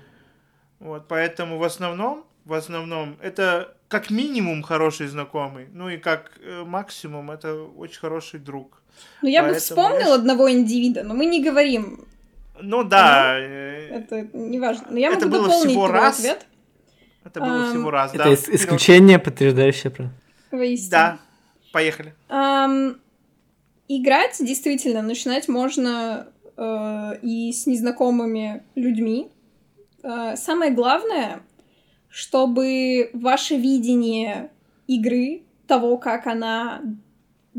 Вот, 0.81 1.09
поэтому 1.09 1.59
в 1.59 1.63
основном, 1.63 2.25
в 2.47 2.55
основном, 2.55 3.19
это 3.21 3.75
как 3.89 4.09
минимум 4.09 4.63
хороший 4.63 5.09
знакомый, 5.09 5.67
ну 5.75 5.91
и 5.91 5.99
как 5.99 6.33
э, 6.43 6.65
максимум 6.65 7.31
это 7.31 7.55
очень 7.55 8.01
хороший 8.01 8.41
друг. 8.41 8.81
Ну, 9.21 9.29
я 9.29 9.43
Поэтому 9.43 9.55
бы 9.55 9.61
вспомнил 9.61 10.09
я... 10.09 10.15
одного 10.15 10.51
индивида, 10.51 11.03
но 11.03 11.13
мы 11.15 11.27
не 11.27 11.45
говорим 11.45 12.07
ну 12.61 12.83
да. 12.83 13.39
Э, 13.39 13.89
это 14.01 14.29
не 14.33 14.59
важно. 14.59 14.87
Но 14.91 14.99
я 14.99 15.13
это 15.13 15.27
могу 15.27 15.45
было 15.45 15.51
всего 15.51 15.87
раз. 15.87 16.19
Ответ. 16.19 16.47
Это 17.29 17.41
было 17.41 17.65
um, 17.65 17.71
всего 17.71 17.91
раз, 17.91 18.15
это 18.15 18.25
да. 18.25 18.31
Это 18.31 18.55
исключение, 18.55 19.19
подтверждающее 19.19 19.91
правило. 19.91 20.15
Воистину. 20.51 20.91
Да, 20.91 21.19
поехали. 21.73 22.15
Um, 22.29 22.99
играть 23.89 24.37
действительно 24.41 25.03
начинать 25.03 25.49
можно 25.49 26.29
uh, 26.57 27.19
и 27.23 27.53
с 27.53 27.67
незнакомыми 27.67 28.63
людьми. 28.75 29.29
Uh, 30.03 30.37
самое 30.37 30.73
главное 30.73 31.43
чтобы 32.09 33.11
ваше 33.13 33.57
видение 33.57 34.51
игры, 34.87 35.43
того, 35.67 35.99
как 35.99 36.27
она, 36.27 36.83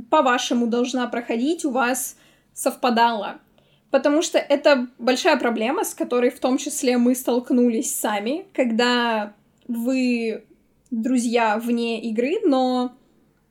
по-вашему, 0.09 0.67
должна 0.67 1.07
проходить, 1.07 1.63
у 1.65 1.71
вас 1.71 2.17
совпадало. 2.53 3.39
Потому 3.91 4.21
что 4.21 4.37
это 4.37 4.87
большая 4.97 5.37
проблема, 5.37 5.83
с 5.83 5.93
которой 5.93 6.29
в 6.29 6.39
том 6.39 6.57
числе 6.57 6.97
мы 6.97 7.15
столкнулись 7.15 7.95
сами, 7.95 8.45
когда 8.53 9.33
вы 9.69 10.43
друзья 10.91 11.57
вне 11.57 12.01
игры, 12.09 12.39
но 12.43 12.91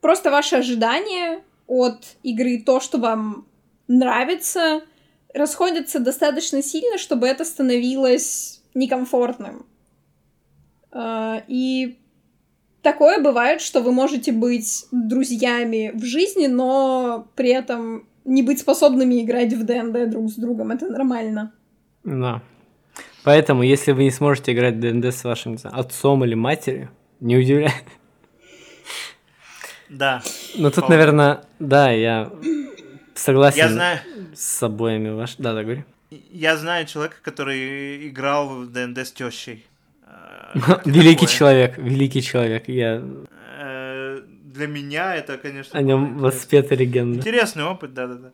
просто 0.01 0.31
ваши 0.31 0.57
ожидания 0.57 1.43
от 1.67 2.17
игры, 2.23 2.63
то, 2.65 2.81
что 2.81 2.99
вам 2.99 3.47
нравится, 3.87 4.83
расходятся 5.33 6.01
достаточно 6.01 6.63
сильно, 6.63 6.99
чтобы 6.99 7.27
это 7.29 7.45
становилось 7.45 8.63
некомфортным. 8.75 9.65
А, 10.91 11.43
и 11.47 11.99
такое 12.83 13.23
бывает, 13.23 13.61
что 13.61 13.81
вы 13.81 13.93
можете 13.93 14.33
быть 14.33 14.87
друзьями 14.91 15.93
в 15.95 16.05
жизни, 16.05 16.47
но 16.47 17.29
при 17.37 17.51
этом 17.51 18.07
не 18.25 18.43
быть 18.43 18.61
способными 18.61 19.23
играть 19.23 19.53
в 19.53 19.65
ДНД 19.65 20.11
друг 20.11 20.31
с 20.31 20.35
другом. 20.35 20.73
Это 20.73 20.89
нормально. 20.89 21.53
Да. 22.05 22.43
Поэтому, 23.25 23.63
если 23.63 23.93
вы 23.93 24.05
не 24.05 24.11
сможете 24.11 24.53
играть 24.53 24.77
в 24.77 24.81
ДНД 24.81 25.07
с 25.07 25.25
вашим 25.25 25.59
отцом 25.65 26.25
или 26.25 26.35
матерью, 26.35 26.91
не 27.21 27.37
удивляйтесь. 27.37 27.83
Да. 29.89 30.23
Ну 30.57 30.71
тут, 30.71 30.89
наверное, 30.89 31.45
да, 31.59 31.91
я 31.91 32.31
согласен 33.15 33.59
я 33.59 33.69
знаю... 33.69 33.99
с 34.35 34.63
обоими 34.63 35.11
ваш. 35.11 35.37
Да, 35.37 35.55
да, 35.55 35.63
говори. 35.63 35.85
Я 36.11 36.57
знаю 36.57 36.87
человека, 36.87 37.17
который 37.23 38.09
играл 38.09 38.49
в 38.49 38.73
ДНД 38.73 38.99
с 38.99 39.13
тещей. 39.13 39.67
Великий 40.85 41.27
человек, 41.27 41.77
великий 41.77 42.23
человек. 42.23 42.69
Я 42.69 43.03
э, 43.59 44.23
для 44.45 44.67
меня 44.67 45.15
это, 45.15 45.37
конечно... 45.37 45.79
О 45.79 45.83
нем 45.83 46.19
воспета 46.19 46.75
легенда. 46.75 47.19
Интересный 47.19 47.65
опыт, 47.65 47.93
да-да-да. 47.93 48.31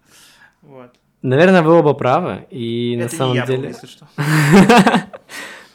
Вот. 0.62 0.95
Наверное, 1.24 1.62
вы 1.62 1.72
оба 1.72 1.94
правы, 1.94 2.46
и 2.51 2.96
это 2.96 3.05
на 3.05 3.09
самом 3.09 3.34
я 3.34 3.46
деле... 3.46 3.62
Был, 3.62 3.68
если 3.68 3.86
что. 3.86 4.06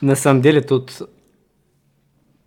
на 0.01 0.15
самом 0.15 0.43
деле 0.43 0.61
тут 0.61 1.09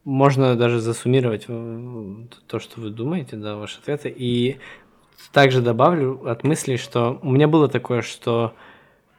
можно 0.05 0.55
даже 0.55 0.79
засуммировать 0.79 1.47
то, 1.47 2.61
что 2.61 2.81
вы 2.81 2.91
думаете, 2.91 3.35
да, 3.35 3.57
ваши 3.57 3.81
ответы. 3.81 4.09
И 4.17 4.59
также 5.33 5.63
добавлю 5.63 6.29
от 6.29 6.45
мысли, 6.45 6.77
что 6.77 7.19
у 7.23 7.33
меня 7.33 7.49
было 7.49 7.67
такое, 7.67 8.03
что 8.03 8.55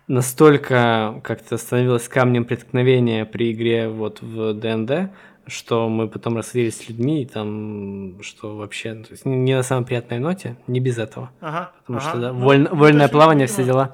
настолько 0.08 1.20
как-то 1.22 1.58
становилось 1.58 2.08
камнем 2.08 2.46
преткновения 2.46 3.26
при 3.26 3.52
игре 3.52 3.90
вот 3.90 4.22
в 4.22 4.54
ДНД, 4.54 5.12
что 5.48 5.90
мы 5.90 6.08
потом 6.08 6.38
расходились 6.38 6.78
с 6.78 6.88
людьми, 6.88 7.24
и 7.24 7.26
там, 7.26 8.22
что 8.22 8.56
вообще, 8.56 8.96
то 8.96 9.12
есть 9.12 9.26
не 9.26 9.56
на 9.56 9.64
самой 9.64 9.86
приятной 9.86 10.20
ноте, 10.20 10.56
не 10.68 10.80
без 10.80 10.98
этого. 10.98 11.32
Ага, 11.42 11.72
Потому 11.82 12.00
ага, 12.00 12.10
что, 12.10 12.20
да, 12.20 12.34
ну, 12.34 12.40
воль, 12.40 12.68
вольное 12.72 13.08
плавание, 13.08 13.48
все 13.48 13.64
дела. 13.64 13.94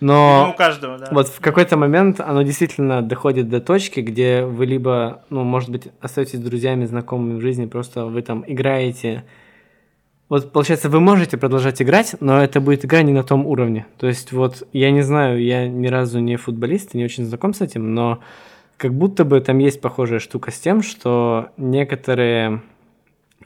Но 0.00 0.52
у 0.54 0.56
каждого, 0.56 0.98
да. 0.98 1.08
вот 1.10 1.28
в 1.28 1.40
какой-то 1.40 1.76
момент 1.76 2.20
оно 2.20 2.42
действительно 2.42 3.02
доходит 3.02 3.50
до 3.50 3.60
точки, 3.60 4.00
где 4.00 4.44
вы 4.44 4.64
либо, 4.64 5.24
ну, 5.28 5.44
может 5.44 5.68
быть, 5.68 5.88
остаетесь 6.00 6.38
друзьями, 6.38 6.86
знакомыми 6.86 7.38
в 7.38 7.42
жизни, 7.42 7.66
просто 7.66 8.06
вы 8.06 8.22
там 8.22 8.42
играете. 8.46 9.24
Вот, 10.30 10.52
получается, 10.52 10.88
вы 10.88 11.00
можете 11.00 11.36
продолжать 11.36 11.82
играть, 11.82 12.14
но 12.20 12.42
это 12.42 12.60
будет 12.60 12.84
игра 12.84 13.02
не 13.02 13.12
на 13.12 13.22
том 13.22 13.46
уровне. 13.46 13.86
То 13.98 14.06
есть, 14.06 14.32
вот, 14.32 14.66
я 14.72 14.90
не 14.90 15.02
знаю, 15.02 15.42
я 15.42 15.68
ни 15.68 15.88
разу 15.88 16.20
не 16.20 16.36
футболист, 16.36 16.94
не 16.94 17.04
очень 17.04 17.24
знаком 17.24 17.52
с 17.52 17.60
этим, 17.60 17.94
но 17.94 18.20
как 18.80 18.94
будто 18.94 19.26
бы 19.26 19.42
там 19.42 19.58
есть 19.58 19.82
похожая 19.82 20.20
штука 20.20 20.50
с 20.50 20.58
тем, 20.58 20.80
что 20.80 21.50
некоторые 21.58 22.62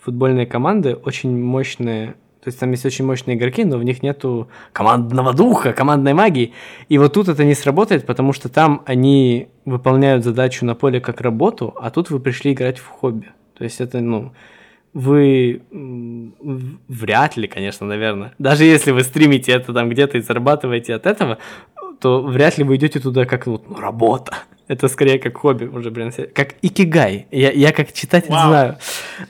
футбольные 0.01 0.47
команды 0.47 0.95
очень 0.95 1.37
мощные 1.37 2.15
то 2.41 2.49
есть 2.49 2.61
там 2.61 2.71
есть 2.73 2.85
очень 2.85 3.07
мощные 3.07 3.39
игроки, 3.39 3.65
но 3.65 3.79
в 3.79 3.85
них 3.85 4.03
нету 4.03 4.49
командного 4.73 5.33
духа, 5.33 5.73
командной 5.73 6.13
магии. 6.13 6.53
И 6.91 6.99
вот 6.99 7.15
тут 7.15 7.29
это 7.29 7.43
не 7.43 7.55
сработает, 7.55 8.05
потому 8.05 8.35
что 8.35 8.51
там 8.51 8.83
они 8.85 9.49
выполняют 9.65 10.25
задачу 10.25 10.67
на 10.67 10.75
поле 10.75 11.01
как 11.01 11.23
работу, 11.23 11.75
а 11.81 11.91
тут 11.91 12.11
вы 12.11 12.21
пришли 12.21 12.53
играть 12.53 12.77
в 12.77 12.87
хобби. 12.87 13.31
То 13.57 13.65
есть 13.65 13.81
это, 13.81 14.01
ну, 14.01 14.35
вы 14.95 15.63
вряд 16.89 17.37
ли, 17.37 17.49
конечно, 17.49 17.87
наверное. 17.87 18.33
Даже 18.39 18.65
если 18.65 18.93
вы 18.93 19.01
стримите 19.03 19.53
это 19.53 19.73
там 19.73 19.89
где-то 19.89 20.19
и 20.19 20.21
зарабатываете 20.21 20.95
от 20.95 21.07
этого, 21.07 21.39
то 22.01 22.23
вряд 22.23 22.59
ли 22.59 22.65
вы 22.65 22.77
идете 22.77 23.01
туда 23.01 23.25
как 23.25 23.47
ну, 23.47 23.61
работа. 23.77 24.35
Это 24.69 24.89
скорее 24.89 25.19
как 25.19 25.37
хобби 25.37 25.67
уже, 25.67 25.91
блин, 25.91 26.13
как 26.35 26.55
икигай. 26.63 27.27
Я, 27.31 27.51
я 27.51 27.73
как 27.73 27.93
читатель 27.93 28.31
Вау. 28.31 28.49
знаю. 28.49 28.79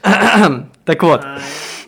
так 0.85 1.03
вот. 1.03 1.23
А, 1.25 1.39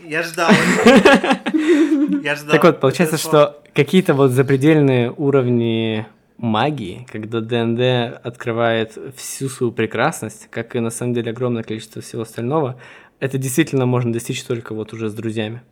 я 0.05 0.23
ждал. 0.23 0.51
Я 2.23 2.36
ждал. 2.36 2.53
Так 2.53 2.65
вот, 2.65 2.81
получается, 2.81 3.19
что 3.19 3.61
какие-то 3.74 4.15
вот 4.15 4.31
запредельные 4.31 5.12
уровни 5.16 6.07
магии, 6.39 7.07
когда 7.11 7.40
ДНД 7.40 8.20
открывает 8.24 8.97
всю 9.16 9.48
свою 9.48 9.73
прекрасность, 9.73 10.48
как 10.51 10.77
и 10.77 10.81
на 10.81 10.90
самом 10.90 11.15
деле 11.15 11.32
огромное 11.32 11.62
количество 11.62 12.03
всего 12.03 12.23
остального, 12.23 12.78
это 13.19 13.39
действительно 13.39 13.86
можно 13.86 14.12
достичь 14.12 14.43
только 14.44 14.74
вот 14.74 14.93
уже 14.93 15.09
с 15.09 15.15
друзьями. 15.15 15.62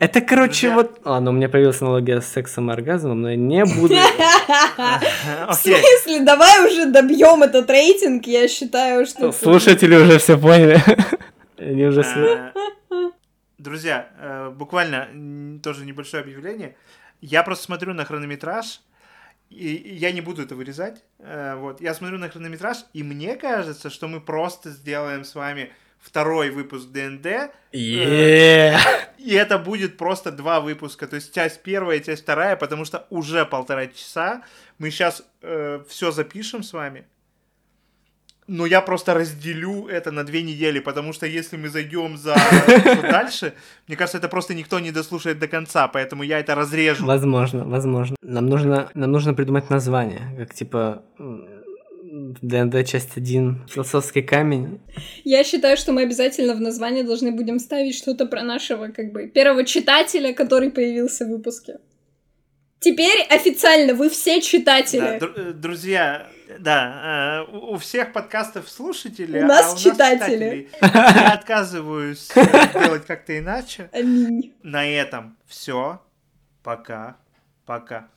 Это, 0.00 0.22
короче, 0.22 0.70
Друзья... 0.70 0.74
вот... 0.74 1.00
Ладно, 1.04 1.30
у 1.30 1.34
меня 1.34 1.50
появилась 1.50 1.82
аналогия 1.82 2.22
с 2.22 2.26
сексом 2.26 2.70
и 2.70 2.72
оргазмом, 2.72 3.20
но 3.20 3.30
я 3.32 3.36
не 3.36 3.64
буду... 3.80 3.94
В 3.94 5.54
смысле? 5.54 6.20
Давай 6.24 6.66
уже 6.66 6.86
добьем 6.86 7.42
этот 7.42 7.68
рейтинг, 7.68 8.26
я 8.26 8.48
считаю, 8.48 9.04
что... 9.04 9.30
Слушатели 9.30 9.94
уже 9.94 10.18
все 10.18 10.38
поняли. 10.38 10.82
Они 11.58 11.84
уже... 11.84 12.00
Э, 12.00 13.10
друзья, 13.58 14.08
э, 14.18 14.48
буквально 14.48 15.60
тоже 15.62 15.84
небольшое 15.84 16.22
объявление. 16.22 16.76
Я 17.20 17.42
просто 17.42 17.64
смотрю 17.64 17.92
на 17.92 18.06
хронометраж, 18.06 18.80
и 19.50 19.96
я 20.00 20.12
не 20.12 20.22
буду 20.22 20.40
это 20.40 20.54
вырезать. 20.54 21.04
Э, 21.18 21.56
вот, 21.56 21.82
я 21.82 21.92
смотрю 21.92 22.16
на 22.16 22.30
хронометраж, 22.30 22.78
и 22.94 23.02
мне 23.02 23.36
кажется, 23.36 23.90
что 23.90 24.08
мы 24.08 24.22
просто 24.22 24.70
сделаем 24.70 25.24
с 25.24 25.34
вами 25.34 25.72
второй 26.00 26.50
выпуск 26.50 26.88
ДНД. 26.88 27.52
Yeah. 27.72 28.78
И 29.18 29.34
это 29.34 29.58
будет 29.58 29.96
просто 29.96 30.32
два 30.32 30.60
выпуска. 30.60 31.06
То 31.06 31.16
есть 31.16 31.34
часть 31.34 31.62
первая 31.62 31.98
и 31.98 32.04
часть 32.04 32.22
вторая, 32.22 32.56
потому 32.56 32.84
что 32.84 33.06
уже 33.10 33.44
полтора 33.44 33.86
часа. 33.86 34.42
Мы 34.78 34.90
сейчас 34.90 35.22
э, 35.42 35.82
все 35.88 36.10
запишем 36.10 36.62
с 36.62 36.72
вами 36.72 37.06
но 38.50 38.66
я 38.66 38.80
просто 38.80 39.14
разделю 39.14 39.86
это 39.86 40.10
на 40.10 40.24
две 40.24 40.42
недели, 40.42 40.80
потому 40.80 41.12
что 41.12 41.24
если 41.24 41.56
мы 41.56 41.68
зайдем 41.68 42.16
за 42.16 42.34
дальше, 43.02 43.54
мне 43.86 43.96
кажется, 43.96 44.18
это 44.18 44.28
просто 44.28 44.54
никто 44.54 44.80
не 44.80 44.90
дослушает 44.90 45.38
до 45.38 45.46
конца, 45.46 45.86
поэтому 45.86 46.24
я 46.24 46.40
это 46.40 46.56
разрежу. 46.56 47.06
Возможно, 47.06 47.64
возможно. 47.64 48.16
Нам 48.22 48.46
нужно, 48.46 48.90
нам 48.94 49.12
нужно 49.12 49.34
придумать 49.34 49.70
название, 49.70 50.34
как 50.36 50.52
типа 50.52 51.04
ДНД 52.40 52.86
часть 52.86 53.16
1, 53.16 53.66
философский 53.68 54.22
камень. 54.22 54.80
Я 55.24 55.44
считаю, 55.44 55.76
что 55.76 55.92
мы 55.92 56.02
обязательно 56.02 56.54
в 56.54 56.60
названии 56.60 57.02
должны 57.02 57.32
будем 57.32 57.58
ставить 57.58 57.96
что-то 57.96 58.26
про 58.26 58.42
нашего, 58.42 58.88
как 58.88 59.12
бы, 59.12 59.26
первого 59.26 59.64
читателя, 59.64 60.32
который 60.32 60.70
появился 60.70 61.24
в 61.24 61.28
выпуске. 61.28 61.78
Теперь 62.80 63.26
официально 63.28 63.92
вы 63.94 64.08
все 64.08 64.40
читатели. 64.40 65.18
Да, 65.20 65.26
дру- 65.26 65.52
друзья, 65.52 66.26
да, 66.58 67.44
э, 67.50 67.56
у 67.56 67.76
всех 67.76 68.12
подкастов 68.14 68.70
слушатели, 68.70 69.40
у 69.42 69.46
нас, 69.46 69.72
а 69.72 69.74
у 69.74 69.78
читатели. 69.78 70.68
нас 70.80 70.90
читатели. 70.90 71.20
Я 71.20 71.32
отказываюсь 71.34 72.30
делать 72.72 73.04
как-то 73.06 73.38
иначе. 73.38 73.90
Аминь. 73.92 74.54
На 74.62 74.86
этом 74.86 75.36
все. 75.46 76.00
Пока. 76.62 77.18
Пока. 77.66 78.08